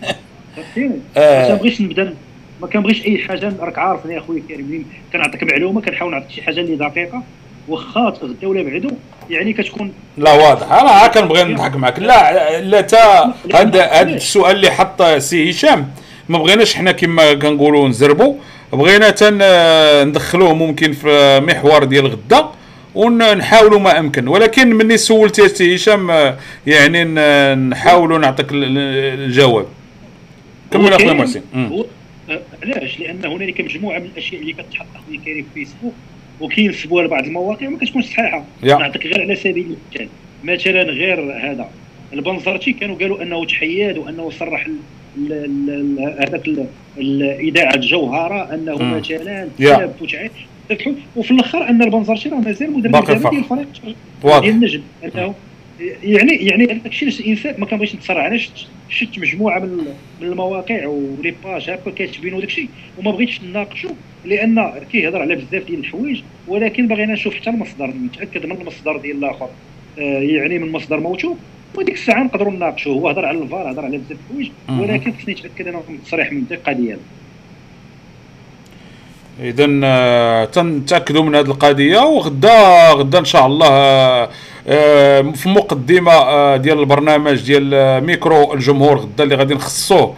فهمتيني 0.56 1.00
ما 1.16 1.48
كنبغيش 1.48 1.82
نبدا 1.82 2.16
ما 2.62 2.68
كنبغيش 2.68 3.06
أي 3.06 3.18
حاجة 3.18 3.54
راك 3.60 3.78
عارفني 3.78 4.18
أخويا 4.18 4.44
كريم 4.48 4.86
كنعطيك 5.14 5.44
معلومة 5.44 5.82
كنحاول 5.82 6.12
نعطيك 6.12 6.32
شي 6.32 6.42
حاجة 6.42 6.60
اللي 6.60 6.76
دقيقة 6.76 7.24
واخا 7.68 8.02
غدا 8.02 8.48
ولا 8.48 8.64
بعدو 8.64 8.90
يعني 9.30 9.54
كتكون 9.54 9.94
لا 10.18 10.34
واضح. 10.34 10.72
أنا 10.72 11.08
كنبغي 11.08 11.44
نضحك 11.44 11.76
معك 11.76 12.00
لا 12.00 12.62
لا 12.62 12.82
تا 12.82 13.34
هذا 13.56 13.84
هذا 13.86 14.02
السؤال 14.16 14.56
اللي 14.56 14.72
حط 14.72 15.02
سي 15.04 15.50
هشام 15.50 15.90
ما 16.30 16.38
بغيناش 16.38 16.76
حنا 16.76 16.92
كما 16.92 17.34
كنقولوا 17.34 17.88
نزربوا 17.90 18.36
بغينا 18.74 19.10
تن 19.10 19.40
ندخلوه 20.08 20.54
ممكن 20.54 20.92
في 20.94 21.40
محور 21.40 21.84
ديال 21.84 22.08
غدا 22.08 22.50
ونحاولوا 22.96 23.80
ما 23.80 24.00
أمكن. 24.00 24.28
ولكن 24.28 24.70
مني 24.70 24.98
سولتي 24.98 25.48
سي 25.48 25.76
هشام 25.76 26.34
يعني 26.68 27.04
نحاولوا 27.56 28.20
نعطيك 28.20 28.48
الجواب. 28.52 29.66
كمل 30.72 30.94
أخويا 30.94 31.14
محسن. 31.14 31.42
علاش؟ 32.64 33.00
لأن 33.00 33.26
هنالك 33.26 33.62
مجموعة 33.62 34.00
من 34.00 34.06
الأشياء 34.06 34.42
اللي 34.42 34.54
كتحط 34.54 34.86
اخويا 34.96 35.20
كريم 35.26 35.46
في 35.54 35.66
فيسبوك 35.66 35.94
وكينسبوها 36.42 37.04
لبعض 37.04 37.26
المواقع 37.26 37.68
وما 37.68 37.78
كتكونش 37.78 38.06
صحيحة. 38.06 38.44
نعطيك 38.64 39.06
غير 39.06 39.22
على 39.22 39.36
سبيل 39.36 39.66
المثال 39.66 40.08
مثلا 40.44 40.82
غير 40.84 41.20
هذا 41.22 41.70
البنزرتي 42.14 42.74
كانوا 42.74 42.96
قالوا 42.96 43.24
أنه 43.24 43.46
تحياد 43.46 43.98
وأنه 43.98 44.30
صرح 44.30 44.68
هذاك 46.20 46.50
الاذاعه 46.98 47.76
الجوهره 47.76 48.54
أنه 48.54 48.76
مثلا 48.76 49.48
وفي 51.16 51.32
الآخر 51.32 51.70
ان 51.70 51.82
البنزرتي 51.82 52.30
راه 52.30 52.38
مازال 52.40 52.74
مدرب 52.74 52.92
ديال 53.06 53.44
الفريق 53.44 53.68
ديال 54.42 54.54
النجم 54.56 54.82
أنه 55.04 55.34
يعني 56.04 56.32
يعني 56.36 56.66
هذاك 56.66 56.86
الشيء 56.86 57.10
الانسان 57.10 57.56
ما 57.58 57.66
كنبغيش 57.66 57.96
نتصرع 57.96 58.28
أنا 58.28 58.38
شفت 58.90 59.20
مجموعة 59.20 59.60
من 59.60 59.78
من 60.22 60.28
المواقع 60.28 60.88
ولي 60.88 61.34
باج 61.44 61.70
هكا 61.70 61.92
كاتبين 61.92 62.34
وداك 62.34 62.50
الشيء 62.50 62.70
وما 62.98 63.12
بغيتش 63.12 63.42
نناقشوا 63.44 63.92
لأن 64.26 64.72
كيهضر 64.92 65.22
على 65.22 65.36
بزاف 65.36 65.64
ديال 65.68 65.80
الحوايج 65.80 66.22
ولكن 66.48 66.88
باغينا 66.88 67.14
نشوف 67.14 67.36
حتى 67.36 67.50
المصدر 67.50 67.88
نتأكد 67.88 68.46
من 68.46 68.52
المصدر 68.62 68.98
ديال 68.98 69.18
الآخر. 69.18 69.50
آه 70.00 70.20
يعني 70.20 70.60
من 70.60 70.72
مصدر 70.72 71.00
موثوق 71.00 71.38
وديك 71.76 71.96
الساعة 71.96 72.24
نقدروا 72.24 72.54
نناقشوا 72.54 72.94
هو 72.94 73.10
هضر 73.10 73.26
على 73.26 73.38
الفار 73.38 73.72
هضر 73.72 73.86
على 73.86 73.98
بزاف 73.98 74.18
الحوايج 74.30 74.52
ولكن 74.82 75.14
خصني 75.14 75.34
نتأكد 75.34 75.68
أنا 75.68 75.82
من 75.90 75.96
التصريح 75.96 76.32
من 76.32 76.38
الدقة 76.38 76.72
ديالو. 76.72 77.02
اذا 79.40 79.68
آه، 79.84 80.46
تنتأكدوا 80.46 81.24
من 81.24 81.36
هذه 81.36 81.46
القضية 81.46 82.00
وغدا 82.00 82.90
غدا 82.92 83.20
إن 83.20 83.26
شاء 83.26 83.46
الله 83.46 83.68
آه، 84.68 85.22
في 85.22 85.50
مقدمة 85.50 86.56
ديال 86.58 86.80
البرنامج 86.80 87.42
ديال 87.42 88.04
ميكرو 88.04 88.54
الجمهور 88.54 88.98
غدا 88.98 89.24
اللي 89.24 89.36
غادي 89.36 89.54
نخصوه 89.54 90.16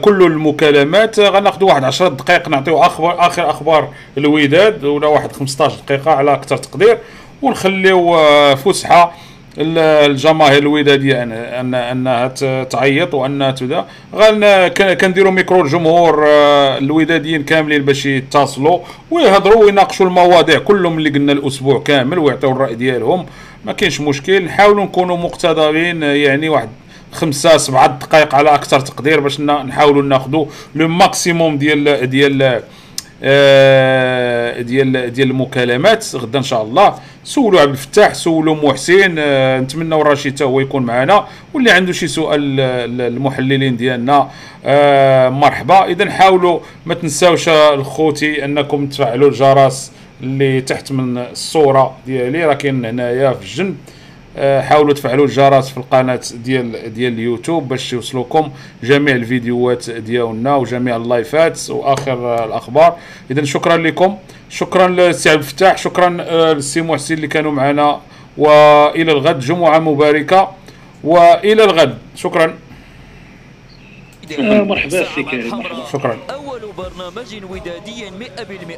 كل 0.00 0.22
المكالمات. 0.22 1.20
غناخذوا 1.20 1.68
واحد 1.68 1.84
10 1.84 2.08
دقائق 2.08 2.48
نعطيو 2.48 2.82
أخبار 2.82 3.26
آخر 3.26 3.50
أخبار 3.50 3.88
الوداد 4.18 4.84
ولا 4.84 5.06
واحد 5.06 5.32
15 5.32 5.76
دقيقة 5.88 6.10
على 6.10 6.32
أكثر 6.34 6.56
تقدير 6.56 6.98
ونخليو 7.42 8.14
آه، 8.14 8.54
فسحة. 8.54 9.12
الجماهير 9.58 10.58
الودادية 10.58 11.22
ان 11.22 11.74
أنها 11.74 12.28
تعيط 12.64 13.14
وانها 13.14 13.50
تبدأ. 13.50 13.84
كنديروا 14.94 15.32
ميكرو 15.32 15.60
الجمهور 15.60 16.24
آه، 16.28 16.78
الوداديين 16.78 17.42
كاملين 17.42 17.84
باش 17.84 18.06
يتصلوا 18.06 18.78
ويهضروا 19.10 19.64
ويناقشوا 19.64 20.06
المواضيع 20.06 20.58
كلهم 20.58 20.98
اللي 20.98 21.10
قلنا 21.10 21.32
الأسبوع 21.32 21.78
كامل 21.78 22.18
ويعطيو 22.18 22.52
الرأي 22.52 22.74
ديالهم. 22.74 23.26
ما 23.64 23.72
كاينش 23.72 24.00
مشكل 24.00 24.44
نحاولوا 24.44 24.84
نكونوا 24.84 25.16
مقتدرين 25.16 26.02
يعني 26.02 26.48
واحد 26.48 26.68
خمسة 27.12 27.56
سبعة 27.56 27.86
دقائق 27.86 28.34
على 28.34 28.54
أكثر 28.54 28.80
تقدير 28.80 29.20
باش 29.20 29.40
نحاولوا 29.40 30.02
ناخذوا 30.02 30.46
لو 30.74 30.88
ماكسيموم 30.88 31.58
ديال 31.58 32.10
ديال 32.10 32.62
آه، 33.22 34.60
ديال 34.60 35.12
ديال 35.12 35.30
المكالمات. 35.30 36.16
غدا 36.16 36.38
إن 36.38 36.42
شاء 36.44 36.62
الله. 36.62 36.94
سولوا 37.24 37.60
عبد 37.60 37.70
الفتاح 37.70 38.14
سولوا 38.14 38.54
محسن 38.54 39.14
آه، 39.18 39.60
نتمنوا 39.60 40.02
رشيد 40.02 40.42
هو 40.42 40.60
يكون 40.60 40.82
معنا. 40.82 41.26
واللي 41.54 41.70
عنده 41.70 41.92
شي 41.92 42.06
سؤال 42.06 42.60
المحللين 43.00 43.76
ديالنا 43.76 44.28
آه، 44.64 45.28
مرحبا. 45.28 45.84
إذا 45.84 46.10
حاولوا 46.10 46.60
ما 46.86 46.94
تنساوش 46.94 47.48
الخوتي 47.48 48.44
أنكم 48.44 48.86
تفعلوا 48.86 49.28
الجرس 49.28 49.92
اللي 50.22 50.60
تحت 50.60 50.92
من 50.92 51.18
الصورة 51.18 51.96
ديالي. 52.06 52.44
راه 52.44 52.54
كاين 52.54 52.84
هنايا 52.84 53.32
في 53.32 53.42
الجنب. 53.42 53.76
حاولوا 54.38 54.94
تفعلوا 54.94 55.24
الجرس 55.24 55.68
في 55.70 55.76
القناة 55.76 56.20
ديال 56.34 56.94
ديال 56.94 57.12
اليوتيوب 57.12 57.68
باش 57.68 57.92
يوصلوكم 57.92 58.50
جميع 58.82 59.14
الفيديوهات 59.14 59.90
ديالنا 59.90 60.56
وجميع 60.56 60.96
اللايفات 60.96 61.70
وآخر 61.70 62.44
الأخبار. 62.44 62.96
اذا 63.30 63.44
شكرا 63.44 63.76
لكم. 63.76 64.16
شكرا 64.48 64.88
للسي 64.88 65.30
عبد 65.30 65.38
الفتاح 65.38 65.78
شكرا 65.78 66.16
آه، 66.20 66.52
للسي 66.52 66.82
محسن 66.82 67.14
اللي 67.14 67.28
كانوا 67.28 67.52
معنا. 67.52 68.00
وإلى 68.38 69.12
الغد 69.12 69.38
جمعة 69.40 69.78
مباركة. 69.78 70.48
وإلى 71.04 71.64
الغد. 71.64 71.98
شكرا. 72.14 72.54
آه، 74.38 74.62
مرحبا 74.62 75.04
كريم. 75.30 75.62
شكرا. 75.92 76.18
أول 76.30 76.60
برنامج 76.78 77.42
ودادي 77.50 78.10
100% 78.10 78.76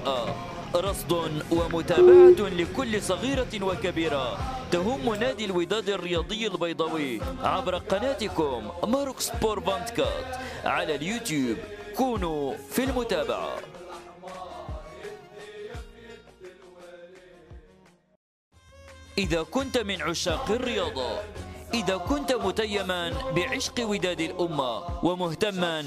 رصد 0.75 1.13
ومتابعة 1.51 2.49
لكل 2.49 3.03
صغيرة 3.03 3.53
وكبيرة 3.63 4.27
تهم 4.71 5.15
نادي 5.15 5.45
الوداد 5.45 5.89
الرياضي 5.89 6.47
البيضاوي 6.47 7.21
عبر 7.43 7.75
قناتكم 7.79 8.61
ماروك 8.85 9.21
سبور 9.21 9.59
بانتكات 9.59 10.29
على 10.65 10.95
اليوتيوب. 10.95 11.57
كونوا 11.97 12.57
في 12.71 12.85
المتابعة. 12.85 13.57
إذا 19.19 19.43
كنت 19.43 19.79
من 19.79 20.03
عشاق 20.03 20.51
الرياضة 20.51 21.11
إذا 21.75 21.97
كنت 21.97 22.33
متيما 22.33 23.13
بعشق 23.37 23.77
وداد 23.81 24.21
الأمة 24.21 25.05
ومهتما 25.05 25.77